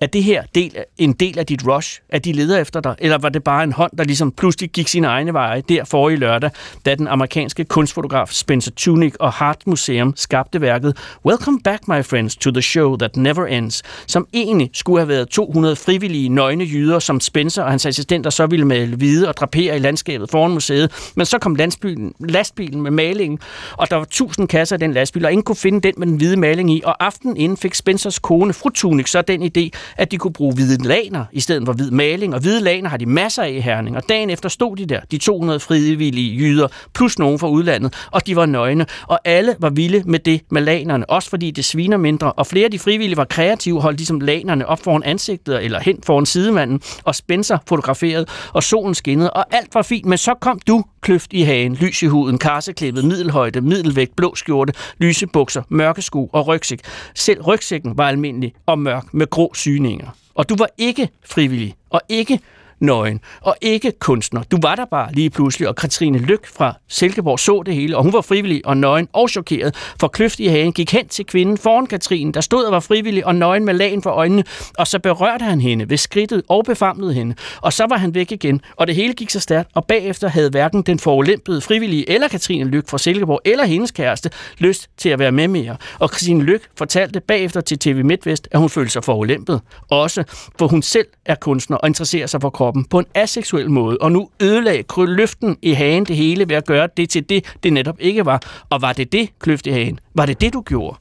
Er 0.00 0.06
det 0.06 0.24
her 0.24 0.42
del, 0.54 0.76
en 0.98 1.12
del 1.12 1.38
af 1.38 1.46
dit 1.46 1.66
rush? 1.66 2.00
At 2.08 2.24
de 2.24 2.32
leder 2.32 2.58
efter 2.58 2.80
dig? 2.80 2.94
Eller 2.98 3.18
var 3.18 3.28
det 3.28 3.44
bare 3.44 3.64
en 3.64 3.72
hånd, 3.72 3.92
der 3.98 4.04
ligesom 4.04 4.32
pludselig 4.32 4.70
gik 4.70 4.88
sine 4.88 5.06
egne 5.06 5.32
veje 5.32 5.62
der 5.68 5.84
forrige 5.84 6.16
lørdag, 6.18 6.50
da 6.86 6.94
den 6.94 7.08
amerikanske 7.08 7.64
kunstfotograf 7.64 8.28
Spencer 8.28 8.70
Tunick 8.76 9.16
og 9.20 9.32
Hart 9.32 9.66
Museum 9.66 10.12
skabte 10.16 10.60
værket 10.60 10.96
Welcome 11.26 11.60
Back, 11.64 11.88
my 11.88 12.04
friends, 12.04 12.36
to 12.36 12.50
the 12.50 12.62
show 12.62 12.96
that 12.96 13.16
never 13.16 13.46
ends, 13.46 13.82
som 14.06 14.26
egentlig 14.32 14.70
skulle 14.74 15.00
have 15.00 15.08
været 15.08 15.28
200 15.28 15.76
frivillige 15.76 16.28
nøgne 16.28 16.64
jyder, 16.64 16.98
som 16.98 17.20
Spencer 17.20 17.62
og 17.62 17.70
hans 17.70 17.86
assistenter 17.86 18.30
så 18.30 18.46
ville 18.46 18.66
male 18.66 18.96
hvide 18.96 19.28
og 19.28 19.36
drapere 19.36 19.76
i 19.76 19.78
landskabet 19.78 20.30
foran 20.30 20.50
museet. 20.50 21.12
Men 21.16 21.26
så 21.26 21.38
kom 21.38 21.54
lastbilen, 21.54 22.14
lastbilen 22.20 22.82
med 22.82 22.90
malingen, 22.90 23.38
og 23.72 23.90
der 23.90 23.96
var 23.96 24.02
1000 24.02 24.48
kasser 24.48 24.76
af 24.76 24.80
den 24.80 24.92
lastbil, 24.92 25.24
og 25.24 25.32
ingen 25.32 25.44
kunne 25.44 25.56
finde 25.56 25.80
den 25.80 25.94
med 25.96 26.06
den 26.06 26.16
hvide 26.16 26.36
maling 26.36 26.72
i. 26.72 26.82
Og 26.84 27.04
aftenen 27.04 27.36
inden 27.36 27.56
fik 27.56 27.74
Spencers 27.74 28.18
kone, 28.18 28.52
fru 28.52 28.68
Tunick, 28.68 29.08
så 29.08 29.22
den 29.22 29.42
idé, 29.42 29.70
at 29.96 30.10
de 30.10 30.16
kunne 30.16 30.32
bruge 30.32 30.54
hvide 30.54 30.88
laner 30.88 31.24
i 31.32 31.40
stedet 31.40 31.66
for 31.66 31.72
hvid 31.72 31.90
maling, 31.90 32.34
og 32.34 32.40
hvide 32.40 32.60
laner 32.60 32.88
har 32.88 32.96
de 32.96 33.06
masser 33.06 33.42
af 33.42 33.50
i 33.50 33.60
Herning, 33.60 33.96
og 33.96 34.02
dagen 34.08 34.30
efter 34.30 34.48
stod 34.48 34.76
de 34.76 34.86
der, 34.86 35.00
de 35.10 35.18
200 35.18 35.60
frivillige 35.60 36.36
jyder, 36.36 36.68
plus 36.94 37.18
nogen 37.18 37.38
fra 37.38 37.48
udlandet, 37.48 37.94
og 38.10 38.26
de 38.26 38.36
var 38.36 38.46
nøgne, 38.46 38.86
og 39.06 39.20
alle 39.24 39.56
var 39.58 39.70
vilde 39.70 40.02
med 40.06 40.18
det 40.18 40.40
med 40.50 40.62
lanerne, 40.62 41.10
også 41.10 41.30
fordi 41.30 41.50
det 41.50 41.64
sviner 41.64 41.96
mindre, 41.96 42.32
og 42.32 42.46
flere 42.46 42.64
af 42.64 42.70
de 42.70 42.78
frivillige 42.78 43.16
var 43.16 43.24
kreative, 43.24 43.80
holdt 43.80 43.98
ligesom 43.98 44.20
lanerne 44.20 44.66
op 44.66 44.84
foran 44.84 45.02
ansigtet, 45.02 45.64
eller 45.64 45.80
hen 45.80 45.98
foran 46.06 46.26
sidemanden, 46.26 46.80
og 47.04 47.14
Spencer 47.14 47.58
fotograferet, 47.68 48.28
og 48.52 48.62
solen 48.62 48.94
skinnede, 48.94 49.30
og 49.30 49.54
alt 49.54 49.74
var 49.74 49.82
fint, 49.82 50.06
men 50.06 50.18
så 50.18 50.34
kom 50.40 50.60
du, 50.68 50.84
kløft 51.00 51.32
i 51.32 51.42
hagen, 51.42 51.74
lys 51.74 52.02
i 52.02 52.06
huden, 52.06 52.38
karseklippet, 52.38 53.04
middelhøjde, 53.04 53.60
middelvægt, 53.60 54.16
blå 54.16 54.34
skjorte, 54.34 54.72
lyse 54.98 55.26
bukser, 55.26 55.62
mørke 55.68 56.02
sko 56.02 56.30
og 56.32 56.46
rygsæk. 56.46 56.80
Selv 57.14 57.42
rygsækken 57.42 57.98
var 57.98 58.08
almindelig 58.08 58.54
og 58.66 58.78
mørk 58.78 59.14
med 59.14 59.30
grå 59.30 59.54
syninger. 59.54 60.16
Og 60.34 60.48
du 60.48 60.56
var 60.56 60.68
ikke 60.78 61.08
frivillig 61.24 61.74
og 61.90 62.00
ikke 62.08 62.40
nøgen, 62.80 63.20
og 63.40 63.56
ikke 63.60 63.92
kunstner. 63.98 64.42
Du 64.42 64.58
var 64.62 64.74
der 64.74 64.84
bare 64.84 65.12
lige 65.12 65.30
pludselig, 65.30 65.68
og 65.68 65.76
Katrine 65.76 66.18
Lyk 66.18 66.46
fra 66.46 66.74
Silkeborg 66.88 67.38
så 67.38 67.62
det 67.66 67.74
hele, 67.74 67.96
og 67.96 68.02
hun 68.02 68.12
var 68.12 68.20
frivillig 68.20 68.66
og 68.66 68.76
nøgen 68.76 69.08
og 69.12 69.30
chokeret, 69.30 69.74
for 70.00 70.08
kløft 70.08 70.40
i 70.40 70.46
hagen 70.46 70.72
gik 70.72 70.92
hen 70.92 71.08
til 71.08 71.26
kvinden 71.26 71.58
foran 71.58 71.86
Katrine, 71.86 72.32
der 72.32 72.40
stod 72.40 72.64
og 72.64 72.72
var 72.72 72.80
frivillig 72.80 73.26
og 73.26 73.34
nøgen 73.34 73.64
med 73.64 73.74
lagen 73.74 74.02
for 74.02 74.10
øjnene, 74.10 74.44
og 74.78 74.86
så 74.86 74.98
berørte 74.98 75.44
han 75.44 75.60
hende 75.60 75.90
ved 75.90 75.96
skridtet 75.96 76.42
og 76.48 76.64
befamlede 76.64 77.14
hende, 77.14 77.34
og 77.62 77.72
så 77.72 77.86
var 77.88 77.96
han 77.96 78.14
væk 78.14 78.32
igen, 78.32 78.60
og 78.76 78.86
det 78.86 78.94
hele 78.94 79.14
gik 79.14 79.30
så 79.30 79.40
stærkt, 79.40 79.70
og 79.74 79.86
bagefter 79.86 80.28
havde 80.28 80.50
hverken 80.50 80.82
den 80.82 80.98
forulempede 80.98 81.60
frivillige 81.60 82.10
eller 82.10 82.28
Katrine 82.28 82.70
Lyk 82.70 82.88
fra 82.88 82.98
Silkeborg 82.98 83.40
eller 83.44 83.64
hendes 83.64 83.90
kæreste 83.90 84.30
lyst 84.58 84.90
til 84.96 85.08
at 85.08 85.18
være 85.18 85.32
med 85.32 85.48
mere. 85.48 85.76
Og 85.98 86.10
Katrine 86.10 86.42
Lyk 86.42 86.68
fortalte 86.78 87.20
bagefter 87.20 87.60
til 87.60 87.78
TV 87.78 88.04
MidtVest, 88.04 88.48
at 88.50 88.60
hun 88.60 88.68
følte 88.68 88.92
sig 88.92 89.04
forulempet, 89.04 89.60
også 89.90 90.24
for 90.58 90.66
hun 90.66 90.82
selv 90.82 91.06
er 91.26 91.34
kunstner 91.34 91.76
og 91.76 91.88
interesserer 91.88 92.26
sig 92.26 92.40
for 92.40 92.50
kroppen 92.50 92.69
på 92.90 92.98
en 92.98 93.06
aseksuel 93.14 93.70
måde, 93.70 93.98
og 94.00 94.12
nu 94.12 94.30
ødelagde 94.40 94.82
kløften 94.82 95.56
i 95.62 95.72
hagen 95.72 96.04
det 96.04 96.16
hele 96.16 96.48
ved 96.48 96.56
at 96.56 96.66
gøre 96.66 96.88
det 96.96 97.10
til 97.10 97.28
det, 97.28 97.56
det 97.62 97.72
netop 97.72 97.96
ikke 97.98 98.26
var. 98.26 98.42
Og 98.70 98.82
var 98.82 98.92
det 98.92 99.12
det, 99.12 99.30
kløft 99.38 99.66
i 99.66 99.70
hagen? 99.70 100.00
Var 100.14 100.26
det 100.26 100.40
det, 100.40 100.52
du 100.52 100.60
gjorde? 100.60 100.96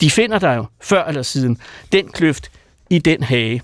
De 0.00 0.10
finder 0.10 0.38
dig 0.38 0.56
jo 0.56 0.64
før 0.82 1.04
eller 1.04 1.22
siden. 1.22 1.58
Den 1.92 2.08
kløft 2.08 2.50
i 2.90 2.98
den 2.98 3.22
hage 3.22 3.62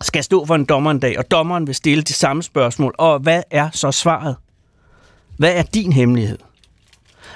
skal 0.00 0.24
stå 0.24 0.46
for 0.46 0.54
en 0.54 0.64
dommer 0.64 0.90
en 0.90 0.98
dag, 0.98 1.18
og 1.18 1.30
dommeren 1.30 1.66
vil 1.66 1.74
stille 1.74 2.02
de 2.02 2.12
samme 2.12 2.42
spørgsmål. 2.42 2.94
Og 2.98 3.18
hvad 3.18 3.42
er 3.50 3.70
så 3.72 3.92
svaret? 3.92 4.36
Hvad 5.36 5.52
er 5.54 5.62
din 5.62 5.92
hemmelighed? 5.92 6.38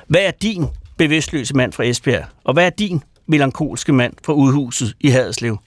Hvad 0.07 0.21
er 0.21 0.31
din 0.31 0.67
bevidstløse 0.97 1.55
mand 1.55 1.73
fra 1.73 1.85
Esbjerg? 1.85 2.25
Og 2.45 2.53
hvad 2.53 2.67
er 2.67 2.71
din 2.71 3.03
melankolske 3.27 3.93
mand 3.93 4.15
fra 4.25 4.33
udhuset 4.33 4.95
i 5.01 5.09
Haderslev? 5.09 5.59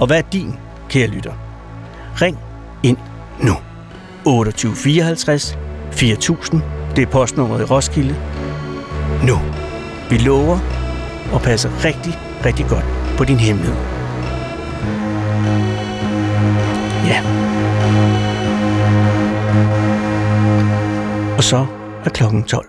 Og 0.00 0.06
hvad 0.06 0.18
er 0.18 0.22
din, 0.32 0.54
kære 0.88 1.06
lytter? 1.06 1.32
Ring 2.22 2.38
ind 2.86 2.98
nu. 3.40 3.54
2854 4.24 5.58
4000, 5.92 6.62
det 6.96 7.02
er 7.02 7.06
postnummeret 7.06 7.60
i 7.60 7.64
Roskilde. 7.64 8.16
Nu. 9.26 9.38
Vi 10.10 10.18
lover 10.18 10.58
at 11.34 11.42
passe 11.42 11.68
rigtig, 11.84 12.18
rigtig 12.44 12.66
godt 12.66 12.84
på 13.18 13.24
din 13.24 13.36
hemmelighed. 13.36 13.76
Ja. 17.06 17.22
Og 21.36 21.44
så 21.44 21.66
er 22.04 22.10
klokken 22.10 22.44
12. 22.44 22.68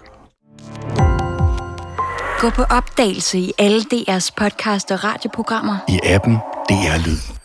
Gå 2.40 2.50
på 2.50 2.64
opdagelse 2.64 3.40
i 3.40 3.52
alle 3.58 3.82
DR's 3.94 4.30
podcast 4.38 4.92
og 4.92 5.04
radioprogrammer. 5.04 5.78
I 5.88 6.00
appen 6.04 6.38
DR 6.70 7.08
Lyd. 7.08 7.37